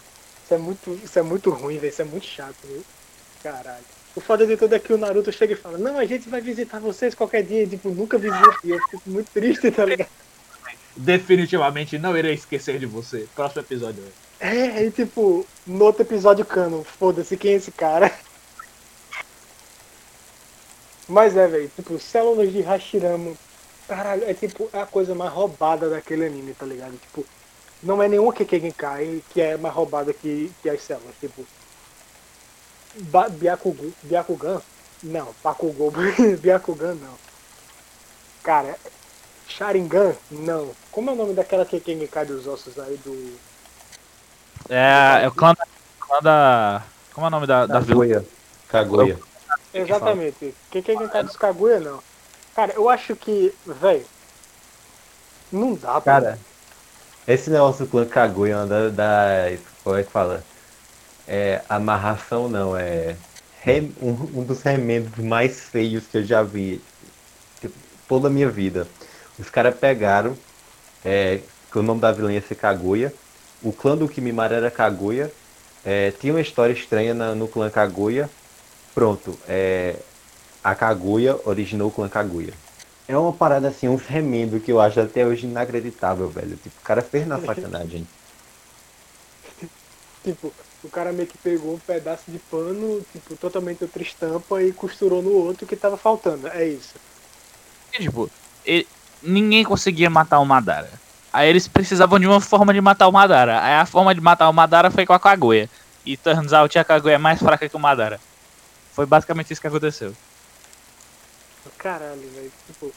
Isso 0.44 0.54
é 0.54 0.58
muito, 0.58 1.00
isso 1.02 1.18
é 1.18 1.22
muito 1.22 1.50
ruim, 1.50 1.76
velho. 1.76 1.90
Isso 1.90 2.02
é 2.02 2.04
muito 2.04 2.24
chato, 2.24 2.54
viu? 2.62 2.84
Caralho. 3.42 3.84
O 4.14 4.20
foda 4.20 4.46
de 4.46 4.56
tudo 4.56 4.76
é 4.76 4.78
que 4.78 4.92
o 4.92 4.96
Naruto 4.96 5.32
chega 5.32 5.54
e 5.54 5.56
fala, 5.56 5.76
não, 5.78 5.98
a 5.98 6.04
gente 6.04 6.28
vai 6.28 6.40
visitar 6.40 6.78
vocês 6.78 7.16
qualquer 7.16 7.42
dia, 7.42 7.64
e, 7.64 7.66
tipo, 7.66 7.90
nunca 7.90 8.16
visita. 8.16 8.54
E 8.62 8.70
eu 8.70 8.78
fico 8.90 9.10
muito 9.10 9.28
triste, 9.32 9.72
tá 9.72 9.84
ligado? 9.84 10.08
Definitivamente 10.96 11.98
não 11.98 12.16
irei 12.16 12.34
esquecer 12.34 12.78
de 12.78 12.86
você. 12.86 13.26
Próximo 13.34 13.62
episódio, 13.62 14.04
velho. 14.04 14.14
É, 14.38 14.84
e 14.84 14.90
tipo, 14.92 15.44
no 15.66 15.84
outro 15.84 16.02
episódio 16.02 16.44
cano, 16.44 16.84
foda-se 16.84 17.36
quem 17.36 17.54
é 17.54 17.56
esse 17.56 17.72
cara. 17.72 18.12
Mas 21.08 21.36
é, 21.36 21.48
velho, 21.48 21.68
tipo, 21.74 21.98
células 21.98 22.52
de 22.52 22.60
Hashirama, 22.60 23.32
caralho, 23.94 24.24
é 24.24 24.32
tipo 24.32 24.70
a 24.72 24.86
coisa 24.86 25.14
mais 25.14 25.30
roubada 25.30 25.90
daquele 25.90 26.24
anime, 26.24 26.54
tá 26.54 26.64
ligado? 26.64 26.92
Tipo, 26.92 27.26
não 27.82 28.02
é 28.02 28.08
nenhuma 28.08 28.32
Kekenkai 28.32 29.22
que 29.30 29.40
é 29.40 29.56
mais 29.58 29.74
roubada 29.74 30.14
que, 30.14 30.50
que 30.62 30.70
as 30.70 30.80
células, 30.80 31.14
tipo. 31.20 31.44
Ba 32.94 33.28
Byakugu, 33.28 33.92
Byakugan? 34.02 34.62
Não, 35.02 35.34
Bakugou, 35.42 35.92
Byakugan 36.40 36.94
não. 36.94 37.14
Cara, 38.42 38.76
Sharingan? 39.46 40.14
Não. 40.30 40.70
Como 40.90 41.10
é 41.10 41.12
o 41.12 41.16
nome 41.16 41.34
daquela 41.34 41.66
Kekenkai 41.66 42.24
dos 42.24 42.46
ossos 42.46 42.78
aí 42.78 42.96
do. 42.98 43.38
É, 44.70 45.24
é 45.24 45.28
o 45.28 45.32
clã 45.32 45.52
da. 45.52 45.66
Clã 46.00 46.20
da 46.22 46.82
como 47.12 47.26
é 47.26 47.28
o 47.28 47.30
nome 47.30 47.46
da, 47.46 47.66
da 47.66 47.80
vila? 47.80 48.06
Kaguya. 48.06 48.24
Kaguya. 48.68 49.18
Exatamente. 49.74 50.54
Cantar 50.70 51.24
dos 51.24 51.36
Kaguya, 51.36 51.78
não. 51.78 52.11
Cara, 52.54 52.72
eu 52.74 52.88
acho 52.88 53.16
que, 53.16 53.52
velho, 53.66 54.04
não 55.50 55.74
dá. 55.74 56.00
Cara, 56.00 56.38
esse 57.26 57.50
negócio 57.50 57.84
do 57.84 57.90
clã 57.90 58.06
Kaguya 58.06 58.56
é 58.56 58.66
da- 58.66 58.88
das. 58.90 59.60
Como 59.82 59.96
é 59.96 60.02
que 60.02 60.10
fala? 60.10 60.44
É. 61.26 61.62
Amarração 61.68 62.48
não, 62.48 62.76
é. 62.76 63.16
rem- 63.60 63.94
um, 64.02 64.40
um 64.40 64.44
dos 64.44 64.62
remendos 64.62 65.16
mais 65.24 65.60
feios 65.60 66.04
que 66.06 66.18
eu 66.18 66.24
já 66.24 66.42
vi. 66.42 66.80
Tipo, 67.60 67.74
toda 68.08 68.28
a 68.28 68.30
minha 68.30 68.50
vida. 68.50 68.86
Os 69.38 69.48
caras 69.50 69.74
pegaram. 69.78 70.36
É, 71.04 71.40
que 71.70 71.78
o 71.78 71.82
nome 71.82 72.00
da 72.00 72.12
vilã 72.12 72.32
ia 72.32 72.42
ser 72.42 72.54
Kaguya. 72.56 73.12
O 73.62 73.72
clã 73.72 73.96
do 73.96 74.08
Kimimara 74.08 74.56
era 74.56 74.70
Kaguya. 74.70 75.32
É, 75.84 76.10
tinha 76.12 76.32
uma 76.32 76.40
história 76.40 76.72
estranha 76.72 77.14
na- 77.14 77.34
no 77.34 77.48
clã 77.48 77.70
Kaguya. 77.70 78.30
Pronto. 78.94 79.38
É, 79.48 79.96
a 80.62 80.74
Kaguya 80.74 81.38
originou 81.44 81.88
o 81.88 81.90
clã 81.90 82.08
Kaguya. 82.08 82.52
É 83.08 83.16
uma 83.16 83.32
parada 83.32 83.68
assim, 83.68 83.88
uns 83.88 84.06
remendos 84.06 84.62
que 84.62 84.70
eu 84.72 84.80
acho 84.80 85.00
até 85.00 85.26
hoje 85.26 85.46
inacreditável, 85.46 86.28
velho. 86.28 86.56
Tipo, 86.56 86.78
o 86.80 86.84
cara 86.84 87.02
fez 87.02 87.26
na 87.26 87.38
sacanagem. 87.42 88.06
Tipo, 90.24 90.52
o 90.84 90.88
cara 90.88 91.12
meio 91.12 91.26
que 91.26 91.36
pegou 91.38 91.74
um 91.74 91.78
pedaço 91.78 92.24
de 92.28 92.38
pano, 92.38 93.04
tipo, 93.12 93.36
totalmente 93.36 93.82
outra 93.82 94.02
estampa 94.02 94.62
e 94.62 94.72
costurou 94.72 95.20
no 95.20 95.30
outro 95.32 95.66
que 95.66 95.74
tava 95.76 95.96
faltando. 95.96 96.46
É 96.48 96.64
isso. 96.66 96.94
E, 97.92 98.02
tipo, 98.02 98.30
ele- 98.64 98.86
ninguém 99.22 99.64
conseguia 99.64 100.08
matar 100.08 100.38
o 100.38 100.44
Madara. 100.46 100.90
Aí 101.32 101.48
eles 101.48 101.66
precisavam 101.66 102.18
de 102.20 102.26
uma 102.26 102.40
forma 102.40 102.72
de 102.72 102.80
matar 102.80 103.08
o 103.08 103.12
Madara. 103.12 103.60
Aí 103.62 103.74
a 103.74 103.86
forma 103.86 104.14
de 104.14 104.20
matar 104.20 104.48
o 104.48 104.52
Madara 104.52 104.90
foi 104.90 105.04
com 105.04 105.12
a 105.12 105.18
Kaguya. 105.18 105.68
E 106.04 106.16
turns 106.16 106.52
out 106.52 106.78
a 106.78 106.84
Kaguya 106.84 107.14
é 107.14 107.18
mais 107.18 107.40
fraca 107.40 107.68
que 107.68 107.76
o 107.76 107.80
Madara. 107.80 108.20
Foi 108.92 109.06
basicamente 109.06 109.50
isso 109.52 109.60
que 109.60 109.66
aconteceu. 109.66 110.14
Caralho, 111.78 112.28
velho. 112.30 112.52
Tipo. 112.66 112.92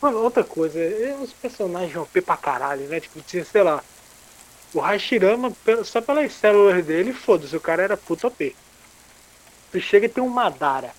Mano, 0.00 0.18
outra 0.18 0.44
coisa, 0.44 0.78
é 0.78 1.16
os 1.20 1.32
personagens 1.32 1.96
OP 1.96 2.20
pra 2.20 2.36
caralho, 2.36 2.86
né? 2.88 3.00
Tipo, 3.00 3.20
tinha, 3.22 3.44
sei 3.44 3.62
lá. 3.62 3.82
O 4.74 4.80
Hashirama, 4.80 5.52
só 5.84 6.00
pelas 6.00 6.32
células 6.32 6.84
dele, 6.84 7.12
foda-se, 7.12 7.56
o 7.56 7.60
cara 7.60 7.82
era 7.82 7.96
puto 7.96 8.26
OP. 8.26 8.54
Tu 9.70 9.80
chega 9.80 10.06
e 10.06 10.08
tem 10.08 10.22
um 10.22 10.28
Madara. 10.28 10.92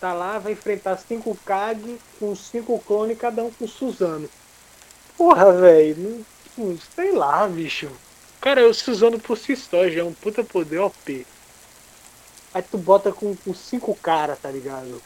Tá 0.00 0.12
lá, 0.12 0.38
vai 0.38 0.52
enfrentar 0.52 0.96
cinco 0.98 1.36
Kage 1.44 1.98
com 2.18 2.34
cinco 2.34 2.78
clones, 2.80 3.18
cada 3.18 3.42
um 3.42 3.50
com 3.50 3.66
Suzano. 3.66 4.28
Porra, 5.16 5.52
velho. 5.52 6.24
tipo, 6.44 6.78
Sei 6.94 7.12
lá, 7.12 7.46
bicho. 7.48 7.90
Cara, 8.40 8.68
o 8.68 8.74
Suzano 8.74 9.18
por 9.18 9.38
si 9.38 9.56
só 9.56 9.88
já 9.88 10.00
é 10.00 10.04
um 10.04 10.12
puta 10.12 10.44
poder 10.44 10.78
OP. 10.78 11.26
Aí 12.52 12.62
tu 12.62 12.78
bota 12.78 13.12
com, 13.12 13.34
com 13.36 13.54
cinco 13.54 13.94
caras, 13.94 14.38
tá 14.38 14.50
ligado? 14.50 15.02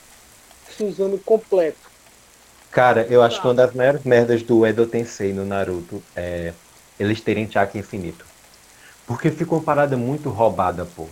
Suzano 0.77 1.19
completo. 1.19 1.91
Cara, 2.71 3.07
eu 3.11 3.23
acho 3.23 3.41
que 3.41 3.47
uma 3.47 3.55
das 3.55 3.75
maiores 3.75 4.05
merdas 4.05 4.43
do 4.43 4.65
Edo 4.65 4.87
Tensei 4.87 5.33
no 5.33 5.45
Naruto 5.45 6.03
é 6.15 6.53
eles 6.99 7.21
terem 7.21 7.51
chakra 7.51 7.79
infinito. 7.79 8.25
Porque 9.07 9.31
fica 9.31 9.55
uma 9.55 9.63
parada 9.63 9.97
muito 9.97 10.29
roubada, 10.29 10.87
pô. 10.95 11.07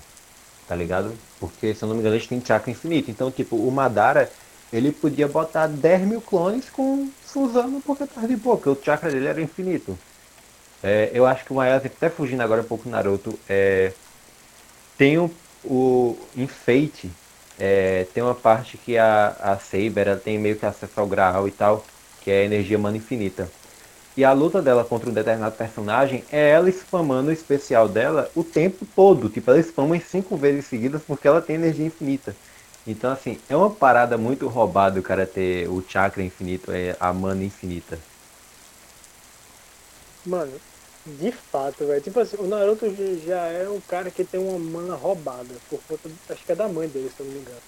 Tá 0.68 0.76
ligado? 0.76 1.12
Porque, 1.40 1.74
se 1.74 1.82
eu 1.82 1.88
não 1.88 1.94
me 1.96 2.00
engano, 2.00 2.14
eles 2.14 2.26
têm 2.26 2.44
chakra 2.44 2.70
infinito. 2.70 3.10
Então, 3.10 3.30
tipo, 3.30 3.56
o 3.56 3.72
Madara, 3.72 4.30
ele 4.72 4.92
podia 4.92 5.26
botar 5.26 5.66
10 5.66 6.02
mil 6.02 6.20
clones 6.20 6.68
com 6.68 7.08
Suzano 7.26 7.80
porque 7.80 8.06
tá 8.06 8.20
de 8.20 8.36
boa, 8.36 8.56
porque 8.56 8.68
o 8.68 8.84
chakra 8.84 9.10
dele 9.10 9.26
era 9.26 9.40
infinito. 9.40 9.98
É, 10.82 11.10
eu 11.12 11.26
acho 11.26 11.44
que 11.44 11.52
o 11.52 11.56
maior 11.56 11.80
exemplo, 11.80 11.96
até 11.96 12.10
fugindo 12.10 12.42
agora 12.42 12.60
um 12.60 12.64
pouco 12.64 12.84
do 12.84 12.90
Naruto, 12.90 13.38
é, 13.48 13.92
tem 14.96 15.18
o, 15.18 15.30
o 15.64 16.16
enfeite, 16.36 17.10
é, 17.58 18.06
tem 18.14 18.22
uma 18.22 18.34
parte 18.34 18.78
que 18.78 18.96
a, 18.96 19.36
a 19.40 19.58
Saber 19.58 20.06
ela 20.06 20.16
tem 20.16 20.38
meio 20.38 20.56
que 20.56 20.64
acesso 20.64 21.00
ao 21.00 21.06
Graal 21.06 21.48
e 21.48 21.50
tal, 21.50 21.84
que 22.22 22.30
é 22.30 22.42
a 22.42 22.44
energia 22.44 22.78
mana 22.78 22.96
infinita. 22.96 23.48
E 24.16 24.24
a 24.24 24.32
luta 24.32 24.60
dela 24.60 24.84
contra 24.84 25.08
um 25.08 25.12
determinado 25.12 25.54
personagem 25.56 26.24
é 26.30 26.50
ela 26.50 26.68
spamando 26.68 27.30
o 27.30 27.32
especial 27.32 27.88
dela 27.88 28.30
o 28.34 28.42
tempo 28.42 28.84
todo. 28.96 29.28
Tipo, 29.28 29.50
ela 29.50 29.62
spama 29.62 29.96
em 29.96 30.00
cinco 30.00 30.36
vezes 30.36 30.66
seguidas 30.66 31.02
porque 31.06 31.28
ela 31.28 31.40
tem 31.40 31.56
energia 31.56 31.86
infinita. 31.86 32.34
Então, 32.86 33.12
assim, 33.12 33.38
é 33.48 33.54
uma 33.54 33.70
parada 33.70 34.16
muito 34.18 34.48
roubada 34.48 34.98
o 34.98 35.02
cara 35.02 35.26
ter 35.26 35.68
o 35.68 35.84
chakra 35.86 36.22
infinito, 36.22 36.72
é 36.72 36.96
a 36.98 37.12
mana 37.12 37.44
infinita. 37.44 37.98
Mano, 40.24 40.52
de 41.06 41.32
fato, 41.32 41.86
velho. 41.86 42.02
Tipo 42.02 42.20
assim, 42.20 42.36
o 42.38 42.46
Naruto 42.46 42.86
já 43.24 43.46
é 43.46 43.68
um 43.68 43.80
cara 43.80 44.10
que 44.10 44.24
tem 44.24 44.40
uma 44.40 44.58
mana 44.58 44.94
roubada. 44.94 45.54
Por 45.68 45.80
conta, 45.88 46.10
acho 46.30 46.44
que 46.44 46.52
é 46.52 46.54
da 46.54 46.68
mãe 46.68 46.88
dele, 46.88 47.10
se 47.10 47.20
eu 47.20 47.26
não 47.26 47.32
me 47.32 47.40
engano. 47.40 47.62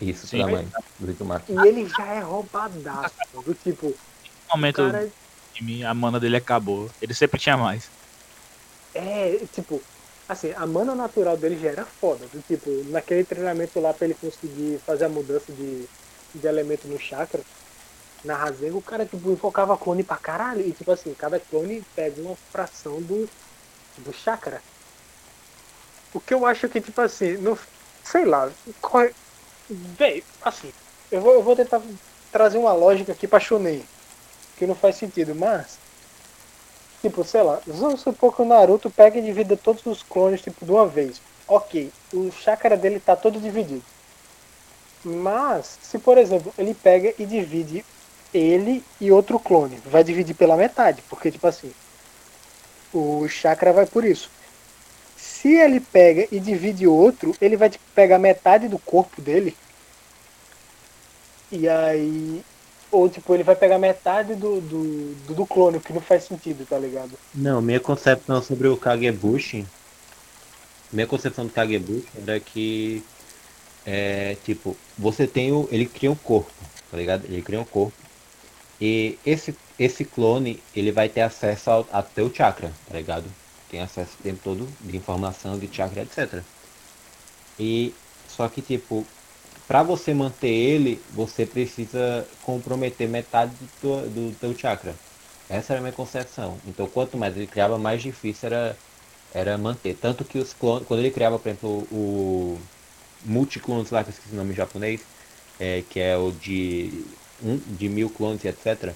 Isso, 0.00 0.26
Sim, 0.26 0.38
da 0.38 0.46
mãe, 0.48 0.68
do. 0.98 1.12
E 1.48 1.68
ele 1.68 1.88
já 1.88 2.06
é 2.06 2.20
roubadaço. 2.20 3.14
Do 3.44 3.54
tipo, 3.54 3.86
No 3.86 4.56
momento 4.56 4.76
cara 4.76 5.10
time, 5.54 5.84
a 5.84 5.94
mana 5.94 6.18
dele 6.20 6.36
acabou. 6.36 6.90
Ele 7.00 7.14
sempre 7.14 7.38
tinha 7.40 7.56
mais. 7.56 7.88
é, 8.94 9.38
tipo, 9.52 9.82
assim, 10.28 10.52
a 10.52 10.66
mana 10.66 10.94
natural 10.94 11.36
dele 11.36 11.58
já 11.60 11.70
era 11.70 11.84
foda. 11.84 12.26
Do 12.26 12.42
tipo, 12.42 12.70
naquele 12.90 13.24
treinamento 13.24 13.80
lá 13.80 13.94
pra 13.94 14.06
ele 14.06 14.14
conseguir 14.14 14.80
fazer 14.84 15.04
a 15.06 15.08
mudança 15.08 15.52
de, 15.52 15.88
de 16.34 16.46
elemento 16.46 16.86
no 16.88 16.98
chakra, 16.98 17.40
na 18.24 18.36
Rasengan, 18.36 18.76
o 18.78 18.82
cara, 18.82 19.06
tipo, 19.06 19.30
invocava 19.30 19.78
clone 19.78 20.04
pra 20.04 20.18
caralho. 20.18 20.62
E, 20.62 20.74
tipo 20.74 20.90
assim, 20.92 21.14
cada 21.14 21.40
clone 21.40 21.84
pega 21.94 22.20
uma 22.22 22.36
fração 22.50 23.02
do, 23.02 23.30
do 23.98 24.12
chakra. 24.12 24.64
O 26.12 26.20
que 26.20 26.32
eu 26.34 26.46
acho 26.46 26.68
que, 26.68 26.80
tipo 26.80 27.00
assim, 27.00 27.36
não, 27.38 27.56
sei 28.02 28.24
lá, 28.24 28.54
qual 28.80 29.04
é- 29.04 29.14
véi, 29.68 30.26
assim, 30.40 30.72
eu 31.10 31.22
vou, 31.22 31.32
eu 31.34 31.42
vou 31.44 31.56
tentar 31.56 31.82
trazer 32.30 32.58
uma 32.58 32.72
lógica 32.74 33.12
aqui 33.12 33.28
pra 33.28 33.40
Shonen, 33.40 33.90
que 34.56 34.66
não 34.66 34.76
faz 34.76 34.96
sentido, 34.98 35.34
mas, 35.36 35.82
tipo, 37.00 37.22
sei 37.24 37.42
lá, 37.42 37.62
vamos 37.66 38.00
supor 38.02 38.34
que 38.34 38.42
o 38.42 38.44
Naruto 38.44 38.90
pega 38.92 39.18
e 39.18 39.22
divida 39.22 39.56
todos 39.56 39.84
os 39.86 40.02
clones, 40.02 40.42
tipo, 40.42 40.64
de 40.64 40.70
uma 40.72 40.88
vez. 40.88 41.22
Ok, 41.46 41.94
o 42.12 42.30
chakra 42.32 42.76
dele 42.76 43.00
tá 43.00 43.14
todo 43.16 43.40
dividido. 43.40 43.86
Mas, 45.04 45.78
se 45.82 45.98
por 45.98 46.18
exemplo, 46.18 46.52
ele 46.56 46.74
pega 46.74 47.14
e 47.18 47.26
divide 47.26 47.86
ele 48.34 48.82
e 49.00 49.12
outro 49.12 49.38
clone, 49.38 49.78
vai 49.86 50.02
dividir 50.02 50.34
pela 50.34 50.56
metade, 50.56 51.02
porque, 51.08 51.30
tipo 51.30 51.46
assim, 51.46 51.70
o 52.92 53.28
chakra 53.28 53.72
vai 53.72 53.86
por 53.86 54.04
isso. 54.04 54.28
Se 55.16 55.54
ele 55.54 55.78
pega 55.78 56.26
e 56.32 56.40
divide 56.40 56.86
outro, 56.86 57.34
ele 57.40 57.56
vai 57.56 57.70
tipo, 57.70 57.84
pegar 57.94 58.18
metade 58.18 58.66
do 58.68 58.78
corpo 58.78 59.22
dele. 59.22 59.56
E 61.50 61.68
aí. 61.68 62.42
Ou 62.90 63.08
tipo, 63.08 63.34
ele 63.34 63.42
vai 63.42 63.56
pegar 63.56 63.78
metade 63.78 64.34
do, 64.34 64.60
do, 64.60 65.34
do, 65.34 65.46
clone, 65.46 65.78
o 65.78 65.80
que 65.80 65.92
não 65.92 66.00
faz 66.00 66.24
sentido, 66.24 66.64
tá 66.64 66.78
ligado? 66.78 67.12
Não, 67.34 67.60
minha 67.60 67.80
concepção 67.80 68.40
sobre 68.40 68.68
o 68.68 68.76
Kagebushi, 68.76 69.66
minha 70.92 71.06
concepção 71.06 71.44
do 71.44 71.52
Kagebushi 71.52 72.06
era 72.16 72.38
que 72.38 73.02
é 73.84 74.36
tipo, 74.44 74.76
você 74.96 75.26
tem 75.26 75.52
o, 75.52 75.68
ele 75.72 75.86
cria 75.86 76.10
um 76.10 76.14
corpo, 76.14 76.52
tá 76.88 76.96
ligado? 76.96 77.24
Ele 77.24 77.42
cria 77.42 77.60
um 77.60 77.64
corpo 77.64 78.03
e 78.80 79.20
esse 79.24 79.58
esse 79.78 80.04
clone, 80.04 80.68
ele 80.72 80.92
vai 80.92 81.08
ter 81.08 81.22
acesso 81.22 81.68
ao, 81.70 81.88
ao 81.92 82.02
teu 82.04 82.32
chakra, 82.32 82.80
tá 82.86 82.94
ligado? 82.94 83.36
Tem 83.68 83.80
acesso 83.80 84.16
o 84.18 84.22
tempo 84.22 84.40
todo 84.42 84.76
de 84.80 84.96
informação 84.96 85.58
de 85.58 85.68
chakra, 85.74 86.02
etc. 86.02 86.46
E 87.58 88.02
só 88.26 88.48
que 88.48 88.62
tipo, 88.62 89.12
para 89.66 89.82
você 89.82 90.14
manter 90.14 90.48
ele, 90.48 91.06
você 91.10 91.46
precisa 91.46 92.28
comprometer 92.40 93.08
metade 93.08 93.56
do, 93.56 93.68
teu- 93.80 94.10
do 94.10 94.36
teu 94.38 94.56
chakra. 94.58 95.02
Essa 95.48 95.74
era 95.74 95.80
a 95.80 95.82
minha 95.82 95.92
concepção. 95.92 96.60
Então, 96.64 96.90
quanto 96.90 97.16
mais 97.18 97.36
ele 97.36 97.48
criava, 97.48 97.78
mais 97.78 98.02
difícil 98.02 98.48
era, 98.48 98.82
era 99.30 99.58
manter. 99.58 99.96
Tanto 99.98 100.24
que 100.26 100.38
os 100.38 100.54
clones, 100.54 100.86
quando 100.86 101.00
ele 101.00 101.10
criava, 101.12 101.38
por 101.40 101.48
exemplo, 101.48 101.88
o 101.90 102.70
multiclones 103.20 103.90
lá, 103.90 104.04
que 104.04 104.10
eu 104.10 104.12
esqueci 104.12 104.34
o 104.34 104.36
nome 104.38 104.52
em 104.52 104.56
japonês, 104.56 105.08
é, 105.58 105.82
que 105.84 106.00
é 106.00 106.16
o 106.18 106.32
de, 106.32 107.18
um, 107.42 107.56
de 107.56 107.88
mil 107.88 108.10
clones 108.10 108.44
e 108.44 108.48
etc. 108.48 108.92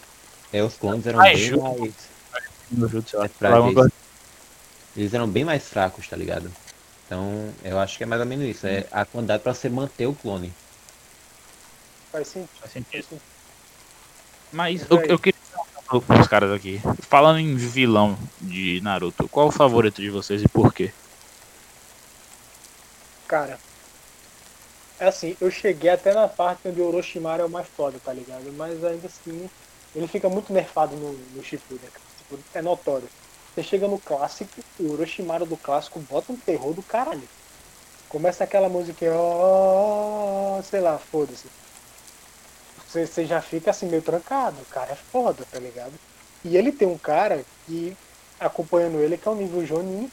É, 0.52 0.62
os 0.62 0.76
clones 0.76 1.06
eram 1.06 1.20
Ai, 1.20 1.34
bem 1.34 1.48
ju- 1.48 1.60
mais. 1.60 1.94
No 2.70 2.86
Jutsu, 2.88 3.16
coisa- 3.74 3.92
Eles 4.96 5.14
eram 5.14 5.28
bem 5.28 5.44
mais 5.44 5.66
fracos, 5.68 6.06
tá 6.06 6.16
ligado? 6.16 6.50
Então, 7.06 7.50
eu 7.64 7.78
acho 7.78 7.96
que 7.96 8.02
é 8.02 8.06
mais 8.06 8.20
ou 8.20 8.26
menos 8.26 8.46
isso. 8.46 8.66
É 8.66 8.86
a 8.92 9.04
quantidade 9.04 9.42
pra 9.42 9.54
você 9.54 9.68
manter 9.68 10.06
o 10.06 10.14
clone. 10.14 10.52
Faz 12.12 12.28
sentido. 12.28 12.50
Faz 12.60 12.72
sentido. 12.72 13.20
Mas 14.52 14.86
eu, 14.90 15.00
eu 15.02 15.18
queria 15.18 15.38
perguntar 15.88 16.14
pros 16.14 16.26
caras 16.26 16.52
aqui. 16.52 16.80
Falando 17.08 17.38
em 17.38 17.54
vilão 17.56 18.18
de 18.40 18.80
Naruto, 18.82 19.28
qual 19.28 19.48
o 19.48 19.52
favorito 19.52 20.02
de 20.02 20.10
vocês 20.10 20.42
e 20.42 20.48
por 20.48 20.72
quê? 20.72 20.92
Cara, 23.26 23.58
assim, 25.06 25.36
eu 25.40 25.50
cheguei 25.50 25.90
até 25.90 26.12
na 26.12 26.26
parte 26.26 26.68
onde 26.68 26.80
o 26.80 26.86
Orochimaru 26.88 27.42
é 27.42 27.46
o 27.46 27.50
mais 27.50 27.68
foda, 27.68 27.98
tá 28.04 28.12
ligado? 28.12 28.52
Mas 28.54 28.82
ainda 28.84 29.06
assim, 29.06 29.48
ele 29.94 30.08
fica 30.08 30.28
muito 30.28 30.52
nerfado 30.52 30.96
no, 30.96 31.12
no 31.12 31.42
Shippuden. 31.42 31.88
Tipo, 32.18 32.38
é 32.54 32.62
notório. 32.62 33.08
Você 33.54 33.62
chega 33.62 33.88
no 33.88 33.98
clássico, 33.98 34.60
o 34.78 34.92
Orochimaru 34.92 35.46
do 35.46 35.56
clássico 35.56 36.00
bota 36.00 36.32
um 36.32 36.36
terror 36.36 36.74
do 36.74 36.82
caralho. 36.82 37.28
Começa 38.08 38.44
aquela 38.44 38.68
musiquinha, 38.68 39.12
ó, 39.14 40.60
sei 40.62 40.80
lá, 40.80 40.98
foda-se. 40.98 41.46
Você, 42.86 43.06
você 43.06 43.26
já 43.26 43.42
fica 43.42 43.70
assim 43.70 43.86
meio 43.86 44.00
trancado, 44.00 44.56
o 44.62 44.66
cara 44.66 44.92
é 44.92 44.96
foda, 44.96 45.44
tá 45.50 45.58
ligado? 45.58 45.92
E 46.44 46.56
ele 46.56 46.72
tem 46.72 46.88
um 46.88 46.96
cara 46.96 47.44
que, 47.66 47.96
acompanhando 48.40 48.98
ele, 48.98 49.18
que 49.18 49.28
é 49.28 49.30
o 49.30 49.34
nível 49.34 49.66
Jonin, 49.66 50.10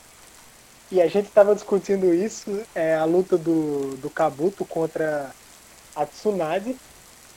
e 0.95 1.01
a 1.01 1.07
gente 1.09 1.29
tava 1.29 1.53
discutindo 1.53 2.13
isso, 2.13 2.65
é, 2.73 2.95
a 2.95 3.03
luta 3.03 3.37
do, 3.37 3.97
do 3.97 4.09
Kabuto 4.09 4.63
contra 4.63 5.29
a 5.93 6.05
Tsunade, 6.05 6.73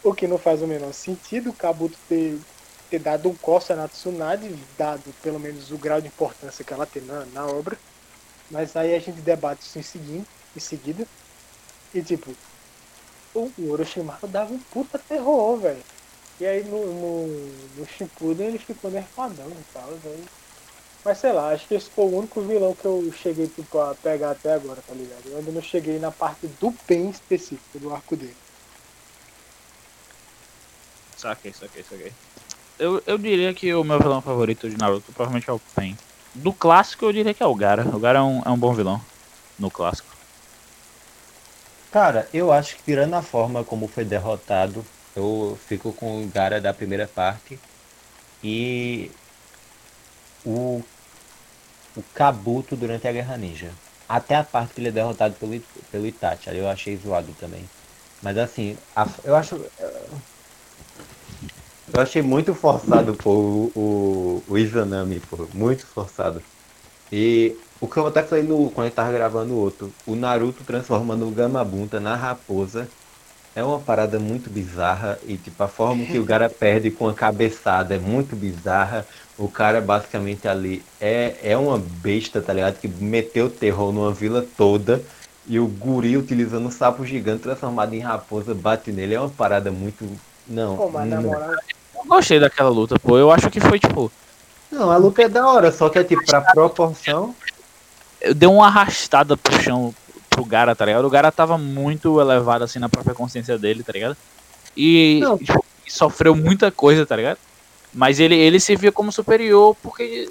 o 0.00 0.14
que 0.14 0.28
não 0.28 0.38
faz 0.38 0.62
o 0.62 0.66
menor 0.66 0.92
sentido, 0.92 1.50
o 1.50 1.52
Kabuto 1.52 1.98
ter, 2.08 2.38
ter 2.88 3.00
dado 3.00 3.28
um 3.28 3.34
coça 3.34 3.74
na 3.74 3.88
Tsunade, 3.88 4.54
dado 4.78 5.12
pelo 5.24 5.40
menos 5.40 5.72
o 5.72 5.76
grau 5.76 6.00
de 6.00 6.06
importância 6.06 6.64
que 6.64 6.72
ela 6.72 6.86
tem 6.86 7.02
na, 7.02 7.24
na 7.26 7.46
obra. 7.46 7.76
Mas 8.48 8.76
aí 8.76 8.94
a 8.94 9.00
gente 9.00 9.20
debate 9.22 9.62
isso 9.62 9.76
em, 9.80 9.82
seguinte, 9.82 10.28
em 10.56 10.60
seguida. 10.60 11.04
E 11.92 12.00
tipo, 12.00 12.32
o, 13.34 13.50
Orochimaru 13.72 14.28
dava 14.28 14.52
um 14.52 14.60
puta 14.60 15.00
terror, 15.00 15.58
velho. 15.58 15.82
E 16.38 16.46
aí 16.46 16.62
no, 16.62 16.86
no, 16.86 17.26
no 17.76 17.86
Shippuden 17.86 18.46
ele 18.46 18.58
ficou 18.58 18.88
nerfadão 18.88 19.50
e 19.50 19.64
tal, 19.72 19.96
velho. 19.96 20.28
Mas 21.04 21.18
sei 21.18 21.32
lá, 21.32 21.52
acho 21.52 21.66
que 21.66 21.74
esse 21.74 21.88
foi 21.90 22.04
o 22.04 22.18
único 22.18 22.40
vilão 22.40 22.74
que 22.74 22.84
eu 22.84 23.12
cheguei 23.12 23.46
tipo, 23.46 23.78
a 23.78 23.94
pegar 23.94 24.32
até 24.32 24.54
agora, 24.54 24.82
tá 24.86 24.94
ligado? 24.94 25.22
Eu 25.26 25.38
ainda 25.38 25.52
não 25.52 25.62
cheguei 25.62 25.98
na 25.98 26.10
parte 26.10 26.46
do 26.60 26.72
Pen 26.86 27.08
específico 27.08 27.78
do 27.78 27.94
arco 27.94 28.16
dele. 28.16 28.36
Saquei, 31.16 31.52
saquei, 31.52 31.82
saquei. 31.82 32.12
Eu, 32.78 33.02
eu 33.06 33.18
diria 33.18 33.52
que 33.54 33.72
o 33.74 33.82
meu 33.82 33.98
vilão 33.98 34.20
favorito 34.20 34.68
de 34.68 34.76
Naruto 34.76 35.12
provavelmente 35.12 35.48
é 35.48 35.52
o 35.52 35.58
Pen. 35.74 35.96
Do 36.34 36.52
clássico 36.52 37.06
eu 37.06 37.12
diria 37.12 37.34
que 37.34 37.42
é 37.42 37.46
o 37.46 37.54
Gara. 37.54 37.82
O 37.88 37.98
Gara 37.98 38.18
é 38.18 38.22
um, 38.22 38.42
é 38.44 38.50
um 38.50 38.58
bom 38.58 38.72
vilão. 38.72 39.00
No 39.58 39.70
clássico. 39.70 40.08
Cara, 41.90 42.28
eu 42.32 42.52
acho 42.52 42.76
que 42.76 42.82
tirando 42.82 43.14
a 43.14 43.22
forma 43.22 43.64
como 43.64 43.88
foi 43.88 44.04
derrotado, 44.04 44.84
eu 45.16 45.58
fico 45.66 45.92
com 45.92 46.22
o 46.22 46.28
Gara 46.28 46.60
da 46.60 46.72
primeira 46.72 47.08
parte 47.08 47.58
e 48.44 49.10
o, 50.44 50.82
o 51.96 52.02
Kabuto 52.14 52.76
durante 52.76 53.06
a 53.08 53.12
Guerra 53.12 53.36
Ninja. 53.36 53.70
Até 54.08 54.36
a 54.36 54.44
parte 54.44 54.74
que 54.74 54.80
ele 54.80 54.88
é 54.88 54.92
derrotado 54.92 55.34
pelo, 55.34 55.60
pelo 55.90 56.06
Itachi, 56.06 56.48
ali 56.48 56.58
eu 56.58 56.68
achei 56.68 56.96
zoado 56.96 57.32
também. 57.34 57.68
Mas 58.22 58.38
assim, 58.38 58.76
a- 58.96 59.06
eu 59.24 59.36
acho. 59.36 59.60
Eu 61.92 62.00
achei 62.00 62.20
muito 62.22 62.54
forçado 62.54 63.14
pô, 63.14 63.30
o, 63.30 63.72
o, 63.74 64.44
o 64.46 64.58
Izanami, 64.58 65.20
pô, 65.20 65.48
muito 65.54 65.86
forçado. 65.86 66.42
E 67.10 67.56
o 67.80 67.88
que 67.88 67.98
eu 67.98 68.06
até 68.06 68.22
falei 68.22 68.44
no, 68.44 68.70
quando 68.70 68.86
gente 68.86 68.94
tava 68.96 69.12
gravando 69.12 69.54
o 69.54 69.58
outro, 69.58 69.92
o 70.06 70.14
Naruto 70.14 70.64
transformando 70.64 71.26
o 71.26 71.30
Gamabunta 71.30 72.00
na 72.00 72.16
raposa 72.16 72.88
é 73.54 73.62
uma 73.62 73.78
parada 73.78 74.18
muito 74.18 74.48
bizarra 74.50 75.18
e 75.26 75.36
tipo 75.36 75.62
a 75.62 75.68
forma 75.68 76.04
que 76.04 76.18
o 76.18 76.24
cara 76.24 76.48
perde 76.48 76.90
com 76.90 77.08
a 77.08 77.14
cabeçada 77.14 77.94
é 77.94 77.98
muito 77.98 78.36
bizarra. 78.36 79.06
O 79.36 79.48
cara 79.48 79.80
basicamente 79.80 80.46
ali 80.48 80.84
é, 81.00 81.36
é 81.42 81.56
uma 81.56 81.78
besta, 81.78 82.40
tá 82.40 82.52
ligado? 82.52 82.78
Que 82.78 82.88
meteu 82.88 83.48
terror 83.50 83.92
numa 83.92 84.12
vila 84.12 84.44
toda 84.56 85.00
E 85.46 85.58
o 85.58 85.66
guri 85.66 86.16
utilizando 86.16 86.66
um 86.66 86.70
sapo 86.70 87.04
gigante 87.06 87.42
transformado 87.42 87.94
em 87.94 88.00
raposa 88.00 88.54
bate 88.54 88.92
nele. 88.92 89.14
É 89.14 89.20
uma 89.20 89.30
parada 89.30 89.70
muito. 89.70 90.04
Não. 90.46 90.76
Pô, 90.76 90.90
mas 90.90 91.08
na 91.08 91.16
não. 91.20 91.30
moral, 91.30 91.52
Eu 91.94 92.04
gostei 92.06 92.38
daquela 92.40 92.68
luta, 92.70 92.98
pô. 92.98 93.16
Eu 93.18 93.30
acho 93.30 93.48
que 93.50 93.60
foi, 93.60 93.78
tipo, 93.78 94.10
Não, 94.70 94.90
a 94.90 94.96
luta 94.96 95.22
é 95.22 95.28
da 95.28 95.46
hora, 95.46 95.72
só 95.72 95.88
que 95.88 95.98
é 95.98 96.04
tipo, 96.04 96.24
pra 96.26 96.40
proporção. 96.42 97.34
deu 98.36 98.52
uma 98.52 98.66
arrastada 98.66 99.36
pro 99.36 99.62
chão 99.62 99.94
pro 100.38 100.44
Gara, 100.44 100.74
tá 100.74 100.84
ligado? 100.84 101.04
O 101.04 101.10
Gara 101.10 101.32
tava 101.32 101.58
muito 101.58 102.20
elevado 102.20 102.64
assim 102.64 102.78
na 102.78 102.88
própria 102.88 103.14
consciência 103.14 103.58
dele, 103.58 103.82
tá 103.82 103.92
ligado? 103.92 104.16
E 104.76 105.20
tipo, 105.44 105.64
sofreu 105.88 106.34
muita 106.34 106.70
coisa, 106.70 107.04
tá 107.04 107.16
ligado? 107.16 107.38
Mas 107.92 108.20
ele, 108.20 108.36
ele 108.36 108.60
se 108.60 108.76
via 108.76 108.92
como 108.92 109.10
superior 109.10 109.74
porque 109.82 110.30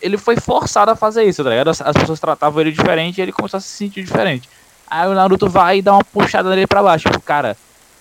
ele 0.00 0.16
foi 0.16 0.36
forçado 0.36 0.90
a 0.90 0.96
fazer 0.96 1.24
isso, 1.24 1.44
tá 1.44 1.50
ligado? 1.50 1.68
As, 1.68 1.80
as 1.80 1.96
pessoas 1.96 2.18
tratavam 2.20 2.60
ele 2.60 2.72
diferente 2.72 3.18
e 3.18 3.22
ele 3.22 3.32
começou 3.32 3.58
a 3.58 3.60
se 3.60 3.68
sentir 3.68 4.02
diferente. 4.02 4.48
Aí 4.90 5.08
o 5.08 5.14
Naruto 5.14 5.48
vai 5.48 5.78
e 5.78 5.82
dá 5.82 5.92
uma 5.92 6.04
puxada 6.04 6.48
nele 6.50 6.66
pra 6.66 6.82
baixo. 6.82 7.08
Tipo, 7.08 7.20
cara, 7.20 7.56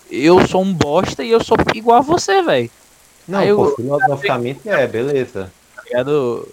eu 0.10 0.48
sou 0.48 0.62
um 0.64 0.74
bosta 0.74 1.24
e 1.24 1.30
eu 1.32 1.44
sou 1.44 1.58
igual 1.76 1.98
a 1.98 2.02
você, 2.02 2.42
velho. 2.42 2.72
Não, 3.28 3.40
Aí 3.40 3.50
eu- 3.50 3.58
pô, 3.58 3.76
filosoficamente 3.76 4.62
é, 4.70 4.88
beleza. 4.88 5.52
tá 5.76 5.82
ligado? 5.84 6.48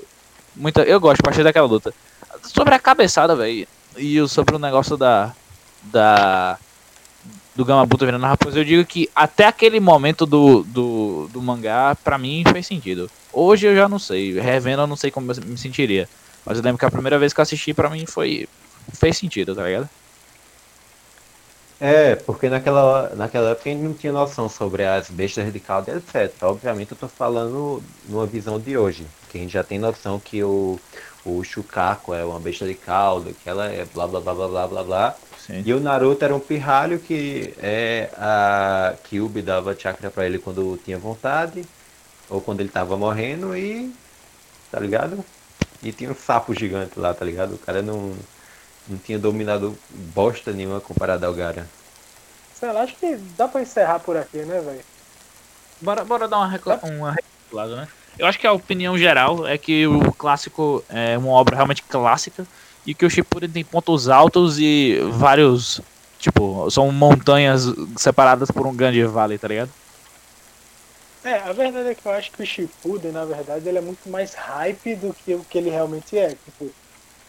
Muita, 0.56 0.82
eu 0.82 0.98
gosto, 1.00 1.20
achei 1.28 1.44
daquela 1.44 1.68
luta. 1.68 1.94
Sobre 2.42 2.74
a 2.74 2.78
cabeçada, 2.78 3.34
velho, 3.36 3.66
e 3.96 4.26
sobre 4.28 4.56
o 4.56 4.58
negócio 4.58 4.96
da. 4.96 5.32
da 5.84 6.58
do 7.54 7.64
Gamabuta 7.64 8.04
virando 8.04 8.26
raposa, 8.26 8.58
eu 8.58 8.64
digo 8.64 8.84
que 8.84 9.08
até 9.14 9.46
aquele 9.46 9.78
momento 9.78 10.26
do, 10.26 10.64
do, 10.64 11.30
do 11.32 11.40
mangá, 11.40 11.96
pra 12.02 12.18
mim, 12.18 12.42
fez 12.50 12.66
sentido. 12.66 13.08
Hoje 13.32 13.68
eu 13.68 13.76
já 13.76 13.88
não 13.88 13.98
sei, 13.98 14.40
revendo 14.40 14.82
eu 14.82 14.86
não 14.88 14.96
sei 14.96 15.12
como 15.12 15.30
eu 15.30 15.36
me 15.46 15.56
sentiria. 15.56 16.08
Mas 16.44 16.58
eu 16.58 16.64
lembro 16.64 16.78
que 16.78 16.84
a 16.84 16.90
primeira 16.90 17.16
vez 17.16 17.32
que 17.32 17.40
eu 17.40 17.42
assisti, 17.42 17.72
pra 17.72 17.88
mim, 17.88 18.06
foi. 18.06 18.48
fez 18.92 19.16
sentido, 19.16 19.54
tá 19.54 19.64
ligado? 19.64 19.88
É, 21.80 22.14
porque 22.14 22.48
naquela, 22.48 23.14
naquela 23.16 23.50
época 23.50 23.68
a 23.68 23.72
gente 23.72 23.82
não 23.82 23.94
tinha 23.94 24.12
noção 24.12 24.48
sobre 24.48 24.84
as 24.84 25.10
bestas 25.10 25.52
de 25.52 25.60
caldo, 25.60 25.90
etc. 25.90 26.32
Obviamente 26.42 26.92
eu 26.92 26.96
tô 26.96 27.08
falando 27.08 27.82
numa 28.08 28.26
visão 28.26 28.60
de 28.60 28.76
hoje, 28.76 29.06
que 29.30 29.38
a 29.38 29.40
gente 29.40 29.52
já 29.52 29.64
tem 29.64 29.78
noção 29.78 30.20
que 30.20 30.42
o, 30.42 30.78
o 31.24 31.42
Shukaku 31.42 32.14
é 32.14 32.24
uma 32.24 32.38
besta 32.38 32.64
de 32.66 32.74
caldo, 32.74 33.34
que 33.34 33.48
ela 33.48 33.66
é 33.66 33.84
blá 33.86 34.06
blá 34.06 34.20
blá 34.20 34.34
blá 34.34 34.48
blá 34.48 34.66
blá 34.68 34.84
blá. 34.84 35.16
Sim. 35.38 35.62
E 35.66 35.74
o 35.74 35.80
Naruto 35.80 36.24
era 36.24 36.34
um 36.34 36.40
pirralho 36.40 36.98
que 36.98 37.52
é 37.58 38.08
a 38.16 38.94
Kyuubi 39.04 39.42
dava 39.42 39.76
chakra 39.78 40.10
pra 40.10 40.24
ele 40.24 40.38
quando 40.38 40.80
tinha 40.84 40.98
vontade, 40.98 41.64
ou 42.30 42.40
quando 42.40 42.60
ele 42.60 42.70
tava 42.70 42.96
morrendo 42.96 43.56
e. 43.56 43.92
tá 44.70 44.80
ligado? 44.80 45.24
E 45.82 45.92
tinha 45.92 46.10
um 46.10 46.14
sapo 46.14 46.54
gigante 46.54 46.98
lá, 46.98 47.12
tá 47.12 47.24
ligado? 47.24 47.54
O 47.54 47.58
cara 47.58 47.82
não, 47.82 48.14
não 48.88 48.98
tinha 48.98 49.18
dominado 49.18 49.76
bosta 49.90 50.52
nenhuma 50.52 50.80
comparado 50.80 51.24
ao 51.24 51.34
Gara. 51.34 51.66
sei 52.54 52.72
lá, 52.72 52.82
acho 52.82 52.96
que 52.96 53.16
dá 53.36 53.48
pra 53.48 53.62
encerrar 53.62 53.98
por 54.00 54.16
aqui, 54.16 54.38
né, 54.38 54.60
velho? 54.60 54.84
Bora, 55.80 56.04
bora 56.04 56.28
dar 56.28 56.38
uma, 56.38 56.48
recla 56.48 56.78
uma 56.82 57.12
reciclada, 57.12 57.76
né? 57.76 57.88
Eu 58.18 58.26
acho 58.26 58.38
que 58.38 58.46
a 58.46 58.52
opinião 58.52 58.96
geral 58.96 59.46
é 59.46 59.58
que 59.58 59.86
o 59.86 60.12
clássico 60.12 60.84
é 60.88 61.18
uma 61.18 61.30
obra 61.32 61.56
realmente 61.56 61.82
clássica 61.82 62.46
e 62.86 62.94
que 62.94 63.04
o 63.04 63.10
Shippuden 63.10 63.50
tem 63.50 63.64
pontos 63.64 64.08
altos 64.08 64.58
e 64.58 65.00
vários, 65.12 65.80
tipo, 66.18 66.70
são 66.70 66.92
montanhas 66.92 67.64
separadas 67.96 68.50
por 68.50 68.66
um 68.66 68.74
grande 68.74 69.02
vale, 69.04 69.36
tá 69.36 69.48
ligado? 69.48 69.70
É, 71.24 71.38
a 71.38 71.52
verdade 71.52 71.88
é 71.88 71.94
que 71.94 72.06
eu 72.06 72.12
acho 72.12 72.30
que 72.30 72.42
o 72.42 72.46
Shippuden, 72.46 73.10
na 73.10 73.24
verdade, 73.24 73.66
ele 73.66 73.78
é 73.78 73.80
muito 73.80 74.08
mais 74.08 74.34
hype 74.34 74.94
do 74.96 75.14
que 75.14 75.34
o 75.34 75.44
que 75.44 75.58
ele 75.58 75.70
realmente 75.70 76.16
é. 76.16 76.36
Tipo, 76.44 76.70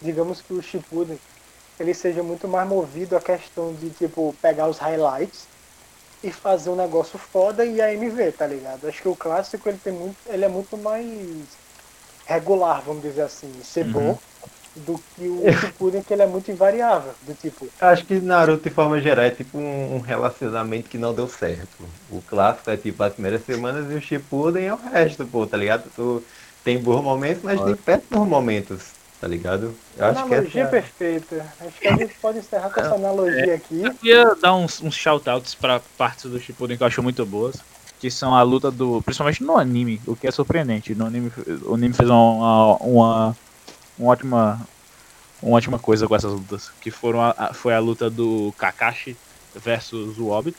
digamos 0.02 0.42
que 0.42 0.54
o 0.54 0.62
Shippuden, 0.62 1.18
ele 1.80 1.94
seja 1.94 2.24
muito 2.24 2.48
mais 2.48 2.68
movido 2.68 3.16
à 3.18 3.22
questão 3.22 3.76
de, 3.76 3.92
tipo, 3.94 4.38
pegar 4.42 4.68
os 4.70 4.78
highlights 4.80 5.50
e 6.24 6.32
fazer 6.32 6.70
um 6.72 6.76
negócio 6.76 7.20
foda 7.20 7.66
e 7.66 7.82
AMV, 7.82 8.32
tá 8.34 8.48
ligado? 8.48 8.88
Acho 8.88 9.02
que 9.02 9.08
o 9.10 9.18
clássico, 9.18 9.70
ele 9.70 9.80
tem 9.80 9.94
muito, 9.94 10.18
ele 10.28 10.46
é 10.46 10.50
muito 10.50 10.78
mais 10.78 11.60
regular, 12.28 12.84
vamos 12.84 13.04
dizer 13.04 13.24
assim, 13.24 13.62
ser 13.64 13.84
Uhum. 13.84 13.92
bom, 13.92 14.22
do 14.76 15.00
que 15.16 15.30
o 15.30 15.52
Shippuden, 15.52 16.04
que 16.04 16.14
ele 16.14 16.24
é 16.24 16.28
muito 16.28 16.52
invariável, 16.52 17.16
do 17.22 17.36
tipo, 17.36 17.74
Acho 17.78 18.06
que 18.06 18.22
Naruto, 18.22 18.64
de 18.70 18.74
forma 18.74 19.00
geral, 19.02 19.26
é 19.26 19.32
tipo 19.32 19.58
um 19.58 20.00
relacionamento 20.00 20.90
que 20.90 20.98
não 20.98 21.14
deu 21.14 21.28
certo. 21.28 21.94
O 22.08 22.24
clássico 22.24 22.70
é 22.70 22.78
tipo 22.78 23.04
as 23.04 23.14
primeiras 23.14 23.44
semanas 23.44 23.92
e 23.92 23.96
o 23.96 24.02
Shippuden 24.02 24.66
é 24.66 24.74
o 24.74 24.78
resto, 24.78 25.28
pô, 25.28 25.46
tá 25.46 25.58
ligado? 25.58 25.92
Tu 25.92 26.26
tem 26.64 26.82
bons 26.82 27.04
momentos, 27.04 27.44
mas 27.44 27.62
tem 27.62 27.76
péssimos 27.76 28.28
momentos, 28.28 28.95
tá 29.20 29.28
ligado? 29.28 29.74
Eu 29.98 30.06
acho 30.06 30.26
que 30.26 30.34
analogia 30.34 30.62
essa... 30.64 30.72
perfeita. 30.72 31.54
Acho 31.62 31.80
que 31.80 31.88
a 31.88 31.96
gente 31.96 32.14
pode 32.22 32.40
encerrar 32.40 32.70
com 32.70 32.80
essa 32.80 32.96
analogia 32.96 33.56
aqui. 33.56 33.82
Eu 33.82 33.94
queria 33.94 34.36
dar 34.42 34.56
uns, 34.56 34.82
uns 34.82 34.96
shoutouts 34.96 35.56
pra 35.56 35.82
partes 35.98 36.30
do 36.30 36.40
Shippuden 36.40 36.78
que 36.78 36.84
eu 36.84 36.88
acho 36.88 37.02
muito 37.04 37.26
boas, 37.26 37.58
que 38.00 38.12
são 38.12 38.36
a 38.36 38.42
luta 38.42 38.70
do, 38.70 39.02
principalmente 39.02 39.42
no 39.44 39.58
anime, 39.58 40.02
o 40.06 40.16
que 40.16 40.28
é 40.28 40.32
surpreendente. 40.32 40.94
No 40.96 41.06
anime, 41.06 41.32
o 41.64 41.74
anime 41.76 41.94
fez 41.94 42.10
uma, 42.10 42.76
uma, 42.78 43.36
uma 43.98 44.10
ótima 44.10 44.60
uma 45.42 45.58
ótima 45.58 45.78
coisa 45.78 46.08
com 46.08 46.16
essas 46.16 46.32
lutas, 46.32 46.72
que 46.82 46.90
foram 46.90 47.22
a, 47.22 47.36
a- 47.38 47.54
foi 47.54 47.74
a 47.74 47.80
luta 47.80 48.10
do 48.10 48.54
Kakashi 48.58 49.16
versus 49.56 50.18
o 50.18 50.30
Obito, 50.30 50.58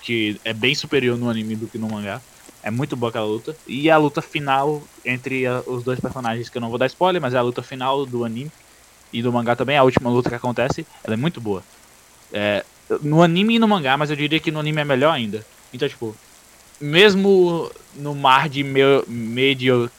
que 0.00 0.40
é 0.44 0.52
bem 0.52 0.74
superior 0.74 1.18
no 1.18 1.28
anime 1.28 1.56
do 1.56 1.66
que 1.66 1.76
no 1.78 1.88
mangá. 1.88 2.20
É 2.68 2.70
muito 2.70 2.96
boa 2.96 3.10
aquela 3.10 3.26
luta. 3.26 3.58
E 3.66 3.90
a 3.90 3.96
luta 3.96 4.20
final 4.22 4.90
entre 5.04 5.46
a- 5.46 5.62
os 5.66 5.82
dois 5.84 6.00
personagens, 6.00 6.50
que 6.50 6.58
eu 6.58 6.60
não 6.60 6.68
vou 6.68 6.78
dar 6.78 6.86
spoiler, 6.86 7.20
mas 7.22 7.34
é 7.34 7.38
a 7.38 7.42
luta 7.42 7.62
final 7.62 8.04
do 8.06 8.24
anime 8.24 8.52
e 9.12 9.22
do 9.22 9.32
mangá 9.32 9.56
também, 9.56 9.76
a 9.78 9.84
última 9.84 10.10
luta 10.10 10.30
que 10.30 10.36
acontece, 10.36 10.86
ela 11.04 11.14
é 11.14 11.18
muito 11.18 11.40
boa. 11.40 11.66
É, 12.34 12.66
no 13.02 13.22
anime 13.22 13.56
e 13.56 13.58
no 13.58 13.68
mangá, 13.68 13.96
mas 13.98 14.10
eu 14.10 14.16
diria 14.16 14.40
que 14.40 14.50
no 14.52 14.60
anime 14.60 14.82
é 14.82 14.84
melhor 14.86 15.12
ainda. 15.14 15.46
Então, 15.72 15.88
tipo, 15.88 16.20
mesmo 16.80 17.70
no 17.92 18.14
mar 18.14 18.48
de 18.48 18.64
meu, 18.64 19.04
medio, 19.08 19.90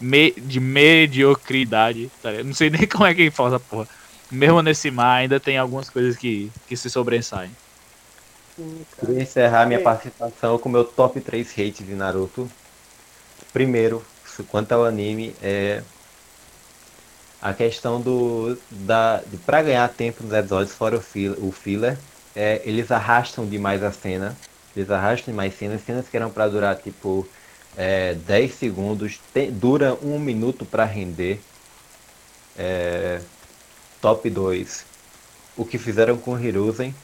me, 0.00 0.32
de 0.34 0.60
mediocridade, 0.60 2.12
tá? 2.20 2.42
Não 2.44 2.54
sei 2.54 2.70
nem 2.70 2.88
como 2.88 3.06
é 3.06 3.14
que 3.14 3.30
fala 3.30 3.50
essa 3.50 3.60
porra. 3.60 3.88
Mesmo 4.30 4.62
nesse 4.62 4.90
mar, 4.90 5.18
ainda 5.20 5.40
tem 5.40 5.58
algumas 5.58 5.90
coisas 5.90 6.16
que, 6.16 6.52
que 6.66 6.76
se 6.76 6.90
sobressaem. 6.90 7.56
Sim. 8.56 8.86
Queria 8.98 9.22
encerrar 9.22 9.66
minha 9.66 9.80
participação 9.80 10.58
com 10.58 10.68
o 10.68 10.72
meu 10.72 10.84
top 10.84 11.20
3 11.20 11.50
hates 11.58 11.86
de 11.86 11.94
Naruto. 11.94 12.52
Primeiro, 13.52 14.04
quanto 14.48 14.72
ao 14.72 14.84
anime, 14.84 15.36
é 15.42 15.84
a 17.40 17.54
questão 17.54 18.00
do 18.00 18.56
da 18.70 19.22
de 19.22 19.38
para 19.38 19.62
ganhar 19.62 19.88
tempo 19.94 20.22
nos 20.22 20.32
episódios 20.32 20.74
fora 20.74 20.96
o, 20.98 21.00
fil, 21.00 21.34
o 21.38 21.50
filler, 21.52 21.98
é, 22.34 22.60
eles 22.64 22.90
arrastam 22.90 23.48
demais 23.48 23.82
a 23.82 23.92
cena. 23.92 24.40
Eles 24.74 24.90
arrastam 24.90 25.32
demais 25.32 25.54
cenas, 25.56 25.82
cenas 25.82 26.08
que 26.08 26.16
eram 26.16 26.30
para 26.32 26.48
durar 26.48 26.76
tipo 26.80 27.32
é, 27.76 28.14
10 28.14 28.54
segundos, 28.54 29.18
tem- 29.32 29.52
dura 29.52 29.94
um 30.02 30.18
minuto 30.18 30.64
para 30.66 30.84
render. 30.84 31.48
É, 32.54 33.22
top 34.00 34.28
2, 34.30 34.86
o 35.56 35.66
que 35.66 35.78
fizeram 35.78 36.18
com 36.18 36.38
Hiruzen. 36.38 36.94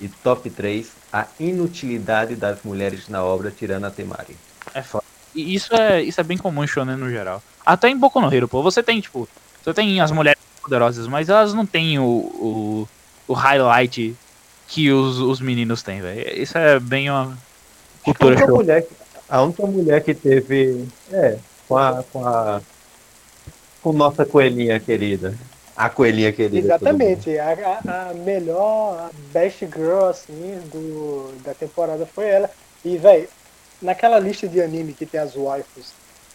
E 0.00 0.08
top 0.08 0.48
3, 0.48 0.90
a 1.12 1.26
inutilidade 1.38 2.34
das 2.34 2.62
mulheres 2.62 3.08
na 3.08 3.22
obra, 3.22 3.50
tirando 3.50 3.84
a 3.84 3.90
Temari. 3.90 4.36
É 4.74 4.82
foda. 4.82 5.04
E 5.34 5.54
isso 5.54 5.74
é, 5.74 6.02
isso 6.02 6.20
é 6.20 6.24
bem 6.24 6.38
comum 6.38 6.64
em 6.64 6.66
shonen 6.66 6.96
no 6.96 7.10
geral. 7.10 7.42
Até 7.64 7.88
em 7.88 7.96
Boku 7.96 8.20
no 8.20 8.32
Hero, 8.34 8.48
pô. 8.48 8.62
Você 8.62 8.82
tem, 8.82 9.00
tipo, 9.00 9.28
você 9.62 9.74
tem 9.74 10.00
as 10.00 10.10
mulheres 10.10 10.40
poderosas, 10.62 11.06
mas 11.06 11.28
elas 11.28 11.52
não 11.54 11.66
têm 11.66 11.98
o, 11.98 12.04
o, 12.04 12.88
o 13.28 13.32
highlight 13.34 14.16
que 14.66 14.90
os, 14.90 15.18
os 15.18 15.40
meninos 15.40 15.82
têm, 15.82 16.00
velho. 16.00 16.40
Isso 16.42 16.56
é 16.56 16.80
bem 16.80 17.10
uma 17.10 17.36
A 18.04 18.04
cultura 18.04 18.36
única, 18.36 18.46
show. 18.46 18.56
mulher, 18.56 18.86
a 19.28 19.42
única 19.42 19.66
mulher 19.66 20.02
que 20.02 20.14
teve. 20.14 20.88
É, 21.12 21.38
com 21.68 21.76
a. 21.76 22.02
Com 22.04 22.26
a. 22.26 22.60
Com 23.82 23.92
nossa 23.92 24.24
coelhinha 24.26 24.78
querida. 24.80 25.34
A 25.80 25.88
coelhinha 25.88 26.30
querida. 26.32 26.58
Exatamente. 26.58 27.38
A, 27.38 27.52
a- 27.86 28.10
a 28.10 28.14
melhor, 28.14 28.98
a 28.98 29.10
best 29.32 29.60
girl, 29.66 30.04
assim, 30.06 30.60
do, 30.72 31.32
da 31.42 31.54
temporada 31.54 32.04
foi 32.06 32.28
ela. 32.28 32.50
E, 32.84 32.98
velho, 32.98 33.28
naquela 33.80 34.18
lista 34.18 34.46
de 34.46 34.60
anime 34.60 34.92
que 34.92 35.06
tem 35.06 35.18
as 35.20 35.34
waifus, 35.34 35.92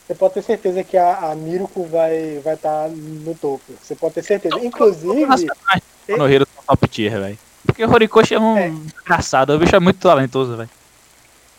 você 0.07 0.15
pode 0.15 0.33
ter 0.35 0.41
certeza 0.43 0.83
que 0.83 0.97
a, 0.97 1.31
a 1.31 1.35
Miruko 1.35 1.83
vai 1.85 2.39
vai 2.43 2.55
estar 2.55 2.89
no 2.89 3.35
topo. 3.35 3.63
Você 3.81 3.95
pode 3.95 4.15
ter 4.15 4.23
certeza. 4.23 4.57
Inclusive, 4.59 5.25
Boku 5.25 6.17
no 6.17 6.27
Hero 6.27 6.47
top 6.67 6.87
tier, 6.87 7.11
velho. 7.19 7.37
Porque 7.65 7.83
o 7.85 7.91
Horikoshi 7.91 8.33
é 8.35 8.39
um 8.39 8.57
É. 8.57 8.67
engraçado, 8.67 9.51
o 9.51 9.59
bicho 9.59 9.75
é 9.75 9.79
muito 9.79 9.99
talentoso, 9.99 10.55
velho. 10.57 10.69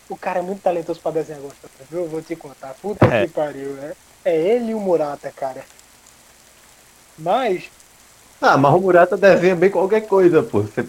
o 0.08 0.16
cara 0.16 0.38
é 0.38 0.42
muito 0.42 0.62
talentoso 0.62 1.00
pra 1.00 1.10
desenhar 1.12 1.40
gostosa, 1.40 1.72
viu? 1.90 2.00
Eu 2.02 2.08
vou 2.08 2.22
te 2.22 2.34
contar. 2.36 2.74
Puta 2.80 3.06
É. 3.06 3.26
que 3.26 3.32
pariu, 3.32 3.70
né? 3.74 3.92
É 4.24 4.36
ele 4.36 4.70
e 4.70 4.74
o 4.74 4.80
Murata, 4.80 5.32
cara. 5.34 5.64
Mas, 7.18 7.64
Ah, 8.40 8.56
mas 8.56 8.74
o 8.74 8.78
Murata 8.80 9.16
desenha 9.16 9.54
bem 9.56 9.70
qualquer 9.70 10.02
coisa, 10.06 10.42
pô. 10.42 10.62
Você- 10.62 10.86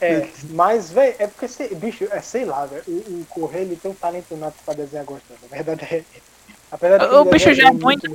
É, 0.00 0.28
mas, 0.50 0.90
velho, 0.90 1.14
é 1.18 1.26
porque, 1.26 1.48
sei- 1.48 1.74
bicho, 1.74 2.06
é, 2.10 2.20
sei 2.20 2.44
lá, 2.44 2.66
velho, 2.66 2.82
o, 2.86 2.90
o 3.22 3.26
Correio 3.30 3.64
ele 3.64 3.76
tem 3.76 3.90
um 3.90 3.94
talento 3.94 4.36
nato 4.36 4.56
pra 4.64 4.74
desenhar 4.74 5.04
gostosa. 5.06 5.38
A 5.50 5.54
verdade 5.54 5.84
é. 5.90 6.02
Apesar 6.70 6.98
de 6.98 7.04
O 7.14 7.24
bicho 7.24 7.54
já 7.54 7.68
é 7.68 7.70
muito-. 7.70 8.10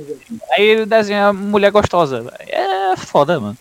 Aí 0.52 0.62
ele 0.62 0.86
desenha 0.86 1.32
mulher 1.32 1.72
gostosa. 1.72 2.32
É 2.46 2.94
foda, 2.96 3.40
mano. 3.40 3.58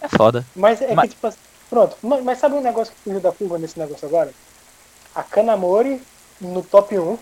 É 0.00 0.08
foda. 0.08 0.46
Mas 0.56 0.80
é 0.80 0.94
Mas- 0.94 1.10
que, 1.10 1.14
tipo 1.16 1.26
assim, 1.26 1.38
pronto. 1.68 1.96
Mas, 2.02 2.22
mas 2.24 2.38
sabe 2.38 2.54
um 2.54 2.62
negócio 2.62 2.94
que 2.94 3.00
fugiu 3.02 3.20
da 3.20 3.32
curva 3.32 3.58
nesse 3.58 3.78
negócio 3.78 4.06
agora? 4.06 4.32
A 5.14 5.22
Kanamori 5.22 6.00
no 6.40 6.62
top 6.62 6.96
1 6.98 7.18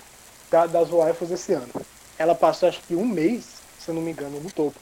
da, 0.51 0.66
das 0.66 0.90
waifus 0.90 1.31
esse 1.32 1.53
ano. 1.55 1.69
Ela 2.19 2.35
passou 2.35 2.69
acho 2.69 2.81
que 2.86 2.95
um 2.95 3.07
mês, 3.07 3.45
se 3.81 3.89
eu 3.90 3.95
não 3.95 4.03
me 4.03 4.11
engano, 4.12 4.39
no 4.39 4.51
topo. 4.53 4.77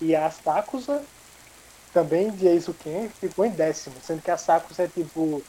E 0.00 0.14
a 0.16 0.30
Sakusa, 0.30 1.02
também 1.92 2.30
de 2.30 2.46
Eizuken, 2.46 3.08
ficou 3.20 3.44
em 3.44 3.50
décimo. 3.50 3.96
Sendo 4.02 4.22
que 4.22 4.30
a 4.30 4.36
Sakusa 4.36 4.84
é 4.84 4.88
tipo. 4.88 5.42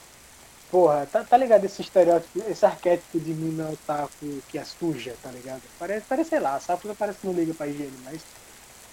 Porra, 0.70 1.06
tá, 1.12 1.24
tá 1.24 1.36
ligado 1.36 1.66
esse 1.66 1.82
estereótipo, 1.82 2.42
esse 2.50 2.66
arquétipo 2.66 3.20
de 3.20 3.34
mina 3.34 3.70
otaku 3.70 4.42
que 4.48 4.58
é 4.58 4.64
suja, 4.64 5.14
tá 5.22 5.30
ligado? 5.30 5.62
Parece, 5.78 6.06
parece 6.08 6.30
sei 6.30 6.40
lá, 6.40 6.56
a 6.56 6.60
Sakusa 6.62 6.96
parece 6.98 7.20
que 7.20 7.28
não 7.28 7.34
liga 7.34 7.54
pra 7.54 7.68
higiene, 7.68 7.92
mas 8.06 8.22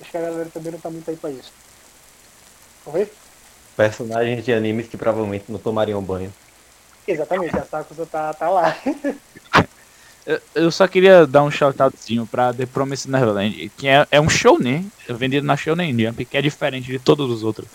acho 0.01 0.11
que 0.11 0.16
a 0.16 0.20
galera 0.20 0.51
também 0.53 0.73
não 0.73 0.81
tá 0.81 0.91
muito 0.91 1.09
aí 1.09 1.16
pra 1.16 1.31
isso. 1.31 1.53
Ver? 2.85 3.12
Personagens 3.77 4.45
de 4.45 4.53
animes 4.53 4.89
que 4.89 4.97
provavelmente 4.97 5.45
não 5.53 5.59
tomariam 5.61 6.03
banho. 6.03 6.35
Exatamente, 7.07 7.57
a 7.57 7.65
Sakusa 7.65 8.07
tá, 8.07 8.35
tá 8.35 8.51
lá. 8.51 8.77
Eu- 10.28 10.40
Eu 10.55 10.70
só 10.70 10.86
queria 10.86 11.26
dar 11.26 11.42
um 11.42 11.50
shoutoutzinho 11.50 12.26
pra 12.26 12.52
The 12.52 12.66
Promised 12.66 13.10
Neverland, 13.10 13.72
que 13.78 13.88
é, 13.88 14.06
é 14.10 14.20
um 14.20 14.28
shounen, 14.28 14.92
vendido 15.09 15.46
na 15.46 15.56
Shounen 15.56 15.98
Jump, 15.98 16.22
que 16.26 16.36
é 16.36 16.42
diferente 16.42 16.86
de 16.92 16.98
todos 16.98 17.30
os 17.30 17.42
outros. 17.42 17.66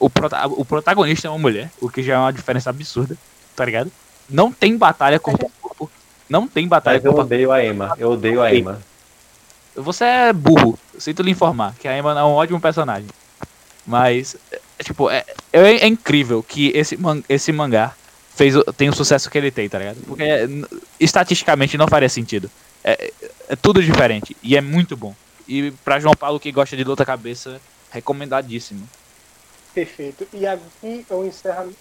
O, 0.00 0.10
prota- 0.10 0.46
o 0.48 0.64
protagonista 0.64 1.28
é 1.28 1.30
uma 1.30 1.38
mulher, 1.38 1.70
o 1.80 1.88
que 1.88 2.02
já 2.02 2.14
é 2.14 2.18
uma 2.18 2.32
diferença 2.32 2.70
absurda, 2.70 3.16
tá 3.54 3.64
ligado? 3.64 3.90
Não 4.28 4.50
tem 4.52 4.76
batalha 4.76 5.20
corpo 5.20 5.46
a 5.46 5.68
corpo. 5.68 5.88
Não 6.28 6.48
tem 6.48 6.66
batalha 6.66 6.96
Mas 6.96 7.04
eu 7.04 7.12
corpo 7.12 7.24
odeio 7.26 7.52
a 7.52 7.64
Emma. 7.64 7.94
Eu 7.96 8.10
odeio 8.10 8.42
a 8.42 8.52
Emma. 8.52 8.82
Você 9.76 10.04
é 10.04 10.32
burro, 10.32 10.76
sinto 10.98 11.22
lhe 11.22 11.30
informar, 11.30 11.74
que 11.78 11.86
a 11.86 11.96
Emma 11.96 12.18
é 12.18 12.22
um 12.24 12.32
ótimo 12.32 12.60
personagem. 12.60 13.08
Mas, 13.86 14.36
é, 14.50 14.60
tipo, 14.82 15.08
é, 15.08 15.24
é, 15.52 15.60
é 15.60 15.86
incrível 15.86 16.42
que 16.42 16.72
esse, 16.74 16.96
man- 16.96 17.22
esse 17.28 17.52
mangá 17.52 17.94
fez, 18.34 18.56
o- 18.56 18.64
tem 18.64 18.88
o 18.88 18.94
sucesso 18.94 19.30
que 19.30 19.38
ele 19.38 19.50
tem, 19.50 19.68
tá 19.68 19.78
ligado? 19.78 19.96
Porque 20.06 20.22
é, 20.22 20.46
estatisticamente 21.00 21.76
não 21.78 21.86
faria 21.88 22.08
sentido. 22.08 22.50
É, 22.84 23.12
é 23.48 23.56
tudo 23.56 23.82
diferente 23.82 24.36
e 24.42 24.56
é 24.56 24.60
muito 24.60 24.96
bom. 24.96 25.14
E 25.46 25.70
pra 25.84 26.00
João 26.00 26.14
Paulo 26.14 26.40
que 26.40 26.50
gosta 26.52 26.76
de 26.76 26.84
luta 26.84 27.04
cabeça, 27.04 27.60
recomendadíssimo. 27.90 28.88
Perfeito. 29.74 30.26
E 30.32 30.46
aqui 30.46 31.04
eu 31.08 31.26
encerro. 31.26 31.72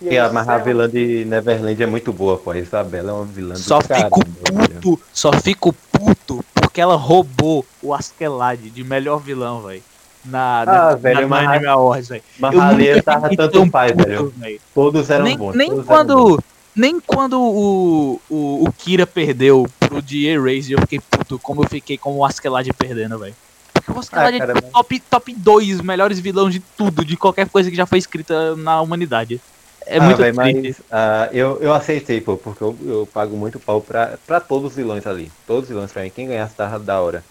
E 0.00 0.14
eu 0.14 0.24
a, 0.26 0.32
mas 0.32 0.48
a 0.48 0.52
encerro- 0.52 0.64
vilã 0.64 0.88
de 0.90 1.24
Neverland 1.24 1.82
é 1.82 1.86
muito 1.86 2.12
boa, 2.12 2.36
pô. 2.36 2.50
A 2.50 2.58
Isabela 2.58 3.10
é 3.10 3.14
uma 3.14 3.24
vilã 3.24 3.54
do 3.54 3.60
Só 3.60 3.80
caramba, 3.80 4.16
fico 4.16 4.52
velho. 4.54 4.80
puto, 4.80 5.02
só 5.12 5.32
fico 5.32 5.72
puto 5.90 6.44
porque 6.54 6.80
ela 6.80 6.96
roubou 6.96 7.64
o 7.82 7.94
Askeladd 7.94 8.68
de 8.70 8.84
melhor 8.84 9.18
vilão, 9.18 9.62
velho. 9.62 9.82
Na, 10.26 10.62
Ah, 10.62 10.64
na, 10.66 10.94
velho, 10.96 11.20
na, 11.22 11.26
mas- 11.28 11.44
na 11.44 11.50
Anime 11.52 11.66
Awards, 11.68 12.08
velho. 12.08 12.22
Mas 12.38 12.54
Eu 12.54 12.60
ali 12.62 12.88
nunca 12.90 13.02
tava 13.02 13.36
tanto 13.36 13.70
faz, 13.70 13.92
puto, 13.92 14.04
velho. 14.08 14.34
velho. 14.36 14.60
Todos 14.74 15.10
eram 15.10 15.24
nem, 15.24 15.36
bons. 15.38 15.54
nem 15.54 15.68
todos 15.70 15.88
eram 15.88 16.04
bons. 16.06 16.06
quando 16.36 16.44
nem 16.74 17.00
quando 17.00 17.40
o, 17.40 18.20
o, 18.28 18.64
o 18.68 18.72
Kira 18.72 19.06
perdeu 19.06 19.66
pro 19.80 20.02
de 20.02 20.26
Erase 20.26 20.72
eu 20.72 20.80
fiquei 20.80 21.00
puto 21.00 21.38
como 21.38 21.62
eu 21.64 21.68
fiquei 21.68 21.96
com 21.96 22.14
o 22.16 22.24
Askeladd 22.24 22.68
perdendo, 22.74 23.18
velho. 23.18 23.34
Porque 23.72 23.92
o 23.92 23.98
Askeladd 23.98 24.40
Ah, 24.42 24.44
é 24.44 24.60
top, 24.60 25.00
top 25.00 25.34
2 25.34 25.80
melhores 25.80 26.18
vilões 26.18 26.52
de 26.52 26.60
tudo, 26.60 27.04
de 27.04 27.16
qualquer 27.16 27.48
coisa 27.48 27.70
que 27.70 27.76
já 27.76 27.86
foi 27.86 27.98
escrita 27.98 28.54
na 28.56 28.80
humanidade. 28.80 29.40
É 29.86 29.98
Ah, 29.98 30.02
muito 30.02 30.16
véi, 30.18 30.32
triste. 30.32 30.82
mas 30.82 30.86
ah, 30.90 31.28
eu, 31.32 31.58
eu 31.60 31.72
aceitei, 31.72 32.20
pô, 32.20 32.36
porque 32.36 32.62
eu, 32.62 32.76
eu 32.84 33.08
pago 33.14 33.36
muito 33.36 33.60
pau 33.60 33.80
pra, 33.80 34.18
pra 34.26 34.40
todos 34.40 34.70
os 34.72 34.76
vilões 34.76 35.06
ali. 35.06 35.30
Todos 35.46 35.62
os 35.64 35.68
vilões 35.68 35.92
pra 35.92 36.02
mim. 36.02 36.10
Quem 36.10 36.26
ganhasse 36.26 36.56
tava 36.56 36.78
da 36.80 37.00
hora. 37.00 37.22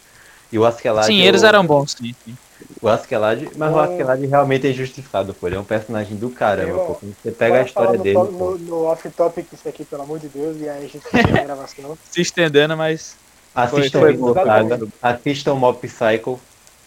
E 0.51 0.57
o 0.57 0.65
Askeladd. 0.65 1.05
Sim, 1.07 1.19
eu- 1.19 1.25
eles 1.27 1.43
eram 1.43 1.65
bons, 1.65 1.91
sim. 1.91 2.15
sim. 2.23 2.37
O 2.81 2.87
Askeladd, 2.87 3.49
mas 3.57 3.69
o 3.69 3.73
Bom. 3.73 3.79
Askeladd 3.79 4.25
realmente 4.27 4.67
é 4.67 4.69
injustiçado, 4.71 5.33
pô. 5.33 5.47
Ele 5.47 5.55
é 5.55 5.59
um 5.59 5.63
personagem 5.63 6.15
do 6.17 6.29
caramba, 6.29 6.79
pô. 6.79 6.93
Você 6.93 7.31
pega 7.31 7.59
a 7.59 7.61
história 7.63 7.97
no, 7.97 8.03
dele, 8.03 8.17
no, 8.17 8.57
no 8.57 8.83
off-topic 8.85 9.47
isso 9.51 9.67
aqui, 9.67 9.83
pelo 9.83 10.03
amor 10.03 10.19
de 10.19 10.27
Deus, 10.29 10.59
e 10.61 10.69
aí 10.69 10.85
a 10.85 10.87
gente 10.87 10.99
termina 11.11 11.41
a 11.41 11.43
gravação. 11.43 11.97
Se 12.11 12.21
estendendo, 12.21 12.77
mas 12.77 13.15
Assistam 13.53 13.99
foi 13.99 14.17
boa, 14.17 14.33
Saga, 14.33 14.79
assistam 15.01 15.55
Mob 15.55 15.79
Psycho, 15.79 16.39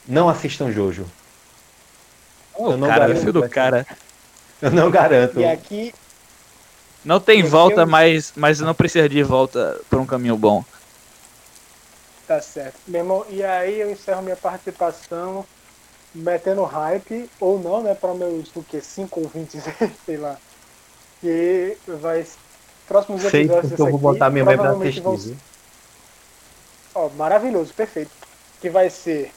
não 0.07 0.29
assistam 0.29 0.71
Jojo. 0.71 1.07
o 2.59 2.71
Eu 2.73 2.77
não 2.77 2.89
cara, 2.89 3.01
garanto, 3.01 3.21
filho 3.21 3.33
do 3.33 3.49
cara. 3.49 3.87
Eu 4.61 4.71
não 4.71 4.91
garanto. 4.91 5.41
E 5.41 5.45
aqui, 5.47 5.95
Não 7.05 7.19
tem 7.21 7.43
volta, 7.43 7.85
o- 7.85 7.89
mas, 7.89 8.33
mas 8.37 8.61
não 8.61 8.75
precisa 8.75 9.09
de 9.09 9.23
volta 9.23 9.81
por 9.89 9.99
um 10.01 10.07
caminho 10.07 10.37
bom. 10.37 10.63
tá 12.27 12.41
certo. 12.41 12.79
Meu 12.87 13.01
irmão, 13.01 13.25
e 13.31 13.43
aí 13.43 13.81
eu 13.81 13.91
encerro 13.91 14.21
minha 14.23 14.37
participação 14.37 15.45
metendo 16.19 16.65
hype, 16.65 17.31
ou 17.41 17.59
não, 17.61 17.83
né, 17.83 17.95
para 17.95 18.15
meus, 18.15 18.55
o 18.57 18.63
que, 18.63 18.81
5 18.81 19.21
ouvintes, 19.21 19.63
sei 20.05 20.17
lá. 20.17 20.39
Que 21.21 21.79
vai. 21.87 22.27
Próximos 22.87 23.23
Sei 23.23 23.45
episódios 23.47 23.69
porque 23.69 23.81
eu 23.81 23.87
desse 23.87 23.89
vou 23.89 23.99
aqui, 23.99 24.01
botar 24.01 24.31
minha 24.31 24.45
mãe 24.45 24.59
pra 24.59 24.69
provavelmente 24.69 25.01
assistir. 25.01 25.03
vão? 25.03 25.41
Ó, 26.95 27.09
maravilhoso, 27.11 27.75
perfeito. 27.75 28.11
Que 28.61 28.71
vai 28.71 28.91
ser 28.91 29.33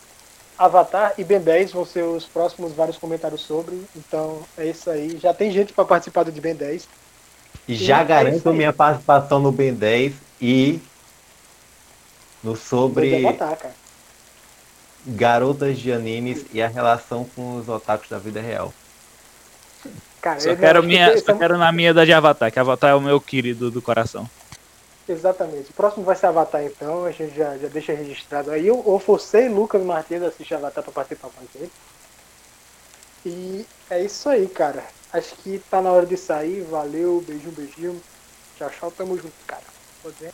Avatar 0.58 1.14
e 1.18 1.24
Ben 1.24 1.40
10 1.42 1.72
vão 1.74 1.86
ser 1.86 2.04
os 2.04 2.26
próximos 2.28 2.74
vários 2.74 2.98
comentários 2.98 3.42
sobre. 3.42 3.88
Então 3.96 4.48
é 4.58 4.68
isso 4.68 4.90
aí. 4.90 5.18
Já 5.18 5.34
tem 5.34 5.52
gente 5.52 5.74
para 5.74 5.86
participar 5.86 6.24
do 6.24 6.32
de 6.32 6.42
Ben 6.42 6.56
10. 6.56 6.90
E 7.68 7.76
E 7.76 7.76
já 7.76 8.04
é 8.04 8.06
isso 8.06 8.06
garanto 8.06 8.50
aí. 8.50 8.56
minha 8.56 8.74
participação 8.74 9.40
no 9.40 9.52
Ben 9.52 9.74
10 9.74 10.14
e 10.42 10.82
no 12.44 12.56
sobre 12.56 13.14
Avatar, 13.14 13.58
cara. 13.58 13.81
Garotas 15.06 15.80
de 15.80 15.92
animes 15.92 16.46
e 16.54 16.62
a 16.62 16.68
relação 16.68 17.26
com 17.36 17.58
os 17.58 17.68
otakus 17.68 18.10
da 18.10 18.18
vida 18.18 18.42
real. 18.42 18.74
Cara, 20.22 20.40
Só 20.40 20.50
eu 20.50 20.58
quero, 20.58 20.84
minha, 20.84 21.18
só 21.20 21.34
quero 21.34 21.58
na 21.58 21.72
minha 21.72 21.94
da 21.94 22.06
de 22.06 22.14
Avatar, 22.14 22.52
que 22.52 22.60
Avatar 22.60 22.92
é 22.92 22.96
o 22.96 23.02
meu 23.02 23.20
querido 23.20 23.72
do 23.72 23.82
coração. 23.82 24.30
Exatamente. 25.10 25.72
O 25.72 25.74
próximo 25.74 26.06
vai 26.06 26.16
ser 26.16 26.28
Avatar, 26.28 26.64
então. 26.64 27.06
A 27.06 27.12
gente 27.12 27.36
já, 27.36 27.58
já 27.58 27.68
deixa 27.68 27.94
registrado 27.94 28.52
aí. 28.52 28.70
Ou 28.70 29.00
você 29.00 29.46
e 29.46 29.50
Lucas 29.50 29.82
Martins 29.82 30.22
assistir 30.22 30.54
Avatar 30.54 30.84
para 30.84 30.94
participar 30.94 31.30
com 31.30 31.42
a 31.42 31.60
gente. 31.60 31.72
E 33.26 33.66
é 33.90 34.04
isso 34.04 34.30
aí, 34.30 34.48
cara. 34.48 34.84
Acho 35.12 35.36
que 35.36 35.60
tá 35.70 35.82
na 35.82 35.92
hora 35.92 36.06
de 36.06 36.18
sair. 36.18 36.62
Valeu, 36.62 37.24
beijinho, 37.28 37.52
beijinho. 37.52 38.02
Tchau, 38.58 38.70
tchau. 38.70 38.92
Tamo 38.92 39.18
junto, 39.18 39.34
cara. 39.48 39.64
Pode 40.04 40.16
ver? 40.20 40.34